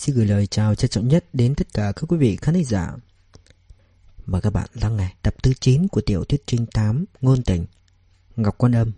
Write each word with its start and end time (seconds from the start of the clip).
Xin 0.00 0.16
gửi 0.16 0.26
lời 0.26 0.46
chào 0.46 0.74
trân 0.74 0.90
trọng 0.90 1.08
nhất 1.08 1.24
đến 1.32 1.54
tất 1.54 1.66
cả 1.74 1.92
các 1.96 2.04
quý 2.08 2.16
vị 2.16 2.36
khán 2.36 2.54
thính 2.54 2.64
giả. 2.64 2.96
Mời 4.26 4.40
các 4.40 4.50
bạn 4.50 4.68
lắng 4.74 4.96
nghe 4.96 5.14
tập 5.22 5.34
thứ 5.42 5.52
9 5.60 5.88
của 5.88 6.00
tiểu 6.00 6.24
thuyết 6.24 6.42
trinh 6.46 6.66
tám 6.66 7.04
Ngôn 7.20 7.42
tình, 7.42 7.66
Ngọc 8.36 8.58
Quan 8.58 8.72
Âm. 8.72 8.92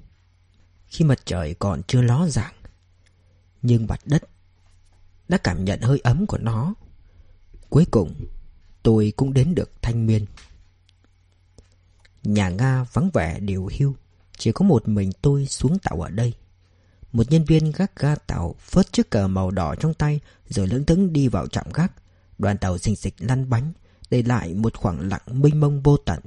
Khi 0.86 1.04
mặt 1.04 1.18
trời 1.24 1.54
còn 1.54 1.82
chưa 1.86 2.02
ló 2.02 2.28
dạng, 2.28 2.54
Nhưng 3.62 3.86
mặt 3.86 4.00
đất 4.04 4.22
đã 5.28 5.38
cảm 5.38 5.64
nhận 5.64 5.80
hơi 5.80 6.00
ấm 6.04 6.26
của 6.26 6.38
nó. 6.38 6.74
Cuối 7.70 7.84
cùng, 7.90 8.14
tôi 8.82 9.12
cũng 9.16 9.32
đến 9.32 9.54
được 9.54 9.70
thanh 9.82 10.06
miên. 10.06 10.26
Nhà 12.22 12.48
Nga 12.48 12.84
vắng 12.92 13.10
vẻ 13.10 13.40
điều 13.40 13.68
hưu, 13.78 13.94
Chỉ 14.38 14.52
có 14.52 14.64
một 14.64 14.88
mình 14.88 15.12
tôi 15.22 15.46
xuống 15.46 15.78
tàu 15.78 16.00
ở 16.00 16.10
đây. 16.10 16.34
Một 17.12 17.30
nhân 17.30 17.44
viên 17.44 17.72
gác 17.72 17.96
ga 17.96 18.14
tàu 18.14 18.54
phớt 18.58 18.92
chiếc 18.92 19.10
cờ 19.10 19.28
màu 19.28 19.50
đỏ 19.50 19.74
trong 19.74 19.94
tay, 19.94 20.20
Rồi 20.48 20.66
lững 20.66 20.84
thững 20.84 21.12
đi 21.12 21.28
vào 21.28 21.46
trạm 21.46 21.66
gác. 21.74 21.92
Đoàn 22.38 22.58
tàu 22.58 22.78
xình 22.78 22.96
xịch 22.96 23.14
lăn 23.18 23.50
bánh, 23.50 23.72
Để 24.10 24.22
lại 24.22 24.54
một 24.54 24.76
khoảng 24.76 25.08
lặng 25.08 25.22
mênh 25.26 25.60
mông 25.60 25.82
vô 25.82 25.96
tận. 25.96 26.20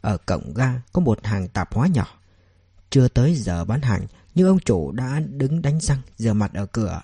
Ở 0.00 0.16
cổng 0.16 0.54
ga 0.54 0.80
có 0.92 1.00
một 1.00 1.26
hàng 1.26 1.48
tạp 1.48 1.74
hóa 1.74 1.86
nhỏ. 1.86 2.06
Chưa 2.90 3.08
tới 3.08 3.34
giờ 3.34 3.64
bán 3.64 3.82
hàng, 3.82 4.06
Nhưng 4.34 4.48
ông 4.48 4.58
chủ 4.60 4.92
đã 4.92 5.20
đứng 5.20 5.62
đánh 5.62 5.80
răng, 5.80 5.98
Rửa 6.16 6.32
mặt 6.32 6.54
ở 6.54 6.66
cửa. 6.66 7.00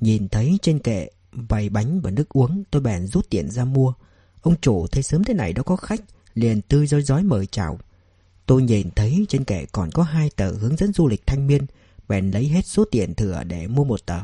Nhìn 0.00 0.28
thấy 0.28 0.58
trên 0.62 0.78
kệ 0.78 1.08
bày 1.48 1.68
bánh 1.68 2.00
và 2.00 2.10
nước 2.10 2.28
uống, 2.28 2.62
Tôi 2.70 2.82
bèn 2.82 3.06
rút 3.06 3.30
tiền 3.30 3.50
ra 3.50 3.64
mua. 3.64 3.92
Ông 4.42 4.54
chủ 4.60 4.86
thấy 4.86 5.02
sớm 5.02 5.24
thế 5.24 5.34
này 5.34 5.52
đã 5.52 5.62
có 5.62 5.76
khách, 5.76 6.00
Liền 6.34 6.62
tươi 6.62 6.86
rói 6.86 7.02
rói 7.02 7.22
mời 7.22 7.46
chào. 7.46 7.78
Tôi 8.46 8.62
nhìn 8.62 8.90
thấy 8.96 9.26
trên 9.28 9.44
kệ 9.44 9.66
còn 9.72 9.90
có 9.90 10.02
hai 10.02 10.30
tờ 10.36 10.52
hướng 10.52 10.76
dẫn 10.76 10.92
du 10.92 11.08
lịch 11.08 11.26
thanh 11.26 11.46
niên. 11.46 11.66
Bèn 12.08 12.30
lấy 12.30 12.48
hết 12.48 12.66
số 12.66 12.84
tiền 12.90 13.14
thừa 13.14 13.42
để 13.46 13.66
mua 13.66 13.84
một 13.84 14.06
tờ. 14.06 14.20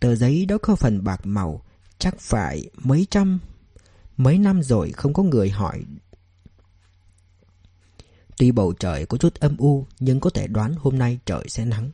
Tờ 0.00 0.14
giấy 0.14 0.46
đó 0.46 0.58
có 0.62 0.76
phần 0.76 1.04
bạc 1.04 1.20
màu 1.24 1.64
Chắc 1.98 2.20
phải 2.20 2.70
mấy 2.76 3.06
trăm 3.10 3.38
Mấy 4.16 4.38
năm 4.38 4.62
rồi 4.62 4.92
không 4.92 5.12
có 5.12 5.22
người 5.22 5.50
hỏi. 5.50 5.84
Tuy 8.36 8.52
bầu 8.52 8.72
trời 8.72 9.06
có 9.06 9.18
chút 9.18 9.34
âm 9.34 9.56
u 9.56 9.86
Nhưng 10.00 10.20
có 10.20 10.30
thể 10.30 10.46
đoán 10.46 10.74
hôm 10.78 10.98
nay 10.98 11.18
trời 11.26 11.44
sẽ 11.48 11.64
nắng. 11.64 11.90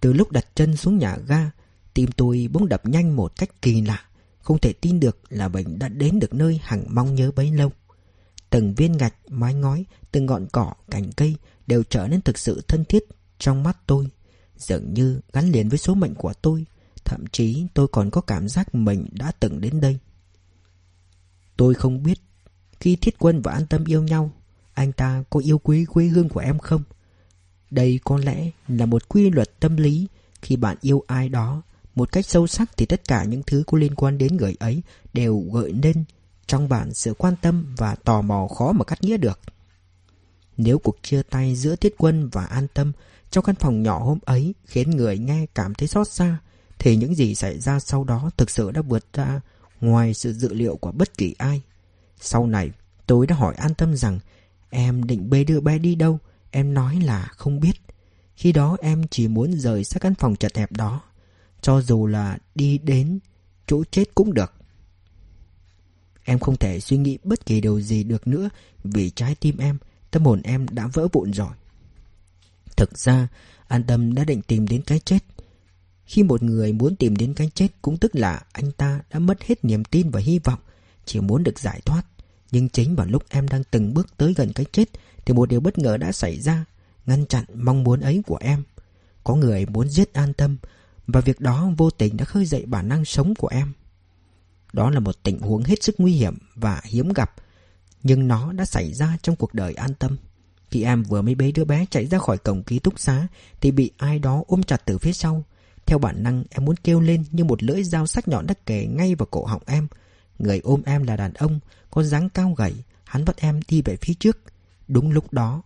Từ 0.00 0.12
lúc 0.12 0.30
đặt 0.32 0.46
chân 0.54 0.76
xuống 0.76 0.98
nhà 0.98 1.16
ga 1.26 1.50
Tim 1.94 2.10
tôi 2.16 2.48
bỗng 2.52 2.68
đập 2.68 2.86
nhanh 2.86 3.16
một 3.16 3.32
cách 3.36 3.62
kỳ 3.62 3.80
lạ. 3.80 4.04
Không 4.40 4.58
thể 4.58 4.72
tin 4.72 5.00
được 5.00 5.18
là 5.28 5.48
mình 5.48 5.78
đã 5.78 5.88
đến 5.88 6.18
được 6.18 6.34
nơi 6.34 6.60
hằng 6.62 6.84
mong 6.88 7.14
nhớ 7.14 7.30
bấy 7.36 7.50
lâu. 7.50 7.72
Từng 8.50 8.74
viên 8.74 8.92
gạch, 8.92 9.14
mái 9.28 9.54
ngói, 9.54 9.84
từng 10.12 10.26
ngọn 10.26 10.46
cỏ, 10.52 10.72
cành 10.90 11.12
cây 11.12 11.36
Đều 11.66 11.82
trở 11.82 12.08
nên 12.08 12.20
thực 12.20 12.38
sự 12.38 12.62
thân 12.68 12.84
thiết 12.84 13.04
trong 13.38 13.62
mắt 13.62 13.78
tôi, 13.86 14.08
Dường 14.56 14.94
như 14.94 15.20
gắn 15.32 15.50
liền 15.50 15.68
với 15.68 15.78
số 15.78 15.94
mệnh 15.94 16.14
của 16.14 16.32
tôi, 16.42 16.64
Thậm 17.04 17.24
chí 17.32 17.66
tôi 17.74 17.88
còn 17.88 18.10
có 18.10 18.20
cảm 18.20 18.48
giác 18.48 18.74
mình 18.74 19.06
đã 19.12 19.32
từng 19.40 19.60
đến 19.60 19.80
đây 19.80 19.98
Tôi 21.56 21.74
không 21.74 22.02
biết 22.02 22.18
Khi 22.80 22.96
Thiết 22.96 23.14
Quân 23.18 23.42
và 23.42 23.52
An 23.52 23.66
Tâm 23.66 23.84
yêu 23.84 24.02
nhau, 24.02 24.30
Anh 24.74 24.92
ta 24.92 25.24
có 25.30 25.40
yêu 25.40 25.58
quý 25.58 25.84
quê 25.84 26.06
hương 26.06 26.28
của 26.28 26.40
em 26.40 26.58
không? 26.58 26.82
Đây 27.70 28.00
có 28.04 28.18
lẽ 28.18 28.50
là 28.68 28.86
một 28.86 29.08
quy 29.08 29.30
luật 29.30 29.60
tâm 29.60 29.76
lý 29.76 30.06
Khi 30.42 30.56
bạn 30.56 30.76
yêu 30.80 31.04
ai 31.06 31.28
đó 31.28 31.62
một 31.96 32.12
cách 32.12 32.26
sâu 32.26 32.46
sắc 32.46 32.76
thì 32.76 32.86
tất 32.86 33.08
cả 33.08 33.24
những 33.24 33.42
thứ 33.46 33.62
có 33.66 33.78
liên 33.78 33.94
quan 33.94 34.18
đến 34.18 34.36
người 34.36 34.56
ấy 34.58 34.82
đều 35.12 35.44
gợi 35.52 35.72
nên 35.72 36.04
trong 36.46 36.68
bạn 36.68 36.94
sự 36.94 37.14
quan 37.18 37.34
tâm 37.42 37.74
và 37.76 37.94
tò 37.94 38.22
mò 38.22 38.48
khó 38.48 38.72
mà 38.72 38.84
cắt 38.84 39.02
nghĩa 39.02 39.16
được. 39.16 39.40
Nếu 40.56 40.78
cuộc 40.78 40.96
chia 41.02 41.22
tay 41.22 41.56
giữa 41.56 41.76
Thiết 41.76 41.94
Quân 41.98 42.28
và 42.32 42.44
An 42.44 42.66
Tâm 42.74 42.92
trong 43.30 43.44
căn 43.44 43.54
phòng 43.54 43.82
nhỏ 43.82 43.98
hôm 43.98 44.18
ấy 44.24 44.54
khiến 44.64 44.90
người 44.90 45.18
nghe 45.18 45.46
cảm 45.54 45.74
thấy 45.74 45.88
xót 45.88 46.08
xa, 46.08 46.38
thì 46.78 46.96
những 46.96 47.14
gì 47.14 47.34
xảy 47.34 47.58
ra 47.58 47.80
sau 47.80 48.04
đó 48.04 48.30
thực 48.36 48.50
sự 48.50 48.70
đã 48.70 48.82
vượt 48.82 49.12
ra 49.12 49.40
ngoài 49.80 50.14
sự 50.14 50.32
dự 50.32 50.54
liệu 50.54 50.76
của 50.76 50.92
bất 50.92 51.18
kỳ 51.18 51.34
ai. 51.38 51.62
Sau 52.20 52.46
này, 52.46 52.70
tôi 53.06 53.26
đã 53.26 53.36
hỏi 53.36 53.54
An 53.54 53.74
Tâm 53.74 53.96
rằng 53.96 54.18
em 54.70 55.04
định 55.04 55.30
bê 55.30 55.44
đưa 55.44 55.60
bé 55.60 55.78
đi 55.78 55.94
đâu, 55.94 56.18
em 56.50 56.74
nói 56.74 57.00
là 57.00 57.28
không 57.36 57.60
biết. 57.60 57.72
Khi 58.36 58.52
đó 58.52 58.76
em 58.80 59.02
chỉ 59.10 59.28
muốn 59.28 59.52
rời 59.52 59.84
xa 59.84 59.98
căn 59.98 60.14
phòng 60.14 60.36
chật 60.36 60.56
hẹp 60.56 60.72
đó 60.72 61.02
cho 61.60 61.80
dù 61.80 62.06
là 62.06 62.38
đi 62.54 62.78
đến 62.78 63.18
chỗ 63.66 63.84
chết 63.90 64.14
cũng 64.14 64.34
được 64.34 64.52
Em 66.24 66.38
không 66.38 66.56
thể 66.56 66.80
suy 66.80 66.96
nghĩ 66.96 67.18
bất 67.24 67.46
kỳ 67.46 67.60
điều 67.60 67.80
gì 67.80 68.04
được 68.04 68.26
nữa 68.26 68.48
Vì 68.84 69.10
trái 69.10 69.34
tim 69.34 69.58
em 69.58 69.78
Tâm 70.10 70.24
hồn 70.24 70.42
em 70.42 70.66
đã 70.70 70.86
vỡ 70.86 71.08
vụn 71.12 71.32
rồi 71.32 71.50
Thực 72.76 72.98
ra, 72.98 73.28
An 73.68 73.84
Tâm 73.84 74.14
đã 74.14 74.24
định 74.24 74.42
tìm 74.42 74.66
đến 74.66 74.82
cái 74.82 74.98
chết. 74.98 75.18
Khi 76.04 76.22
một 76.22 76.42
người 76.42 76.72
muốn 76.72 76.96
tìm 76.96 77.16
đến 77.16 77.34
cái 77.34 77.50
chết 77.54 77.68
Cũng 77.82 77.98
tức 77.98 78.14
là 78.14 78.42
anh 78.52 78.72
ta 78.72 79.00
đã 79.10 79.18
mất 79.18 79.42
hết 79.42 79.64
niềm 79.64 79.84
tin 79.84 80.10
và 80.10 80.20
hy 80.20 80.38
vọng, 80.38 80.58
Chỉ 81.04 81.20
muốn 81.20 81.42
được 81.42 81.58
giải 81.58 81.80
thoát. 81.84 82.02
Nhưng 82.50 82.68
chính 82.68 82.96
vào 82.96 83.06
lúc 83.06 83.22
em 83.28 83.48
đang 83.48 83.64
từng 83.64 83.94
bước 83.94 84.16
tới 84.16 84.34
gần 84.34 84.52
cái 84.52 84.66
chết 84.72 84.84
Thì 85.24 85.34
một 85.34 85.48
điều 85.48 85.60
bất 85.60 85.78
ngờ 85.78 85.96
đã 85.96 86.12
xảy 86.12 86.40
ra, 86.40 86.64
Ngăn 87.06 87.26
chặn 87.26 87.44
mong 87.54 87.84
muốn 87.84 88.00
ấy 88.00 88.22
của 88.26 88.38
em. 88.40 88.62
Có 89.24 89.34
người 89.34 89.66
muốn 89.66 89.88
giết 89.88 90.12
an 90.12 90.32
tâm 90.32 90.56
và 91.06 91.20
việc 91.20 91.40
đó 91.40 91.70
vô 91.76 91.90
tình 91.90 92.16
đã 92.16 92.24
khơi 92.24 92.46
dậy 92.46 92.64
bản 92.66 92.88
năng 92.88 93.04
sống 93.04 93.34
của 93.34 93.48
em. 93.48 93.72
Đó 94.72 94.90
là 94.90 95.00
một 95.00 95.22
tình 95.22 95.40
huống 95.40 95.64
hết 95.64 95.82
sức 95.82 95.94
nguy 95.98 96.12
hiểm 96.12 96.38
và 96.54 96.80
hiếm 96.84 97.12
gặp, 97.12 97.34
Nhưng 98.02 98.28
nó 98.28 98.52
đã 98.52 98.64
xảy 98.64 98.94
ra 98.94 99.16
trong 99.22 99.36
cuộc 99.36 99.54
đời 99.54 99.74
an 99.74 99.94
tâm. 99.94 100.16
Khi 100.70 100.82
em 100.82 101.02
vừa 101.02 101.22
mới 101.22 101.34
bế 101.34 101.52
đứa 101.52 101.64
bé 101.64 101.86
chạy 101.90 102.06
ra 102.06 102.18
khỏi 102.18 102.38
cổng 102.38 102.62
ký 102.62 102.78
túc 102.78 103.00
xá 103.00 103.26
Thì 103.60 103.70
bị 103.70 103.90
ai 103.96 104.18
đó 104.18 104.42
ôm 104.46 104.62
chặt 104.62 104.82
từ 104.84 104.98
phía 104.98 105.12
sau. 105.12 105.44
Theo 105.86 105.98
bản 105.98 106.22
năng, 106.22 106.44
em 106.50 106.64
muốn 106.64 106.76
kêu 106.76 107.00
lên 107.00 107.24
như 107.30 107.44
một 107.44 107.62
lưỡi 107.62 107.84
dao 107.84 108.06
sắc 108.06 108.28
nhọn 108.28 108.46
đắc 108.46 108.66
kề 108.66 108.86
ngay 108.86 109.14
vào 109.14 109.26
cổ 109.30 109.44
họng 109.44 109.62
em. 109.66 109.86
Người 110.38 110.60
ôm 110.64 110.82
em 110.86 111.02
là 111.02 111.16
đàn 111.16 111.32
ông, 111.32 111.60
Có 111.90 112.02
dáng 112.02 112.28
cao 112.28 112.54
gầy, 112.56 112.74
Hắn 113.04 113.24
bắt 113.24 113.36
em 113.36 113.60
đi 113.68 113.82
về 113.82 113.96
phía 114.00 114.14
trước. 114.14 114.38
Đúng 114.88 115.10
lúc 115.10 115.32
đó, 115.32 115.62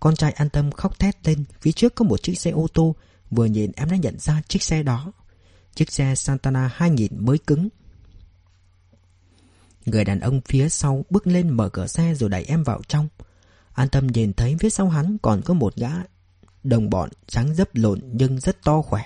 Con 0.00 0.16
trai 0.16 0.32
an 0.32 0.48
tâm 0.50 0.72
khóc 0.72 0.98
thét 0.98 1.28
lên, 1.28 1.44
Phía 1.60 1.72
trước 1.72 1.94
có 1.94 2.04
một 2.04 2.22
chiếc 2.22 2.34
xe 2.34 2.50
ô 2.50 2.66
tô, 2.74 2.94
Vừa 3.30 3.46
nhìn 3.46 3.72
em 3.76 3.90
đã 3.90 3.96
nhận 3.96 4.18
ra 4.18 4.42
chiếc 4.48 4.62
xe 4.62 4.82
đó. 4.82 5.12
Chiếc 5.74 5.92
xe 5.92 6.14
Santana 6.14 6.70
2000 6.74 7.26
mới 7.26 7.38
cứng. 7.38 7.68
Người 9.86 10.04
đàn 10.04 10.20
ông 10.20 10.40
phía 10.48 10.68
sau 10.68 11.04
bước 11.10 11.26
lên 11.26 11.50
mở 11.50 11.68
cửa 11.68 11.86
xe 11.86 12.14
rồi 12.14 12.30
đẩy 12.30 12.44
em 12.44 12.62
vào 12.62 12.80
trong. 12.88 13.08
An 13.80 13.88
tâm 13.88 14.06
nhìn 14.06 14.32
thấy 14.32 14.56
phía 14.60 14.70
sau 14.70 14.88
hắn 14.88 15.16
còn 15.22 15.42
có 15.44 15.54
một 15.54 15.76
gã 15.76 15.90
Đồng 16.62 16.90
bọn 16.90 17.10
trắng 17.26 17.54
dấp 17.54 17.68
lộn 17.72 18.00
nhưng 18.12 18.40
rất 18.40 18.62
to 18.62 18.82
khỏe. 18.82 19.02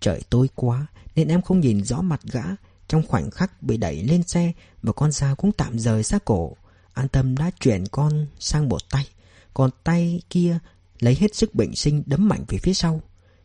Trời 0.00 0.22
tối 0.30 0.48
quá, 0.54 0.86
nên 1.14 1.28
em 1.28 1.42
không 1.42 1.60
nhìn 1.60 1.84
rõ 1.84 2.02
mặt 2.02 2.20
gã. 2.32 2.42
Trong 2.88 3.06
khoảnh 3.06 3.30
khắc 3.30 3.62
bị 3.62 3.76
đẩy 3.76 4.02
lên 4.02 4.22
xe 4.22 4.52
Và 4.82 4.92
con 4.92 5.12
dao 5.12 5.36
cũng 5.36 5.52
tạm 5.52 5.78
rời 5.78 6.02
sát 6.02 6.24
cổ, 6.24 6.56
An 6.92 7.08
tâm 7.08 7.36
đã 7.36 7.50
chuyển 7.60 7.84
con 7.86 8.26
sang 8.38 8.68
một 8.68 8.90
tay. 8.90 9.08
Còn 9.54 9.70
tay 9.84 10.22
kia 10.30 10.58
lấy 11.00 11.16
hết 11.20 11.34
sức 11.34 11.54
bệnh 11.54 11.74
sinh 11.74 12.02
đấm 12.06 12.28
mạnh 12.28 12.44
về 12.48 12.58
phía 12.58 12.74
sau. 12.74 13.00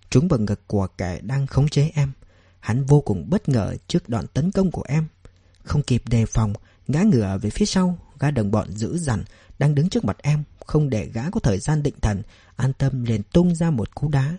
Trúng 0.09 0.27
vào 0.27 0.39
ngực 0.39 0.67
của 0.67 0.87
kẻ 0.97 1.19
đang 1.21 1.47
khống 1.47 1.69
chế 1.69 1.91
em. 1.93 2.11
Hắn 2.59 2.85
vô 2.85 3.01
cùng 3.01 3.29
bất 3.29 3.49
ngờ 3.49 3.75
trước 3.87 4.09
đoạn 4.09 4.27
tấn 4.27 4.51
công 4.51 4.71
của 4.71 4.83
em. 4.87 5.07
Không 5.63 5.83
kịp 5.83 6.03
đề 6.09 6.25
phòng, 6.25 6.53
Ngã 6.87 7.01
ngửa 7.01 7.37
về 7.41 7.49
phía 7.49 7.65
sau, 7.65 7.97
Gã 8.19 8.31
đồng 8.31 8.51
bọn 8.51 8.71
dữ 8.71 8.97
dằn 8.97 9.23
đang 9.59 9.75
đứng 9.75 9.89
trước 9.89 10.05
mặt 10.05 10.17
em 10.21 10.43
Không 10.65 10.89
để 10.89 11.09
gã 11.13 11.29
có 11.29 11.39
thời 11.39 11.59
gian 11.59 11.83
định 11.83 11.95
thần 12.01 12.21
An 12.55 12.73
tâm 12.73 13.03
liền 13.03 13.23
tung 13.23 13.55
ra 13.55 13.71
một 13.71 13.95
cú 13.95 14.09
đá 14.09 14.37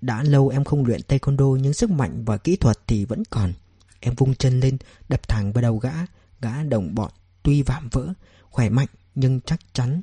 Đã 0.00 0.22
lâu 0.22 0.48
em 0.48 0.64
không 0.64 0.84
luyện 0.84 1.00
taekwondo 1.08 1.56
Nhưng 1.56 1.74
sức 1.74 1.90
mạnh 1.90 2.24
và 2.24 2.36
kỹ 2.36 2.56
thuật 2.56 2.78
thì 2.86 3.04
vẫn 3.04 3.22
còn 3.30 3.52
Em 4.00 4.14
vung 4.14 4.34
chân 4.34 4.60
lên 4.60 4.78
Đập 5.08 5.28
thẳng 5.28 5.52
vào 5.52 5.62
đầu 5.62 5.78
gã 5.78 5.92
Gã 6.40 6.62
đồng 6.62 6.94
bọn 6.94 7.10
tuy 7.42 7.62
vạm 7.62 7.88
vỡ 7.92 8.12
Khỏe 8.50 8.68
mạnh 8.68 8.88
nhưng 9.14 9.40
chắc 9.40 9.60
chắn 9.72 10.02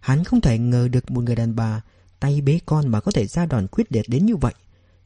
Hắn 0.00 0.24
không 0.24 0.40
thể 0.40 0.58
ngờ 0.58 0.88
được 0.88 1.10
một 1.10 1.20
người 1.20 1.36
đàn 1.36 1.56
bà 1.56 1.82
tay 2.20 2.40
bế 2.40 2.60
con 2.66 2.88
mà 2.88 3.00
có 3.00 3.12
thể 3.12 3.26
ra 3.26 3.46
đòn 3.46 3.66
quyết 3.66 3.92
liệt 3.92 4.08
đến 4.08 4.26
như 4.26 4.36
vậy. 4.36 4.54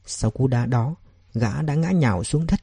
Sau 0.05 0.31
cú 0.31 0.47
đá 0.47 0.65
đó, 0.65 0.95
gã 1.33 1.61
đã 1.61 1.75
ngã 1.75 1.91
nhào 1.91 2.23
xuống 2.23 2.45
đất. 2.47 2.59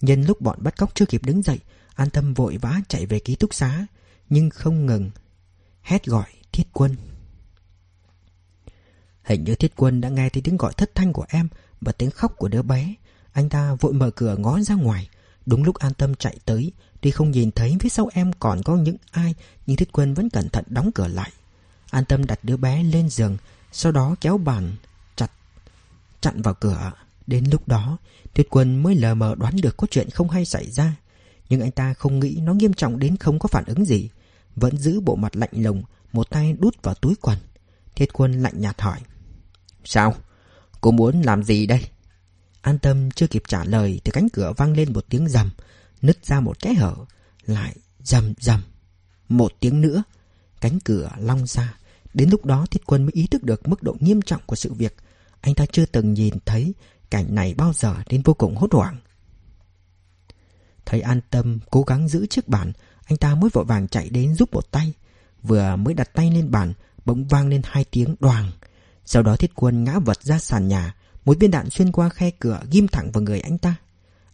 Nhân 0.00 0.22
lúc 0.22 0.40
bọn 0.40 0.58
bắt 0.62 0.76
cóc 0.76 0.94
chưa 0.94 1.06
kịp 1.06 1.24
đứng 1.24 1.42
dậy, 1.42 1.58
an 1.94 2.10
tâm 2.10 2.34
vội 2.34 2.56
vã 2.56 2.80
chạy 2.88 3.06
về 3.06 3.18
ký 3.18 3.36
túc 3.36 3.54
xá, 3.54 3.86
nhưng 4.28 4.50
không 4.50 4.86
ngừng. 4.86 5.10
Hét 5.86 6.06
gọi 6.06 6.26
thiết 6.52 6.66
quân. 6.72 6.96
Hình 9.22 9.44
như 9.44 9.54
thiết 9.54 9.72
quân 9.76 10.00
đã 10.00 10.08
nghe 10.08 10.28
thấy 10.28 10.42
tiếng 10.42 10.56
gọi 10.56 10.72
thất 10.76 10.94
thanh 10.94 11.12
của 11.12 11.24
em 11.28 11.48
và 11.80 11.92
tiếng 11.92 12.10
khóc 12.10 12.32
của 12.36 12.48
đứa 12.48 12.62
bé. 12.62 12.94
Anh 13.32 13.48
ta 13.48 13.74
vội 13.74 13.92
mở 13.92 14.10
cửa 14.10 14.36
ngó 14.36 14.60
ra 14.60 14.74
ngoài. 14.74 15.08
Đúng 15.46 15.64
lúc 15.64 15.76
an 15.76 15.94
tâm 15.94 16.14
chạy 16.14 16.38
tới, 16.44 16.72
tuy 17.00 17.10
không 17.10 17.30
nhìn 17.30 17.50
thấy 17.50 17.76
phía 17.80 17.88
sau 17.88 18.10
em 18.12 18.32
còn 18.32 18.62
có 18.62 18.76
những 18.76 18.96
ai, 19.10 19.34
nhưng 19.66 19.76
thiết 19.76 19.92
quân 19.92 20.14
vẫn 20.14 20.30
cẩn 20.30 20.48
thận 20.48 20.64
đóng 20.68 20.90
cửa 20.94 21.08
lại. 21.08 21.30
An 21.90 22.04
tâm 22.04 22.26
đặt 22.26 22.38
đứa 22.42 22.56
bé 22.56 22.82
lên 22.82 23.08
giường, 23.08 23.36
sau 23.72 23.92
đó 23.92 24.16
kéo 24.20 24.38
bàn 24.38 24.76
chặt 25.16 25.30
chặn 26.20 26.42
vào 26.42 26.54
cửa. 26.54 26.92
Đến 27.26 27.44
lúc 27.50 27.68
đó, 27.68 27.98
thiết 28.34 28.46
Quân 28.50 28.82
mới 28.82 28.94
lờ 28.94 29.14
mờ 29.14 29.34
đoán 29.38 29.56
được 29.62 29.76
có 29.76 29.86
chuyện 29.90 30.10
không 30.10 30.30
hay 30.30 30.44
xảy 30.44 30.70
ra. 30.70 30.96
Nhưng 31.48 31.60
anh 31.60 31.70
ta 31.70 31.94
không 31.94 32.20
nghĩ 32.20 32.40
nó 32.42 32.54
nghiêm 32.54 32.74
trọng 32.74 32.98
đến 32.98 33.16
không 33.16 33.38
có 33.38 33.48
phản 33.48 33.64
ứng 33.64 33.84
gì. 33.84 34.10
Vẫn 34.56 34.78
giữ 34.78 35.00
bộ 35.00 35.16
mặt 35.16 35.36
lạnh 35.36 35.50
lùng, 35.52 35.82
một 36.12 36.30
tay 36.30 36.52
đút 36.58 36.82
vào 36.82 36.94
túi 36.94 37.14
quần. 37.20 37.38
Thiết 37.94 38.12
Quân 38.12 38.42
lạnh 38.42 38.60
nhạt 38.60 38.80
hỏi. 38.80 39.00
Sao? 39.84 40.14
Cô 40.80 40.90
muốn 40.90 41.22
làm 41.22 41.42
gì 41.42 41.66
đây? 41.66 41.88
An 42.60 42.78
tâm 42.78 43.10
chưa 43.10 43.26
kịp 43.26 43.42
trả 43.48 43.64
lời 43.64 44.00
thì 44.04 44.10
cánh 44.10 44.28
cửa 44.28 44.52
vang 44.56 44.72
lên 44.72 44.92
một 44.92 45.04
tiếng 45.08 45.28
rầm, 45.28 45.50
nứt 46.02 46.26
ra 46.26 46.40
một 46.40 46.56
cái 46.60 46.74
hở, 46.74 46.94
lại 47.46 47.76
rầm 48.02 48.34
rầm. 48.40 48.62
Một 49.28 49.52
tiếng 49.60 49.80
nữa, 49.80 50.02
cánh 50.60 50.78
cửa 50.80 51.10
long 51.18 51.46
ra. 51.46 51.78
Đến 52.14 52.30
lúc 52.30 52.44
đó 52.44 52.66
Thiết 52.70 52.86
Quân 52.86 53.02
mới 53.02 53.12
ý 53.14 53.26
thức 53.26 53.42
được 53.42 53.68
mức 53.68 53.82
độ 53.82 53.96
nghiêm 54.00 54.22
trọng 54.22 54.40
của 54.46 54.56
sự 54.56 54.72
việc. 54.72 54.96
Anh 55.40 55.54
ta 55.54 55.66
chưa 55.72 55.86
từng 55.86 56.14
nhìn 56.14 56.34
thấy 56.46 56.74
cảnh 57.10 57.34
này 57.34 57.54
bao 57.54 57.72
giờ 57.72 57.96
nên 58.08 58.22
vô 58.22 58.34
cùng 58.34 58.56
hốt 58.56 58.72
hoảng. 58.72 58.98
Thấy 60.86 61.00
an 61.00 61.20
tâm 61.30 61.58
cố 61.70 61.82
gắng 61.82 62.08
giữ 62.08 62.26
chiếc 62.26 62.48
bàn, 62.48 62.72
anh 63.06 63.16
ta 63.16 63.34
mới 63.34 63.50
vội 63.52 63.64
vàng 63.64 63.88
chạy 63.88 64.08
đến 64.08 64.34
giúp 64.34 64.54
một 64.54 64.70
tay. 64.70 64.92
Vừa 65.42 65.76
mới 65.76 65.94
đặt 65.94 66.10
tay 66.12 66.30
lên 66.30 66.50
bàn, 66.50 66.72
bỗng 67.04 67.28
vang 67.28 67.48
lên 67.48 67.60
hai 67.64 67.84
tiếng 67.84 68.14
đoàng. 68.20 68.52
Sau 69.04 69.22
đó 69.22 69.36
thiết 69.36 69.50
quân 69.54 69.84
ngã 69.84 69.98
vật 69.98 70.22
ra 70.22 70.38
sàn 70.38 70.68
nhà, 70.68 70.94
một 71.24 71.36
viên 71.40 71.50
đạn 71.50 71.70
xuyên 71.70 71.92
qua 71.92 72.08
khe 72.08 72.30
cửa 72.30 72.60
ghim 72.70 72.88
thẳng 72.88 73.10
vào 73.12 73.22
người 73.22 73.40
anh 73.40 73.58
ta. 73.58 73.74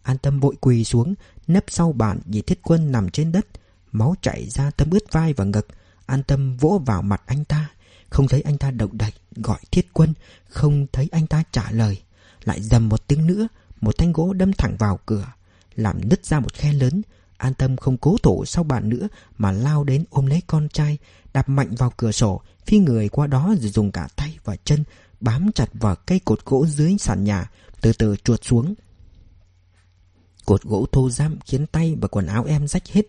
An 0.03 0.17
tâm 0.17 0.39
vội 0.39 0.55
quỳ 0.61 0.83
xuống, 0.83 1.13
nấp 1.47 1.63
sau 1.67 1.91
bàn 1.91 2.19
nhìn 2.25 2.45
thiết 2.45 2.59
quân 2.63 2.91
nằm 2.91 3.09
trên 3.09 3.31
đất. 3.31 3.47
Máu 3.91 4.15
chảy 4.21 4.49
ra 4.49 4.71
tâm 4.71 4.89
ướt 4.89 5.11
vai 5.11 5.33
và 5.33 5.45
ngực. 5.45 5.67
An 6.05 6.23
tâm 6.23 6.57
vỗ 6.57 6.81
vào 6.85 7.01
mặt 7.01 7.21
anh 7.25 7.45
ta. 7.45 7.69
Không 8.09 8.27
thấy 8.27 8.41
anh 8.41 8.57
ta 8.57 8.71
động 8.71 8.97
đậy, 8.97 9.11
gọi 9.35 9.59
thiết 9.71 9.93
quân. 9.93 10.13
Không 10.49 10.87
thấy 10.91 11.09
anh 11.11 11.27
ta 11.27 11.43
trả 11.51 11.71
lời. 11.71 12.01
Lại 12.43 12.61
dầm 12.61 12.89
một 12.89 13.07
tiếng 13.07 13.27
nữa, 13.27 13.47
một 13.81 13.97
thanh 13.97 14.13
gỗ 14.13 14.33
đâm 14.33 14.53
thẳng 14.53 14.75
vào 14.79 14.99
cửa. 15.05 15.27
Làm 15.75 16.09
nứt 16.09 16.25
ra 16.25 16.39
một 16.39 16.53
khe 16.53 16.73
lớn. 16.73 17.01
An 17.43 17.53
tâm 17.53 17.77
không 17.77 17.97
cố 17.97 18.17
thủ 18.23 18.45
sau 18.45 18.63
bạn 18.63 18.89
nữa 18.89 19.07
mà 19.37 19.51
lao 19.51 19.83
đến 19.83 20.05
ôm 20.09 20.25
lấy 20.25 20.41
con 20.47 20.69
trai, 20.69 20.97
đạp 21.33 21.49
mạnh 21.49 21.75
vào 21.75 21.93
cửa 21.97 22.11
sổ, 22.11 22.41
phi 22.65 22.77
người 22.77 23.09
qua 23.09 23.27
đó 23.27 23.55
rồi 23.59 23.69
dùng 23.69 23.91
cả 23.91 24.07
tay 24.15 24.37
và 24.43 24.55
chân 24.63 24.83
bám 25.19 25.51
chặt 25.51 25.69
vào 25.73 25.95
cây 25.95 26.19
cột 26.25 26.45
gỗ 26.45 26.65
dưới 26.65 26.95
sàn 26.99 27.23
nhà, 27.23 27.51
từ 27.81 27.93
từ 27.93 28.15
chuột 28.15 28.43
xuống. 28.43 28.73
Cột 30.45 30.63
gỗ 30.63 30.85
thô 30.91 31.09
giam 31.09 31.37
khiến 31.45 31.67
tay 31.67 31.95
và 32.01 32.07
quần 32.07 32.27
áo 32.27 32.43
em 32.43 32.67
rách 32.67 32.87
hết. 32.87 33.05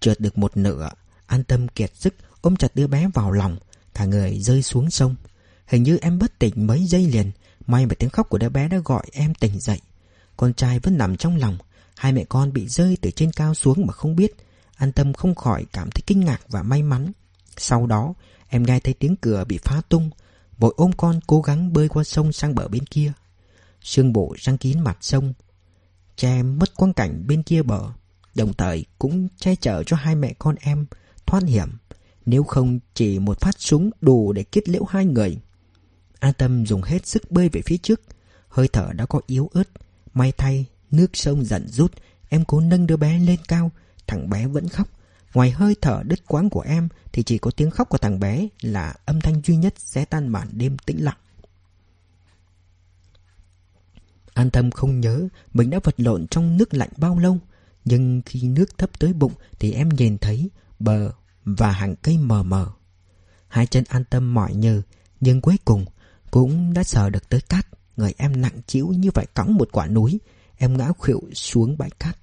Trượt 0.00 0.20
được 0.20 0.38
một 0.38 0.56
nửa, 0.56 0.90
an 1.26 1.44
tâm 1.44 1.68
kiệt 1.68 1.96
sức 1.96 2.14
ôm 2.40 2.56
chặt 2.56 2.74
đứa 2.74 2.86
bé 2.86 3.10
vào 3.14 3.30
lòng, 3.30 3.56
cả 3.94 4.04
người 4.04 4.40
rơi 4.40 4.62
xuống 4.62 4.90
sông. 4.90 5.14
Hình 5.66 5.82
như 5.82 5.98
em 6.02 6.18
bất 6.18 6.38
tỉnh 6.38 6.66
mấy 6.66 6.84
giây 6.86 7.06
liền, 7.06 7.30
may 7.66 7.86
mà 7.86 7.94
tiếng 7.98 8.10
khóc 8.10 8.28
của 8.28 8.38
đứa 8.38 8.48
bé 8.48 8.68
đã 8.68 8.78
gọi 8.84 9.06
em 9.12 9.34
tỉnh 9.34 9.60
dậy. 9.60 9.80
Con 10.36 10.54
trai 10.54 10.78
vẫn 10.78 10.98
nằm 10.98 11.16
trong 11.16 11.36
lòng, 11.36 11.58
hai 11.96 12.12
mẹ 12.12 12.24
con 12.28 12.52
bị 12.52 12.68
rơi 12.68 12.98
từ 13.00 13.10
trên 13.10 13.32
cao 13.32 13.54
xuống 13.54 13.86
mà 13.86 13.92
không 13.92 14.16
biết. 14.16 14.36
An 14.76 14.92
tâm 14.92 15.12
không 15.12 15.34
khỏi 15.34 15.66
cảm 15.72 15.90
thấy 15.90 16.02
kinh 16.06 16.20
ngạc 16.20 16.40
và 16.48 16.62
may 16.62 16.82
mắn. 16.82 17.12
Sau 17.56 17.86
đó, 17.86 18.14
em 18.48 18.62
nghe 18.62 18.80
thấy 18.80 18.94
tiếng 18.94 19.16
cửa 19.16 19.44
bị 19.44 19.58
phá 19.64 19.82
tung, 19.88 20.10
vội 20.58 20.74
ôm 20.76 20.92
con 20.96 21.20
cố 21.26 21.40
gắng 21.40 21.72
bơi 21.72 21.88
qua 21.88 22.04
sông 22.04 22.32
sang 22.32 22.54
bờ 22.54 22.68
bên 22.68 22.86
kia. 22.86 23.12
Sương 23.82 24.12
bộ 24.12 24.34
răng 24.38 24.58
kín 24.58 24.80
mặt 24.80 24.98
sông, 25.00 25.32
che 26.16 26.42
mất 26.42 26.74
quang 26.74 26.92
cảnh 26.92 27.26
bên 27.26 27.42
kia 27.42 27.62
bờ, 27.62 27.82
đồng 28.34 28.52
thời 28.52 28.84
cũng 28.98 29.28
che 29.38 29.54
chở 29.56 29.82
cho 29.82 29.96
hai 29.96 30.14
mẹ 30.14 30.34
con 30.38 30.56
em 30.60 30.86
thoát 31.26 31.42
hiểm. 31.42 31.68
Nếu 32.26 32.44
không 32.44 32.78
chỉ 32.94 33.18
một 33.18 33.40
phát 33.40 33.54
súng 33.58 33.90
đủ 34.00 34.32
để 34.32 34.42
kết 34.42 34.68
liễu 34.68 34.84
hai 34.84 35.04
người. 35.04 35.38
An 36.20 36.32
tâm 36.38 36.66
dùng 36.66 36.82
hết 36.82 37.06
sức 37.06 37.30
bơi 37.30 37.48
về 37.48 37.62
phía 37.66 37.76
trước, 37.76 38.00
hơi 38.48 38.68
thở 38.68 38.92
đã 38.92 39.06
có 39.06 39.20
yếu 39.26 39.50
ớt. 39.52 39.68
May 40.14 40.32
thay, 40.32 40.66
nước 40.96 41.16
sông 41.16 41.44
dần 41.44 41.68
rút, 41.68 41.92
em 42.28 42.44
cố 42.44 42.60
nâng 42.60 42.86
đứa 42.86 42.96
bé 42.96 43.18
lên 43.18 43.38
cao, 43.48 43.70
thằng 44.06 44.30
bé 44.30 44.46
vẫn 44.46 44.68
khóc. 44.68 44.88
Ngoài 45.34 45.50
hơi 45.50 45.76
thở 45.80 46.02
đứt 46.06 46.26
quãng 46.26 46.50
của 46.50 46.60
em 46.60 46.88
thì 47.12 47.22
chỉ 47.22 47.38
có 47.38 47.50
tiếng 47.50 47.70
khóc 47.70 47.88
của 47.88 47.98
thằng 47.98 48.20
bé 48.20 48.48
là 48.60 48.94
âm 49.04 49.20
thanh 49.20 49.40
duy 49.44 49.56
nhất 49.56 49.74
sẽ 49.76 50.04
tan 50.04 50.28
màn 50.28 50.48
đêm 50.52 50.76
tĩnh 50.86 51.04
lặng. 51.04 51.16
An 54.34 54.50
tâm 54.50 54.70
không 54.70 55.00
nhớ 55.00 55.28
mình 55.52 55.70
đã 55.70 55.78
vật 55.84 55.94
lộn 56.00 56.26
trong 56.26 56.56
nước 56.56 56.74
lạnh 56.74 56.88
bao 56.96 57.18
lâu, 57.18 57.38
nhưng 57.84 58.22
khi 58.26 58.42
nước 58.42 58.78
thấp 58.78 58.90
tới 58.98 59.12
bụng 59.12 59.32
thì 59.58 59.72
em 59.72 59.88
nhìn 59.88 60.18
thấy 60.18 60.50
bờ 60.78 61.12
và 61.44 61.72
hàng 61.72 61.94
cây 62.02 62.18
mờ 62.18 62.42
mờ. 62.42 62.72
Hai 63.48 63.66
chân 63.66 63.84
an 63.88 64.04
tâm 64.04 64.34
mỏi 64.34 64.54
nhừ, 64.54 64.82
nhưng 65.20 65.40
cuối 65.40 65.56
cùng 65.64 65.84
cũng 66.30 66.72
đã 66.72 66.84
sờ 66.84 67.10
được 67.10 67.28
tới 67.28 67.40
cát. 67.40 67.66
Người 67.96 68.14
em 68.16 68.40
nặng 68.40 68.60
chịu 68.66 68.88
như 68.88 69.10
phải 69.10 69.26
cõng 69.34 69.54
một 69.54 69.68
quả 69.72 69.86
núi. 69.86 70.18
Em 70.58 70.78
ngã 70.78 70.92
khuỵu 70.98 71.20
xuống 71.34 71.78
bãi 71.78 71.90
cát. 71.90 72.18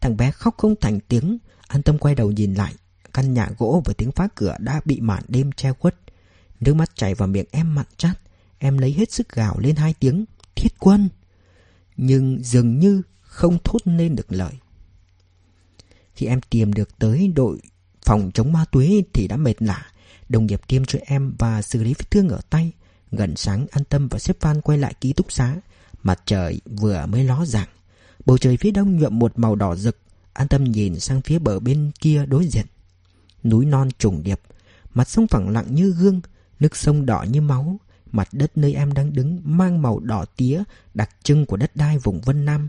Thằng 0.00 0.16
bé 0.16 0.30
khóc 0.30 0.54
không 0.58 0.74
thành 0.80 1.00
tiếng, 1.00 1.38
An 1.68 1.82
tâm 1.82 1.98
quay 1.98 2.14
đầu 2.14 2.30
nhìn 2.30 2.54
lại. 2.54 2.74
Căn 3.12 3.34
nhà 3.34 3.48
gỗ 3.58 3.82
và 3.84 3.92
tiếng 3.98 4.12
phá 4.12 4.28
cửa 4.34 4.56
đã 4.58 4.80
bị 4.84 5.00
màn 5.00 5.22
đêm 5.28 5.52
che 5.52 5.72
khuất. 5.72 5.96
Nước 6.60 6.74
mắt 6.74 6.90
chảy 6.94 7.14
vào 7.14 7.28
miệng 7.28 7.46
em 7.50 7.74
mặn 7.74 7.86
chát. 7.96 8.18
Em 8.58 8.78
lấy 8.78 8.92
hết 8.92 9.12
sức 9.12 9.28
gào 9.28 9.58
lên 9.58 9.76
hai 9.76 9.94
tiếng. 10.00 10.24
Thiết 10.54 10.72
quân! 10.78 11.08
Nhưng 11.96 12.44
dường 12.44 12.78
như 12.78 13.02
không 13.20 13.58
thốt 13.64 13.78
nên 13.84 14.16
được 14.16 14.32
lời. 14.32 14.52
Khi 16.14 16.26
em 16.26 16.40
tìm 16.40 16.72
được 16.72 16.98
tới 16.98 17.28
đội 17.28 17.60
phòng 18.02 18.30
chống 18.34 18.52
ma 18.52 18.64
túy 18.72 19.04
thì 19.12 19.28
đã 19.28 19.36
mệt 19.36 19.62
lạ 19.62 19.86
Đồng 20.28 20.46
nghiệp 20.46 20.60
tiêm 20.66 20.84
cho 20.84 20.98
em 21.06 21.34
và 21.38 21.62
xử 21.62 21.82
lý 21.82 21.94
vết 21.94 22.10
thương 22.10 22.28
ở 22.28 22.40
tay. 22.50 22.72
Gần 23.10 23.36
sáng 23.36 23.66
an 23.70 23.84
tâm 23.84 24.08
và 24.10 24.18
xếp 24.18 24.36
van 24.40 24.60
quay 24.60 24.78
lại 24.78 24.94
ký 25.00 25.12
túc 25.12 25.32
xá. 25.32 25.56
Mặt 26.06 26.22
trời 26.26 26.60
vừa 26.78 27.06
mới 27.06 27.24
ló 27.24 27.44
dạng. 27.44 27.68
Bầu 28.26 28.38
trời 28.38 28.56
phía 28.56 28.70
đông 28.70 28.96
nhuộm 28.96 29.18
một 29.18 29.38
màu 29.38 29.54
đỏ 29.54 29.76
rực. 29.76 29.98
An 30.32 30.48
tâm 30.48 30.64
nhìn 30.64 31.00
sang 31.00 31.22
phía 31.22 31.38
bờ 31.38 31.60
bên 31.60 31.90
kia 32.00 32.26
đối 32.26 32.46
diện. 32.46 32.66
Núi 33.44 33.64
non 33.64 33.88
trùng 33.98 34.22
điệp, 34.22 34.40
Mặt 34.94 35.08
sông 35.08 35.26
phẳng 35.26 35.48
lặng 35.48 35.66
như 35.70 35.90
gương, 35.90 36.20
Nước 36.60 36.76
sông 36.76 37.06
đỏ 37.06 37.24
như 37.30 37.40
máu, 37.40 37.80
Mặt 38.12 38.28
đất 38.32 38.58
nơi 38.58 38.74
em 38.74 38.92
đang 38.92 39.12
đứng 39.12 39.40
mang 39.44 39.82
màu 39.82 40.00
đỏ 40.00 40.24
tía 40.36 40.62
Đặc 40.94 41.10
trưng 41.22 41.46
của 41.46 41.56
đất 41.56 41.76
đai 41.76 41.98
vùng 41.98 42.20
Vân 42.20 42.44
Nam. 42.44 42.68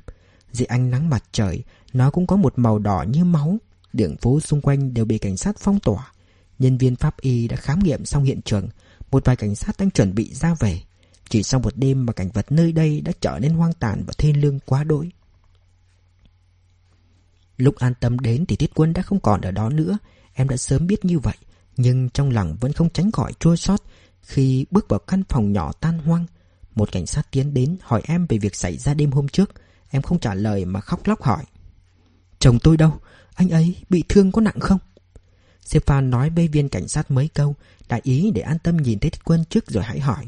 Dưới 0.51 0.65
ánh 0.65 0.91
nắng 0.91 1.09
mặt 1.09 1.23
trời, 1.31 1.63
Nó 1.93 2.11
cũng 2.11 2.27
có 2.27 2.35
một 2.35 2.53
màu 2.55 2.79
đỏ 2.79 3.05
như 3.09 3.25
máu. 3.25 3.57
Đường 3.93 4.17
phố 4.17 4.39
xung 4.39 4.61
quanh 4.61 4.93
đều 4.93 5.05
bị 5.05 5.17
cảnh 5.17 5.37
sát 5.37 5.55
phong 5.59 5.79
tỏa. 5.79 6.11
Nhân 6.59 6.77
viên 6.77 6.95
pháp 6.95 7.21
y 7.21 7.47
đã 7.47 7.57
khám 7.57 7.79
nghiệm 7.79 8.05
xong 8.05 8.23
hiện 8.23 8.41
trường. 8.41 8.69
Một 9.11 9.25
vài 9.25 9.35
cảnh 9.35 9.55
sát 9.55 9.75
đang 9.79 9.91
chuẩn 9.91 10.15
bị 10.15 10.33
ra 10.33 10.55
về. 10.59 10.81
Chỉ 11.29 11.43
sau 11.43 11.59
một 11.59 11.77
đêm 11.77 12.05
mà 12.05 12.13
cảnh 12.13 12.29
vật 12.33 12.51
nơi 12.51 12.71
đây 12.71 13.01
đã 13.01 13.11
trở 13.21 13.39
nên 13.41 13.53
hoang 13.53 13.73
tàn 13.73 14.03
và 14.07 14.13
thê 14.17 14.33
lương 14.33 14.59
quá 14.59 14.83
đỗi 14.83 15.11
Lúc 17.57 17.75
an 17.75 17.93
tâm 17.99 18.19
đến 18.19 18.45
thì 18.45 18.55
Tiết 18.55 18.71
Quân 18.75 18.93
đã 18.93 19.01
không 19.01 19.19
còn 19.19 19.41
ở 19.41 19.51
đó 19.51 19.69
nữa. 19.69 19.97
Em 20.33 20.49
đã 20.49 20.57
sớm 20.57 20.87
biết 20.87 21.05
như 21.05 21.19
vậy, 21.19 21.35
nhưng 21.77 22.09
trong 22.09 22.29
lòng 22.29 22.57
vẫn 22.59 22.73
không 22.73 22.89
tránh 22.89 23.11
khỏi 23.11 23.33
chua 23.39 23.55
xót 23.55 23.81
khi 24.21 24.65
bước 24.71 24.89
vào 24.89 24.99
căn 24.99 25.23
phòng 25.29 25.53
nhỏ 25.53 25.71
tan 25.71 25.99
hoang. 25.99 26.25
Một 26.75 26.91
cảnh 26.91 27.05
sát 27.05 27.31
tiến 27.31 27.53
đến 27.53 27.77
hỏi 27.81 28.01
em 28.05 28.25
về 28.29 28.37
việc 28.37 28.55
xảy 28.55 28.77
ra 28.77 28.93
đêm 28.93 29.11
hôm 29.11 29.27
trước. 29.27 29.51
Em 29.89 30.01
không 30.01 30.19
trả 30.19 30.33
lời 30.33 30.65
mà 30.65 30.79
khóc 30.79 31.07
lóc 31.07 31.21
hỏi. 31.21 31.43
Chồng 32.39 32.59
tôi 32.59 32.77
đâu? 32.77 32.93
Anh 33.35 33.49
ấy 33.49 33.75
bị 33.89 34.03
thương 34.09 34.31
có 34.31 34.41
nặng 34.41 34.59
không? 34.59 34.79
Stefan 35.65 36.09
nói 36.09 36.29
với 36.29 36.47
viên 36.47 36.69
cảnh 36.69 36.87
sát 36.87 37.11
mấy 37.11 37.27
câu, 37.27 37.55
đại 37.89 38.01
ý 38.03 38.31
để 38.31 38.41
an 38.41 38.57
tâm 38.63 38.77
nhìn 38.77 38.99
thấy 38.99 39.11
Tiết 39.11 39.25
Quân 39.25 39.43
trước 39.49 39.67
rồi 39.67 39.83
hãy 39.83 39.99
hỏi. 39.99 40.25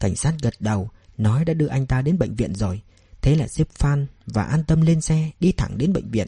Cảnh 0.00 0.16
sát 0.16 0.34
gật 0.42 0.54
đầu, 0.60 0.90
nói 1.18 1.44
đã 1.44 1.54
đưa 1.54 1.66
anh 1.66 1.86
ta 1.86 2.02
đến 2.02 2.18
bệnh 2.18 2.34
viện 2.34 2.54
rồi. 2.54 2.82
Thế 3.22 3.34
là 3.34 3.46
Stefan 3.46 4.06
và 4.26 4.42
an 4.42 4.64
tâm 4.64 4.80
lên 4.80 5.00
xe 5.00 5.30
đi 5.40 5.52
thẳng 5.52 5.78
đến 5.78 5.92
bệnh 5.92 6.10
viện. 6.10 6.26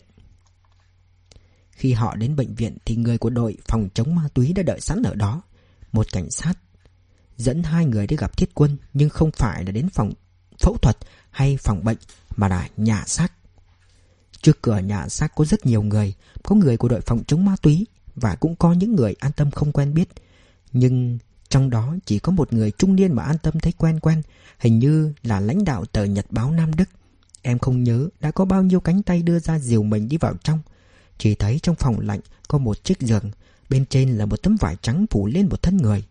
Khi 1.70 1.92
họ 1.92 2.16
đến 2.16 2.36
bệnh 2.36 2.54
viện 2.54 2.76
thì 2.84 2.96
người 2.96 3.18
của 3.18 3.30
đội 3.30 3.56
phòng 3.68 3.88
chống 3.94 4.14
ma 4.14 4.28
túy 4.34 4.52
đã 4.52 4.62
đợi 4.62 4.80
sẵn 4.80 5.02
ở 5.02 5.14
đó. 5.14 5.42
Một 5.92 6.06
cảnh 6.12 6.30
sát 6.30 6.54
dẫn 7.36 7.62
hai 7.62 7.86
người 7.86 8.06
đi 8.06 8.16
gặp 8.16 8.36
thiết 8.36 8.54
quân 8.54 8.76
nhưng 8.94 9.08
không 9.08 9.30
phải 9.30 9.64
là 9.64 9.72
đến 9.72 9.88
phòng 9.88 10.12
phẫu 10.58 10.76
thuật 10.76 10.96
hay 11.30 11.56
phòng 11.56 11.84
bệnh 11.84 11.98
mà 12.36 12.48
là 12.48 12.68
nhà 12.76 13.04
xác. 13.06 13.32
Trước 14.42 14.62
cửa 14.62 14.78
nhà 14.78 15.08
xác 15.08 15.34
có 15.34 15.44
rất 15.44 15.66
nhiều 15.66 15.82
người, 15.82 16.14
có 16.42 16.54
người 16.54 16.76
của 16.76 16.88
đội 16.88 17.00
phòng 17.00 17.24
chống 17.26 17.44
ma 17.44 17.56
túy 17.62 17.86
và 18.14 18.34
cũng 18.34 18.56
có 18.56 18.72
những 18.72 18.96
người 18.96 19.14
an 19.20 19.32
tâm 19.32 19.50
không 19.50 19.72
quen 19.72 19.94
biết. 19.94 20.08
Nhưng 20.72 21.18
trong 21.48 21.70
đó 21.70 21.96
chỉ 22.04 22.18
có 22.18 22.32
một 22.32 22.52
người 22.52 22.70
trung 22.70 22.96
niên 22.96 23.12
mà 23.12 23.22
an 23.22 23.36
tâm 23.42 23.60
thấy 23.60 23.72
quen 23.72 24.00
quen, 24.00 24.22
hình 24.58 24.78
như 24.78 25.12
là 25.22 25.40
lãnh 25.40 25.64
đạo 25.64 25.84
tờ 25.84 26.04
Nhật 26.04 26.26
báo 26.30 26.50
Nam 26.50 26.74
Đức. 26.74 26.88
Em 27.42 27.58
không 27.58 27.82
nhớ 27.82 28.08
đã 28.20 28.30
có 28.30 28.44
bao 28.44 28.62
nhiêu 28.62 28.80
cánh 28.80 29.02
tay 29.02 29.22
đưa 29.22 29.38
ra 29.38 29.58
dìu 29.58 29.82
mình 29.82 30.08
đi 30.08 30.16
vào 30.16 30.34
trong. 30.42 30.58
Chỉ 31.18 31.34
thấy 31.34 31.58
trong 31.62 31.76
phòng 31.76 32.00
lạnh 32.00 32.20
có 32.48 32.58
một 32.58 32.84
chiếc 32.84 33.00
giường 33.00 33.30
Bên 33.70 33.86
trên 33.86 34.18
là 34.18 34.26
một 34.26 34.42
tấm 34.42 34.56
vải 34.56 34.76
trắng 34.82 35.06
phủ 35.10 35.26
lên 35.26 35.48
một 35.48 35.62
thân 35.62 35.76
người 35.76 36.04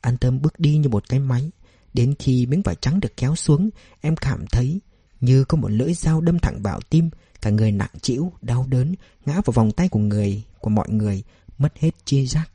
An 0.00 0.16
tâm 0.16 0.42
bước 0.42 0.60
đi 0.60 0.76
như 0.76 0.88
một 0.88 1.08
cái 1.08 1.20
máy 1.20 1.50
Đến 1.94 2.14
khi 2.18 2.46
miếng 2.46 2.62
vải 2.62 2.74
trắng 2.80 3.00
được 3.00 3.16
kéo 3.16 3.36
xuống 3.36 3.70
Em 4.00 4.16
cảm 4.16 4.46
thấy 4.46 4.80
như 5.20 5.44
có 5.44 5.58
một 5.58 5.68
lưỡi 5.70 5.94
dao 5.94 6.20
đâm 6.20 6.38
thẳng 6.38 6.62
vào 6.62 6.80
tim 6.90 7.10
Cả 7.42 7.50
người 7.50 7.72
nặng 7.72 7.90
trĩu, 8.02 8.32
đau 8.42 8.66
đớn 8.68 8.94
Ngã 9.26 9.32
vào 9.32 9.52
vòng 9.52 9.72
tay 9.72 9.88
của 9.88 9.98
người 9.98 10.42
Của 10.60 10.70
mọi 10.70 10.88
người 10.90 11.22
Mất 11.58 11.78
hết 11.78 11.90
chi 12.04 12.26
giác 12.26 12.50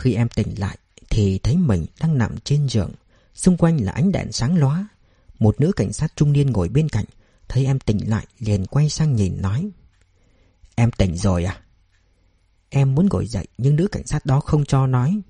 khi 0.00 0.14
em 0.14 0.28
tỉnh 0.28 0.54
lại 0.58 0.78
Thì 1.10 1.38
thấy 1.38 1.56
mình 1.56 1.86
đang 2.00 2.18
nằm 2.18 2.36
trên 2.44 2.68
giường. 2.68 2.92
Xung 3.34 3.56
quanh 3.56 3.84
là 3.84 3.92
ánh 3.92 4.12
đèn 4.12 4.32
sáng 4.32 4.56
lóa. 4.56 4.88
Một 5.38 5.60
nữ 5.60 5.72
cảnh 5.76 5.92
sát 5.92 6.12
trung 6.16 6.32
niên 6.32 6.50
ngồi 6.50 6.68
bên 6.68 6.88
cạnh, 6.88 7.04
Thấy 7.48 7.66
em 7.66 7.78
tỉnh 7.78 8.10
lại 8.10 8.26
liền 8.38 8.66
quay 8.66 8.88
sang 8.88 9.16
nhìn 9.16 9.42
nói, 9.42 9.70
Em 10.74 10.90
tỉnh 10.90 11.16
rồi 11.16 11.44
à? 11.44 11.60
Em 12.68 12.94
muốn 12.94 13.08
ngồi 13.10 13.26
dậy 13.26 13.46
nhưng 13.58 13.76
nữ 13.76 13.88
cảnh 13.92 14.06
sát 14.06 14.26
đó 14.26 14.40
không 14.40 14.64
cho 14.64 14.86
nói. 14.86 15.20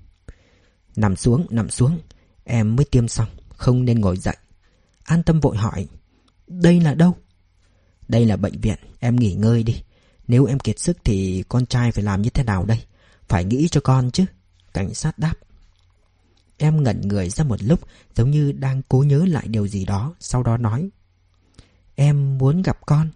Nằm 0.96 1.16
xuống 1.16 1.46
nằm 1.50 1.70
xuống, 1.70 1.98
Em 2.44 2.76
mới 2.76 2.84
tiêm 2.84 3.08
xong, 3.08 3.28
Không 3.56 3.84
nên 3.84 4.00
ngồi 4.00 4.16
dậy. 4.16 4.36
An 5.02 5.22
tâm 5.22 5.40
vội 5.40 5.56
hỏi, 5.56 5.86
Đây 6.46 6.80
là 6.80 6.94
đâu? 6.94 7.16
Đây 8.08 8.26
là 8.26 8.36
bệnh 8.36 8.60
viện, 8.60 8.78
Em 9.00 9.16
nghỉ 9.16 9.34
ngơi 9.34 9.62
đi. 9.62 9.82
Nếu 10.28 10.44
em 10.44 10.58
kiệt 10.58 10.78
sức 10.78 10.96
thì 11.04 11.44
con 11.48 11.66
trai 11.66 11.92
phải 11.92 12.04
làm 12.04 12.22
như 12.22 12.30
thế 12.30 12.44
nào 12.44 12.64
đây? 12.64 12.78
Phải 13.28 13.44
nghĩ 13.44 13.68
cho 13.68 13.80
con 13.80 14.10
chứ. 14.10 14.24
Cảnh 14.72 14.94
sát 14.94 15.18
đáp. 15.18 15.34
Em 16.56 16.82
ngẩn 16.82 17.00
người 17.08 17.28
ra 17.28 17.44
một 17.44 17.62
lúc 17.62 17.80
Giống 18.14 18.30
như 18.30 18.52
đang 18.52 18.82
cố 18.88 19.02
nhớ 19.02 19.24
lại 19.26 19.48
điều 19.48 19.68
gì 19.68 19.84
đó 19.84 20.14
Sau 20.20 20.42
đó 20.42 20.56
nói. 20.56 20.90
Em 21.94 22.38
muốn 22.38 22.62
gặp 22.62 22.78
con. 22.86 23.08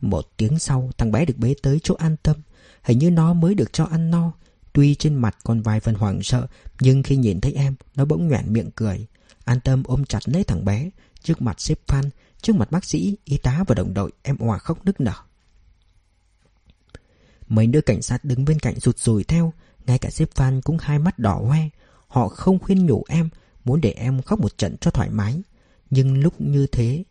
Một 0.00 0.28
tiếng 0.36 0.58
sau 0.58 0.90
thằng 0.98 1.12
bé 1.12 1.24
được 1.24 1.36
bế 1.38 1.54
tới 1.62 1.80
chỗ 1.82 1.94
an 1.94 2.16
tâm. 2.22 2.36
Hình 2.82 2.98
như 2.98 3.10
nó 3.10 3.34
mới 3.34 3.54
được 3.54 3.72
cho 3.72 3.84
ăn 3.84 4.10
no. 4.10 4.32
Tuy 4.72 4.94
trên 4.94 5.14
mặt 5.14 5.36
còn 5.44 5.60
vài 5.62 5.80
phần 5.80 5.94
hoảng 5.94 6.22
sợ 6.22 6.46
Nhưng 6.80 7.02
khi 7.02 7.16
nhìn 7.16 7.40
thấy 7.40 7.52
em 7.52 7.74
Nó 7.94 8.04
bỗng 8.04 8.28
nhoẻn 8.28 8.52
miệng 8.52 8.70
cười. 8.70 9.06
An 9.44 9.60
tâm 9.60 9.82
ôm 9.86 10.04
chặt 10.04 10.28
lấy 10.28 10.44
thằng 10.44 10.64
bé 10.64 10.90
Trước 11.22 11.42
mặt 11.42 11.60
xếp 11.60 11.78
Phan 11.86 12.10
Trước 12.42 12.56
mặt 12.56 12.70
bác 12.70 12.84
sĩ, 12.84 13.16
y 13.24 13.36
tá 13.36 13.64
và 13.66 13.74
đồng 13.74 13.94
đội 13.94 14.12
Em 14.22 14.36
hòa 14.38 14.58
khóc 14.58 14.84
nức 14.84 15.00
nở. 15.00 15.14
Mấy 17.50 17.66
đứa 17.66 17.80
cảnh 17.80 18.02
sát 18.02 18.24
đứng 18.24 18.44
bên 18.44 18.58
cạnh 18.58 18.80
rụt 18.80 18.98
rùi 18.98 19.24
theo 19.24 19.52
ngay 19.86 19.98
cả 19.98 20.10
sếp 20.10 20.34
Phan 20.34 20.60
cũng 20.60 20.78
hai 20.80 20.98
mắt 20.98 21.18
đỏ 21.18 21.34
hoe. 21.34 21.60
Họ 22.08 22.28
không 22.28 22.58
khuyên 22.58 22.86
nhủ 22.86 23.04
em 23.08 23.28
Muốn 23.64 23.80
để 23.80 23.90
em 23.90 24.22
khóc 24.22 24.40
một 24.40 24.58
trận 24.58 24.76
cho 24.80 24.90
thoải 24.90 25.10
mái. 25.10 25.42
Nhưng 25.90 26.20
lúc 26.20 26.40
như 26.40 26.66
thế, 26.66 27.04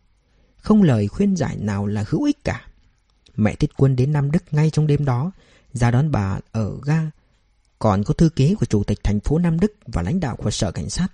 Không 0.56 0.82
lời 0.82 1.08
khuyên 1.08 1.36
giải 1.36 1.56
nào 1.56 1.86
là 1.86 2.04
hữu 2.08 2.24
ích 2.24 2.44
cả. 2.44 2.66
Mẹ 3.36 3.54
Thiết 3.54 3.70
Quân 3.76 3.96
đến 3.96 4.12
Nam 4.12 4.30
Đức 4.30 4.42
ngay 4.50 4.70
trong 4.70 4.86
đêm 4.86 5.04
đó, 5.04 5.32
Ra 5.72 5.90
đón 5.90 6.10
bà 6.10 6.38
ở 6.52 6.78
ga. 6.84 7.10
Còn 7.78 8.04
có 8.04 8.14
thư 8.14 8.28
ký 8.28 8.54
của 8.54 8.66
chủ 8.66 8.84
tịch 8.84 8.98
thành 9.04 9.20
phố 9.20 9.38
Nam 9.38 9.60
Đức 9.60 9.72
Và 9.86 10.02
lãnh 10.02 10.20
đạo 10.20 10.36
của 10.36 10.50
sở 10.50 10.72
cảnh 10.72 10.90
sát. 10.90 11.08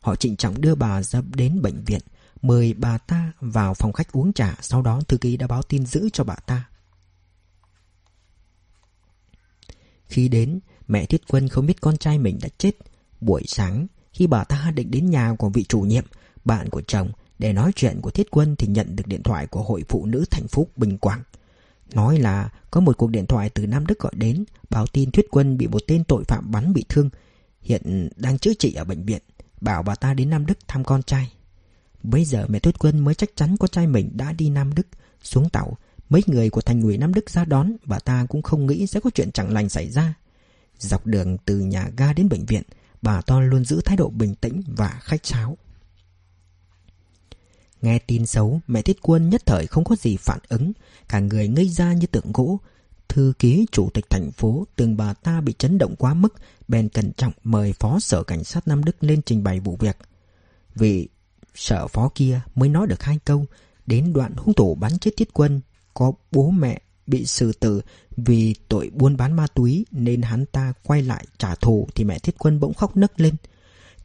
Họ 0.00 0.16
trịnh 0.16 0.36
trọng 0.36 0.60
đưa 0.60 0.74
bà 0.74 1.02
ra 1.02 1.22
đến 1.34 1.62
bệnh 1.62 1.84
viện, 1.84 2.00
Mời 2.42 2.74
bà 2.74 2.98
ta 2.98 3.32
vào 3.40 3.74
phòng 3.74 3.92
khách 3.92 4.12
uống 4.12 4.32
trà. 4.32 4.56
Sau 4.60 4.82
đó 4.82 5.00
thư 5.08 5.16
ký 5.16 5.36
đã 5.36 5.46
báo 5.46 5.62
tin 5.62 5.86
giữ 5.86 6.08
cho 6.12 6.24
bà 6.24 6.34
ta. 6.34 6.68
Khi 10.06 10.28
đến 10.28 10.60
Mẹ 10.88 11.06
Thiết 11.06 11.22
Quân 11.28 11.48
không 11.48 11.66
biết 11.66 11.80
con 11.80 11.96
trai 11.96 12.18
mình 12.18 12.38
đã 12.42 12.48
chết. 12.58 12.70
Buổi 13.20 13.42
sáng, 13.46 13.86
Khi 14.12 14.26
bà 14.26 14.44
ta 14.44 14.70
định 14.74 14.90
đến 14.90 15.10
nhà 15.10 15.34
của 15.38 15.48
vị 15.48 15.64
chủ 15.64 15.80
nhiệm, 15.80 16.04
Bạn 16.44 16.68
của 16.68 16.82
chồng 16.82 17.10
Để 17.38 17.52
nói 17.52 17.72
chuyện 17.76 18.00
của 18.00 18.10
Thiết 18.10 18.30
Quân 18.30 18.56
Thì 18.56 18.66
nhận 18.66 18.96
được 18.96 19.06
điện 19.06 19.22
thoại 19.22 19.46
của 19.46 19.62
Hội 19.62 19.84
Phụ 19.88 20.06
Nữ 20.06 20.24
Thành 20.30 20.48
phố 20.48 20.66
Bình 20.76 20.98
Quảng. 20.98 21.22
Nói 21.94 22.18
là 22.18 22.50
có 22.70 22.80
một 22.80 22.96
cuộc 22.96 23.10
điện 23.10 23.26
thoại 23.26 23.50
từ 23.50 23.66
Nam 23.66 23.86
Đức 23.86 23.98
gọi 23.98 24.12
đến, 24.16 24.44
Báo 24.70 24.86
tin 24.86 25.10
Thuyết 25.10 25.26
Quân 25.30 25.58
bị 25.58 25.66
một 25.66 25.82
tên 25.86 26.04
tội 26.04 26.24
phạm 26.24 26.50
bắn 26.50 26.72
bị 26.72 26.84
thương, 26.88 27.10
Hiện 27.60 28.08
đang 28.16 28.38
chữa 28.38 28.54
trị 28.58 28.74
ở 28.74 28.84
bệnh 28.84 29.04
viện, 29.04 29.22
Bảo 29.60 29.82
bà 29.82 29.94
ta 29.94 30.14
đến 30.14 30.30
Nam 30.30 30.46
Đức 30.46 30.58
thăm 30.68 30.84
con 30.84 31.02
trai. 31.02 31.32
Bây 32.02 32.24
giờ 32.24 32.46
mẹ 32.48 32.58
Thuyết 32.58 32.78
Quân 32.78 32.98
mới 32.98 33.14
chắc 33.14 33.30
chắn 33.36 33.56
con 33.56 33.70
trai 33.70 33.86
mình 33.86 34.10
đã 34.14 34.32
đi 34.32 34.50
Nam 34.50 34.74
Đức, 34.74 34.86
Xuống 35.22 35.48
tàu. 35.48 35.76
Mấy 36.08 36.22
người 36.26 36.50
của 36.50 36.60
thành 36.60 36.82
ủy 36.82 36.98
Nam 36.98 37.14
Đức 37.14 37.30
ra 37.30 37.44
đón, 37.44 37.72
Bà 37.84 37.98
ta 37.98 38.26
cũng 38.28 38.42
không 38.42 38.66
nghĩ 38.66 38.86
sẽ 38.86 39.00
có 39.00 39.10
chuyện 39.14 39.32
chẳng 39.32 39.52
lành 39.52 39.68
xảy 39.68 39.90
ra. 39.90 40.14
Dọc 40.82 41.06
đường 41.06 41.38
từ 41.38 41.58
nhà 41.58 41.90
ga 41.96 42.12
đến 42.12 42.28
bệnh 42.28 42.46
viện, 42.46 42.62
Bà 43.02 43.20
to 43.20 43.40
luôn 43.40 43.64
giữ 43.64 43.80
thái 43.84 43.96
độ 43.96 44.10
bình 44.10 44.34
tĩnh 44.34 44.62
và 44.66 45.00
khách 45.02 45.26
sáo 45.26 45.56
Nghe 47.82 47.98
tin 47.98 48.26
xấu, 48.26 48.60
Mẹ 48.66 48.82
Thiết 48.82 48.98
Quân 49.02 49.30
nhất 49.30 49.42
thời 49.46 49.66
không 49.66 49.84
có 49.84 49.96
gì 49.96 50.16
phản 50.16 50.38
ứng, 50.48 50.72
Cả 51.08 51.20
người 51.20 51.48
ngây 51.48 51.68
ra 51.68 51.92
như 51.92 52.06
tượng 52.06 52.32
gỗ. 52.32 52.60
Thư 53.08 53.32
ký 53.38 53.66
chủ 53.72 53.90
tịch 53.94 54.10
thành 54.10 54.30
phố 54.30 54.66
Từng 54.76 54.96
bà 54.96 55.14
ta 55.14 55.40
bị 55.40 55.52
chấn 55.58 55.78
động 55.78 55.96
quá 55.96 56.14
mức, 56.14 56.34
Bèn 56.68 56.88
cẩn 56.88 57.12
trọng 57.12 57.32
mời 57.42 57.72
phó 57.72 58.00
sở 58.00 58.22
cảnh 58.22 58.44
sát 58.44 58.68
Nam 58.68 58.84
Đức 58.84 59.04
Lên 59.04 59.22
trình 59.22 59.42
bày 59.42 59.60
vụ 59.60 59.76
việc. 59.80 59.96
Vì 60.74 61.08
sở 61.54 61.86
phó 61.86 62.10
kia 62.14 62.40
mới 62.54 62.68
nói 62.68 62.86
được 62.86 63.02
hai 63.02 63.18
câu, 63.24 63.46
Đến 63.86 64.12
đoạn 64.12 64.32
hung 64.36 64.54
thủ 64.54 64.74
bắn 64.74 64.98
chết 64.98 65.10
Thiết 65.16 65.28
Quân, 65.32 65.60
Có 65.94 66.12
bố 66.32 66.50
mẹ 66.50 66.80
bị 67.06 67.26
xử 67.26 67.52
tử 67.52 67.80
vì 68.16 68.54
tội 68.68 68.90
buôn 68.94 69.16
bán 69.16 69.32
ma 69.32 69.46
túy 69.46 69.86
nên 69.90 70.22
hắn 70.22 70.46
ta 70.46 70.72
quay 70.82 71.02
lại 71.02 71.26
trả 71.38 71.54
thù 71.54 71.88
thì 71.94 72.04
mẹ 72.04 72.18
Thiết 72.18 72.34
Quân 72.38 72.60
bỗng 72.60 72.74
khóc 72.74 72.96
nấc 72.96 73.20
lên. 73.20 73.34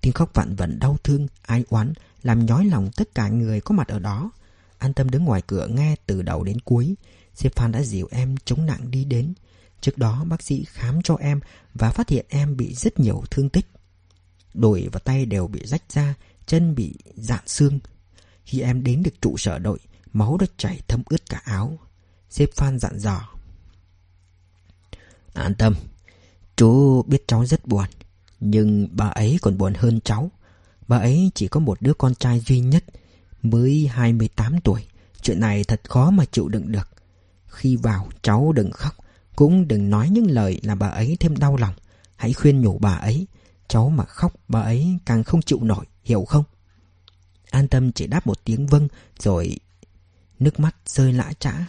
Tiếng 0.01 0.13
khóc 0.13 0.32
vạn 0.34 0.56
vẩn 0.56 0.80
đau 0.80 0.98
thương, 1.04 1.27
ai 1.42 1.63
oán, 1.70 1.94
làm 2.24 2.46
nhói 2.46 2.66
lòng 2.66 2.89
tất 2.96 3.16
cả 3.16 3.27
người 3.27 3.62
có 3.62 3.75
mặt 3.75 3.88
ở 3.88 4.00
đó. 4.00 4.32
An 4.77 4.94
tâm 4.94 5.10
đứng 5.10 5.25
ngoài 5.25 5.42
cửa 5.48 5.68
nghe 5.68 5.96
từ 6.06 6.22
đầu 6.22 6.44
đến 6.44 6.60
cuối. 6.60 6.96
Sếp 7.36 7.56
Phan 7.56 7.72
đã 7.72 7.84
dìu 7.84 8.08
em 8.12 8.36
chống 8.46 8.66
nặng 8.66 8.92
đi 8.92 9.06
đến. 9.06 9.34
Trước 9.82 9.98
đó 9.98 10.24
bác 10.27 10.44
sĩ 10.44 10.66
khám 10.68 11.01
cho 11.01 11.16
em 11.16 11.39
và 11.74 11.92
phát 11.92 12.10
hiện 12.10 12.25
em 12.30 12.58
bị 12.58 12.74
rất 12.74 13.00
nhiều 13.00 13.24
thương 13.32 13.50
tích. 13.50 13.66
Đùi 14.54 14.88
và 14.92 15.00
tay 15.00 15.25
đều 15.25 15.48
bị 15.48 15.66
rách 15.66 15.84
ra, 15.92 16.13
chân 16.46 16.75
bị 16.75 16.96
dạn 17.16 17.44
xương. 17.48 17.80
Khi 18.44 18.62
em 18.62 18.84
đến 18.84 19.04
được 19.04 19.22
trụ 19.22 19.38
sở 19.38 19.60
đội, 19.60 19.80
máu 20.13 20.38
đã 20.38 20.46
chảy 20.58 20.82
thấm 20.88 21.04
ướt 21.06 21.30
cả 21.30 21.42
áo. 21.44 21.77
Sếp 22.30 22.50
Phan 22.56 22.80
dặn 22.80 23.00
dò. 23.00 23.30
An 25.34 25.56
tâm, 25.56 25.76
chú 26.56 27.04
biết 27.04 27.24
cháu 27.28 27.46
rất 27.46 27.66
buồn, 27.66 27.86
nhưng 28.40 28.88
bà 28.92 29.08
ấy 29.08 29.38
còn 29.42 29.58
buồn 29.58 29.74
hơn 29.74 30.00
cháu. 30.02 30.32
Bà 30.88 30.98
ấy 30.98 31.32
chỉ 31.36 31.48
có 31.48 31.60
một 31.60 31.82
đứa 31.82 31.94
con 31.94 32.16
trai 32.16 32.40
duy 32.40 32.60
nhất, 32.60 32.84
mới 33.42 33.90
28 33.92 34.62
tuổi. 34.62 34.86
Chuyện 35.22 35.40
này 35.40 35.64
thật 35.64 35.82
khó 35.90 36.12
mà 36.12 36.26
chịu 36.26 36.48
đựng 36.48 36.72
được. 36.72 36.90
Khi 37.48 37.76
vào, 37.76 38.10
cháu 38.22 38.52
đừng 38.52 38.72
khóc, 38.72 38.96
cũng 39.36 39.68
đừng 39.68 39.90
nói 39.90 40.10
những 40.10 40.32
lời 40.32 40.60
làm 40.64 40.80
bà 40.80 40.88
ấy 40.88 41.18
thêm 41.20 41.38
đau 41.38 41.58
lòng. 41.58 41.74
Hãy 42.16 42.34
khuyên 42.34 42.62
nhủ 42.62 42.78
bà 42.80 42.96
ấy, 42.96 43.28
cháu 43.68 43.90
mà 43.90 44.06
khóc 44.06 44.34
bà 44.48 44.62
ấy 44.62 44.98
càng 45.06 45.24
không 45.24 45.42
chịu 45.42 45.60
nổi, 45.62 45.86
hiểu 46.04 46.26
không? 46.26 46.44
An 47.52 47.68
tâm 47.68 47.92
chỉ 47.92 48.08
đáp 48.08 48.28
một 48.28 48.40
tiếng 48.44 48.68
vâng, 48.68 48.88
rồi 49.20 49.60
nước 50.40 50.60
mắt 50.60 50.76
rơi 50.86 51.14
lã 51.14 51.34
trã. 51.40 51.68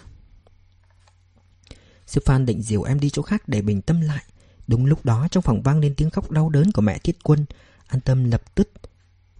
Sư 2.08 2.20
Phan 2.24 2.46
định 2.46 2.62
dìu 2.62 2.82
em 2.82 3.00
đi 3.00 3.10
chỗ 3.10 3.22
khác 3.22 3.48
để 3.48 3.62
bình 3.62 3.82
tâm 3.82 4.00
lại. 4.00 4.24
Đúng 4.66 4.86
lúc 4.86 5.04
đó 5.04 5.28
trong 5.30 5.42
phòng 5.42 5.62
vang 5.62 5.78
lên 5.78 5.94
tiếng 5.94 6.10
khóc 6.10 6.30
đau 6.30 6.48
đớn 6.48 6.72
của 6.72 6.82
mẹ 6.82 6.98
Thiết 6.98 7.16
Quân. 7.22 7.44
An 7.86 8.00
tâm 8.00 8.24
lập 8.24 8.54
tức 8.54 8.70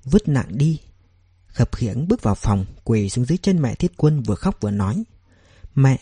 vứt 0.05 0.29
nặng 0.29 0.59
đi. 0.59 0.81
Khập 1.47 1.77
khiễng 1.77 2.09
bước 2.09 2.23
vào 2.23 2.35
phòng, 2.35 2.65
quỳ 2.85 3.09
xuống 3.09 3.25
dưới 3.25 3.39
chân 3.39 3.63
mẹ 3.63 3.75
Thiết 3.75 3.93
Quân 3.97 4.23
vừa 4.23 4.35
khóc 4.35 4.61
vừa 4.61 4.71
nói. 4.71 5.05
Mẹ, 5.75 6.01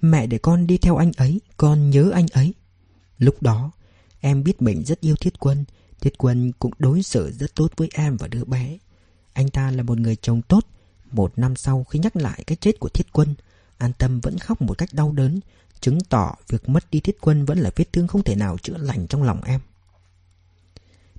mẹ 0.00 0.26
để 0.26 0.38
con 0.38 0.66
đi 0.66 0.78
theo 0.78 0.96
anh 0.96 1.12
ấy, 1.16 1.40
con 1.56 1.90
nhớ 1.90 2.10
anh 2.14 2.26
ấy. 2.32 2.54
Lúc 3.18 3.42
đó, 3.42 3.70
em 4.20 4.44
biết 4.44 4.62
mình 4.62 4.84
rất 4.84 5.00
yêu 5.00 5.16
Thiết 5.16 5.38
Quân. 5.38 5.64
Thiết 6.00 6.18
Quân 6.18 6.52
cũng 6.58 6.72
đối 6.78 7.02
xử 7.02 7.32
rất 7.32 7.54
tốt 7.54 7.72
với 7.76 7.88
em 7.94 8.16
và 8.16 8.28
đứa 8.28 8.44
bé. 8.44 8.78
Anh 9.32 9.48
ta 9.48 9.70
là 9.70 9.82
một 9.82 9.98
người 9.98 10.16
chồng 10.16 10.42
tốt. 10.42 10.66
Một 11.10 11.32
năm 11.36 11.56
sau 11.56 11.84
khi 11.84 11.98
nhắc 11.98 12.16
lại 12.16 12.44
cái 12.46 12.56
chết 12.60 12.80
của 12.80 12.88
Thiết 12.88 13.12
Quân, 13.12 13.34
An 13.78 13.92
Tâm 13.98 14.20
vẫn 14.20 14.38
khóc 14.38 14.62
một 14.62 14.78
cách 14.78 14.88
đau 14.92 15.12
đớn, 15.12 15.40
chứng 15.82 16.00
tỏ 16.00 16.34
việc 16.48 16.68
mất 16.68 16.90
đi 16.90 17.00
thiết 17.00 17.16
quân 17.20 17.44
vẫn 17.44 17.58
là 17.58 17.70
vết 17.76 17.92
thương 17.92 18.06
không 18.06 18.22
thể 18.22 18.34
nào 18.34 18.58
chữa 18.58 18.76
lành 18.78 19.06
trong 19.06 19.22
lòng 19.22 19.40
em. 19.44 19.60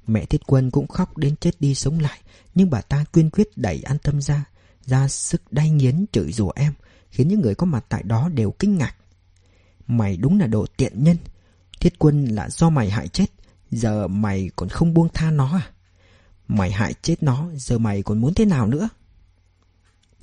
Mẹ 0.07 0.25
thiết 0.25 0.41
quân 0.45 0.71
cũng 0.71 0.87
khóc 0.87 1.17
đến 1.17 1.35
chết 1.35 1.51
đi 1.61 1.75
sống 1.75 1.99
lại, 1.99 2.19
nhưng 2.55 2.69
bà 2.69 2.81
ta 2.81 3.05
quyên 3.13 3.29
quyết 3.29 3.49
đẩy 3.55 3.81
an 3.83 3.97
tâm 4.03 4.21
ra, 4.21 4.45
ra 4.85 5.07
sức 5.07 5.41
đay 5.51 5.69
nghiến 5.69 6.05
chửi 6.11 6.31
rủa 6.31 6.51
em, 6.55 6.73
khiến 7.09 7.27
những 7.27 7.41
người 7.41 7.55
có 7.55 7.65
mặt 7.65 7.85
tại 7.89 8.03
đó 8.03 8.29
đều 8.29 8.51
kinh 8.51 8.77
ngạc. 8.77 8.95
Mày 9.87 10.17
đúng 10.17 10.39
là 10.39 10.47
đồ 10.47 10.65
tiện 10.77 11.03
nhân, 11.03 11.17
thiết 11.79 11.99
quân 11.99 12.25
là 12.25 12.49
do 12.49 12.69
mày 12.69 12.89
hại 12.89 13.07
chết, 13.07 13.25
giờ 13.71 14.07
mày 14.07 14.49
còn 14.55 14.69
không 14.69 14.93
buông 14.93 15.09
tha 15.13 15.31
nó 15.31 15.53
à? 15.53 15.71
Mày 16.47 16.71
hại 16.71 16.93
chết 17.01 17.23
nó, 17.23 17.49
giờ 17.55 17.77
mày 17.77 18.03
còn 18.03 18.21
muốn 18.21 18.33
thế 18.33 18.45
nào 18.45 18.67
nữa? 18.67 18.89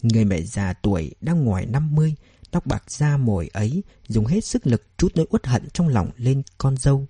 Người 0.03 0.25
mẹ 0.25 0.41
già 0.41 0.73
tuổi 0.73 1.15
đang 1.21 1.45
ngoài 1.45 1.67
50 1.67 2.15
Tóc 2.51 2.67
bạc 2.67 2.91
da 2.91 3.17
mồi 3.17 3.49
ấy 3.53 3.83
dùng 4.09 4.27
hết 4.27 4.45
sức 4.45 4.67
lực 4.67 4.83
trút 4.97 5.17
nỗi 5.17 5.27
uất 5.31 5.47
hận 5.47 5.69
trong 5.73 5.89
lòng 5.89 6.11
lên 6.17 6.43
con 6.59 6.77
dâu. 6.77 7.07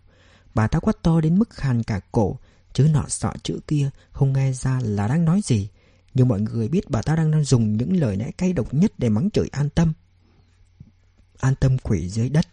Bà 0.54 0.66
ta 0.66 0.78
quát 0.78 1.02
to 1.02 1.20
đến 1.20 1.38
mức 1.38 1.50
khàn 1.50 1.82
cả 1.82 2.00
cổ, 2.12 2.38
chứ 2.72 2.88
nọ 2.92 3.04
sọ 3.08 3.32
chữ 3.42 3.60
kia 3.66 3.90
không 4.12 4.32
nghe 4.32 4.52
ra 4.52 4.80
là 4.82 5.08
đang 5.08 5.24
nói 5.24 5.40
gì. 5.44 5.68
Nhưng 6.14 6.28
mọi 6.28 6.40
người 6.40 6.68
biết 6.68 6.90
bà 6.90 7.02
ta 7.02 7.16
đang 7.16 7.44
dùng 7.44 7.76
những 7.76 7.96
lời 7.96 8.16
lẽ 8.16 8.30
cay 8.30 8.52
độc 8.52 8.74
nhất 8.74 8.92
để 8.98 9.08
mắng 9.08 9.30
chửi 9.30 9.48
an 9.52 9.70
tâm. 9.70 9.92
An 11.40 11.54
tâm 11.54 11.78
quỷ 11.78 12.08
dưới 12.08 12.28
đất. 12.28 12.46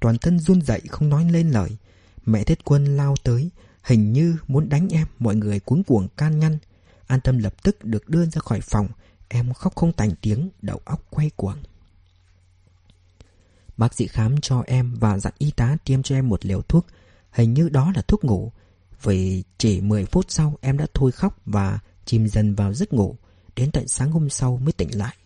Toàn 0.00 0.18
thân 0.18 0.38
run 0.38 0.62
dậy 0.62 0.80
không 0.88 1.08
nói 1.08 1.30
lên 1.30 1.50
lời. 1.50 1.76
Mẹ 2.26 2.44
Thiết 2.44 2.64
Quân 2.64 2.96
lao 2.96 3.14
tới, 3.22 3.50
hình 3.82 4.12
như 4.12 4.36
muốn 4.48 4.68
đánh 4.68 4.88
em, 4.88 5.06
mọi 5.18 5.36
người 5.36 5.60
cuống 5.60 5.82
cuồng 5.82 6.08
can 6.16 6.38
ngăn. 6.38 6.58
An 7.06 7.20
tâm 7.20 7.38
lập 7.38 7.62
tức 7.62 7.84
được 7.84 8.08
đưa 8.08 8.24
ra 8.24 8.40
khỏi 8.40 8.60
phòng, 8.60 8.88
em 9.28 9.52
khóc 9.52 9.76
không 9.76 9.92
thành 9.96 10.10
tiếng, 10.20 10.50
đầu 10.62 10.80
óc 10.84 11.06
quay 11.10 11.30
cuồng. 11.36 11.56
Bác 13.76 13.94
sĩ 13.94 14.06
khám 14.06 14.40
cho 14.40 14.62
em 14.66 14.94
và 15.00 15.18
dặn 15.18 15.32
y 15.38 15.50
tá 15.50 15.76
tiêm 15.84 16.02
cho 16.02 16.14
em 16.14 16.28
một 16.28 16.46
liều 16.46 16.62
thuốc. 16.62 16.86
Hình 17.30 17.54
như 17.54 17.68
đó 17.68 17.92
là 17.94 18.02
thuốc 18.02 18.24
ngủ. 18.24 18.52
Vì 19.02 19.44
chỉ 19.58 19.80
10 19.80 20.04
phút 20.04 20.24
sau 20.28 20.58
em 20.60 20.76
đã 20.76 20.86
thôi 20.94 21.12
khóc 21.12 21.40
và 21.46 21.78
chìm 22.04 22.28
dần 22.28 22.54
vào 22.54 22.74
giấc 22.74 22.92
ngủ. 22.92 23.16
Đến 23.56 23.70
tận 23.70 23.88
sáng 23.88 24.10
hôm 24.10 24.30
sau 24.30 24.56
mới 24.56 24.72
tỉnh 24.72 24.98
lại. 24.98 25.16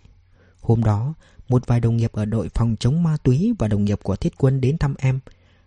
Hôm 0.61 0.85
đó, 0.85 1.14
một 1.49 1.66
vài 1.66 1.80
đồng 1.80 1.97
nghiệp 1.97 2.12
ở 2.12 2.25
đội 2.25 2.49
phòng 2.54 2.76
chống 2.80 3.02
ma 3.02 3.16
túy 3.23 3.54
và 3.59 3.69
đồng 3.69 3.85
nghiệp 3.85 4.00
của 4.02 4.16
thiết 4.16 4.33
quân 4.38 4.61
đến 4.61 4.78
thăm 4.78 4.95
em. 4.99 5.21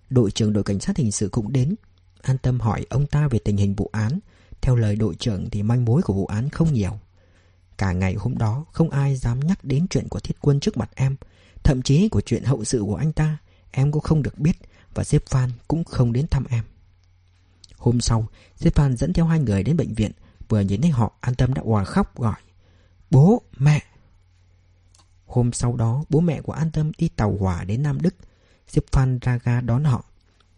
Đội 0.10 0.32
trưởng 0.32 0.54
đội 0.54 0.64
cảnh 0.64 0.80
sát 0.80 0.98
hình 0.98 1.12
sự 1.12 1.30
cũng 1.30 1.54
đến 1.54 1.76
An 2.24 2.38
tâm 2.38 2.60
hỏi 2.60 2.86
ông 2.90 3.06
ta 3.06 3.28
về 3.28 3.40
tình 3.40 3.58
hình 3.58 3.76
vụ 3.76 3.90
án. 3.92 4.20
Theo 4.62 4.76
lời 4.76 4.96
đội 4.96 5.16
trưởng 5.16 5.50
thì 5.50 5.64
manh 5.64 5.86
mối 5.86 6.02
của 6.02 6.14
vụ 6.14 6.26
án 6.26 6.50
không 6.50 6.74
nhiều. 6.74 7.00
Cả 7.78 7.92
ngày 7.92 8.14
hôm 8.14 8.38
đó 8.38 8.66
không 8.72 8.90
ai 8.90 9.16
dám 9.16 9.40
nhắc 9.40 9.64
đến 9.64 9.88
chuyện 9.88 10.08
của 10.10 10.20
thiết 10.20 10.38
quân 10.42 10.60
trước 10.60 10.78
mặt 10.78 10.90
em. 10.96 11.16
Thậm 11.64 11.82
chí 11.82 12.10
của 12.10 12.22
chuyện 12.22 12.44
hậu 12.44 12.64
sự 12.64 12.84
của 12.86 12.96
anh 12.96 13.14
ta 13.14 13.38
Em 13.72 13.92
cũng 13.92 14.02
không 14.02 14.24
được 14.24 14.40
biết 14.40 14.58
Và 14.94 15.04
sếp 15.04 15.26
Phan 15.26 15.50
cũng 15.68 15.84
không 15.84 16.14
đến 16.14 16.28
thăm 16.28 16.46
em. 16.50 16.64
Hôm 17.78 18.02
sau 18.02 18.28
Sếp 18.56 18.76
Phan 18.76 18.98
dẫn 18.98 19.14
theo 19.14 19.26
hai 19.26 19.40
người 19.40 19.64
đến 19.64 19.78
bệnh 19.78 19.94
viện 19.94 20.12
Vừa 20.50 20.60
nhìn 20.60 20.82
thấy 20.82 20.92
họ 20.92 21.14
an 21.22 21.36
tâm 21.36 21.54
đã 21.54 21.62
hòa 21.66 21.84
khóc 21.84 22.18
gọi 22.18 22.42
Bố, 23.12 23.42
mẹ! 23.58 23.82
Hôm 25.26 25.54
sau 25.54 25.76
đó 25.76 26.04
bố 26.10 26.20
mẹ 26.20 26.42
của 26.42 26.54
An 26.54 26.72
Tâm 26.72 26.92
đi 26.98 27.10
tàu 27.10 27.38
hỏa 27.40 27.64
đến 27.64 27.84
Nam 27.84 28.02
Đức. 28.02 28.16
Sếp 28.68 28.84
Phan 28.92 29.20
ra 29.20 29.40
ga 29.44 29.62
đón 29.62 29.84
họ. 29.84 30.06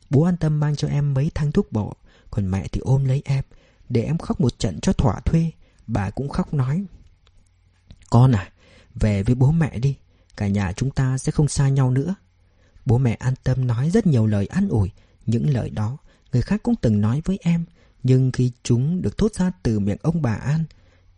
Bố 0.10 0.24
An 0.24 0.38
Tâm 0.38 0.60
mang 0.60 0.76
cho 0.76 0.88
em 0.88 1.14
mấy 1.14 1.32
thang 1.36 1.52
thuốc 1.52 1.72
bổ 1.72 1.94
Còn 2.32 2.52
mẹ 2.52 2.68
thì 2.72 2.82
ôm 2.84 3.06
lấy 3.06 3.22
em 3.26 3.44
Để 3.90 4.02
em 4.02 4.18
khóc 4.18 4.42
một 4.42 4.60
trận 4.60 4.80
cho 4.82 4.94
thỏa 4.94 5.20
thuê. 5.20 5.52
Bà 5.88 6.10
cũng 6.10 6.30
khóc 6.30 6.54
nói 6.54 6.86
Con 8.10 8.32
à 8.32 8.52
Về 8.96 9.24
với 9.24 9.36
bố 9.36 9.52
mẹ 9.52 9.80
đi. 9.80 9.96
Cả 10.38 10.48
nhà 10.48 10.74
chúng 10.74 10.92
ta 10.92 11.18
sẽ 11.18 11.32
không 11.32 11.48
xa 11.48 11.70
nhau 11.70 11.92
nữa. 11.92 12.16
Bố 12.86 12.98
mẹ 12.98 13.14
an 13.14 13.34
tâm 13.44 13.68
nói 13.68 13.90
rất 13.90 14.08
nhiều 14.08 14.28
lời 14.28 14.48
an 14.48 14.70
ủi 14.70 14.92
Những 15.26 15.50
lời 15.50 15.70
đó 15.70 15.98
Người 16.32 16.42
khác 16.42 16.64
cũng 16.64 16.76
từng 16.82 17.02
nói 17.02 17.22
với 17.26 17.40
em 17.42 17.66
Nhưng 18.04 18.32
khi 18.32 18.52
chúng 18.64 19.02
được 19.02 19.18
thốt 19.18 19.34
ra 19.34 19.52
từ 19.64 19.80
miệng 19.80 19.98
ông 20.02 20.22
bà 20.22 20.34
An 20.34 20.64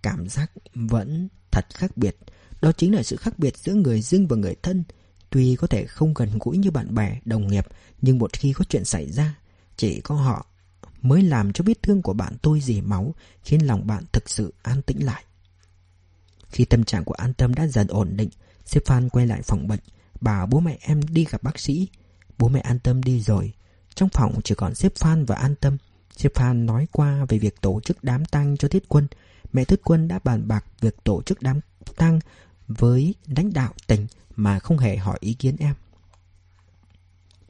Cảm 0.02 0.30
giác 0.30 0.52
vẫn 0.74 1.28
thật 1.52 1.66
khác 1.74 1.98
biệt. 1.98 2.18
Đó 2.62 2.72
chính 2.72 2.96
là 2.96 3.04
sự 3.04 3.16
khác 3.16 3.40
biệt 3.40 3.58
giữa 3.58 3.74
người 3.74 4.02
dưng 4.02 4.28
và 4.28 4.38
người 4.38 4.56
thân. 4.64 4.84
Tuy 5.30 5.56
có 5.56 5.68
thể 5.68 5.86
không 5.86 6.14
gần 6.14 6.30
gũi 6.40 6.58
như 6.58 6.72
bạn 6.72 6.96
bè, 6.96 7.20
đồng 7.26 7.48
nghiệp 7.48 7.68
Nhưng 8.02 8.20
một 8.20 8.34
khi 8.34 8.54
có 8.54 8.66
chuyện 8.70 8.86
xảy 8.86 9.12
ra 9.12 9.36
Chỉ 9.78 10.02
có 10.02 10.16
họ 10.16 10.46
mới 11.02 11.22
làm 11.24 11.54
cho 11.54 11.64
vết 11.68 11.84
thương 11.84 12.02
của 12.02 12.14
bạn 12.14 12.34
tôi 12.42 12.62
dì 12.62 12.82
máu 12.82 13.16
Khiến 13.44 13.68
lòng 13.68 13.88
bạn 13.88 14.04
thực 14.12 14.30
sự 14.30 14.54
an 14.62 14.82
tĩnh 14.82 15.06
lại. 15.06 15.24
Khi 16.50 16.66
tâm 16.66 16.84
trạng 16.84 17.04
của 17.06 17.14
An 17.14 17.34
Tâm 17.34 17.54
đã 17.54 17.68
dần 17.68 17.88
ổn 17.88 18.10
định 18.18 18.30
Sếp 18.68 18.86
Phan 18.86 19.10
quay 19.10 19.28
lại 19.28 19.42
phòng 19.42 19.68
bệnh. 19.68 19.80
Bảo 20.22 20.48
bố 20.48 20.60
mẹ 20.60 20.78
em 20.82 21.02
đi 21.10 21.26
gặp 21.30 21.44
bác 21.44 21.60
sĩ. 21.60 21.88
Bố 22.38 22.48
mẹ 22.48 22.60
an 22.60 22.80
tâm 22.80 23.04
đi 23.04 23.22
rồi. 23.22 23.54
Trong 23.96 24.10
phòng 24.10 24.42
chỉ 24.44 24.56
còn 24.56 24.76
sếp 24.76 24.96
Phan 24.96 25.26
và 25.26 25.36
an 25.36 25.56
tâm. 25.56 25.78
Sếp 26.18 26.36
Phan 26.36 26.66
nói 26.66 26.88
qua 26.92 27.26
về 27.26 27.38
việc 27.38 27.62
tổ 27.62 27.80
chức 27.84 28.04
đám 28.04 28.26
tang 28.26 28.58
cho 28.58 28.68
Thiết 28.68 28.90
Quân. 28.90 29.08
Mẹ 29.54 29.66
Thiết 29.66 29.82
Quân 29.84 30.08
đã 30.08 30.20
bàn 30.24 30.48
bạc 30.48 30.66
việc 30.82 31.04
tổ 31.04 31.22
chức 31.22 31.42
đám 31.42 31.60
tang 31.96 32.20
với 32.68 33.16
lãnh 33.28 33.54
đạo 33.54 33.74
tỉnh 33.88 34.08
mà 34.36 34.60
không 34.60 34.78
hề 34.78 34.98
hỏi 34.98 35.18
ý 35.22 35.34
kiến 35.34 35.56
em. 35.60 35.74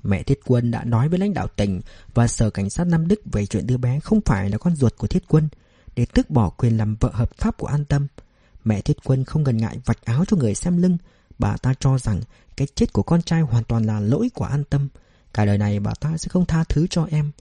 Mẹ 0.04 0.24
Thiết 0.24 0.40
Quân 0.46 0.72
đã 0.72 0.84
nói 0.84 1.10
với 1.10 1.20
lãnh 1.20 1.34
đạo 1.34 1.48
tỉnh 1.48 1.82
và 2.14 2.28
sở 2.28 2.50
cảnh 2.50 2.70
sát 2.70 2.88
Nam 2.88 3.08
Đức 3.08 3.22
về 3.26 3.46
chuyện 3.46 3.68
đứa 3.68 3.78
bé 3.78 4.00
không 4.00 4.22
phải 4.26 4.50
là 4.50 4.58
con 4.58 4.76
ruột 4.76 4.98
của 4.98 5.08
Thiết 5.08 5.24
Quân, 5.28 5.50
để 5.96 6.06
tước 6.06 6.30
bỏ 6.30 6.50
quyền 6.50 6.78
làm 6.78 6.96
vợ 6.96 7.10
hợp 7.14 7.38
pháp 7.38 7.58
của 7.58 7.68
An 7.68 7.86
Tâm. 7.86 8.08
Mẹ 8.64 8.82
Thiết 8.82 8.98
Quân 9.04 9.24
không 9.26 9.44
ngần 9.44 9.58
ngại 9.58 9.80
vạch 9.86 10.06
áo 10.06 10.26
cho 10.28 10.38
người 10.38 10.56
xem 10.56 10.82
lưng. 10.82 10.98
Bà 11.40 11.58
ta 11.58 11.74
cho 11.80 11.98
rằng 11.98 12.22
cái 12.58 12.68
chết 12.76 12.94
của 12.94 13.04
con 13.04 13.22
trai 13.22 13.42
hoàn 13.42 13.64
toàn 13.64 13.84
là 13.84 14.00
lỗi 14.00 14.30
của 14.34 14.46
An 14.46 14.64
Tâm. 14.64 14.88
Cả 15.34 15.46
đời 15.46 15.58
này 15.58 15.80
bà 15.80 15.94
ta 15.94 16.18
sẽ 16.18 16.28
không 16.30 16.46
tha 16.46 16.64
thứ 16.64 16.88
cho 16.88 17.08
em. 17.12 17.32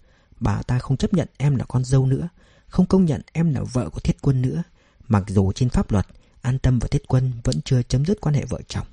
Bà 0.41 0.63
ta 0.63 0.79
không 0.79 0.97
chấp 0.97 1.15
nhận 1.15 1.29
em 1.37 1.57
là 1.57 1.65
con 1.65 1.85
dâu 1.85 2.07
nữa, 2.07 2.29
không 2.69 2.87
công 2.87 3.05
nhận 3.05 3.21
em 3.33 3.55
là 3.55 3.61
vợ 3.73 3.91
của 3.91 4.01
Thiết 4.01 4.17
Quân 4.23 4.43
nữa. 4.43 4.63
Mặc 5.09 5.25
dù 5.27 5.53
trên 5.53 5.69
pháp 5.69 5.93
luật, 5.93 6.07
An 6.43 6.59
Tâm 6.59 6.79
và 6.79 6.89
Thiết 6.91 7.03
Quân 7.09 7.33
vẫn 7.45 7.61
chưa 7.65 7.83
chấm 7.83 8.05
dứt 8.05 8.21
quan 8.21 8.35
hệ 8.35 8.45
vợ 8.45 8.61
chồng. 8.69 8.87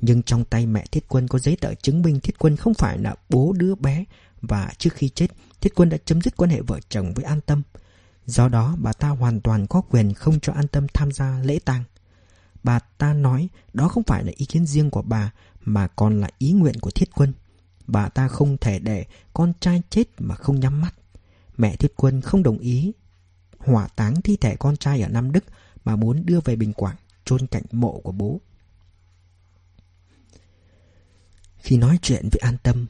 Nhưng 0.00 0.22
trong 0.22 0.44
tay 0.44 0.66
mẹ 0.66 0.84
Thiết 0.90 1.04
Quân 1.08 1.28
có 1.28 1.38
giấy 1.38 1.56
tờ 1.56 1.74
chứng 1.74 2.02
minh 2.02 2.20
Thiết 2.20 2.38
Quân 2.38 2.56
không 2.56 2.74
phải 2.74 2.98
là 2.98 3.14
bố 3.28 3.52
đứa 3.52 3.74
bé 3.74 4.04
và 4.42 4.72
trước 4.78 4.90
khi 4.94 5.08
chết, 5.08 5.26
Thiết 5.60 5.74
Quân 5.74 5.88
đã 5.88 5.96
chấm 6.04 6.20
dứt 6.20 6.36
quan 6.36 6.50
hệ 6.50 6.60
vợ 6.60 6.80
chồng 6.88 7.14
với 7.14 7.24
An 7.24 7.40
Tâm. 7.40 7.62
Do 8.26 8.48
đó, 8.48 8.76
bà 8.78 8.92
ta 8.92 9.08
hoàn 9.08 9.40
toàn 9.40 9.66
có 9.66 9.80
quyền 9.80 10.14
không 10.14 10.40
cho 10.40 10.52
An 10.52 10.68
Tâm 10.68 10.86
tham 10.94 11.12
gia 11.12 11.38
lễ 11.38 11.58
tang. 11.64 11.84
Bà 12.62 12.78
ta 12.78 13.14
nói 13.14 13.48
đó 13.72 13.88
không 13.88 14.02
phải 14.02 14.24
là 14.24 14.32
ý 14.36 14.46
kiến 14.46 14.66
riêng 14.66 14.90
của 14.90 15.02
bà 15.02 15.32
mà 15.60 15.86
còn 15.86 16.20
là 16.20 16.28
ý 16.38 16.52
nguyện 16.52 16.80
của 16.80 16.90
Thiết 16.90 17.10
Quân. 17.14 17.32
Bà 17.86 18.08
ta 18.08 18.28
không 18.28 18.56
thể 18.56 18.78
để 18.78 19.06
con 19.34 19.52
trai 19.60 19.82
chết 19.90 20.04
mà 20.18 20.34
không 20.34 20.60
nhắm 20.60 20.80
mắt. 20.80 20.94
Mẹ 21.56 21.76
Thiết 21.76 21.92
Quân 21.96 22.20
không 22.20 22.42
đồng 22.42 22.58
ý 22.58 22.92
hỏa 23.58 23.88
táng 23.88 24.22
thi 24.22 24.36
thể 24.36 24.56
con 24.56 24.76
trai 24.76 25.00
ở 25.02 25.08
Nam 25.08 25.32
Đức 25.32 25.44
mà 25.84 25.96
muốn 25.96 26.26
đưa 26.26 26.40
về 26.40 26.56
Bình 26.56 26.72
Quảng 26.72 26.96
chôn 27.24 27.46
cạnh 27.46 27.62
mộ 27.72 28.00
của 28.00 28.12
bố. 28.12 28.40
Khi 31.56 31.76
nói 31.76 31.98
chuyện 32.02 32.28
với 32.32 32.40
An 32.40 32.56
Tâm, 32.62 32.86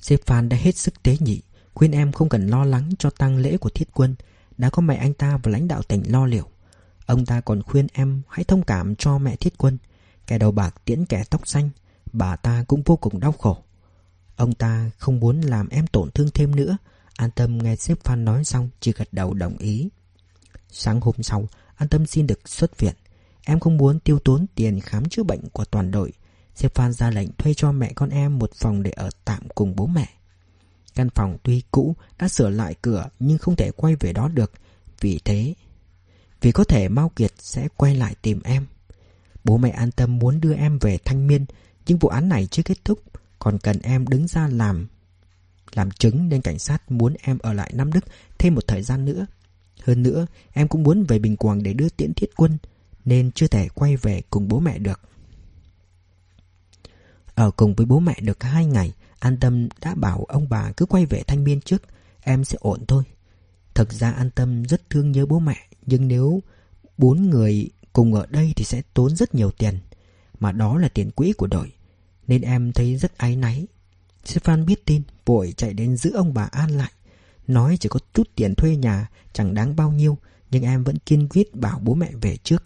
sếp 0.00 0.26
Phan 0.26 0.48
đã 0.48 0.56
hết 0.56 0.76
sức 0.76 1.02
tế 1.02 1.16
nhị, 1.20 1.42
khuyên 1.78 1.92
em 1.92 2.12
không 2.12 2.28
cần 2.28 2.46
lo 2.46 2.64
lắng 2.64 2.90
cho 2.98 3.10
tang 3.10 3.36
lễ 3.36 3.56
của 3.56 3.70
Thiết 3.70 3.88
Quân, 3.92 4.14
đã 4.56 4.70
có 4.70 4.82
mẹ 4.82 4.96
anh 4.96 5.14
ta 5.14 5.36
và 5.42 5.52
lãnh 5.52 5.68
đạo 5.68 5.82
tỉnh 5.82 6.12
lo 6.12 6.26
liệu. 6.26 6.44
Ông 7.06 7.26
ta 7.26 7.40
còn 7.40 7.62
khuyên 7.62 7.86
em 7.92 8.22
hãy 8.28 8.44
thông 8.44 8.62
cảm 8.62 8.96
cho 8.96 9.18
mẹ 9.18 9.36
Thiết 9.36 9.58
Quân, 9.58 9.78
kẻ 10.26 10.38
đầu 10.38 10.52
bạc 10.52 10.74
tiễn 10.84 11.04
kẻ 11.04 11.24
tóc 11.30 11.48
xanh, 11.48 11.70
bà 12.12 12.36
ta 12.36 12.64
cũng 12.68 12.82
vô 12.82 12.96
cùng 12.96 13.20
đau 13.20 13.32
khổ. 13.32 13.56
Ông 14.36 14.54
ta 14.54 14.90
không 14.98 15.20
muốn 15.20 15.40
làm 15.40 15.68
em 15.68 15.86
tổn 15.86 16.10
thương 16.10 16.30
thêm 16.34 16.56
nữa, 16.56 16.76
An 17.16 17.30
Tâm 17.30 17.58
nghe 17.58 17.76
sếp 17.76 18.04
Phan 18.04 18.24
nói 18.24 18.44
xong 18.44 18.68
chỉ 18.80 18.92
gật 18.92 19.08
đầu 19.12 19.34
đồng 19.34 19.58
ý. 19.58 19.88
Sáng 20.70 21.00
hôm 21.00 21.14
sau, 21.22 21.48
An 21.76 21.88
Tâm 21.88 22.06
xin 22.06 22.26
được 22.26 22.48
xuất 22.48 22.78
viện. 22.78 22.94
Em 23.44 23.60
không 23.60 23.76
muốn 23.76 24.00
tiêu 24.00 24.18
tốn 24.18 24.46
tiền 24.54 24.80
khám 24.80 25.08
chữa 25.08 25.22
bệnh 25.22 25.48
của 25.52 25.64
toàn 25.64 25.90
đội. 25.90 26.12
Sếp 26.54 26.74
Phan 26.74 26.92
ra 26.92 27.10
lệnh 27.10 27.28
thuê 27.38 27.54
cho 27.54 27.72
mẹ 27.72 27.92
con 27.92 28.10
em 28.10 28.38
một 28.38 28.50
phòng 28.54 28.82
để 28.82 28.90
ở 28.90 29.10
tạm 29.24 29.42
cùng 29.54 29.76
bố 29.76 29.86
mẹ. 29.86 30.08
Căn 30.98 31.10
phòng 31.10 31.38
tuy 31.42 31.62
cũ 31.70 31.96
đã 32.18 32.28
sửa 32.28 32.50
lại 32.50 32.74
cửa 32.82 33.08
nhưng 33.18 33.38
không 33.38 33.56
thể 33.56 33.70
quay 33.70 33.96
về 33.96 34.12
đó 34.12 34.28
được. 34.28 34.52
Vì 35.00 35.20
thế, 35.24 35.54
vì 36.40 36.52
có 36.52 36.64
thể 36.64 36.88
Mao 36.88 37.08
Kiệt 37.16 37.32
sẽ 37.38 37.68
quay 37.76 37.94
lại 37.94 38.14
tìm 38.22 38.40
em. 38.44 38.66
Bố 39.44 39.56
mẹ 39.56 39.70
an 39.70 39.90
tâm 39.90 40.18
muốn 40.18 40.40
đưa 40.40 40.54
em 40.54 40.78
về 40.78 40.98
thanh 41.04 41.26
miên 41.26 41.44
nhưng 41.86 41.98
vụ 41.98 42.08
án 42.08 42.28
này 42.28 42.46
chưa 42.46 42.62
kết 42.62 42.84
thúc 42.84 43.02
còn 43.38 43.58
cần 43.58 43.78
em 43.82 44.06
đứng 44.06 44.26
ra 44.26 44.48
làm 44.48 44.88
làm 45.74 45.90
chứng 45.90 46.28
nên 46.28 46.40
cảnh 46.40 46.58
sát 46.58 46.90
muốn 46.90 47.14
em 47.22 47.38
ở 47.38 47.52
lại 47.52 47.72
Nam 47.74 47.92
Đức 47.92 48.04
thêm 48.38 48.54
một 48.54 48.66
thời 48.66 48.82
gian 48.82 49.04
nữa. 49.04 49.26
Hơn 49.82 50.02
nữa, 50.02 50.26
em 50.52 50.68
cũng 50.68 50.82
muốn 50.82 51.04
về 51.04 51.18
Bình 51.18 51.36
Quảng 51.36 51.62
để 51.62 51.72
đưa 51.72 51.88
tiễn 51.88 52.14
thiết 52.14 52.30
quân, 52.36 52.58
nên 53.04 53.32
chưa 53.32 53.46
thể 53.46 53.68
quay 53.74 53.96
về 53.96 54.22
cùng 54.30 54.48
bố 54.48 54.60
mẹ 54.60 54.78
được. 54.78 55.00
Ở 57.34 57.50
cùng 57.50 57.74
với 57.74 57.86
bố 57.86 58.00
mẹ 58.00 58.16
được 58.20 58.42
hai 58.42 58.66
ngày, 58.66 58.92
An 59.18 59.36
Tâm 59.36 59.68
đã 59.80 59.94
bảo 59.94 60.24
ông 60.28 60.48
bà 60.48 60.72
cứ 60.72 60.86
quay 60.86 61.06
về 61.06 61.22
Thanh 61.26 61.44
Biên 61.44 61.60
trước, 61.60 61.82
em 62.20 62.44
sẽ 62.44 62.56
ổn 62.60 62.86
thôi. 62.88 63.04
Thực 63.74 63.92
ra 63.92 64.10
An 64.10 64.30
Tâm 64.30 64.62
rất 64.64 64.90
thương 64.90 65.12
nhớ 65.12 65.26
bố 65.26 65.38
mẹ, 65.38 65.56
nhưng 65.86 66.08
nếu 66.08 66.42
bốn 66.98 67.30
người 67.30 67.70
cùng 67.92 68.14
ở 68.14 68.26
đây 68.26 68.52
thì 68.56 68.64
sẽ 68.64 68.82
tốn 68.94 69.16
rất 69.16 69.34
nhiều 69.34 69.50
tiền, 69.50 69.78
mà 70.40 70.52
đó 70.52 70.78
là 70.78 70.88
tiền 70.88 71.10
quỹ 71.10 71.32
của 71.32 71.46
đội, 71.46 71.72
nên 72.26 72.42
em 72.42 72.72
thấy 72.72 72.96
rất 72.96 73.18
áy 73.18 73.36
náy. 73.36 73.66
Stefan 74.24 74.64
biết 74.64 74.86
tin, 74.86 75.02
vội 75.26 75.54
chạy 75.56 75.72
đến 75.72 75.96
giữ 75.96 76.12
ông 76.14 76.34
bà 76.34 76.44
An 76.44 76.70
lại. 76.70 76.92
Nói 77.46 77.76
chỉ 77.80 77.88
có 77.88 78.00
chút 78.14 78.28
tiền 78.34 78.54
thuê 78.54 78.76
nhà, 78.76 79.08
chẳng 79.32 79.54
đáng 79.54 79.76
bao 79.76 79.92
nhiêu, 79.92 80.18
nhưng 80.50 80.62
em 80.62 80.84
vẫn 80.84 80.98
kiên 80.98 81.28
quyết 81.28 81.54
bảo 81.54 81.78
bố 81.78 81.94
mẹ 81.94 82.10
về 82.20 82.36
trước. 82.36 82.62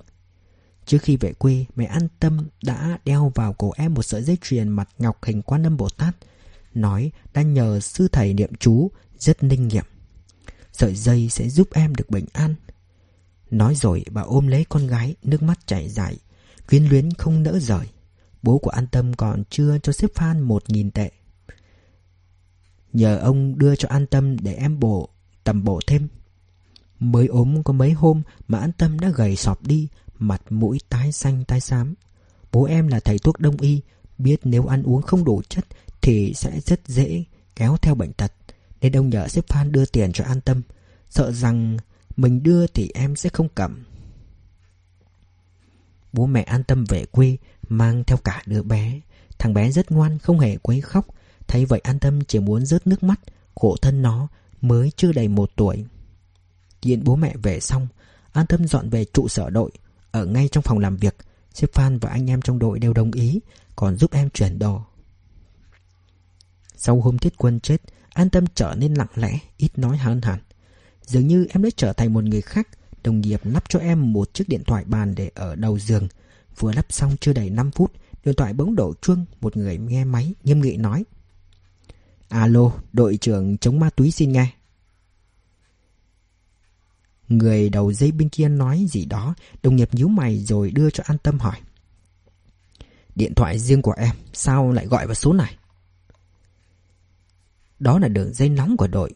Trước 0.87 0.99
khi 1.03 1.17
về 1.17 1.33
quê, 1.33 1.65
mẹ 1.77 1.85
an 1.85 2.09
tâm 2.21 2.47
đã 2.63 2.99
đeo 3.05 3.33
vào 3.35 3.53
cổ 3.53 3.73
em 3.77 3.95
một 3.95 4.03
sợi 4.03 4.23
dây 4.23 4.39
chuyền 4.43 4.69
mặt 4.69 4.89
ngọc 4.99 5.25
hình 5.25 5.43
quan 5.43 5.67
âm 5.67 5.77
Bồ 5.77 5.89
Tát. 5.89 6.17
Nói 6.75 7.13
đã 7.35 7.43
nhờ 7.43 7.81
sư 7.81 8.09
thầy 8.13 8.35
niệm 8.35 8.51
chú 8.59 8.91
rất 9.19 9.45
linh 9.45 9.69
nghiệm. 9.69 9.85
Sợi 10.73 10.95
dây 10.95 11.29
sẽ 11.29 11.49
giúp 11.49 11.69
em 11.73 11.95
được 11.95 12.11
bình 12.11 12.27
an. 12.33 12.55
Nói 13.51 13.75
rồi 13.75 14.05
bà 14.11 14.23
ôm 14.23 14.47
lấy 14.47 14.67
con 14.69 14.87
gái, 14.87 15.15
nước 15.23 15.43
mắt 15.43 15.67
chảy 15.67 15.89
dài, 15.89 16.17
quyến 16.69 16.85
luyến 16.85 17.13
không 17.13 17.43
nỡ 17.43 17.59
rời. 17.59 17.87
Bố 18.43 18.59
của 18.59 18.71
An 18.71 18.87
Tâm 18.87 19.15
còn 19.15 19.43
chưa 19.51 19.79
cho 19.83 19.93
xếp 19.93 20.11
Phan 20.15 20.41
một 20.41 20.63
nghìn 20.69 20.91
tệ. 20.91 21.11
Nhờ 22.93 23.17
ông 23.19 23.59
đưa 23.59 23.77
cho 23.77 23.89
An 23.89 24.07
Tâm 24.07 24.37
để 24.39 24.55
em 24.55 24.81
bổ, 24.81 25.09
tầm 25.45 25.65
bổ 25.65 25.81
thêm. 25.87 26.09
Mới 26.99 27.27
ốm 27.27 27.63
có 27.63 27.73
mấy 27.73 27.93
hôm 27.93 28.23
mà 28.49 28.59
An 28.59 28.73
Tâm 28.73 29.01
đã 29.01 29.11
gầy 29.11 29.37
sọp 29.37 29.67
đi, 29.67 29.89
mặt 30.19 30.43
mũi 30.51 30.79
tái 30.89 31.13
xanh 31.13 31.45
tái 31.45 31.61
xám. 31.61 31.95
Bố 32.53 32.65
em 32.65 32.89
là 32.89 33.01
thầy 33.01 33.19
thuốc 33.19 33.41
đông 33.41 33.57
y, 33.57 33.81
biết 34.19 34.41
nếu 34.45 34.67
ăn 34.67 34.83
uống 34.83 35.03
không 35.03 35.25
đủ 35.25 35.43
chất 35.49 35.65
thì 36.03 36.33
sẽ 36.35 36.61
rất 36.61 36.81
dễ 36.87 37.25
kéo 37.57 37.77
theo 37.83 37.95
bệnh 37.95 38.13
tật. 38.13 38.33
Nên 38.81 38.93
ông 38.93 39.11
nhờ 39.11 39.29
xếp 39.29 39.45
Phan 39.49 39.73
đưa 39.73 39.87
tiền 39.87 40.13
cho 40.13 40.25
an 40.25 40.41
tâm, 40.41 40.63
sợ 41.11 41.33
rằng 41.33 41.77
mình 42.17 42.43
đưa 42.43 42.67
thì 42.67 42.91
em 42.95 43.17
sẽ 43.17 43.29
không 43.29 43.49
cầm. 43.55 43.85
Bố 46.13 46.27
mẹ 46.27 46.43
an 46.43 46.65
tâm 46.65 46.85
về 46.89 47.05
quê, 47.05 47.37
mang 47.69 48.05
theo 48.05 48.17
cả 48.17 48.43
đứa 48.47 48.63
bé. 48.63 49.01
Thằng 49.39 49.55
bé 49.55 49.71
rất 49.71 49.91
ngoan, 49.91 50.19
không 50.19 50.39
hề 50.41 50.57
quấy 50.57 50.81
khóc. 50.81 51.07
Thấy 51.49 51.65
vậy 51.65 51.81
an 51.85 51.99
tâm 51.99 52.25
chỉ 52.25 52.39
muốn 52.39 52.67
rớt 52.67 52.87
nước 52.87 53.03
mắt, 53.03 53.21
khổ 53.55 53.77
thân 53.83 54.03
nó 54.03 54.29
mới 54.61 54.93
chưa 54.97 55.13
đầy 55.13 55.29
một 55.29 55.51
tuổi. 55.57 55.85
tiện 56.81 57.05
bố 57.05 57.17
mẹ 57.17 57.37
về 57.43 57.61
xong, 57.61 57.89
an 58.33 58.47
tâm 58.47 58.67
dọn 58.67 58.91
về 58.91 59.05
trụ 59.05 59.29
sở 59.29 59.51
đội, 59.51 59.71
ở 60.11 60.27
ngay 60.27 60.49
trong 60.49 60.63
phòng 60.63 60.79
làm 60.79 60.97
việc, 60.97 61.17
sếp 61.55 61.73
Phan 61.73 61.99
và 61.99 62.11
anh 62.11 62.31
em 62.31 62.43
trong 62.43 62.59
đội 62.59 62.79
đều 62.79 62.93
đồng 62.93 63.13
ý, 63.13 63.41
còn 63.77 63.97
giúp 63.97 64.13
em 64.13 64.31
chuyển 64.31 64.59
đồ. 64.59 64.83
Sau 66.77 67.01
hôm 67.01 67.19
thiết 67.19 67.37
quân 67.37 67.61
chết, 67.61 67.83
an 68.11 68.31
tâm 68.31 68.45
trở 68.55 68.75
nên 68.79 68.95
lặng 68.95 69.09
lẽ, 69.15 69.39
ít 69.57 69.79
nói 69.79 69.97
hơn 69.97 70.23
hẳn. 70.23 70.39
Dường 71.07 71.27
như 71.27 71.47
em 71.51 71.63
đã 71.63 71.71
trở 71.77 71.93
thành 71.93 72.13
một 72.13 72.25
người 72.25 72.41
khác 72.41 72.69
Đồng 73.05 73.21
nghiệp 73.21 73.41
lắp 73.45 73.65
cho 73.69 73.79
em 73.79 74.13
một 74.13 74.35
chiếc 74.35 74.49
điện 74.49 74.65
thoại 74.65 74.85
bàn 74.85 75.15
để 75.15 75.31
ở 75.35 75.55
đầu 75.55 75.79
giường. 75.79 76.09
Vừa 76.59 76.73
lắp 76.73 76.87
xong 76.91 77.17
chưa 77.21 77.33
đầy 77.33 77.51
5 77.51 77.71
phút 77.71 77.93
Điện 78.25 78.35
thoại 78.35 78.53
bỗng 78.53 78.75
đổ 78.75 78.95
chuông 79.03 79.25
Một 79.41 79.57
người 79.57 79.79
nghe 79.79 80.05
máy 80.05 80.35
nghiêm 80.45 80.61
nghị 80.61 80.77
nói. 80.77 81.05
Alo, 82.29 82.73
đội 82.93 83.17
trưởng 83.17 83.59
chống 83.59 83.81
ma 83.81 83.91
túy 83.91 84.11
xin 84.11 84.33
nghe. 84.33 84.53
Người 87.29 87.71
đầu 87.71 87.93
dây 87.93 88.13
bên 88.13 88.29
kia 88.29 88.49
nói 88.49 88.87
gì 88.91 89.05
đó 89.05 89.35
Đồng 89.63 89.77
nghiệp 89.77 89.95
nhíu 89.95 90.09
mày 90.09 90.39
rồi 90.39 90.71
đưa 90.71 90.91
cho 90.91 91.05
an 91.07 91.19
tâm 91.19 91.39
hỏi. 91.39 91.57
Điện 93.15 93.35
thoại 93.35 93.59
riêng 93.59 93.83
của 93.83 93.95
em 93.97 94.17
Sao 94.33 94.73
lại 94.73 94.87
gọi 94.87 95.07
vào 95.07 95.15
số 95.15 95.33
này? 95.33 95.57
Đó 97.83 97.99
là 97.99 98.09
đường 98.09 98.35
dây 98.35 98.49
nóng 98.49 98.77
của 98.77 98.87
đội 98.87 99.13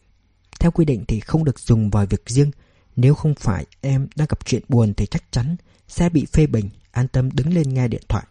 Theo 0.60 0.70
quy 0.70 0.84
định 0.84 1.04
thì 1.08 1.20
không 1.20 1.44
được 1.44 1.58
dùng 1.58 1.90
vào 1.90 2.06
việc 2.06 2.22
riêng 2.26 2.50
Nếu 2.96 3.14
không 3.14 3.34
phải 3.34 3.66
em 3.80 4.08
đang 4.16 4.28
gặp 4.30 4.46
chuyện 4.46 4.62
buồn 4.68 4.94
Thì 4.94 5.06
chắc 5.06 5.32
chắn 5.32 5.56
sẽ 5.88 6.08
bị 6.08 6.26
phê 6.32 6.46
bình 6.46 6.68
An 6.90 7.08
tâm 7.08 7.30
đứng 7.30 7.54
lên 7.54 7.74
nghe 7.74 7.88
điện 7.88 8.02
thoại 8.08 8.24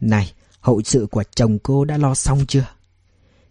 Này, 0.00 0.32
Hậu 0.60 0.82
sự 0.82 1.06
của 1.10 1.24
chồng 1.34 1.58
cô 1.58 1.84
đã 1.84 1.96
lo 1.98 2.14
xong 2.14 2.46
chưa 2.46 2.66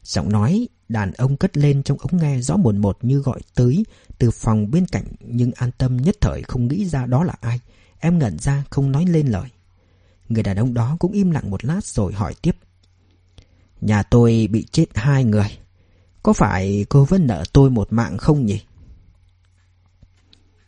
Giọng 0.04 0.32
nói 0.32 0.68
đàn 0.90 1.12
ông 1.12 1.38
cất 1.38 1.58
lên 1.58 1.84
trong 1.84 1.98
ống 1.98 2.18
nghe 2.18 2.42
rõ 2.42 2.58
mồn 2.58 2.78
một 2.78 2.98
như 3.02 3.20
gọi 3.20 3.40
tới 3.56 3.86
từ 4.18 4.32
phòng 4.32 4.72
bên 4.72 4.86
cạnh, 4.86 5.06
nhưng 5.20 5.52
an 5.56 5.72
tâm 5.78 5.98
nhất 5.98 6.18
thời 6.22 6.42
không 6.42 6.68
nghĩ 6.68 6.86
ra 6.86 7.06
đó 7.06 7.24
là 7.24 7.34
ai. 7.42 7.60
Em 8.00 8.20
ngẩn 8.20 8.40
ra, 8.40 8.64
không 8.70 8.92
nói 8.92 9.06
lên 9.06 9.28
lời. 9.28 9.50
Người 10.30 10.44
đàn 10.44 10.58
ông 10.58 10.74
đó 10.74 10.98
cũng 11.00 11.12
im 11.12 11.32
lặng 11.32 11.52
một 11.52 11.66
lát 11.66 11.86
rồi 11.86 12.14
hỏi 12.14 12.34
tiếp. 12.42 12.56
Nhà 13.82 14.04
tôi 14.04 14.48
bị 14.52 14.66
chết 14.72 14.86
hai 14.94 15.24
người. 15.24 15.58
Có 16.28 16.34
phải 16.34 16.86
cô 16.90 17.06
vẫn 17.06 17.28
nợ 17.28 17.44
tôi 17.54 17.70
một 17.70 17.94
mạng 17.94 18.18
không 18.18 18.46
nhỉ? 18.46 18.62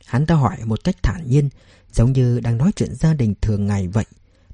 Hắn 0.06 0.26
ta 0.26 0.36
hỏi 0.36 0.58
một 0.66 0.84
cách 0.84 0.96
thản 1.04 1.28
nhiên, 1.28 1.50
giống 1.92 2.12
như 2.12 2.40
đang 2.40 2.58
nói 2.58 2.72
chuyện 2.76 2.96
gia 2.96 3.14
đình 3.14 3.34
thường 3.42 3.68
ngày 3.68 3.88
vậy. 3.88 4.06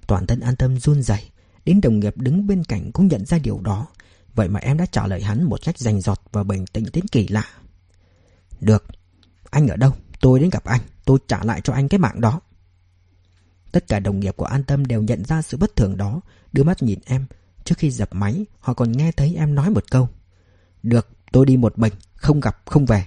Toàn 0.08 0.28
thân 0.28 0.40
an 0.40 0.56
tâm 0.56 0.80
run 0.80 1.02
rẩy, 1.02 1.30
đến 1.66 1.82
đồng 1.82 2.00
nghiệp 2.00 2.18
đứng 2.18 2.48
bên 2.48 2.64
cạnh 2.64 2.92
cũng 2.92 3.08
nhận 3.08 3.26
ra 3.26 3.40
điều 3.40 3.60
đó. 3.60 3.88
Vậy 4.34 4.48
mà 4.48 4.60
em 4.60 4.78
đã 4.78 4.86
trả 4.86 5.08
lời 5.08 5.22
hắn 5.22 5.44
một 5.44 5.60
cách 5.64 5.78
rành 5.78 6.02
giọt 6.02 6.22
và 6.32 6.44
bình 6.44 6.66
tĩnh 6.66 6.86
đến 6.94 7.08
kỳ 7.08 7.28
lạ. 7.28 7.46
Được, 8.62 8.86
anh 9.50 9.68
ở 9.68 9.76
đâu? 9.76 9.92
Tôi 10.20 10.40
đến 10.40 10.50
gặp 10.50 10.64
anh, 10.64 10.82
tôi 11.06 11.20
trả 11.28 11.44
lại 11.44 11.62
cho 11.62 11.74
anh 11.74 11.90
cái 11.90 12.00
mạng 12.00 12.22
đó. 12.22 12.42
Tất 13.72 13.88
cả 13.88 14.00
đồng 14.00 14.20
nghiệp 14.20 14.34
của 14.38 14.46
An 14.46 14.64
Tâm 14.64 14.86
đều 14.86 15.02
nhận 15.02 15.26
ra 15.26 15.42
sự 15.42 15.58
bất 15.58 15.76
thường 15.76 15.98
đó, 15.98 16.22
đưa 16.54 16.64
mắt 16.64 16.84
nhìn 16.84 17.00
em. 17.06 17.26
Trước 17.64 17.76
khi 17.78 17.92
dập 17.92 18.10
máy, 18.12 18.46
họ 18.60 18.74
còn 18.74 18.92
nghe 18.92 19.12
thấy 19.12 19.36
em 19.36 19.56
nói 19.56 19.70
một 19.70 19.84
câu. 19.92 20.10
Được, 20.86 21.08
tôi 21.32 21.46
đi 21.46 21.58
một 21.58 21.80
mình, 21.80 21.94
không 22.16 22.40
gặp, 22.40 22.58
không 22.66 22.86
về. 22.86 23.06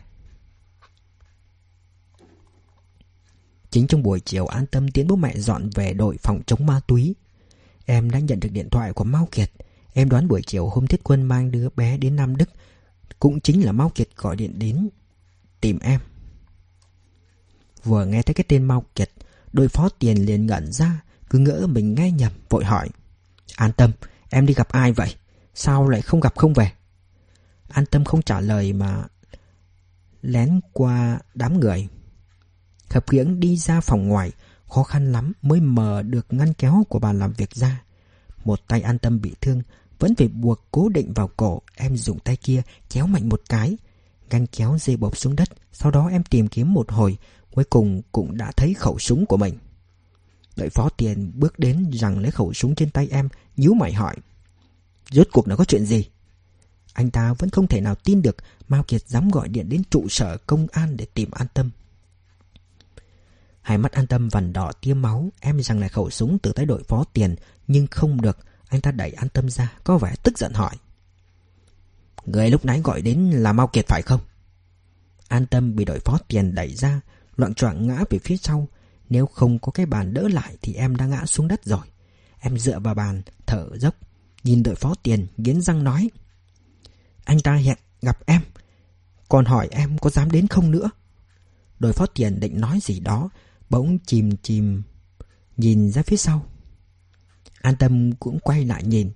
Chính 3.71 3.87
trong 3.87 4.03
buổi 4.03 4.21
chiều 4.21 4.47
An 4.47 4.67
Tâm 4.67 4.91
tiến 4.91 5.07
bố 5.07 5.17
mẹ 5.17 5.39
dọn 5.39 5.71
về 5.75 5.93
đội 5.93 6.17
phòng 6.23 6.41
chống 6.47 6.67
ma 6.67 6.81
túy. 6.87 7.15
Em 7.87 8.11
đã 8.11 8.19
nhận 8.19 8.41
được 8.41 8.49
điện 8.53 8.69
thoại 8.71 8.93
của 8.93 9.05
Mao 9.05 9.29
Kiệt. 9.33 9.51
Em 9.93 10.09
đoán 10.09 10.29
buổi 10.29 10.43
chiều 10.47 10.69
hôm 10.69 10.87
Thiết 10.87 11.05
Quân 11.05 11.23
mang 11.23 11.51
đứa 11.51 11.69
bé 11.77 11.97
đến 11.97 12.17
Nam 12.17 12.37
Đức 12.37 12.49
cũng 13.19 13.41
chính 13.41 13.65
là 13.65 13.73
Mao 13.73 13.89
Kiệt 13.95 14.09
gọi 14.17 14.37
điện 14.37 14.59
đến 14.59 14.89
tìm 15.61 15.79
em. 15.79 16.01
Vừa 17.85 18.07
nghe 18.07 18.23
thấy 18.23 18.35
cái 18.35 18.45
tên 18.49 18.65
Mao 18.65 18.85
Kiệt, 18.95 19.11
đôi 19.53 19.69
phó 19.69 19.89
tiền 19.89 20.27
liền 20.27 20.47
ngẩn 20.47 20.73
ra, 20.73 21.03
cứ 21.31 21.39
ngỡ 21.39 21.67
mình 21.67 21.95
nghe 21.95 22.11
nhầm, 22.11 22.33
vội 22.49 22.65
hỏi. 22.65 22.89
An 23.57 23.73
tâm, 23.73 23.93
em 24.31 24.47
đi 24.47 24.55
gặp 24.55 24.69
ai 24.69 24.93
vậy? 24.93 25.15
Sao 25.55 25.89
lại 25.89 26.03
không 26.03 26.21
gặp 26.21 26.37
không 26.37 26.53
về? 26.53 26.73
An 27.69 27.87
tâm 27.87 28.05
không 28.05 28.23
trả 28.23 28.41
lời 28.41 28.73
mà 28.73 29.05
lén 30.23 30.61
qua 30.73 31.19
đám 31.35 31.61
người. 31.61 31.89
Khập 32.89 33.11
khiễng 33.11 33.41
đi 33.41 33.57
ra 33.57 33.81
phòng 33.81 34.09
ngoài, 34.09 34.33
khó 34.69 34.83
khăn 34.83 35.13
lắm 35.13 35.33
mới 35.43 35.61
mở 35.61 36.03
được 36.03 36.27
ngăn 36.31 36.55
kéo 36.55 36.85
của 36.89 36.99
bàn 36.99 37.19
làm 37.19 37.33
việc 37.33 37.55
ra. 37.55 37.83
Một 38.45 38.61
tay 38.69 38.83
an 38.83 38.99
tâm 38.99 39.21
bị 39.21 39.35
thương, 39.41 39.63
vẫn 39.99 40.15
phải 40.15 40.29
buộc 40.29 40.67
cố 40.71 40.89
định 40.89 41.13
vào 41.13 41.31
cổ, 41.37 41.63
em 41.77 41.97
dùng 41.97 42.19
tay 42.19 42.37
kia 42.37 42.63
kéo 42.91 43.07
mạnh 43.07 43.29
một 43.29 43.43
cái. 43.49 43.77
Ngăn 44.31 44.47
kéo 44.47 44.79
dây 44.81 44.97
bộp 44.97 45.17
xuống 45.17 45.37
đất, 45.37 45.49
sau 45.73 45.91
đó 45.91 46.09
em 46.09 46.23
tìm 46.23 46.49
kiếm 46.49 46.75
một 46.75 46.91
hồi, 46.91 47.19
cuối 47.55 47.65
cùng 47.65 48.03
cũng 48.13 48.37
đã 48.37 48.53
thấy 48.57 48.75
khẩu 48.75 48.99
súng 48.99 49.27
của 49.27 49.37
mình. 49.37 49.59
Đợi 50.57 50.69
phó 50.69 50.89
tiền 50.89 51.33
bước 51.35 51.59
đến 51.59 51.91
rằng 51.93 52.19
lấy 52.19 52.31
khẩu 52.31 52.53
súng 52.55 52.75
trên 52.75 52.91
tay 52.91 53.09
em, 53.11 53.29
nhíu 53.57 53.75
mày 53.75 53.93
hỏi. 53.93 54.17
Rốt 55.11 55.29
cuộc 55.33 55.49
nó 55.49 55.57
có 55.57 55.65
chuyện 55.65 55.87
gì? 55.87 56.09
Anh 56.99 57.11
ta 57.11 57.33
vẫn 57.33 57.51
không 57.51 57.67
thể 57.67 57.81
nào 57.81 57.95
tin 57.95 58.23
được 58.23 58.37
Mao 58.69 58.83
Kiệt 58.83 59.09
dám 59.09 59.31
gọi 59.31 59.49
điện 59.49 59.69
đến 59.69 59.83
trụ 59.91 60.09
sở 60.09 60.37
công 60.47 60.67
an 60.73 60.97
để 60.97 61.07
tìm 61.15 61.31
an 61.31 61.47
tâm. 61.55 61.71
Hai 63.61 63.79
mắt 63.79 63.93
an 63.93 64.07
tâm 64.07 64.29
vằn 64.29 64.53
đỏ 64.53 64.73
tiêm 64.81 65.03
máu, 65.03 65.29
em 65.41 65.63
rằng 65.63 65.81
là 65.81 65.89
khẩu 65.89 66.11
súng 66.11 66.39
từ 66.39 66.53
tay 66.53 66.67
đội 66.67 66.83
phó 66.83 67.05
tiền, 67.13 67.37
nhưng 67.67 67.87
không 67.87 68.21
được, 68.21 68.39
anh 68.69 68.81
ta 68.81 68.91
đẩy 68.91 69.13
an 69.13 69.29
tâm 69.29 69.51
ra, 69.51 69.73
có 69.85 69.99
vẻ 69.99 70.15
tức 70.23 70.39
giận 70.39 70.53
hỏi. 70.53 70.77
Người 72.27 72.51
lúc 72.51 72.65
nãy 72.65 72.81
gọi 72.85 73.03
đến 73.03 73.31
là 73.31 73.53
Mao 73.53 73.67
Kiệt 73.67 73.89
phải 73.89 74.03
không? 74.03 74.21
An 75.29 75.47
tâm 75.47 75.77
bị 75.77 75.85
đội 75.85 76.01
phó 76.01 76.19
tiền 76.29 76.55
đẩy 76.55 76.75
ra, 76.75 77.01
loạn 77.37 77.55
choạng 77.55 77.87
ngã 77.87 78.05
về 78.11 78.19
phía 78.19 78.37
sau. 78.37 78.69
Nếu 79.09 79.27
không 79.27 79.59
có 79.59 79.73
cái 79.73 79.87
bàn 79.87 80.15
đỡ 80.15 80.29
lại 80.29 80.57
thì 80.63 80.75
em 80.75 80.97
đã 80.97 81.07
ngã 81.07 81.27
xuống 81.27 81.49
đất 81.49 81.65
rồi. 81.65 81.87
Em 82.41 82.59
dựa 82.59 82.79
vào 82.79 82.95
bàn, 82.95 83.23
thở 83.47 83.69
dốc, 83.75 83.95
nhìn 84.45 84.63
đội 84.63 84.75
phó 84.75 84.95
tiền, 85.03 85.27
nghiến 85.37 85.61
răng 85.61 85.85
nói. 85.85 86.11
Anh 87.29 87.41
ta 87.41 87.55
hẹn 87.55 87.79
gặp 88.03 88.19
em, 88.27 88.41
còn 89.29 89.45
hỏi 89.45 89.69
em 89.71 89.99
có 89.99 90.11
dám 90.11 90.31
đến 90.31 90.49
không 90.49 90.71
nữa. 90.71 90.91
Đội 91.79 91.93
phó 91.93 92.07
tiền 92.07 92.41
định 92.41 92.61
nói 92.61 92.79
gì 92.83 93.01
đó, 93.01 93.31
bỗng 93.71 93.99
chìm 94.07 94.37
chìm, 94.43 94.83
nhìn 95.57 95.91
ra 95.91 96.03
phía 96.03 96.17
sau. 96.17 96.47
An 97.61 97.77
tâm 97.77 98.13
cũng 98.13 98.39
quay 98.41 98.65
lại 98.65 98.83
nhìn. 98.85 99.13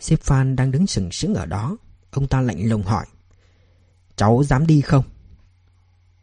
Sếp 0.00 0.20
Phan 0.20 0.56
đang 0.56 0.70
đứng 0.70 0.86
sừng 0.86 1.12
sững 1.12 1.34
ở 1.34 1.46
đó. 1.46 1.76
Ông 2.10 2.28
ta 2.28 2.40
lạnh 2.40 2.68
lùng 2.68 2.82
hỏi. 2.82 3.06
Cháu 4.16 4.42
dám 4.44 4.66
đi 4.66 4.80
không? 4.80 5.04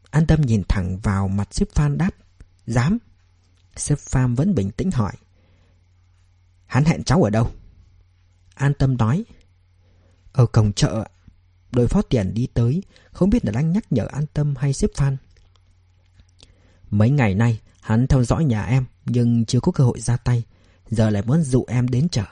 An 0.10 0.27
tâm 0.27 0.41
nhìn 0.41 0.63
thẳng 0.69 0.97
vào 1.03 1.27
mặt 1.27 1.47
sếp 1.51 1.67
Phan 1.73 1.97
đáp. 1.97 2.12
Dám. 2.65 2.97
Sếp 3.75 3.99
Phan 3.99 4.36
vẫn 4.36 4.56
bình 4.56 4.71
tĩnh 4.71 4.91
hỏi. 4.91 5.13
Hắn 6.65 6.86
hẹn 6.86 7.03
cháu 7.03 7.23
ở 7.23 7.30
đâu? 7.30 7.51
An 8.56 8.73
tâm 8.73 8.97
nói. 8.97 9.25
Ở 10.38 10.45
cổng 10.45 10.73
chợ. 10.73 11.08
Đội 11.71 11.88
phó 11.88 12.02
tiền 12.02 12.34
đi 12.34 12.47
tới. 12.54 12.84
Không 13.12 13.30
biết 13.30 13.45
là 13.45 13.52
đang 13.52 13.71
nhắc 13.71 13.86
nhở 13.89 14.06
an 14.06 14.26
tâm 14.34 14.56
hay 14.56 14.73
xếp 14.73 14.89
Phan. 14.95 15.17
Mấy 16.89 17.10
ngày 17.10 17.36
nay 17.36 17.60
hắn 17.82 18.08
theo 18.08 18.23
dõi 18.23 18.45
nhà 18.45 18.63
em 18.63 18.86
nhưng 19.06 19.45
chưa 19.45 19.60
có 19.60 19.71
cơ 19.71 19.84
hội 19.84 20.00
ra 20.00 20.17
tay. 20.17 20.43
Giờ 20.89 21.10
lại 21.10 21.23
muốn 21.26 21.41
dụ 21.41 21.65
em 21.67 21.88
đến 21.88 22.10
chợ. 22.10 22.23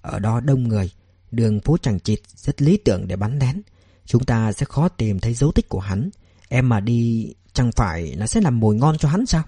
Ở 0.00 0.18
đó 0.18 0.40
đông 0.40 0.68
người. 0.68 0.90
Đường 1.30 1.60
phố 1.60 1.76
chẳng 1.82 2.00
chịt 2.00 2.20
rất 2.36 2.62
lý 2.62 2.76
tưởng 2.76 3.08
để 3.08 3.16
bắn 3.16 3.38
đén. 3.38 3.62
Chúng 4.06 4.24
ta 4.24 4.52
sẽ 4.52 4.66
khó 4.66 4.88
tìm 4.88 5.20
thấy 5.20 5.34
dấu 5.34 5.52
tích 5.52 5.68
của 5.68 5.80
hắn. 5.80 6.10
Em 6.48 6.68
mà 6.68 6.80
đi 6.80 7.32
chẳng 7.52 7.72
phải 7.72 8.16
là 8.16 8.26
sẽ 8.26 8.40
làm 8.40 8.60
mồi 8.60 8.74
ngon 8.74 8.98
cho 8.98 9.08
hắn 9.08 9.26
sao? 9.26 9.42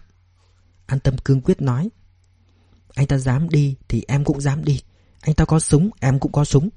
An 0.87 1.01
tâm 1.01 1.19
cương 1.19 1.41
quyết 1.41 1.63
nói. 1.63 1.89
Anh 2.95 3.07
ta 3.07 3.19
dám 3.19 3.49
đi 3.49 3.77
thì 3.89 4.05
em 4.09 4.25
cũng 4.25 4.41
dám 4.41 4.65
đi. 4.65 4.81
Anh 5.21 5.35
ta 5.35 5.45
có 5.45 5.61
súng, 5.61 5.91
em 6.01 6.19
cũng 6.19 6.33
có 6.33 6.45
súng. 6.45 6.69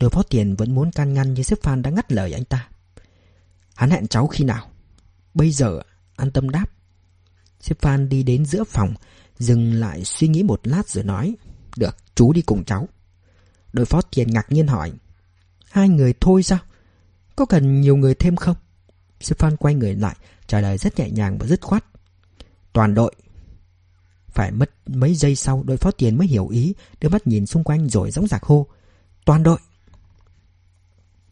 Đội 0.00 0.10
phó 0.10 0.22
tiền 0.22 0.56
vẫn 0.56 0.74
muốn 0.74 0.90
can 0.92 1.14
ngăn 1.14 1.34
nhưng 1.34 1.44
sếp 1.44 1.62
Phan 1.62 1.82
đã 1.82 1.90
ngắt 1.90 2.12
lời 2.12 2.32
anh 2.32 2.44
ta. 2.44 2.68
Hắn 3.74 3.90
hẹn 3.90 4.06
cháu 4.06 4.26
khi 4.26 4.44
nào? 4.44 4.70
Bây 5.34 5.50
giờ, 5.50 5.80
an 6.16 6.30
tâm 6.30 6.50
đáp. 6.50 6.66
Sếp 7.60 7.80
Phan 7.80 8.08
đi 8.08 8.22
đến 8.22 8.44
giữa 8.44 8.64
phòng, 8.64 8.94
dừng 9.38 9.72
lại 9.72 10.04
suy 10.04 10.28
nghĩ 10.28 10.42
một 10.42 10.60
lát 10.66 10.88
rồi 10.88 11.04
nói. 11.04 11.36
Được, 11.76 11.96
chú 12.14 12.32
đi 12.32 12.42
cùng 12.42 12.64
cháu. 12.64 12.88
Đội 13.72 13.86
phó 13.86 14.02
tiền 14.02 14.30
ngạc 14.30 14.52
nhiên 14.52 14.66
hỏi. 14.66 14.92
Hai 15.70 15.88
người 15.88 16.14
thôi 16.20 16.42
sao? 16.42 16.58
Có 17.36 17.46
cần 17.46 17.80
nhiều 17.80 17.96
người 17.96 18.14
thêm 18.14 18.36
không? 18.36 18.56
Sếp 19.20 19.38
Phan 19.38 19.56
quay 19.56 19.74
người 19.74 19.94
lại, 19.94 20.16
trả 20.46 20.60
lời 20.60 20.78
rất 20.78 20.98
nhẹ 20.98 21.10
nhàng 21.10 21.38
và 21.38 21.46
dứt 21.46 21.60
khoát. 21.60 21.84
Toàn 22.72 22.94
đội. 22.94 23.14
Phải 24.28 24.50
mất 24.50 24.70
mấy 24.86 25.14
giây 25.14 25.36
sau, 25.36 25.62
đội 25.62 25.76
phó 25.76 25.90
tiền 25.90 26.18
mới 26.18 26.26
hiểu 26.26 26.48
ý, 26.48 26.74
đưa 27.00 27.08
mắt 27.08 27.26
nhìn 27.26 27.46
xung 27.46 27.64
quanh 27.64 27.88
rồi 27.88 28.10
dõng 28.10 28.26
dạc 28.26 28.42
hô. 28.42 28.66
Toàn 29.24 29.42
đội. 29.42 29.58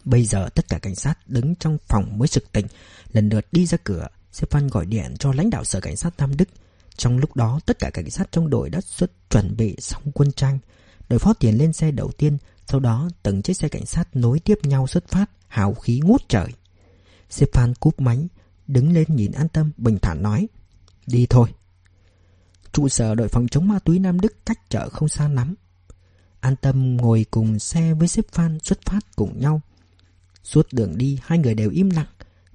Bây 0.05 0.25
giờ 0.25 0.49
tất 0.55 0.69
cả 0.69 0.79
cảnh 0.79 0.95
sát 0.95 1.19
đứng 1.27 1.55
trong 1.55 1.79
phòng 1.89 2.19
mới 2.19 2.29
sực 2.29 2.53
tỉnh, 2.53 2.67
lần 3.13 3.29
lượt 3.29 3.47
đi 3.53 3.67
ra 3.67 3.79
cửa. 3.85 4.07
Stefan 4.33 4.69
gọi 4.69 4.87
điện 4.87 5.15
cho 5.19 5.33
lãnh 5.33 5.51
đạo 5.51 5.65
sở 5.65 5.81
cảnh 5.81 5.97
sát 5.97 6.15
Nam 6.19 6.37
Đức. 6.37 6.49
Trong 6.97 7.19
lúc 7.19 7.37
đó, 7.37 7.61
tất 7.67 7.79
cả 7.79 7.91
cảnh 7.91 8.11
sát 8.11 8.33
trong 8.33 8.51
đội 8.51 8.71
đã 8.71 8.81
xuất 8.81 9.11
chuẩn 9.31 9.57
bị 9.57 9.77
xong 9.79 10.03
quân 10.15 10.33
trang. 10.33 10.59
Đội 11.09 11.19
phó 11.19 11.33
tiền 11.33 11.59
lên 11.59 11.73
xe 11.73 11.91
đầu 11.91 12.11
tiên, 12.19 12.39
sau 12.67 12.81
đó 12.81 13.09
từng 13.23 13.43
chiếc 13.43 13.55
xe 13.55 13.69
cảnh 13.69 13.87
sát 13.87 14.17
nối 14.17 14.39
tiếp 14.39 14.59
nhau 14.63 14.87
xuất 14.87 15.09
phát, 15.09 15.31
hào 15.49 15.75
khí 15.75 16.01
ngút 16.05 16.29
trời. 16.29 16.49
Stefan 17.31 17.75
cúp 17.81 18.01
máy, 18.01 18.29
đứng 18.67 18.93
lên 18.93 19.07
nhìn 19.09 19.33
an 19.33 19.49
tâm, 19.49 19.71
bình 19.77 19.99
thản 20.03 20.23
nói. 20.23 20.49
Đi 21.07 21.27
thôi. 21.31 21.49
Trụ 22.73 22.89
sở 22.89 23.15
đội 23.15 23.29
phòng 23.29 23.49
chống 23.49 23.69
ma 23.69 23.79
túy 23.79 23.99
Nam 23.99 24.21
Đức 24.21 24.47
cách 24.47 24.59
chợ 24.69 24.89
không 24.89 25.09
xa 25.09 25.29
lắm. 25.29 25.55
An 26.41 26.57
tâm 26.57 26.97
ngồi 26.97 27.27
cùng 27.31 27.59
xe 27.59 27.95
với 27.95 28.09
Stefan 28.09 28.59
xuất 28.59 28.83
phát 28.83 29.17
cùng 29.17 29.41
nhau. 29.41 29.61
Suốt 30.45 30.67
đường 30.73 30.99
đi, 30.99 31.19
hai 31.23 31.39
người 31.39 31.55
đều 31.55 31.71
im 31.71 31.91
lặng. 31.91 32.07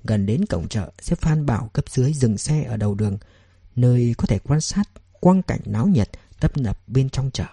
Gần 0.03 0.25
đến 0.25 0.45
cổng 0.45 0.67
chợ, 0.67 0.91
Xếp 1.01 1.19
Phan 1.19 1.45
bảo 1.45 1.69
cấp 1.73 1.85
dưới 1.89 2.13
dừng 2.13 2.37
xe 2.37 2.63
ở 2.63 2.77
đầu 2.77 2.95
đường, 2.95 3.17
nơi 3.75 4.15
có 4.17 4.25
thể 4.25 4.39
quan 4.39 4.61
sát 4.61 4.89
quang 5.19 5.41
cảnh 5.41 5.61
náo 5.65 5.87
nhiệt 5.87 6.09
tấp 6.39 6.57
nập 6.57 6.87
bên 6.87 7.09
trong 7.09 7.31
chợ. 7.31 7.45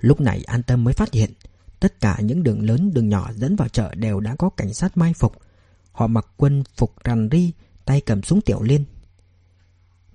Lúc 0.00 0.20
này 0.20 0.44
an 0.44 0.62
tâm 0.62 0.84
mới 0.84 0.94
phát 0.94 1.12
hiện, 1.12 1.32
tất 1.80 2.00
cả 2.00 2.18
những 2.20 2.42
đường 2.42 2.62
lớn 2.62 2.94
đường 2.94 3.08
nhỏ 3.08 3.30
dẫn 3.34 3.56
vào 3.56 3.68
chợ 3.68 3.94
đều 3.94 4.20
đã 4.20 4.36
có 4.36 4.50
cảnh 4.50 4.74
sát 4.74 4.96
mai 4.96 5.14
phục. 5.14 5.32
Họ 5.92 6.06
mặc 6.06 6.26
quân 6.36 6.64
phục 6.76 7.04
rằn 7.04 7.28
ri, 7.32 7.52
tay 7.84 8.00
cầm 8.00 8.22
súng 8.22 8.40
tiểu 8.40 8.62
liên. 8.62 8.84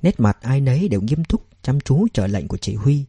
Nét 0.02 0.20
mặt 0.20 0.38
ai 0.42 0.62
nấy 0.62 0.88
đều 0.90 1.02
nghiêm 1.02 1.24
túc, 1.24 1.48
chăm 1.62 1.80
chú 1.80 2.08
chờ 2.14 2.28
lệnh 2.28 2.48
của 2.48 2.58
chỉ 2.58 2.76
huy. 2.76 3.06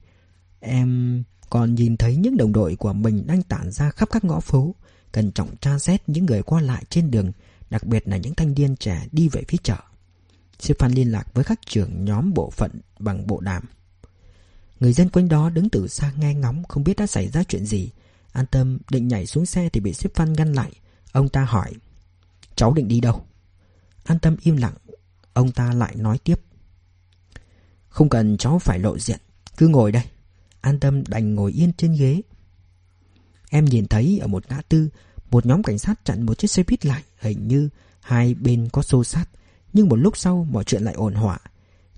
Em 0.60 1.22
còn 1.50 1.74
nhìn 1.74 1.96
thấy 1.96 2.16
những 2.16 2.37
đồng 2.37 2.52
đội 2.52 2.76
của 2.76 2.92
mình 2.92 3.26
đang 3.26 3.42
tản 3.42 3.70
ra 3.70 3.90
khắp 3.90 4.09
các 4.12 4.24
ngõ 4.24 4.40
phố, 4.40 4.74
cẩn 5.12 5.33
trọng 5.33 5.57
tra 5.57 5.78
xét 5.78 6.09
những 6.09 6.26
người 6.26 6.42
qua 6.42 6.61
lại 6.61 6.85
trên 6.90 7.11
đường, 7.11 7.33
đặc 7.70 7.85
biệt 7.85 8.09
là 8.09 8.16
những 8.16 8.35
thanh 8.35 8.54
niên 8.54 8.76
trẻ 8.76 9.07
đi 9.12 9.28
về 9.28 9.42
phía 9.48 9.59
chợ. 9.62 9.76
Stefan 10.61 10.94
liên 10.94 11.12
lạc 11.12 11.35
với 11.35 11.44
các 11.44 11.61
trưởng 11.66 12.04
nhóm 12.04 12.35
bộ 12.35 12.50
phận 12.50 12.70
bằng 12.98 13.26
bộ 13.26 13.40
đàm. 13.40 13.64
Người 14.80 14.92
dân 14.92 15.09
quanh 15.09 15.28
đó 15.28 15.50
đứng 15.50 15.70
từ 15.70 15.88
xa 15.88 16.12
nghe 16.16 16.35
ngóng 16.35 16.64
không 16.64 16.85
biết 16.85 16.96
đã 16.96 17.07
xảy 17.07 17.28
ra 17.28 17.44
chuyện 17.44 17.66
gì. 17.66 17.90
An 18.33 18.46
tâm 18.46 18.78
định 18.90 19.09
nhảy 19.09 19.26
xuống 19.26 19.46
xe 19.46 19.68
thì 19.68 19.80
bị 19.80 19.92
Stefan 19.92 20.35
ngăn 20.35 20.52
lại. 20.52 20.72
Ông 21.12 21.28
ta 21.28 21.44
hỏi 21.44 21.72
Cháu 22.57 22.72
định 22.72 22.88
đi 22.88 23.00
đâu? 23.00 23.24
An 24.04 24.18
tâm 24.18 24.37
im 24.42 24.57
lặng. 24.57 24.74
Ông 25.33 25.52
ta 25.52 25.72
lại 25.72 25.94
nói 25.96 26.18
tiếp 26.18 26.40
Không 27.88 28.09
cần 28.09 28.37
cháu 28.37 28.59
phải 28.59 28.78
lộ 28.78 28.98
diện 28.98 29.18
Cứ 29.57 29.68
ngồi 29.68 29.92
đây 29.92 30.02
An 30.64 30.81
tâm 30.81 31.05
đành 31.09 31.35
ngồi 31.35 31.53
yên 31.53 31.72
trên 31.72 31.92
ghế. 31.98 32.22
Em 33.50 33.64
nhìn 33.64 33.87
thấy 33.87 34.18
ở 34.22 34.27
một 34.27 34.44
ngã 34.48 34.62
tư, 34.68 34.88
Một 35.31 35.46
nhóm 35.46 35.62
cảnh 35.62 35.79
sát 35.79 36.05
chặn 36.05 36.27
một 36.27 36.38
chiếc 36.38 36.50
xe 36.50 36.62
buýt 36.68 36.87
lại, 36.87 37.03
Hình 37.18 37.48
như 37.48 37.68
hai 38.00 38.35
bên 38.35 38.68
có 38.72 38.83
xô 38.83 39.05
sát 39.05 39.24
Nhưng 39.72 39.88
một 39.88 39.96
lúc 39.96 40.16
sau, 40.16 40.46
mọi 40.50 40.64
chuyện 40.64 40.83
lại 40.83 40.94
ổn 40.94 41.14
hỏa. 41.14 41.38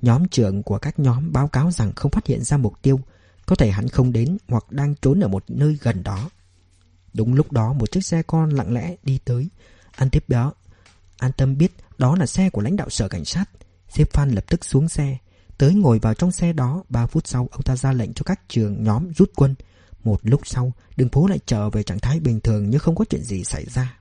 Nhóm 0.02 0.28
trưởng 0.28 0.62
của 0.62 0.78
các 0.78 0.98
nhóm 0.98 1.32
báo 1.32 1.48
cáo 1.48 1.70
rằng 1.70 1.92
không 1.96 2.10
phát 2.10 2.26
hiện 2.26 2.44
ra 2.44 2.56
mục 2.56 2.82
tiêu. 2.82 3.00
Có 3.46 3.56
thể 3.56 3.70
hắn 3.70 3.88
không 3.88 4.12
đến 4.12 4.36
hoặc 4.48 4.72
đang 4.72 4.94
trốn 4.94 5.20
ở 5.20 5.28
một 5.28 5.44
nơi 5.48 5.78
gần 5.82 6.02
đó. 6.02 6.30
Đúng 7.14 7.34
lúc 7.34 7.52
đó, 7.52 7.72
một 7.72 7.90
chiếc 7.90 8.04
xe 8.04 8.22
con 8.22 8.50
lặng 8.50 8.74
lẽ 8.74 8.96
đi 9.02 9.18
tới. 9.24 9.48
An 9.96 10.10
tiếp 10.10 10.24
đó, 10.28 10.54
An 11.18 11.32
tâm 11.36 11.58
biết 11.58 11.72
đó 11.98 12.16
là 12.16 12.26
xe 12.26 12.50
của 12.50 12.62
lãnh 12.62 12.76
đạo 12.76 12.90
sở 12.90 13.08
cảnh 13.08 13.24
sát. 13.24 13.44
Xếp 13.88 14.12
Phan 14.12 14.30
lập 14.30 14.44
tức 14.48 14.64
xuống 14.64 14.88
xe. 14.88 15.18
Tới 15.58 15.74
ngồi 15.74 15.98
vào 15.98 16.14
trong 16.14 16.32
xe 16.32 16.52
đó 16.52 16.84
3 16.88 17.06
phút 17.06 17.26
sau 17.26 17.48
ông 17.50 17.62
ta 17.62 17.76
ra 17.76 17.92
lệnh 17.92 18.12
cho 18.12 18.22
các 18.22 18.40
trường 18.48 18.82
nhóm 18.82 19.12
rút 19.16 19.30
quân. 19.36 19.54
Một 20.04 20.20
lúc 20.22 20.40
sau, 20.44 20.72
đường 20.96 21.08
phố 21.08 21.26
lại 21.26 21.38
trở 21.46 21.70
về 21.70 21.82
trạng 21.82 21.98
thái 21.98 22.20
bình 22.20 22.40
thường 22.40 22.70
như 22.70 22.78
không 22.78 22.94
có 22.94 23.04
chuyện 23.10 23.22
gì 23.22 23.44
xảy 23.44 23.64
ra. 23.64 23.98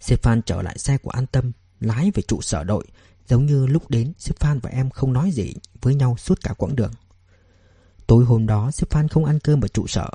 Sếp 0.00 0.20
trở 0.46 0.62
lại 0.62 0.78
xe 0.78 0.98
của 0.98 1.10
An 1.10 1.26
Tâm, 1.26 1.52
Lái 1.80 2.10
về 2.14 2.22
trụ 2.28 2.40
sở 2.40 2.64
đội. 2.64 2.86
Giống 3.28 3.46
như 3.46 3.66
lúc 3.66 3.90
đến, 3.90 4.12
Sếp 4.18 4.40
và 4.40 4.70
em 4.70 4.90
không 4.90 5.12
nói 5.12 5.30
gì 5.30 5.54
với 5.82 5.94
nhau 5.94 6.16
suốt 6.18 6.38
cả 6.42 6.54
quãng 6.58 6.76
đường. 6.76 6.92
Tối 8.06 8.24
hôm 8.24 8.46
đó, 8.46 8.70
Sếp 8.70 8.88
không 9.10 9.24
ăn 9.24 9.38
cơm 9.38 9.60
ở 9.60 9.68
trụ 9.68 9.86
sở. 9.86 10.10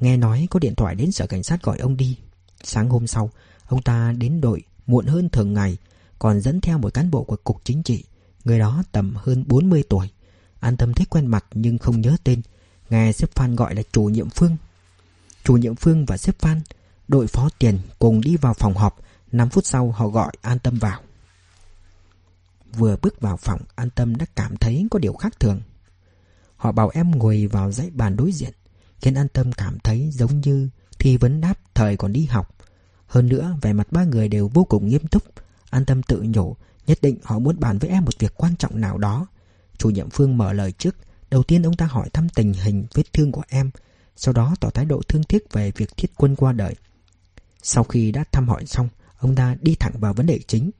Nghe 0.00 0.16
nói 0.16 0.46
có 0.50 0.58
điện 0.58 0.74
thoại 0.74 0.94
đến 0.94 1.12
sở 1.12 1.26
cảnh 1.26 1.42
sát 1.42 1.62
gọi 1.62 1.78
ông 1.78 1.96
đi. 1.96 2.18
Sáng 2.62 2.88
hôm 2.88 3.06
sau, 3.06 3.30
Ông 3.66 3.82
ta 3.82 4.12
đến 4.12 4.40
đội 4.40 4.62
muộn 4.86 5.06
hơn 5.06 5.28
thường 5.28 5.54
ngày, 5.54 5.76
Còn 6.18 6.40
dẫn 6.40 6.60
theo 6.60 6.78
một 6.78 6.94
cán 6.94 7.10
bộ 7.10 7.24
của 7.24 7.36
cục 7.44 7.60
chính 7.64 7.82
trị. 7.82 8.04
Người 8.44 8.58
đó 8.58 8.82
tầm 8.92 9.14
hơn 9.16 9.44
40 9.46 9.84
tuổi. 9.88 10.10
An 10.60 10.76
tâm 10.76 10.94
thấy 10.94 11.06
quen 11.06 11.26
mặt 11.26 11.44
nhưng 11.54 11.78
không 11.78 12.00
nhớ 12.00 12.16
tên. 12.24 12.42
Nghe 12.90 13.12
sếp 13.12 13.30
Phan 13.34 13.56
gọi 13.56 13.74
là 13.74 13.82
chủ 13.92 14.02
nhiệm 14.02 14.30
Phương. 14.30 14.56
Chủ 15.44 15.56
nhiệm 15.56 15.74
Phương 15.74 16.06
và 16.06 16.16
sếp 16.16 16.38
Phan 16.38 16.60
Đội 17.08 17.26
phó 17.26 17.48
tiền 17.58 17.78
cùng 17.98 18.20
đi 18.20 18.36
vào 18.36 18.54
phòng 18.54 18.74
họp. 18.74 18.98
5 19.32 19.48
phút 19.48 19.66
sau 19.66 19.90
họ 19.90 20.08
gọi 20.08 20.32
An 20.40 20.58
Tâm 20.58 20.78
vào. 20.78 21.00
Vừa 22.76 22.96
bước 23.02 23.20
vào 23.20 23.36
phòng, 23.36 23.60
An 23.74 23.90
Tâm 23.90 24.16
đã 24.16 24.26
cảm 24.36 24.56
thấy 24.56 24.86
có 24.90 24.98
điều 24.98 25.12
khác 25.12 25.40
thường. 25.40 25.60
Họ 26.56 26.72
bảo 26.72 26.90
em 26.94 27.10
ngồi 27.10 27.46
vào 27.46 27.72
dãy 27.72 27.90
bàn 27.90 28.16
đối 28.16 28.32
diện, 28.32 28.52
Khiến 29.00 29.14
An 29.14 29.28
Tâm 29.28 29.52
cảm 29.52 29.78
thấy 29.78 30.10
giống 30.12 30.40
như 30.40 30.68
Thi 30.98 31.16
vấn 31.16 31.40
đáp 31.40 31.54
thời 31.74 31.96
còn 31.96 32.12
đi 32.12 32.24
học. 32.24 32.54
Hơn 33.06 33.28
nữa, 33.28 33.56
vẻ 33.62 33.72
mặt 33.72 33.92
ba 33.92 34.04
người 34.04 34.28
đều 34.28 34.48
vô 34.48 34.64
cùng 34.64 34.88
nghiêm 34.88 35.06
túc. 35.06 35.22
An 35.70 35.84
Tâm 35.84 36.02
tự 36.02 36.22
nhủ 36.26 36.56
Nhất 36.86 36.98
định 37.02 37.18
họ 37.22 37.38
muốn 37.38 37.60
bàn 37.60 37.78
với 37.78 37.90
em 37.90 38.04
một 38.04 38.18
việc 38.18 38.34
quan 38.36 38.56
trọng 38.56 38.80
nào 38.80 38.98
đó. 38.98 39.26
Chủ 39.78 39.90
nhiệm 39.90 40.10
Phương 40.10 40.38
mở 40.38 40.52
lời 40.52 40.72
trước. 40.72 40.96
Đầu 41.30 41.42
tiên 41.42 41.62
ông 41.62 41.76
ta 41.76 41.86
hỏi 41.86 42.08
thăm 42.12 42.28
tình 42.28 42.52
hình 42.52 42.86
vết 42.94 43.12
thương 43.12 43.32
của 43.32 43.42
em, 43.48 43.70
Sau 44.16 44.34
đó 44.34 44.54
tỏ 44.60 44.70
thái 44.70 44.84
độ 44.84 45.02
thương 45.08 45.24
tiếc 45.24 45.52
về 45.52 45.72
việc 45.76 45.96
thiết 45.96 46.10
quân 46.16 46.36
qua 46.36 46.52
đời. 46.52 46.74
Sau 47.62 47.84
khi 47.84 48.12
đã 48.12 48.24
thăm 48.32 48.48
hỏi 48.48 48.66
xong, 48.66 48.88
Ông 49.18 49.34
ta 49.34 49.56
đi 49.60 49.74
thẳng 49.74 49.92
vào 49.98 50.14
vấn 50.14 50.26
đề 50.26 50.38
chính. 50.46 50.70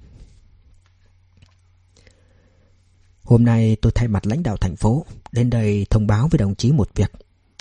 Hôm 3.23 3.45
nay 3.45 3.77
tôi 3.83 3.93
thay 3.95 4.09
mặt 4.09 4.27
lãnh 4.27 4.43
đạo 4.43 4.57
thành 4.57 4.77
phố, 4.77 5.07
Đến 5.33 5.51
đây 5.51 5.87
thông 5.91 6.07
báo 6.07 6.29
với 6.29 6.39
đồng 6.39 6.55
chí 6.55 6.73
một 6.73 6.91
việc. 6.95 7.13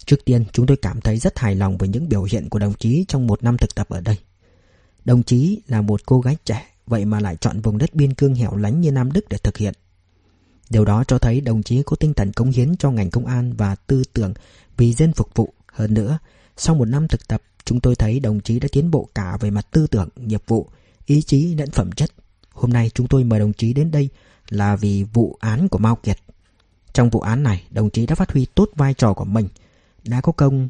Trước 0.06 0.26
tiên, 0.26 0.46
chúng 0.54 0.66
tôi 0.68 0.78
cảm 0.78 1.02
thấy 1.02 1.18
rất 1.18 1.40
hài 1.40 1.56
lòng 1.56 1.78
với 1.78 1.90
những 1.90 2.10
biểu 2.10 2.24
hiện 2.24 2.50
của 2.50 2.60
đồng 2.60 2.74
chí 2.74 3.06
trong 3.08 3.28
một 3.28 3.44
năm 3.44 3.58
thực 3.58 3.76
tập 3.76 3.90
ở 3.90 4.02
đây. 4.02 4.18
Đồng 5.06 5.24
chí 5.24 5.62
là 5.68 5.82
một 5.82 6.06
cô 6.06 6.22
gái 6.22 6.36
trẻ 6.46 6.73
Vậy 6.88 7.06
mà 7.06 7.20
lại 7.20 7.38
chọn 7.42 7.62
vùng 7.62 7.78
đất 7.78 7.94
biên 7.94 8.14
cương 8.14 8.36
hẻo 8.36 8.56
lánh 8.56 8.82
như 8.82 8.92
Nam 8.92 9.12
Đức 9.12 9.30
để 9.30 9.38
thực 9.38 9.58
hiện 9.58 9.74
Điều 10.70 10.86
đó 10.86 11.04
cho 11.08 11.20
thấy 11.20 11.42
đồng 11.42 11.64
chí 11.64 11.84
có 11.86 11.96
tinh 11.96 12.14
thần 12.14 12.32
cống 12.32 12.52
hiến 12.52 12.78
cho 12.78 12.92
ngành 12.92 13.10
công 13.10 13.26
an 13.26 13.54
và 13.58 13.76
tư 13.76 14.04
tưởng 14.14 14.34
vì 14.78 14.94
dân 14.94 15.14
phục 15.14 15.30
vụ. 15.36 15.54
Hơn 15.72 15.94
nữa, 15.94 16.20
sau 16.58 16.76
một 16.76 16.86
năm 16.86 17.08
thực 17.08 17.28
tập, 17.28 17.42
chúng 17.66 17.80
tôi 17.80 17.96
thấy 17.96 18.20
đồng 18.20 18.42
chí 18.42 18.60
đã 18.60 18.68
tiến 18.72 18.92
bộ 18.92 19.10
cả 19.16 19.38
về 19.40 19.52
mặt 19.52 19.68
tư 19.72 19.88
tưởng, 19.88 20.10
nghiệp 20.16 20.44
vụ, 20.48 20.70
ý 21.06 21.22
chí 21.22 21.56
lẫn 21.56 21.72
phẩm 21.72 21.92
chất. 21.92 22.12
Hôm 22.52 22.74
nay 22.74 22.92
chúng 22.94 23.08
tôi 23.08 23.24
mời 23.24 23.40
đồng 23.40 23.54
chí 23.54 23.74
đến 23.74 23.92
đây 23.92 24.10
là 24.50 24.76
vì 24.76 25.04
vụ 25.04 25.38
án 25.40 25.70
của 25.70 25.78
Mao 25.78 25.96
Kiệt. 25.96 26.18
Trong 26.94 27.10
vụ 27.10 27.20
án 27.20 27.44
này, 27.44 27.64
đồng 27.70 27.90
chí 27.90 28.06
đã 28.06 28.16
phát 28.16 28.32
huy 28.32 28.46
tốt 28.56 28.70
vai 28.76 28.94
trò 28.94 29.14
của 29.14 29.26
mình, 29.26 29.48
đã 30.04 30.22
có 30.22 30.32
công 30.32 30.70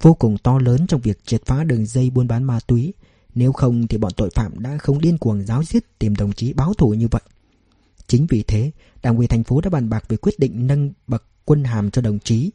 vô 0.00 0.14
cùng 0.14 0.38
to 0.38 0.58
lớn 0.58 0.86
trong 0.86 1.00
việc 1.00 1.26
triệt 1.26 1.42
phá 1.46 1.64
đường 1.64 1.86
dây 1.86 2.10
buôn 2.10 2.28
bán 2.28 2.44
ma 2.44 2.60
túy. 2.66 2.92
Nếu 3.34 3.52
không 3.52 3.86
thì 3.86 3.98
bọn 3.98 4.12
tội 4.16 4.30
phạm 4.34 4.58
đã 4.58 4.78
không 4.78 5.00
điên 5.00 5.18
cuồng 5.18 5.42
giáo 5.42 5.62
giết 5.62 5.98
tìm 5.98 6.16
đồng 6.16 6.32
chí 6.32 6.52
báo 6.52 6.74
thù 6.74 6.94
như 6.94 7.08
vậy. 7.10 7.22
Chính 8.06 8.26
vì 8.26 8.42
thế, 8.42 8.70
Đảng 9.02 9.16
ủy 9.16 9.26
thành 9.26 9.44
phố 9.44 9.60
đã 9.60 9.70
bàn 9.70 9.88
bạc 9.88 10.04
về 10.08 10.16
quyết 10.16 10.38
định 10.38 10.66
nâng 10.66 10.92
bậc 11.06 11.24
quân 11.44 11.64
hàm 11.64 11.90
cho 11.90 12.02
đồng 12.02 12.18
chí. 12.18 12.50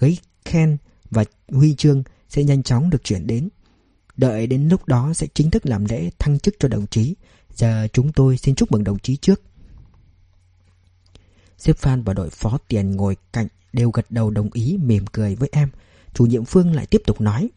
Giấy 0.00 0.18
khen 0.44 0.76
và 1.10 1.24
huy 1.48 1.74
chương 1.74 2.02
sẽ 2.28 2.44
nhanh 2.44 2.62
chóng 2.62 2.90
được 2.90 3.04
chuyển 3.04 3.26
đến. 3.26 3.48
Đợi 4.16 4.46
đến 4.46 4.68
lúc 4.68 4.86
đó 4.86 5.12
sẽ 5.14 5.26
chính 5.34 5.50
thức 5.50 5.66
làm 5.66 5.84
lễ 5.84 6.10
thăng 6.18 6.38
chức 6.38 6.54
cho 6.58 6.68
đồng 6.68 6.86
chí. 6.86 7.14
Giờ 7.54 7.88
chúng 7.92 8.12
tôi 8.12 8.36
xin 8.36 8.54
chúc 8.54 8.72
mừng 8.72 8.84
đồng 8.84 8.98
chí 8.98 9.16
trước. 9.16 9.42
Sếp 11.58 11.76
Phan 11.76 12.02
và 12.02 12.14
đội 12.14 12.30
phó 12.30 12.58
tiền 12.68 12.96
ngồi 12.96 13.16
cạnh 13.32 13.48
đều 13.72 13.90
gật 13.90 14.10
đầu 14.10 14.30
đồng 14.30 14.50
ý 14.52 14.78
mỉm 14.82 15.06
cười 15.06 15.34
với 15.34 15.48
em. 15.52 15.68
Chủ 16.14 16.26
nhiệm 16.26 16.44
Phương 16.44 16.74
lại 16.74 16.86
tiếp 16.86 17.02
tục 17.06 17.20
nói. 17.20 17.48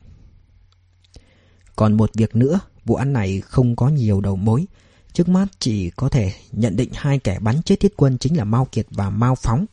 Còn 1.75 1.93
một 1.93 2.11
việc 2.13 2.35
nữa, 2.35 2.59
vụ 2.85 2.95
án 2.95 3.13
này 3.13 3.41
không 3.41 3.75
có 3.75 3.89
nhiều 3.89 4.21
đầu 4.21 4.35
mối. 4.35 4.65
Trước 5.13 5.29
mắt 5.29 5.45
chỉ 5.59 5.89
có 5.89 6.09
thể 6.09 6.33
nhận 6.51 6.75
định 6.75 6.89
hai 6.93 7.19
kẻ 7.19 7.39
bắn 7.39 7.61
chết 7.63 7.79
thiết 7.79 7.93
quân 7.97 8.17
chính 8.17 8.37
là 8.37 8.43
Mao 8.43 8.67
Kiệt 8.71 8.87
và 8.89 9.09
Mao 9.09 9.35
Phóng. 9.35 9.65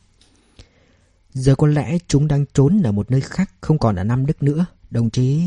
Giờ 1.33 1.55
có 1.55 1.67
lẽ 1.67 1.97
chúng 2.07 2.27
đang 2.27 2.45
trốn 2.53 2.81
ở 2.83 2.91
một 2.91 3.11
nơi 3.11 3.21
khác 3.21 3.51
không 3.61 3.77
còn 3.77 3.95
ở 3.95 4.03
Nam 4.03 4.25
Đức 4.25 4.43
nữa. 4.43 4.65
Đồng 4.91 5.09
chí 5.09 5.41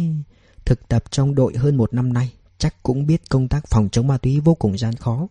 thực 0.65 0.89
tập 0.89 1.05
trong 1.11 1.35
đội 1.35 1.57
hơn 1.57 1.77
một 1.77 1.95
năm 1.95 2.13
nay 2.13 2.33
chắc 2.59 2.83
cũng 2.83 3.07
biết 3.07 3.31
công 3.31 3.49
tác 3.49 3.67
phòng 3.67 3.89
chống 3.93 4.07
ma 4.07 4.19
túy 4.19 4.41
vô 4.41 4.55
cùng 4.55 4.79
gian 4.79 4.95
khó. 4.95 5.29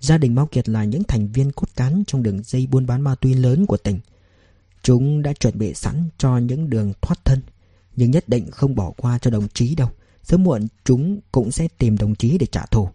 Gia 0.00 0.18
đình 0.18 0.34
Mao 0.34 0.46
Kiệt 0.46 0.68
là 0.68 0.84
những 0.84 1.04
thành 1.04 1.28
viên 1.28 1.52
cốt 1.52 1.68
cán 1.76 2.02
trong 2.06 2.22
đường 2.22 2.42
dây 2.44 2.66
buôn 2.66 2.86
bán 2.86 3.00
ma 3.00 3.14
túy 3.14 3.34
lớn 3.34 3.66
của 3.66 3.76
tỉnh. 3.76 4.00
Chúng 4.82 5.22
đã 5.22 5.32
chuẩn 5.32 5.58
bị 5.58 5.74
sẵn 5.74 6.08
cho 6.18 6.38
những 6.38 6.70
đường 6.70 6.92
thoát 7.00 7.24
thân, 7.24 7.42
nhưng 7.96 8.10
nhất 8.10 8.28
định 8.28 8.50
không 8.50 8.74
bỏ 8.74 8.92
qua 8.96 9.18
cho 9.18 9.30
đồng 9.30 9.48
chí 9.48 9.74
đâu. 9.74 9.88
Sớm 10.26 10.44
muộn 10.44 10.66
chúng 10.84 11.20
cũng 11.32 11.52
sẽ 11.52 11.68
tìm 11.78 11.98
đồng 11.98 12.14
chí 12.14 12.38
để 12.38 12.46
trả 12.46 12.66
thù. 12.66 12.88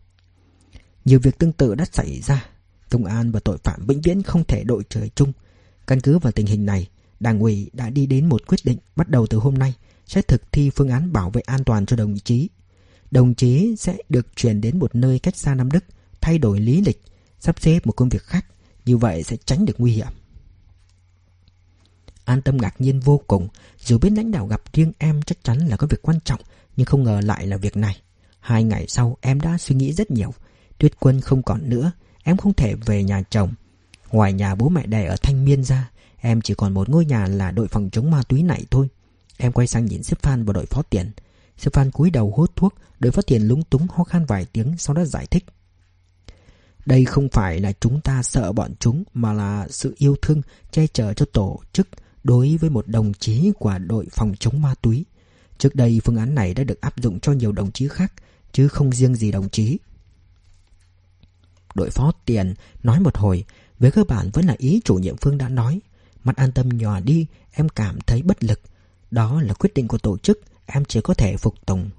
Nhiều 1.05 1.19
việc 1.19 1.37
tương 1.37 1.53
tự 1.53 1.75
đã 1.75 1.85
xảy 1.91 2.21
ra. 2.21 2.45
Công 2.89 3.05
an 3.05 3.31
và 3.31 3.39
tội 3.39 3.57
phạm 3.57 3.87
vĩnh 3.87 4.01
viễn 4.01 4.23
không 4.23 4.43
thể 4.43 4.63
đội 4.63 4.83
trời 4.89 5.09
chung. 5.15 5.33
Căn 5.87 6.01
cứ 6.01 6.19
vào 6.19 6.31
tình 6.31 6.45
hình 6.45 6.65
này, 6.65 6.87
Đảng 7.19 7.39
ủy 7.39 7.69
đã 7.73 7.89
đi 7.89 8.05
đến 8.05 8.29
một 8.29 8.47
quyết 8.47 8.59
định 8.63 8.77
bắt 8.95 9.09
đầu 9.09 9.27
từ 9.27 9.37
hôm 9.37 9.53
nay 9.53 9.73
sẽ 10.05 10.21
thực 10.21 10.51
thi 10.51 10.69
phương 10.69 10.89
án 10.89 11.13
bảo 11.13 11.29
vệ 11.29 11.41
an 11.41 11.63
toàn 11.63 11.85
cho 11.85 11.95
đồng 11.95 12.19
chí. 12.19 12.49
Đồng 13.11 13.35
chí 13.35 13.75
sẽ 13.75 13.97
được 14.09 14.35
chuyển 14.35 14.61
đến 14.61 14.79
một 14.79 14.95
nơi 14.95 15.19
cách 15.19 15.37
xa 15.37 15.55
Nam 15.55 15.71
Đức, 15.71 15.83
thay 16.21 16.37
đổi 16.37 16.59
lý 16.59 16.81
lịch, 16.81 17.01
sắp 17.39 17.61
xếp 17.61 17.87
một 17.87 17.91
công 17.93 18.09
việc 18.09 18.23
khác, 18.23 18.45
như 18.85 18.97
vậy 18.97 19.23
sẽ 19.23 19.37
tránh 19.45 19.65
được 19.65 19.73
nguy 19.77 19.91
hiểm. 19.91 20.07
An 22.25 22.41
tâm 22.41 22.57
ngạc 22.57 22.81
nhiên 22.81 22.99
vô 22.99 23.21
cùng, 23.27 23.47
dù 23.79 23.97
biết 23.97 24.09
lãnh 24.15 24.31
đạo 24.31 24.47
gặp 24.47 24.61
riêng 24.73 24.91
em 24.97 25.21
chắc 25.21 25.43
chắn 25.43 25.67
là 25.67 25.77
có 25.77 25.87
việc 25.87 26.01
quan 26.01 26.19
trọng, 26.25 26.41
nhưng 26.75 26.85
không 26.85 27.03
ngờ 27.03 27.21
lại 27.23 27.47
là 27.47 27.57
việc 27.57 27.77
này. 27.77 28.01
Hai 28.39 28.63
ngày 28.63 28.85
sau 28.87 29.17
em 29.21 29.39
đã 29.39 29.57
suy 29.57 29.75
nghĩ 29.75 29.93
rất 29.93 30.11
nhiều, 30.11 30.33
Tuyết 30.77 30.99
Quân 30.99 31.21
không 31.21 31.43
còn 31.43 31.69
nữa. 31.69 31.91
Em 32.23 32.37
không 32.37 32.53
thể 32.53 32.75
về 32.75 33.03
nhà 33.03 33.21
chồng. 33.29 33.53
Ngoài 34.11 34.33
nhà 34.33 34.55
bố 34.55 34.69
mẹ 34.69 34.85
đẻ 34.85 35.05
ở 35.05 35.15
Thanh 35.21 35.45
Miên 35.45 35.63
ra 35.63 35.89
Em 36.21 36.41
chỉ 36.41 36.53
còn 36.53 36.73
một 36.73 36.89
ngôi 36.89 37.05
nhà 37.05 37.27
là 37.27 37.51
đội 37.51 37.67
phòng 37.67 37.89
chống 37.91 38.11
ma 38.11 38.23
túy 38.23 38.43
này 38.43 38.65
thôi. 38.71 38.87
Em 39.37 39.51
quay 39.51 39.67
sang 39.67 39.85
nhìn 39.85 40.03
xếp 40.03 40.19
Phan 40.21 40.45
và 40.45 40.53
đội 40.53 40.65
phó 40.65 40.81
tiền. 40.81 41.11
Sư 41.57 41.69
Phan 41.73 41.91
cúi 41.91 42.09
đầu 42.09 42.33
hút 42.35 42.55
thuốc 42.55 42.75
Đội 42.99 43.11
phó 43.11 43.21
tiền 43.21 43.41
lúng 43.41 43.63
túng 43.63 43.87
ho 43.89 44.03
khan 44.03 44.25
vài 44.25 44.45
tiếng 44.45 44.77
Sau 44.77 44.95
đó 44.95 45.05
giải 45.05 45.25
thích. 45.25 45.45
Đây 46.85 47.05
không 47.05 47.29
phải 47.29 47.59
là 47.59 47.71
chúng 47.79 48.01
ta 48.01 48.23
sợ 48.23 48.51
bọn 48.51 48.71
chúng 48.79 49.03
Mà 49.13 49.33
là 49.33 49.67
sự 49.69 49.95
yêu 49.97 50.15
thương 50.21 50.41
Che 50.71 50.87
chở 50.87 51.13
cho 51.13 51.25
tổ 51.25 51.59
chức 51.73 51.87
Đối 52.23 52.57
với 52.57 52.69
một 52.69 52.87
đồng 52.87 53.13
chí 53.13 53.51
của 53.59 53.77
đội 53.77 54.07
phòng 54.11 54.33
chống 54.39 54.61
ma 54.61 54.75
túy. 54.81 55.05
Trước 55.61 55.75
đây, 55.75 56.01
phương 56.03 56.17
án 56.17 56.35
này 56.35 56.53
đã 56.53 56.63
được 56.63 56.81
áp 56.81 57.01
dụng 57.01 57.19
cho 57.19 57.31
nhiều 57.31 57.51
đồng 57.51 57.71
chí 57.71 57.87
khác, 57.87 58.13
Chứ 58.51 58.67
không 58.67 58.91
riêng 58.91 59.15
gì 59.15 59.31
đồng 59.31 59.49
chí. 59.49 59.77
Đội 61.75 61.89
phó 61.89 62.11
tiền 62.25 62.53
nói 62.83 62.99
một 62.99 63.17
hồi, 63.17 63.45
Về 63.79 63.91
cơ 63.91 64.03
bản 64.03 64.29
vẫn 64.33 64.45
là 64.45 64.55
ý 64.57 64.81
chủ 64.85 64.95
nhiệm 64.95 65.17
Phương 65.17 65.37
đã 65.37 65.49
nói. 65.49 65.79
Mặt 66.23 66.35
an 66.35 66.51
tâm 66.51 66.69
nhòa 66.69 66.99
đi, 66.99 67.25
Em 67.51 67.69
cảm 67.69 67.99
thấy 68.01 68.21
bất 68.21 68.43
lực. 68.43 68.61
Đó 69.11 69.41
là 69.41 69.53
quyết 69.53 69.73
định 69.73 69.87
của 69.87 69.97
tổ 69.97 70.17
chức, 70.17 70.39
Em 70.65 70.85
chỉ 70.85 71.01
có 71.01 71.13
thể 71.13 71.37
phục 71.37 71.65
tùng. 71.65 71.89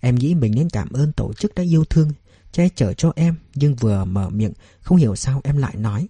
Em 0.00 0.14
nghĩ 0.14 0.34
mình 0.34 0.54
nên 0.54 0.70
cảm 0.70 0.92
ơn 0.92 1.12
tổ 1.12 1.32
chức 1.32 1.54
đã 1.54 1.62
yêu 1.62 1.84
thương, 1.84 2.12
Che 2.52 2.68
chở 2.74 2.92
cho 2.92 3.12
em, 3.16 3.34
Nhưng 3.54 3.74
vừa 3.74 4.04
mở 4.04 4.30
miệng, 4.30 4.52
Không 4.80 4.98
hiểu 4.98 5.16
sao 5.16 5.40
em 5.44 5.56
lại 5.56 5.76
nói. 5.76 6.08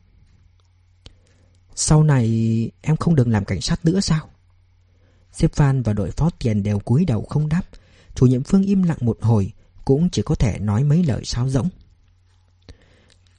Sau 1.75 2.03
này, 2.03 2.71
em 2.81 2.97
không 2.97 3.15
được 3.15 3.29
làm 3.29 3.45
cảnh 3.45 3.61
sát 3.61 3.85
nữa 3.85 4.01
sao? 4.01 4.29
Sếp 5.33 5.53
Phan 5.53 5.83
và 5.83 5.93
đội 5.93 6.11
phó 6.11 6.31
tiền 6.39 6.63
đều 6.63 6.79
cúi 6.79 7.05
đầu 7.05 7.23
không 7.23 7.49
đáp. 7.49 7.63
Chủ 8.15 8.27
nhiệm 8.27 8.43
Phương 8.43 8.63
im 8.63 8.83
lặng 8.83 8.99
một 9.01 9.19
hồi, 9.21 9.53
Cũng 9.85 10.11
chỉ 10.11 10.23
có 10.23 10.35
thể 10.35 10.59
nói 10.59 10.85
mấy 10.85 11.05
lời 11.05 11.25
sao 11.25 11.49
rỗng. 11.49 11.69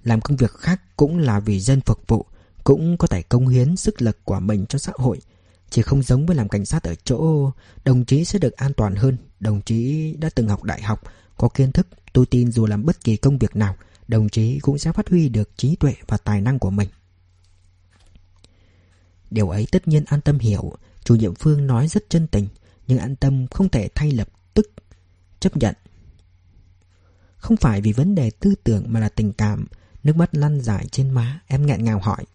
Làm 0.03 0.21
công 0.21 0.37
việc 0.37 0.51
khác 0.51 0.81
cũng 0.97 1.17
là 1.17 1.39
vì 1.39 1.59
dân 1.59 1.81
phục 1.81 2.07
vụ, 2.07 2.25
Cũng 2.63 2.97
có 2.97 3.07
thể 3.07 3.21
công 3.21 3.47
hiến 3.47 3.75
sức 3.75 4.01
lực 4.01 4.25
của 4.25 4.39
mình 4.39 4.65
cho 4.65 4.79
xã 4.79 4.91
hội. 4.95 5.19
Chỉ 5.69 5.81
không 5.81 6.03
giống 6.03 6.25
với 6.25 6.35
làm 6.35 6.49
cảnh 6.49 6.65
sát 6.65 6.83
ở 6.83 6.95
chỗ, 6.95 7.51
Đồng 7.85 8.05
chí 8.05 8.25
sẽ 8.25 8.39
được 8.39 8.55
an 8.55 8.73
toàn 8.73 8.95
hơn. 8.95 9.17
Đồng 9.39 9.61
chí 9.61 10.13
đã 10.19 10.29
từng 10.35 10.49
học 10.49 10.63
đại 10.63 10.81
học, 10.81 11.01
Có 11.37 11.49
kiến 11.49 11.71
thức 11.71 11.87
Tôi 12.13 12.25
tin 12.25 12.51
dù 12.51 12.65
làm 12.65 12.85
bất 12.85 13.03
kỳ 13.03 13.17
công 13.17 13.37
việc 13.37 13.55
nào, 13.55 13.75
Đồng 14.07 14.29
chí 14.29 14.59
cũng 14.59 14.77
sẽ 14.77 14.91
phát 14.91 15.09
huy 15.09 15.29
được 15.29 15.57
trí 15.57 15.75
tuệ 15.75 15.93
và 16.07 16.17
tài 16.17 16.41
năng 16.41 16.59
của 16.59 16.69
mình. 16.69 16.89
Điều 19.29 19.49
ấy 19.49 19.67
tất 19.71 19.87
nhiên 19.87 20.03
an 20.05 20.21
tâm 20.21 20.39
hiểu 20.39 20.73
Chủ 21.03 21.15
nhiệm 21.15 21.35
Phương 21.35 21.67
nói 21.67 21.87
rất 21.87 22.03
chân 22.09 22.27
tình, 22.27 22.47
Nhưng 22.87 22.97
an 22.97 23.15
tâm 23.15 23.47
không 23.47 23.69
thể 23.69 23.89
thay 23.95 24.11
lập 24.11 24.27
tức 24.53 24.71
Chấp 25.39 25.57
nhận. 25.57 25.75
Không 27.37 27.57
phải 27.57 27.81
vì 27.81 27.93
vấn 27.93 28.15
đề 28.15 28.31
tư 28.39 28.55
tưởng 28.63 28.83
mà 28.87 28.99
là 28.99 29.09
tình 29.09 29.33
cảm, 29.33 29.67
Nước 30.03 30.15
mắt 30.15 30.35
lăn 30.35 30.61
dài 30.61 30.87
trên 30.91 31.09
má, 31.09 31.39
Em 31.47 31.65
nghẹn 31.65 31.83
ngào 31.83 31.99
hỏi. 31.99 32.25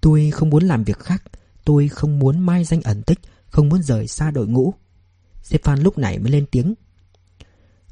Tôi 0.00 0.30
không 0.30 0.50
muốn 0.50 0.64
làm 0.64 0.84
việc 0.84 0.98
khác, 0.98 1.22
Tôi 1.64 1.88
không 1.88 2.18
muốn 2.18 2.38
mai 2.38 2.64
danh 2.64 2.82
ẩn 2.82 3.02
tích, 3.02 3.18
Không 3.48 3.68
muốn 3.68 3.82
rời 3.82 4.06
xa 4.06 4.30
đội 4.30 4.46
ngũ. 4.46 4.74
Stefan 5.44 5.82
lúc 5.82 5.98
này 5.98 6.18
mới 6.18 6.30
lên 6.30 6.46
tiếng. 6.50 6.74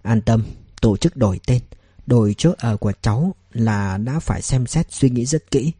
An 0.02 0.22
tâm, 0.22 0.44
Tổ 0.80 0.96
chức 0.96 1.16
đổi 1.16 1.40
tên, 1.46 1.62
Đổi 2.06 2.34
chỗ 2.38 2.52
ở 2.58 2.76
của 2.76 2.92
cháu 3.02 3.34
là 3.52 3.98
đã 3.98 4.20
phải 4.20 4.42
xem 4.42 4.66
xét 4.66 4.92
suy 4.92 5.10
nghĩ 5.10 5.26
rất 5.26 5.50
kỹ. 5.50 5.72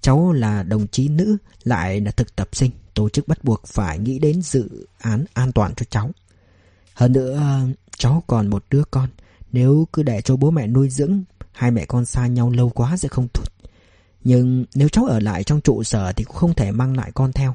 Cháu 0.00 0.32
là 0.32 0.62
đồng 0.62 0.86
chí 0.86 1.08
nữ, 1.08 1.36
Lại 1.64 2.00
là 2.00 2.10
thực 2.10 2.36
tập 2.36 2.48
sinh. 2.52 2.70
Tổ 2.98 3.08
chức 3.08 3.28
bắt 3.28 3.44
buộc 3.44 3.66
phải 3.66 3.98
nghĩ 3.98 4.18
đến 4.18 4.42
dự 4.42 4.86
án 4.98 5.24
an 5.34 5.52
toàn 5.52 5.74
cho 5.74 5.86
cháu. 5.90 6.10
Hơn 6.94 7.12
nữa, 7.12 7.60
Cháu 7.98 8.22
còn 8.26 8.48
một 8.48 8.64
đứa 8.70 8.82
con. 8.90 9.08
Nếu 9.52 9.86
cứ 9.92 10.02
để 10.02 10.20
cho 10.20 10.36
bố 10.36 10.50
mẹ 10.50 10.66
nuôi 10.66 10.88
dưỡng 10.90 11.22
Hai 11.52 11.70
mẹ 11.70 11.84
con 11.84 12.04
xa 12.04 12.26
nhau 12.26 12.50
lâu 12.50 12.68
quá 12.70 12.96
sẽ 12.96 13.08
không 13.08 13.28
tốt. 13.34 13.44
Nhưng 14.24 14.64
nếu 14.74 14.88
cháu 14.88 15.04
ở 15.04 15.20
lại 15.20 15.44
trong 15.44 15.60
trụ 15.60 15.82
sở 15.82 16.12
Thì 16.12 16.24
cũng 16.24 16.36
không 16.36 16.54
thể 16.54 16.72
mang 16.72 16.96
lại 16.96 17.12
con 17.14 17.32
theo. 17.32 17.54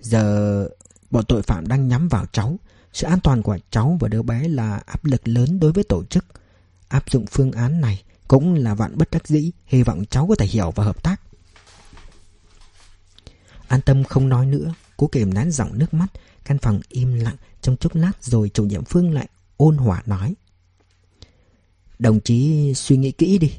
Giờ, 0.00 0.68
Bọn 1.10 1.24
tội 1.24 1.42
phạm 1.42 1.68
đang 1.68 1.88
nhắm 1.88 2.08
vào 2.08 2.26
cháu. 2.32 2.58
Sự 2.92 3.06
an 3.06 3.20
toàn 3.20 3.42
của 3.42 3.58
cháu 3.70 3.96
và 4.00 4.08
đứa 4.08 4.22
bé 4.22 4.48
là 4.48 4.80
áp 4.86 5.04
lực 5.04 5.28
lớn 5.28 5.60
đối 5.60 5.72
với 5.72 5.84
tổ 5.84 6.04
chức. 6.04 6.24
Áp 6.88 7.10
dụng 7.10 7.26
phương 7.26 7.52
án 7.52 7.80
này 7.80 8.02
Cũng 8.28 8.54
là 8.54 8.74
vạn 8.74 8.98
bất 8.98 9.10
đắc 9.10 9.28
dĩ. 9.28 9.50
Hy 9.64 9.82
vọng 9.82 10.04
cháu 10.10 10.26
có 10.26 10.34
thể 10.34 10.46
hiểu 10.46 10.70
và 10.70 10.84
hợp 10.84 11.02
tác. 11.02 11.20
An 13.70 13.80
tâm 13.80 14.04
không 14.04 14.28
nói 14.28 14.46
nữa. 14.46 14.74
Cố 14.96 15.06
kềm 15.06 15.34
nén 15.34 15.50
giọng 15.50 15.78
nước 15.78 15.94
mắt. 15.94 16.06
Căn 16.44 16.58
phòng 16.58 16.80
im 16.88 17.14
lặng. 17.14 17.36
Trong 17.60 17.76
chốc 17.76 17.94
lát 17.94 18.12
Rồi 18.20 18.50
chủ 18.54 18.64
nhiệm 18.64 18.84
Phương 18.84 19.14
lại 19.14 19.28
ôn 19.56 19.76
hòa 19.76 20.02
nói. 20.06 20.34
Đồng 21.98 22.20
chí 22.20 22.72
suy 22.74 22.96
nghĩ 22.96 23.10
kỹ 23.10 23.38
đi. 23.38 23.52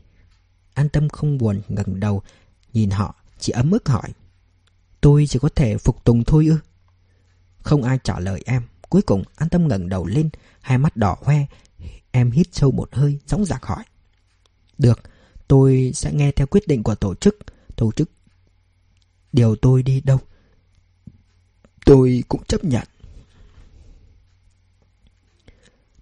An 0.73 0.89
tâm 0.89 1.09
không 1.09 1.37
buồn 1.37 1.61
ngẩng 1.67 1.99
đầu. 1.99 2.21
Nhìn 2.73 2.89
họ, 2.89 3.15
chỉ 3.39 3.51
ấm 3.51 3.71
ức 3.71 3.89
hỏi. 3.89 4.09
Tôi 5.01 5.25
chỉ 5.29 5.39
có 5.39 5.49
thể 5.55 5.77
phục 5.77 6.03
tùng 6.03 6.23
thôi 6.23 6.47
ư? 6.47 6.57
Không 7.61 7.83
ai 7.83 7.99
trả 8.03 8.19
lời 8.19 8.41
em. 8.45 8.63
Cuối 8.89 9.01
cùng 9.01 9.23
an 9.35 9.49
tâm 9.49 9.67
ngẩng 9.67 9.89
đầu 9.89 10.05
lên. 10.05 10.29
Hai 10.61 10.77
mắt 10.77 10.97
đỏ 10.97 11.17
hoe. 11.21 11.45
Em 12.11 12.31
hít 12.31 12.47
sâu 12.51 12.71
một 12.71 12.89
hơi 12.91 13.19
Gióng 13.27 13.45
giạc 13.45 13.65
hỏi. 13.65 13.83
Được, 14.77 14.99
tôi 15.47 15.91
sẽ 15.95 16.13
nghe 16.13 16.31
theo 16.31 16.47
quyết 16.47 16.67
định 16.67 16.83
của 16.83 16.95
tổ 16.95 17.15
chức. 17.15 17.37
Tổ 17.75 17.91
chức 17.91 18.09
Điều 19.33 19.55
tôi 19.55 19.83
đi 19.83 20.01
đâu? 20.01 20.19
Tôi 21.85 22.23
cũng 22.29 22.43
chấp 22.43 22.63
nhận. 22.63 22.87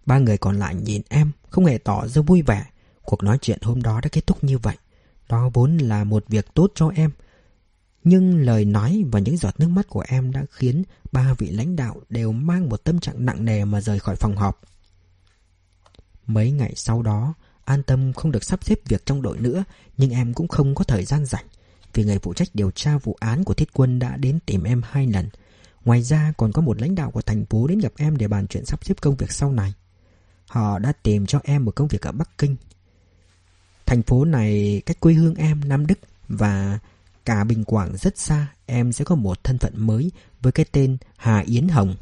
Ba 0.05 0.19
người 0.19 0.37
còn 0.37 0.59
lại 0.59 0.75
nhìn 0.75 1.01
em 1.09 1.31
Không 1.49 1.65
hề 1.65 1.77
tỏ 1.77 2.07
ra 2.07 2.21
vui 2.21 2.41
vẻ. 2.41 2.65
Cuộc 3.01 3.23
nói 3.23 3.37
chuyện 3.41 3.59
hôm 3.61 3.81
đó 3.81 4.01
đã 4.03 4.09
kết 4.11 4.27
thúc 4.27 4.43
như 4.43 4.57
vậy. 4.57 4.75
Đó 5.29 5.49
vốn 5.53 5.77
là 5.77 6.03
một 6.03 6.25
việc 6.27 6.53
tốt 6.53 6.71
cho 6.75 6.89
em. 6.95 7.11
Nhưng 8.03 8.45
lời 8.45 8.65
nói 8.65 9.03
và 9.11 9.19
những 9.19 9.37
giọt 9.37 9.59
nước 9.59 9.67
mắt 9.67 9.87
của 9.89 10.03
em 10.07 10.31
đã 10.31 10.45
khiến 10.51 10.83
ba 11.11 11.33
vị 11.37 11.49
lãnh 11.49 11.75
đạo 11.75 12.01
đều 12.09 12.31
mang 12.31 12.69
một 12.69 12.83
tâm 12.83 12.99
trạng 12.99 13.25
nặng 13.25 13.45
nề 13.45 13.65
mà 13.65 13.81
rời 13.81 13.99
khỏi 13.99 14.15
phòng 14.15 14.35
họp. 14.35 14.61
Mấy 16.27 16.51
ngày 16.51 16.73
sau 16.75 17.01
đó, 17.01 17.33
an 17.65 17.83
tâm 17.83 18.13
không 18.13 18.31
được 18.31 18.43
sắp 18.43 18.63
xếp 18.63 18.79
việc 18.85 19.05
trong 19.05 19.21
đội 19.21 19.37
nữa, 19.37 19.63
nhưng 19.97 20.11
em 20.11 20.33
cũng 20.33 20.47
không 20.47 20.75
có 20.75 20.83
thời 20.83 21.05
gian 21.05 21.25
rảnh 21.25 21.45
vì 21.93 22.03
người 22.03 22.19
phụ 22.19 22.33
trách 22.33 22.47
điều 22.53 22.71
tra 22.71 22.97
vụ 22.97 23.17
án 23.19 23.43
của 23.43 23.53
thiết 23.53 23.73
quân 23.73 23.99
đã 23.99 24.17
đến 24.17 24.39
tìm 24.45 24.63
em 24.63 24.81
hai 24.89 25.07
lần. 25.07 25.29
Ngoài 25.85 26.01
ra 26.01 26.33
còn 26.37 26.51
có 26.51 26.61
một 26.61 26.81
lãnh 26.81 26.95
đạo 26.95 27.11
của 27.11 27.21
thành 27.21 27.45
phố 27.45 27.67
đến 27.67 27.79
gặp 27.79 27.91
em 27.97 28.17
để 28.17 28.27
bàn 28.27 28.47
chuyện 28.47 28.65
sắp 28.65 28.85
xếp 28.85 29.01
công 29.01 29.15
việc 29.15 29.31
sau 29.31 29.51
này. 29.51 29.73
Họ 30.47 30.79
đã 30.79 30.93
tìm 31.03 31.25
cho 31.25 31.39
em 31.43 31.65
một 31.65 31.75
công 31.75 31.87
việc 31.87 32.01
ở 32.01 32.11
Bắc 32.11 32.37
Kinh. 32.37 32.55
Thành 33.85 34.01
phố 34.01 34.25
này 34.25 34.81
cách 34.85 34.99
quê 34.99 35.13
hương 35.13 35.35
em 35.35 35.61
Nam 35.65 35.87
Đức 35.87 35.99
và 36.27 36.79
cả 37.25 37.43
Bình 37.43 37.63
Quảng 37.63 37.97
rất 37.97 38.17
xa, 38.17 38.47
em 38.65 38.93
sẽ 38.93 39.05
có 39.05 39.15
một 39.15 39.43
thân 39.43 39.57
phận 39.57 39.73
mới 39.75 40.11
với 40.41 40.51
cái 40.51 40.65
tên 40.71 40.97
Hà 41.17 41.39
Yến 41.39 41.67
Hồng. 41.67 41.95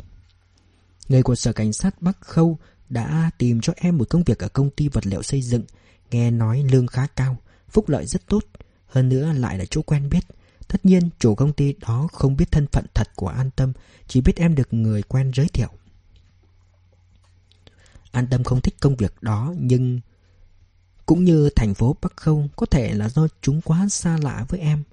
Người 1.09 1.23
của 1.23 1.35
Sở 1.35 1.53
Cảnh 1.53 1.73
sát 1.73 2.01
Bắc 2.01 2.21
Khâu 2.21 2.57
đã 2.89 3.31
tìm 3.37 3.61
cho 3.61 3.73
em 3.75 3.97
một 3.97 4.09
công 4.09 4.23
việc 4.23 4.39
ở 4.39 4.49
công 4.49 4.69
ty 4.69 4.87
vật 4.87 5.07
liệu 5.07 5.23
xây 5.23 5.41
dựng, 5.41 5.63
nghe 6.11 6.31
nói 6.31 6.65
lương 6.71 6.87
khá 6.87 7.07
cao, 7.15 7.37
phúc 7.69 7.89
lợi 7.89 8.05
rất 8.05 8.27
tốt. 8.27 8.43
Hơn 8.87 9.09
nữa 9.09 9.33
lại 9.33 9.57
là 9.57 9.65
chỗ 9.69 9.81
quen 9.81 10.09
biết. 10.09 10.25
Tất 10.67 10.85
nhiên, 10.85 11.09
chủ 11.19 11.35
công 11.35 11.53
ty 11.53 11.73
đó 11.81 12.07
không 12.13 12.37
biết 12.37 12.51
thân 12.51 12.67
phận 12.71 12.85
thật 12.93 13.07
của 13.15 13.27
An 13.27 13.49
Tâm, 13.55 13.73
Chỉ 14.07 14.21
biết 14.21 14.35
em 14.35 14.55
được 14.55 14.73
người 14.73 15.03
quen 15.03 15.31
giới 15.35 15.47
thiệu. 15.47 15.69
An 18.11 18.27
Tâm 18.31 18.43
không 18.43 18.61
thích 18.61 18.75
công 18.79 18.95
việc 18.95 19.13
đó, 19.21 19.53
Nhưng 19.57 19.99
Cũng 21.05 21.23
như 21.23 21.49
thành 21.55 21.73
phố 21.73 21.95
Bắc 22.01 22.17
Khâu, 22.17 22.47
Có 22.55 22.65
thể 22.65 22.93
là 22.93 23.09
do 23.09 23.27
chúng 23.41 23.61
quá 23.61 23.87
xa 23.89 24.17
lạ 24.21 24.45
với 24.49 24.59
em. 24.59 24.83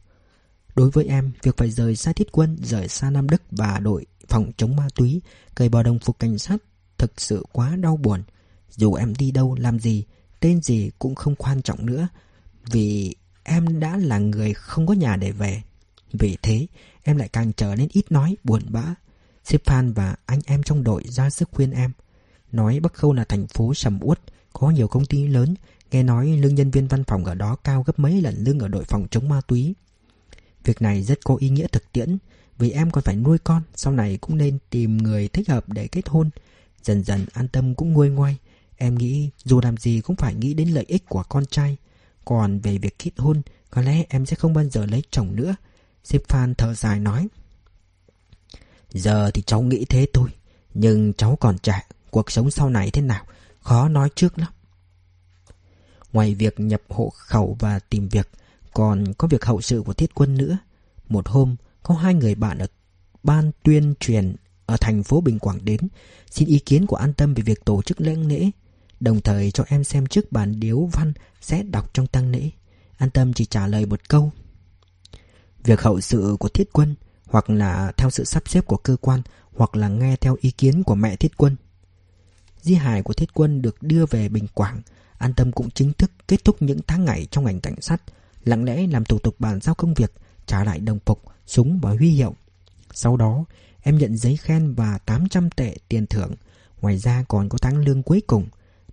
Đối 0.74 0.90
với 0.90 1.04
em, 1.04 1.32
Việc 1.42 1.56
phải 1.56 1.70
rời 1.70 1.96
xa 1.96 2.12
thiết 2.12 2.32
quân, 2.32 2.56
Rời 2.62 2.88
xa 2.88 3.10
Nam 3.10 3.30
Đức 3.30 3.42
và 3.50 3.78
đội 3.78 4.06
phòng 4.28 4.52
chống 4.56 4.76
ma 4.76 4.88
túy, 4.94 5.20
Cởi 5.54 5.68
bỏ 5.68 5.82
đồng 5.82 5.98
phục 5.98 6.18
cảnh 6.18 6.38
sát 6.38 6.56
Thực 6.98 7.20
sự 7.20 7.44
quá 7.52 7.76
đau 7.76 7.96
buồn. 7.96 8.22
Dù 8.70 8.94
em 8.94 9.14
đi 9.14 9.30
đâu, 9.30 9.56
làm 9.60 9.78
gì, 9.78 10.04
Tên 10.40 10.62
gì 10.62 10.90
cũng 10.98 11.14
không 11.14 11.34
quan 11.34 11.62
trọng 11.62 11.86
nữa, 11.86 12.08
Vì 12.70 13.14
em 13.44 13.80
đã 13.80 13.96
là 13.96 14.18
người 14.18 14.54
không 14.54 14.86
có 14.86 14.94
nhà 14.94 15.16
để 15.16 15.32
về. 15.32 15.62
Vì 16.12 16.36
thế, 16.42 16.66
em 17.02 17.16
lại 17.16 17.28
càng 17.28 17.52
trở 17.52 17.74
nên 17.74 17.88
ít 17.92 18.12
nói, 18.12 18.36
buồn 18.44 18.62
bã. 18.68 18.94
Sếp 19.44 19.64
Phan 19.64 19.92
và 19.92 20.16
anh 20.26 20.40
em 20.46 20.62
trong 20.62 20.84
đội 20.84 21.02
ra 21.08 21.30
sức 21.30 21.48
khuyên 21.52 21.70
em. 21.70 21.92
Nói 22.52 22.80
Bắc 22.80 22.94
Khâu 22.94 23.12
là 23.12 23.24
thành 23.24 23.46
phố 23.46 23.74
sầm 23.74 23.98
uất, 24.02 24.20
có 24.52 24.70
nhiều 24.70 24.88
công 24.88 25.06
ty 25.06 25.26
lớn, 25.26 25.54
nghe 25.90 26.02
nói 26.02 26.28
lương 26.28 26.54
nhân 26.54 26.70
viên 26.70 26.88
văn 26.88 27.04
phòng 27.04 27.24
ở 27.24 27.34
đó 27.34 27.56
cao 27.56 27.82
gấp 27.82 27.98
mấy 27.98 28.22
lần 28.22 28.34
lương 28.38 28.58
ở 28.58 28.68
đội 28.68 28.84
phòng 28.84 29.06
chống 29.10 29.28
ma 29.28 29.40
túy. 29.46 29.74
Việc 30.64 30.82
này 30.82 31.02
rất 31.02 31.24
có 31.24 31.36
ý 31.36 31.48
nghĩa 31.48 31.66
thực 31.72 31.92
tiễn, 31.92 32.18
vì 32.58 32.70
em 32.70 32.90
còn 32.90 33.04
phải 33.04 33.16
nuôi 33.16 33.38
con, 33.38 33.62
sau 33.74 33.92
này 33.92 34.16
cũng 34.16 34.38
nên 34.38 34.58
tìm 34.70 34.96
người 34.96 35.28
thích 35.28 35.48
hợp 35.48 35.68
để 35.68 35.86
kết 35.86 36.08
hôn. 36.08 36.30
Dần 36.82 37.04
dần 37.04 37.26
an 37.32 37.48
tâm 37.48 37.74
cũng 37.74 37.92
nguôi 37.92 38.10
ngoai, 38.10 38.36
em 38.76 38.94
nghĩ 38.94 39.30
dù 39.44 39.60
làm 39.60 39.76
gì 39.76 40.00
cũng 40.00 40.16
phải 40.16 40.34
nghĩ 40.34 40.54
đến 40.54 40.68
lợi 40.68 40.84
ích 40.88 41.08
của 41.08 41.22
con 41.28 41.46
trai. 41.46 41.76
Còn 42.24 42.58
về 42.58 42.78
việc 42.78 42.98
kết 42.98 43.10
hôn 43.16 43.42
Có 43.70 43.82
lẽ 43.82 44.04
em 44.08 44.26
sẽ 44.26 44.36
không 44.36 44.54
bao 44.54 44.64
giờ 44.64 44.86
lấy 44.86 45.02
chồng 45.10 45.36
nữa. 45.36 45.54
Sếp 46.04 46.28
Phan 46.28 46.54
thở 46.54 46.74
dài 46.74 47.00
nói. 47.00 47.28
Giờ 48.90 49.30
thì 49.30 49.42
cháu 49.42 49.62
nghĩ 49.62 49.84
thế 49.84 50.06
thôi 50.12 50.30
Nhưng 50.74 51.12
cháu 51.12 51.36
còn 51.40 51.58
trẻ 51.58 51.82
Cuộc 52.10 52.30
sống 52.30 52.50
sau 52.50 52.70
này 52.70 52.90
thế 52.90 53.02
nào 53.02 53.24
Khó 53.60 53.88
nói 53.88 54.08
trước 54.14 54.38
lắm. 54.38 54.52
Ngoài 56.12 56.34
việc 56.34 56.60
nhập 56.60 56.82
hộ 56.88 57.12
khẩu 57.16 57.56
và 57.60 57.78
tìm 57.78 58.08
việc 58.08 58.28
Còn 58.72 59.14
có 59.18 59.28
việc 59.28 59.44
hậu 59.44 59.60
sự 59.60 59.82
của 59.86 59.92
thiết 59.92 60.14
quân 60.14 60.36
nữa. 60.36 60.58
Một 61.08 61.28
hôm 61.28 61.56
Có 61.82 61.94
hai 61.94 62.14
người 62.14 62.34
bạn 62.34 62.58
ở 62.58 62.66
ban 63.22 63.50
tuyên 63.62 63.94
truyền 64.00 64.36
ở 64.66 64.76
thành 64.80 65.02
phố 65.02 65.20
Bình 65.20 65.38
Quảng 65.38 65.64
đến, 65.64 65.80
xin 66.30 66.48
ý 66.48 66.58
kiến 66.58 66.86
của 66.86 66.96
An 66.96 67.12
Tâm 67.12 67.34
về 67.34 67.42
việc 67.42 67.64
tổ 67.64 67.82
chức 67.82 68.00
lễ 68.00 68.14
lễ, 68.14 68.50
đồng 69.00 69.20
thời 69.20 69.50
cho 69.50 69.64
em 69.68 69.84
xem 69.84 70.06
trước 70.06 70.32
bản 70.32 70.60
điếu 70.60 70.88
văn 70.92 71.12
sẽ 71.40 71.62
đọc 71.62 71.90
trong 71.94 72.06
tăng 72.06 72.30
lễ. 72.30 72.50
An 72.96 73.10
Tâm 73.10 73.32
chỉ 73.32 73.44
trả 73.44 73.66
lời 73.66 73.86
một 73.86 74.08
câu. 74.08 74.32
Việc 75.64 75.80
hậu 75.80 76.00
sự 76.00 76.36
của 76.40 76.48
thiết 76.48 76.72
quân, 76.72 76.94
hoặc 77.26 77.50
là 77.50 77.92
theo 77.96 78.10
sự 78.10 78.24
sắp 78.24 78.48
xếp 78.48 78.66
của 78.66 78.76
cơ 78.76 78.96
quan, 79.00 79.22
hoặc 79.52 79.76
là 79.76 79.88
nghe 79.88 80.16
theo 80.16 80.36
ý 80.40 80.50
kiến 80.50 80.82
của 80.82 80.94
mẹ 80.94 81.16
thiết 81.16 81.36
quân. 81.36 81.56
Di 82.62 82.74
hài 82.74 83.02
của 83.02 83.14
thiết 83.14 83.34
quân 83.34 83.62
được 83.62 83.82
đưa 83.82 84.06
về 84.06 84.28
Bình 84.28 84.46
Quảng, 84.54 84.82
An 85.18 85.34
Tâm 85.34 85.52
cũng 85.52 85.70
chính 85.70 85.92
thức 85.92 86.10
kết 86.28 86.44
thúc 86.44 86.62
những 86.62 86.80
tháng 86.86 87.04
ngày 87.04 87.26
trong 87.30 87.44
ngành 87.44 87.60
cảnh 87.60 87.80
sát, 87.80 88.02
lặng 88.44 88.64
lẽ 88.64 88.86
làm 88.86 89.04
thủ 89.04 89.18
tục 89.18 89.34
bàn 89.38 89.60
giao 89.60 89.74
công 89.74 89.94
việc, 89.94 90.12
trả 90.46 90.64
lại 90.64 90.78
đồng 90.78 90.98
phục, 91.06 91.22
súng 91.46 91.80
và 91.82 91.90
huy 91.90 92.08
hiệu. 92.08 92.34
Sau 92.92 93.16
đó, 93.16 93.44
em 93.82 93.98
nhận 93.98 94.16
giấy 94.16 94.36
khen 94.36 94.74
và 94.74 94.98
800 94.98 95.50
tệ 95.50 95.76
tiền 95.88 96.06
thưởng. 96.06 96.34
Ngoài 96.80 96.98
ra 96.98 97.24
còn 97.28 97.48
có 97.48 97.58
tháng 97.58 97.78
lương 97.78 98.02
cuối 98.02 98.22
cùng, 98.26 98.46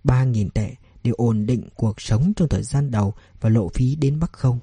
3.000 0.04 0.48
tệ 0.50 0.74
để 1.04 1.10
ổn 1.16 1.46
định 1.46 1.68
cuộc 1.74 2.00
sống 2.00 2.32
trong 2.36 2.48
thời 2.48 2.62
gian 2.62 2.90
đầu 2.90 3.14
và 3.40 3.48
lộ 3.48 3.68
phí 3.68 3.96
đến 3.96 4.18
Bắc 4.20 4.32
Khâu. 4.32 4.58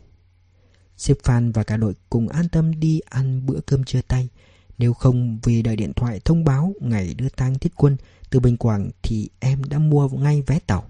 Sếp 0.98 1.18
Phan 1.24 1.52
và 1.52 1.64
cả 1.64 1.78
đội 1.78 1.94
cùng 2.10 2.28
an 2.28 2.50
tâm 2.50 2.80
đi 2.80 3.00
ăn 3.00 3.46
bữa 3.46 3.60
cơm 3.66 3.84
trưa 3.84 4.02
tay. 4.02 4.30
Nếu 4.78 4.94
không 4.94 5.40
vì 5.44 5.62
đợi 5.62 5.76
điện 5.76 5.94
thoại 5.94 6.20
thông 6.26 6.44
báo 6.44 6.74
ngày 6.82 7.14
đưa 7.14 7.30
tang 7.30 7.60
thiết 7.60 7.76
quân 7.76 7.98
từ 8.30 8.40
Bình 8.40 8.58
Quảng 8.58 8.90
thì 9.02 9.30
em 9.40 9.64
đã 9.64 9.78
mua 9.78 10.10
ngay 10.10 10.42
vé 10.42 10.60
tàu. 10.60 10.90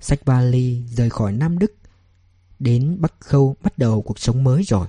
Sách 0.00 0.24
vali 0.24 0.82
rời 0.86 1.10
khỏi 1.10 1.32
Nam 1.32 1.58
Đức 1.58 1.72
đến 2.58 2.96
Bắc 3.00 3.14
Khâu 3.20 3.56
bắt 3.62 3.78
đầu 3.78 4.02
cuộc 4.02 4.18
sống 4.18 4.44
mới 4.44 4.62
rồi. 4.62 4.86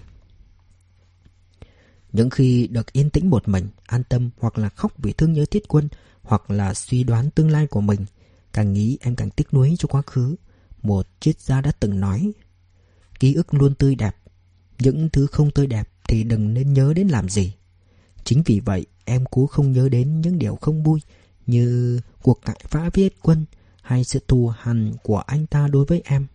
Những 2.14 2.30
khi 2.30 2.68
được 2.68 2.94
yên 2.94 3.10
tĩnh 3.10 3.30
một 3.30 3.48
mình, 3.48 3.68
an 3.86 4.04
tâm 4.10 4.30
hoặc 4.40 4.58
là 4.58 4.70
khóc 4.70 4.94
vì 4.98 5.14
thương 5.14 5.34
nhớ 5.34 5.46
thiết 5.52 5.68
quân 5.68 5.90
hoặc 6.22 6.52
là 6.52 6.74
suy 6.74 7.04
đoán 7.04 7.30
tương 7.32 7.52
lai 7.52 7.68
của 7.68 7.82
mình, 7.82 8.06
càng 8.54 8.74
nghĩ 8.74 8.98
em 9.02 9.16
càng 9.16 9.30
tiếc 9.30 9.54
nuối 9.54 9.76
cho 9.80 9.88
quá 9.88 10.02
khứ. 10.08 10.36
Một 10.82 11.08
triết 11.20 11.40
gia 11.40 11.62
đã 11.62 11.72
từng 11.80 12.00
nói, 12.00 12.32
ký 13.20 13.34
ức 13.34 13.54
luôn 13.54 13.76
tươi 13.76 13.96
đẹp, 13.96 14.16
những 14.80 15.10
thứ 15.10 15.28
không 15.28 15.52
tươi 15.52 15.68
đẹp 15.68 15.90
thì 16.08 16.24
đừng 16.24 16.54
nên 16.54 16.74
nhớ 16.74 16.94
đến 16.94 17.08
làm 17.08 17.30
gì. 17.30 17.54
Chính 18.24 18.44
vì 18.46 18.60
vậy, 18.60 18.86
em 19.06 19.26
cố 19.32 19.48
không 19.48 19.72
nhớ 19.72 19.90
đến 19.90 20.22
những 20.22 20.40
điều 20.40 20.56
không 20.56 20.84
vui 20.84 21.02
như 21.48 22.00
cuộc 22.22 22.42
cãi 22.46 22.60
vã 22.70 22.90
viết 22.94 23.22
quân 23.22 23.46
hay 23.82 24.04
sự 24.04 24.20
thù 24.28 24.52
hằn 24.58 24.94
của 25.04 25.18
anh 25.18 25.48
ta 25.48 25.68
đối 25.68 25.86
với 25.86 26.02
em. 26.06 26.28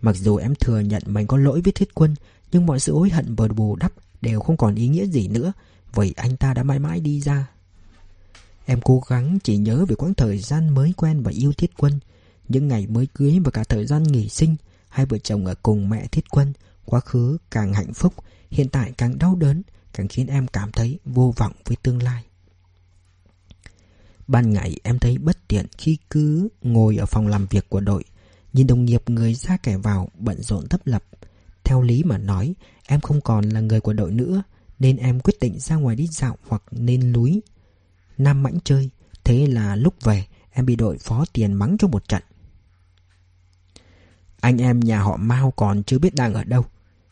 Mặc 0.00 0.16
dù 0.16 0.36
em 0.36 0.54
thừa 0.54 0.80
nhận 0.80 1.02
mình 1.06 1.26
có 1.26 1.36
lỗi 1.36 1.60
với 1.60 1.72
thiết 1.72 1.94
quân, 1.94 2.14
nhưng 2.52 2.66
mọi 2.66 2.80
sự 2.80 2.94
hối 2.94 3.10
hận 3.10 3.34
và 3.34 3.48
bù 3.48 3.76
đắp 3.76 3.92
đều 4.20 4.40
không 4.40 4.56
còn 4.56 4.74
ý 4.74 4.88
nghĩa 4.88 5.06
gì 5.06 5.28
nữa, 5.28 5.52
vậy 5.92 6.14
anh 6.16 6.36
ta 6.36 6.54
đã 6.54 6.62
mãi 6.62 6.78
mãi 6.78 7.00
đi 7.00 7.20
ra. 7.20 7.50
Em 8.64 8.80
cố 8.80 9.02
gắng 9.08 9.38
chỉ 9.44 9.56
nhớ 9.56 9.84
về 9.88 9.96
quãng 9.96 10.14
thời 10.14 10.38
gian 10.38 10.74
mới 10.74 10.92
quen 10.96 11.22
và 11.22 11.30
yêu 11.34 11.52
thiết 11.52 11.70
quân, 11.76 12.00
những 12.48 12.68
ngày 12.68 12.86
mới 12.86 13.08
cưới 13.14 13.38
và 13.44 13.50
cả 13.50 13.64
thời 13.64 13.86
gian 13.86 14.02
nghỉ 14.02 14.28
sinh, 14.28 14.56
hai 14.88 15.06
vợ 15.06 15.18
chồng 15.18 15.46
ở 15.46 15.54
cùng 15.62 15.88
mẹ 15.88 16.06
thiết 16.06 16.30
quân, 16.30 16.52
quá 16.84 17.00
khứ 17.00 17.38
càng 17.50 17.72
hạnh 17.72 17.92
phúc, 17.92 18.14
hiện 18.50 18.68
tại 18.68 18.92
càng 18.98 19.18
đau 19.18 19.34
đớn, 19.34 19.62
càng 19.92 20.08
khiến 20.08 20.26
em 20.26 20.46
cảm 20.46 20.72
thấy 20.72 20.98
vô 21.04 21.34
vọng 21.36 21.52
với 21.64 21.76
tương 21.82 22.02
lai. 22.02 22.24
Ban 24.26 24.52
ngày 24.52 24.76
em 24.82 24.98
thấy 24.98 25.18
bất 25.18 25.48
tiện 25.48 25.66
khi 25.78 25.98
cứ 26.10 26.48
ngồi 26.62 26.96
ở 26.96 27.06
phòng 27.06 27.26
làm 27.26 27.46
việc 27.46 27.68
của 27.68 27.80
đội, 27.80 28.04
nhìn 28.52 28.66
đồng 28.66 28.84
nghiệp 28.84 29.02
người 29.06 29.34
ra 29.34 29.56
kẻ 29.56 29.76
vào 29.76 30.08
bận 30.18 30.42
rộn 30.42 30.68
thấp 30.68 30.80
lập. 30.84 31.04
Theo 31.64 31.82
lý 31.82 32.02
mà 32.04 32.18
nói, 32.18 32.54
em 32.86 33.00
không 33.00 33.20
còn 33.20 33.48
là 33.48 33.60
người 33.60 33.80
của 33.80 33.92
đội 33.92 34.12
nữa, 34.12 34.42
nên 34.78 34.96
em 34.96 35.20
quyết 35.20 35.40
định 35.40 35.58
ra 35.58 35.76
ngoài 35.76 35.96
đi 35.96 36.06
dạo 36.06 36.36
hoặc 36.48 36.62
nên 36.70 37.12
núi. 37.12 37.40
Nam 38.20 38.42
mãnh 38.42 38.58
chơi, 38.64 38.90
thế 39.24 39.46
là 39.46 39.76
lúc 39.76 39.94
về 40.04 40.26
em 40.50 40.66
bị 40.66 40.76
đội 40.76 40.98
phó 40.98 41.24
tiền 41.32 41.52
mắng 41.52 41.76
cho 41.78 41.88
một 41.88 42.08
trận. 42.08 42.22
Anh 44.40 44.58
em 44.58 44.80
nhà 44.80 45.02
họ 45.02 45.16
Mao 45.16 45.50
còn 45.50 45.82
chưa 45.82 45.98
biết 45.98 46.14
đang 46.14 46.34
ở 46.34 46.44
đâu. 46.44 46.64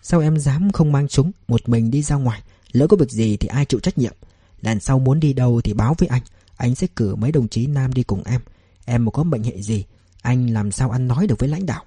Sao 0.02 0.20
em 0.20 0.38
dám 0.38 0.72
không 0.72 0.92
mang 0.92 1.09
súng, 1.09 1.32
một 1.48 1.68
mình 1.68 1.90
đi 1.90 2.02
ra 2.02 2.16
ngoài, 2.16 2.42
lỡ 2.72 2.86
có 2.86 2.96
việc 2.96 3.11
gì 3.11 3.36
thì 3.36 3.48
ai 3.48 3.64
chịu 3.64 3.80
trách 3.80 3.98
nhiệm. 3.98 4.14
Lần 4.61 4.80
sau 4.80 4.98
muốn 4.98 5.20
đi 5.20 5.32
đâu 5.32 5.61
thì 5.61 5.72
báo 5.72 5.94
với 5.98 6.09
anh, 6.09 6.22
anh 6.56 6.74
sẽ 6.74 6.86
cử 6.96 7.14
mấy 7.14 7.32
đồng 7.32 7.48
chí 7.48 7.66
nam 7.66 7.92
đi 7.92 8.02
cùng 8.02 8.22
em. 8.24 8.40
Em 8.84 9.04
mà 9.04 9.11
có 9.11 9.24
bệnh 9.24 9.42
hệ 9.42 9.62
gì, 9.62 9.84
anh 10.22 10.50
làm 10.50 10.72
sao 10.72 10.90
ăn 10.90 11.09
nói 11.09 11.26
được 11.26 11.38
với 11.38 11.48
lãnh 11.48 11.66
đạo. 11.66 11.84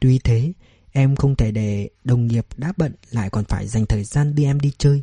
Tuy 0.00 0.18
thế, 0.18 0.52
em 0.92 1.16
không 1.16 1.36
thể 1.36 1.50
để 1.50 1.90
đồng 2.04 2.26
nghiệp 2.26 2.46
đã 2.56 2.72
bận 2.76 2.94
lại 3.10 3.30
còn 3.30 3.44
phải 3.44 3.66
dành 3.66 3.86
thời 3.86 4.04
gian 4.04 4.34
đi 4.34 4.44
em 4.44 4.60
đi 4.60 4.72
chơi. 4.78 5.02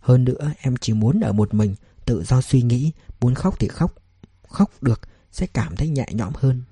Hơn 0.00 0.24
nữa, 0.24 0.52
em 0.60 0.76
chỉ 0.76 0.92
muốn 0.92 1.20
ở 1.20 1.32
một 1.32 1.54
mình, 1.54 1.74
tự 2.08 2.24
do 2.24 2.40
suy 2.40 2.62
nghĩ, 2.62 2.92
muốn 3.20 3.34
khóc 3.34 3.54
thì 3.58 3.68
khóc. 3.68 3.94
Khóc 4.48 4.70
được 4.82 5.00
sẽ 5.32 5.46
cảm 5.46 5.76
thấy 5.76 5.88
nhẹ 5.88 6.06
nhõm 6.10 6.32
hơn. 6.36 6.62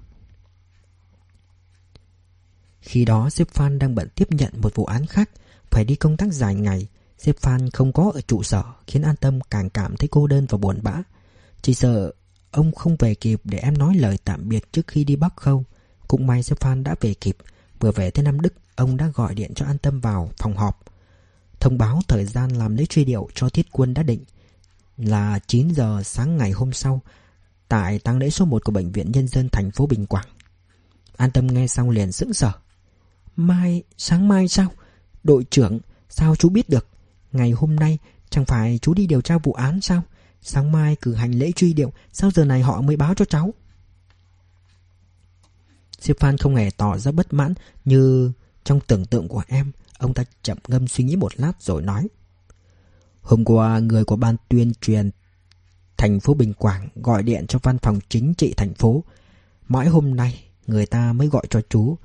Khi 2.80 3.04
đó 3.04 3.30
sếp 3.30 3.48
Phan 3.48 3.78
đang 3.78 3.94
bận 3.94 4.08
tiếp 4.14 4.32
nhận 4.32 4.52
một 4.60 4.74
vụ 4.74 4.84
án 4.84 5.06
khác, 5.06 5.30
phải 5.70 5.84
đi 5.84 5.96
công 5.96 6.16
tác 6.16 6.32
dài 6.32 6.54
ngày. 6.54 6.88
Sếp 7.18 7.38
Phan 7.38 7.70
không 7.70 7.92
có 7.92 8.10
ở 8.14 8.20
trụ 8.20 8.42
sở 8.42 8.62
khiến 8.86 9.02
An 9.02 9.16
Tâm 9.16 9.40
càng 9.50 9.70
cảm 9.70 9.96
thấy 9.96 10.08
cô 10.08 10.26
đơn 10.26 10.46
và 10.50 10.58
buồn 10.58 10.78
bã. 10.82 11.02
Chỉ 11.62 11.74
sợ 11.74 12.12
ông 12.50 12.72
không 12.72 12.96
về 12.96 13.14
kịp 13.14 13.40
để 13.44 13.58
em 13.58 13.78
nói 13.78 13.94
lời 13.94 14.18
tạm 14.24 14.48
biệt 14.48 14.72
trước 14.72 14.86
khi 14.86 15.04
đi 15.04 15.16
Bắc 15.16 15.36
Khâu. 15.36 15.64
Cũng 16.08 16.26
may 16.26 16.42
sếp 16.42 16.60
Phan 16.60 16.84
đã 16.84 16.94
về 17.00 17.14
kịp. 17.14 17.36
Vừa 17.80 17.92
về 17.92 18.10
tới 18.10 18.24
Nam 18.24 18.40
Đức, 18.40 18.52
ông 18.76 18.96
đã 18.96 19.08
gọi 19.14 19.34
điện 19.34 19.54
cho 19.54 19.66
An 19.66 19.78
Tâm 19.78 20.00
vào 20.00 20.30
phòng 20.38 20.56
họp. 20.56 20.84
Thông 21.60 21.78
báo 21.78 22.00
thời 22.08 22.24
gian 22.24 22.50
làm 22.50 22.76
lễ 22.76 22.86
truy 22.86 23.04
điệu 23.04 23.28
cho 23.34 23.48
thiết 23.48 23.66
quân 23.72 23.94
đã 23.94 24.02
định 24.02 24.24
là 24.98 25.38
9 25.46 25.68
giờ 25.68 26.02
sáng 26.04 26.36
ngày 26.36 26.50
hôm 26.50 26.72
sau 26.72 27.00
tại 27.68 27.98
tang 27.98 28.18
lễ 28.18 28.30
số 28.30 28.44
1 28.44 28.64
của 28.64 28.72
Bệnh 28.72 28.92
viện 28.92 29.12
Nhân 29.12 29.28
dân 29.28 29.48
thành 29.52 29.70
phố 29.70 29.86
Bình 29.86 30.06
Quảng. 30.06 30.26
An 31.16 31.30
Tâm 31.30 31.46
nghe 31.46 31.66
xong 31.66 31.90
liền 31.90 32.12
sững 32.12 32.34
sờ. 32.34 32.52
Mai, 33.36 33.82
sáng 33.96 34.28
mai 34.28 34.48
sao? 34.48 34.68
Đội 35.24 35.44
trưởng, 35.50 35.78
sao 36.08 36.36
chú 36.36 36.48
biết 36.48 36.68
được? 36.68 36.86
Ngày 37.32 37.50
hôm 37.50 37.76
nay, 37.76 37.98
chẳng 38.30 38.44
phải 38.44 38.78
chú 38.82 38.94
đi 38.94 39.06
điều 39.06 39.20
tra 39.20 39.38
vụ 39.38 39.52
án 39.52 39.80
sao? 39.80 40.02
Sáng 40.42 40.72
mai 40.72 40.96
cử 41.00 41.14
hành 41.14 41.32
lễ 41.32 41.52
truy 41.52 41.72
điệu, 41.72 41.92
sao 42.12 42.30
giờ 42.30 42.44
này 42.44 42.62
họ 42.62 42.80
mới 42.80 42.96
báo 42.96 43.14
cho 43.14 43.24
cháu? 43.24 43.54
Siêu 46.00 46.16
Phan 46.20 46.38
không 46.38 46.56
hề 46.56 46.70
tỏ 46.76 46.98
ra 46.98 47.12
bất 47.12 47.32
mãn 47.32 47.54
như 47.84 48.32
trong 48.64 48.80
tưởng 48.80 49.06
tượng 49.06 49.28
của 49.28 49.42
em. 49.48 49.72
Ông 49.98 50.14
ta 50.14 50.24
chậm 50.42 50.58
ngâm 50.68 50.88
suy 50.88 51.04
nghĩ 51.04 51.16
một 51.16 51.32
lát 51.40 51.52
rồi 51.62 51.82
nói. 51.82 52.08
Hôm 53.26 53.44
qua, 53.44 53.78
người 53.78 54.04
của 54.04 54.16
ban 54.16 54.36
tuyên 54.48 54.72
truyền 54.80 55.10
thành 55.96 56.20
phố 56.20 56.34
Bình 56.34 56.52
Quảng 56.54 56.88
gọi 56.94 57.22
điện 57.22 57.46
cho 57.48 57.58
văn 57.62 57.78
phòng 57.78 57.98
chính 58.08 58.34
trị 58.34 58.54
thành 58.56 58.74
phố. 58.74 59.04
Mãi 59.68 59.88
hôm 59.88 60.16
nay, 60.16 60.44
người 60.66 60.86
ta 60.86 61.12
mới 61.12 61.28
gọi 61.28 61.42
cho 61.50 61.60
chú 61.68 61.96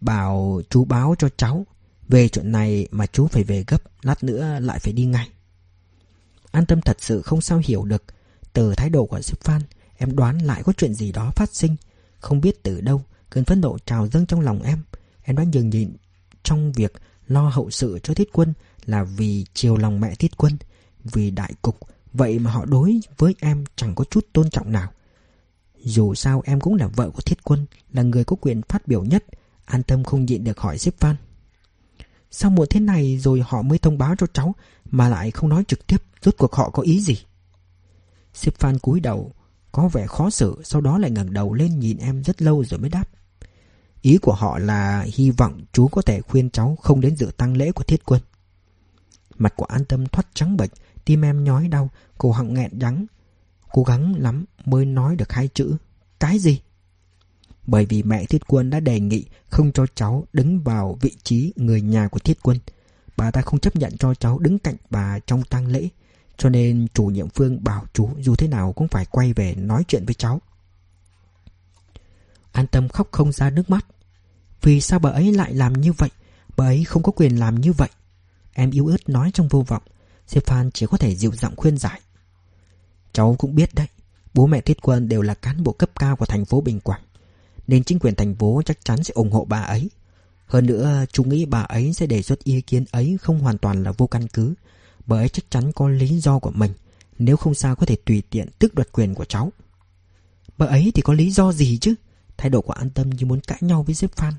Bảo 0.00 0.60
chú 0.70 0.84
báo 0.84 1.14
cho 1.18 1.28
cháu. 1.36 1.66
Về 2.08 2.28
chuyện 2.28 2.52
này 2.52 2.88
mà 2.90 3.06
chú 3.06 3.26
phải 3.26 3.44
về 3.44 3.64
gấp 3.66 3.82
Lát 4.02 4.24
nữa 4.24 4.58
lại 4.60 4.78
phải 4.78 4.92
đi 4.92 5.04
ngay. 5.04 5.28
An 6.50 6.66
tâm 6.66 6.80
thật 6.80 6.96
sự 7.00 7.22
không 7.22 7.40
sao 7.40 7.60
hiểu 7.64 7.84
được. 7.84 8.04
Từ 8.52 8.74
thái 8.74 8.90
độ 8.90 9.06
của 9.06 9.20
sếp 9.20 9.40
Phan 9.40 9.62
Em 9.96 10.16
đoán 10.16 10.38
lại 10.38 10.62
có 10.62 10.72
chuyện 10.76 10.94
gì 10.94 11.12
đó 11.12 11.30
phát 11.36 11.54
sinh. 11.54 11.76
Không 12.18 12.40
biết 12.40 12.62
từ 12.62 12.80
đâu 12.80 13.02
Cơn 13.30 13.44
phẫn 13.44 13.60
nộ 13.60 13.78
trào 13.86 14.08
dâng 14.08 14.26
trong 14.26 14.40
lòng 14.40 14.62
em. 14.62 14.78
Em 15.22 15.36
đã 15.36 15.44
nhường 15.52 15.70
nhịn 15.70 15.96
trong 16.42 16.72
việc 16.72 16.92
lo 17.26 17.48
hậu 17.48 17.70
sự 17.70 17.98
cho 18.02 18.14
thiết 18.14 18.28
quân 18.32 18.52
là 18.86 19.04
vì 19.04 19.44
chiều 19.54 19.76
lòng 19.76 20.00
mẹ 20.00 20.14
thiết 20.14 20.36
quân, 20.36 20.56
Vì 21.04 21.30
đại 21.30 21.52
cục. 21.62 21.78
Vậy 22.12 22.38
mà 22.38 22.50
họ 22.50 22.64
đối 22.64 23.00
với 23.18 23.34
em 23.40 23.64
chẳng 23.76 23.94
có 23.94 24.04
chút 24.10 24.26
tôn 24.32 24.50
trọng 24.50 24.72
nào. 24.72 24.90
Dù 25.84 26.14
sao 26.14 26.42
em 26.44 26.60
cũng 26.60 26.74
là 26.74 26.86
vợ 26.86 27.10
của 27.10 27.22
thiết 27.22 27.44
quân, 27.44 27.66
Là 27.92 28.02
người 28.02 28.24
có 28.24 28.36
quyền 28.40 28.62
phát 28.62 28.86
biểu 28.86 29.04
nhất, 29.04 29.24
An 29.64 29.82
tâm 29.82 30.04
không 30.04 30.24
nhịn 30.24 30.44
được 30.44 30.58
hỏi 30.58 30.78
xếp 30.78 30.94
Phan 30.98 31.16
Sao 32.30 32.50
muộn 32.50 32.66
thế 32.70 32.80
này 32.80 33.18
rồi 33.18 33.42
họ 33.46 33.62
mới 33.62 33.78
thông 33.78 33.98
báo 33.98 34.14
cho 34.18 34.26
cháu, 34.32 34.54
Mà 34.90 35.08
lại 35.08 35.30
không 35.30 35.48
nói 35.48 35.64
trực 35.68 35.86
tiếp, 35.86 36.02
Rốt 36.22 36.34
cuộc 36.38 36.54
họ 36.54 36.70
có 36.70 36.82
ý 36.82 37.00
gì? 37.00 37.18
Xếp 38.34 38.54
Phan 38.58 38.78
cúi 38.78 39.00
đầu, 39.00 39.32
Có 39.72 39.88
vẻ 39.88 40.06
khó 40.06 40.30
xử, 40.30 40.60
Sau 40.64 40.80
đó 40.80 40.98
lại 40.98 41.10
ngẩng 41.10 41.32
đầu 41.32 41.54
lên 41.54 41.78
nhìn 41.78 41.96
em 41.98 42.22
rất 42.24 42.42
lâu 42.42 42.64
rồi 42.64 42.80
mới 42.80 42.90
đáp. 42.90 43.04
Ý 44.02 44.18
của 44.18 44.32
họ 44.34 44.58
là 44.58 45.06
hy 45.14 45.30
vọng 45.30 45.60
chú 45.72 45.88
có 45.88 46.02
thể 46.02 46.20
khuyên 46.20 46.50
cháu 46.50 46.76
không 46.82 47.00
đến 47.00 47.16
dự 47.16 47.30
tăng 47.36 47.56
lễ 47.56 47.72
của 47.72 47.84
thiết 47.84 48.04
quân. 48.04 48.20
Mặt 49.42 49.52
của 49.56 49.64
an 49.64 49.84
tâm 49.84 50.06
thoát 50.06 50.26
trắng 50.34 50.56
bệch, 50.56 50.70
tim 51.04 51.24
em 51.24 51.44
nhói 51.44 51.68
đau, 51.68 51.90
cổ 52.18 52.32
họng 52.32 52.54
nghẹn 52.54 52.78
đắng. 52.78 53.06
Cố 53.72 53.82
gắng 53.82 54.14
lắm 54.18 54.44
mới 54.64 54.84
nói 54.84 55.16
được 55.16 55.32
hai 55.32 55.48
chữ. 55.48 55.76
Cái 56.20 56.38
gì? 56.38 56.60
Bởi 57.66 57.86
vì 57.86 58.02
mẹ 58.02 58.24
Thiết 58.24 58.42
Quân 58.46 58.70
đã 58.70 58.80
đề 58.80 59.00
nghị 59.00 59.24
không 59.48 59.72
cho 59.72 59.86
cháu 59.94 60.26
đứng 60.32 60.60
vào 60.60 60.98
vị 61.00 61.16
trí 61.22 61.52
người 61.56 61.80
nhà 61.80 62.08
của 62.08 62.18
Thiết 62.18 62.38
Quân. 62.42 62.58
Bà 63.16 63.30
ta 63.30 63.40
không 63.40 63.60
chấp 63.60 63.76
nhận 63.76 63.96
cho 63.96 64.14
cháu 64.14 64.38
đứng 64.38 64.58
cạnh 64.58 64.76
bà 64.90 65.18
trong 65.18 65.42
tang 65.42 65.66
lễ. 65.66 65.88
Cho 66.36 66.48
nên 66.48 66.86
chủ 66.94 67.04
nhiệm 67.04 67.28
Phương 67.28 67.64
bảo 67.64 67.84
chú 67.92 68.10
dù 68.18 68.36
thế 68.36 68.48
nào 68.48 68.72
cũng 68.72 68.88
phải 68.88 69.04
quay 69.04 69.32
về 69.32 69.54
nói 69.54 69.84
chuyện 69.88 70.04
với 70.06 70.14
cháu. 70.14 70.40
An 72.52 72.66
tâm 72.66 72.88
khóc 72.88 73.08
không 73.10 73.32
ra 73.32 73.50
nước 73.50 73.70
mắt. 73.70 73.86
Vì 74.62 74.80
sao 74.80 74.98
bà 74.98 75.10
ấy 75.10 75.32
lại 75.32 75.54
làm 75.54 75.72
như 75.72 75.92
vậy? 75.92 76.10
Bà 76.56 76.64
ấy 76.64 76.84
không 76.84 77.02
có 77.02 77.12
quyền 77.12 77.38
làm 77.38 77.60
như 77.60 77.72
vậy. 77.72 77.88
Em 78.52 78.70
yếu 78.70 78.86
ớt 78.86 79.08
nói 79.08 79.30
trong 79.34 79.48
vô 79.48 79.64
vọng. 79.68 79.82
Stefan 80.28 80.70
chỉ 80.74 80.86
có 80.86 80.96
thể 80.96 81.16
dịu 81.16 81.32
giọng 81.34 81.56
khuyên 81.56 81.78
giải. 81.78 82.00
Cháu 83.12 83.36
cũng 83.38 83.54
biết 83.54 83.74
đấy, 83.74 83.86
bố 84.34 84.46
mẹ 84.46 84.60
Thiết 84.60 84.82
Quân 84.82 85.08
đều 85.08 85.22
là 85.22 85.34
cán 85.34 85.62
bộ 85.62 85.72
cấp 85.72 85.90
cao 86.00 86.16
của 86.16 86.26
thành 86.26 86.44
phố 86.44 86.60
Bình 86.60 86.80
Quảng. 86.80 87.02
Nên 87.66 87.84
chính 87.84 87.98
quyền 87.98 88.14
thành 88.14 88.34
phố 88.34 88.62
chắc 88.64 88.84
chắn 88.84 89.04
sẽ 89.04 89.12
ủng 89.14 89.32
hộ 89.32 89.44
bà 89.44 89.60
ấy. 89.60 89.90
Hơn 90.46 90.66
nữa, 90.66 91.04
chú 91.12 91.24
nghĩ 91.24 91.44
bà 91.44 91.60
ấy 91.60 91.92
sẽ 91.92 92.06
đề 92.06 92.22
xuất 92.22 92.44
ý 92.44 92.60
kiến 92.60 92.84
ấy 92.90 93.18
không 93.22 93.38
hoàn 93.38 93.58
toàn 93.58 93.82
là 93.82 93.92
vô 93.92 94.06
căn 94.06 94.28
cứ. 94.28 94.54
Bà 95.06 95.16
ấy 95.16 95.28
chắc 95.28 95.50
chắn 95.50 95.72
có 95.72 95.88
lý 95.88 96.20
do 96.20 96.38
của 96.38 96.50
mình, 96.50 96.72
nếu 97.18 97.36
không 97.36 97.54
sao 97.54 97.76
có 97.76 97.86
thể 97.86 97.96
tùy 97.96 98.22
tiện 98.30 98.48
tước 98.58 98.74
đoạt 98.74 98.92
quyền 98.92 99.14
của 99.14 99.24
cháu. 99.24 99.52
Bà 100.58 100.66
ấy 100.66 100.92
thì 100.94 101.02
có 101.02 101.12
lý 101.12 101.30
do 101.30 101.52
gì 101.52 101.78
chứ? 101.78 101.94
Thái 102.36 102.50
độ 102.50 102.60
của 102.60 102.72
An 102.72 102.90
Tâm 102.90 103.10
như 103.10 103.26
muốn 103.26 103.40
cãi 103.40 103.58
nhau 103.60 103.82
với 103.82 103.94
Stefan. 103.94 104.32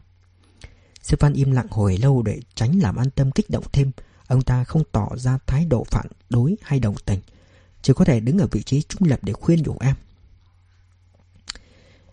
Sư 1.04 1.18
Phan 1.20 1.34
im 1.34 1.52
lặng 1.52 1.68
hồi 1.70 1.98
lâu 1.98 2.22
để 2.22 2.40
tránh 2.56 2.80
làm 2.80 2.96
An 2.96 3.10
Tâm 3.10 3.32
kích 3.32 3.50
động 3.50 3.64
thêm. 3.72 3.92
Ông 4.28 4.42
ta 4.42 4.64
không 4.64 4.84
tỏ 4.92 5.10
ra 5.18 5.38
thái 5.48 5.66
độ 5.66 5.84
phản 5.92 6.08
đối 6.30 6.56
hay 6.62 6.80
đồng 6.80 6.96
tình. 7.06 7.20
Chỉ 7.82 7.94
có 7.94 8.06
thể 8.06 8.20
đứng 8.20 8.40
ở 8.40 8.48
vị 8.52 8.64
trí 8.64 8.82
trung 8.82 9.08
lập 9.08 9.20
để 9.22 9.34
khuyên 9.34 9.64
nhủ 9.64 9.78
em. 9.80 9.96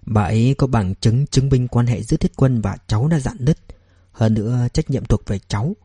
Bà 0.06 0.22
ấy 0.22 0.54
có 0.58 0.66
bằng 0.66 0.94
chứng 0.94 1.26
chứng 1.26 1.48
minh 1.48 1.68
quan 1.68 1.86
hệ 1.86 2.02
giữa 2.02 2.16
thiết 2.16 2.36
quân 2.36 2.60
và 2.60 2.76
cháu 2.86 3.08
đã 3.08 3.18
dặn 3.18 3.36
nứt. 3.40 3.58
Hơn 4.12 4.34
nữa 4.34 4.68
trách 4.72 4.90
nhiệm 4.90 5.04
thuộc 5.04 5.22
về 5.26 5.38
cháu. 5.48 5.76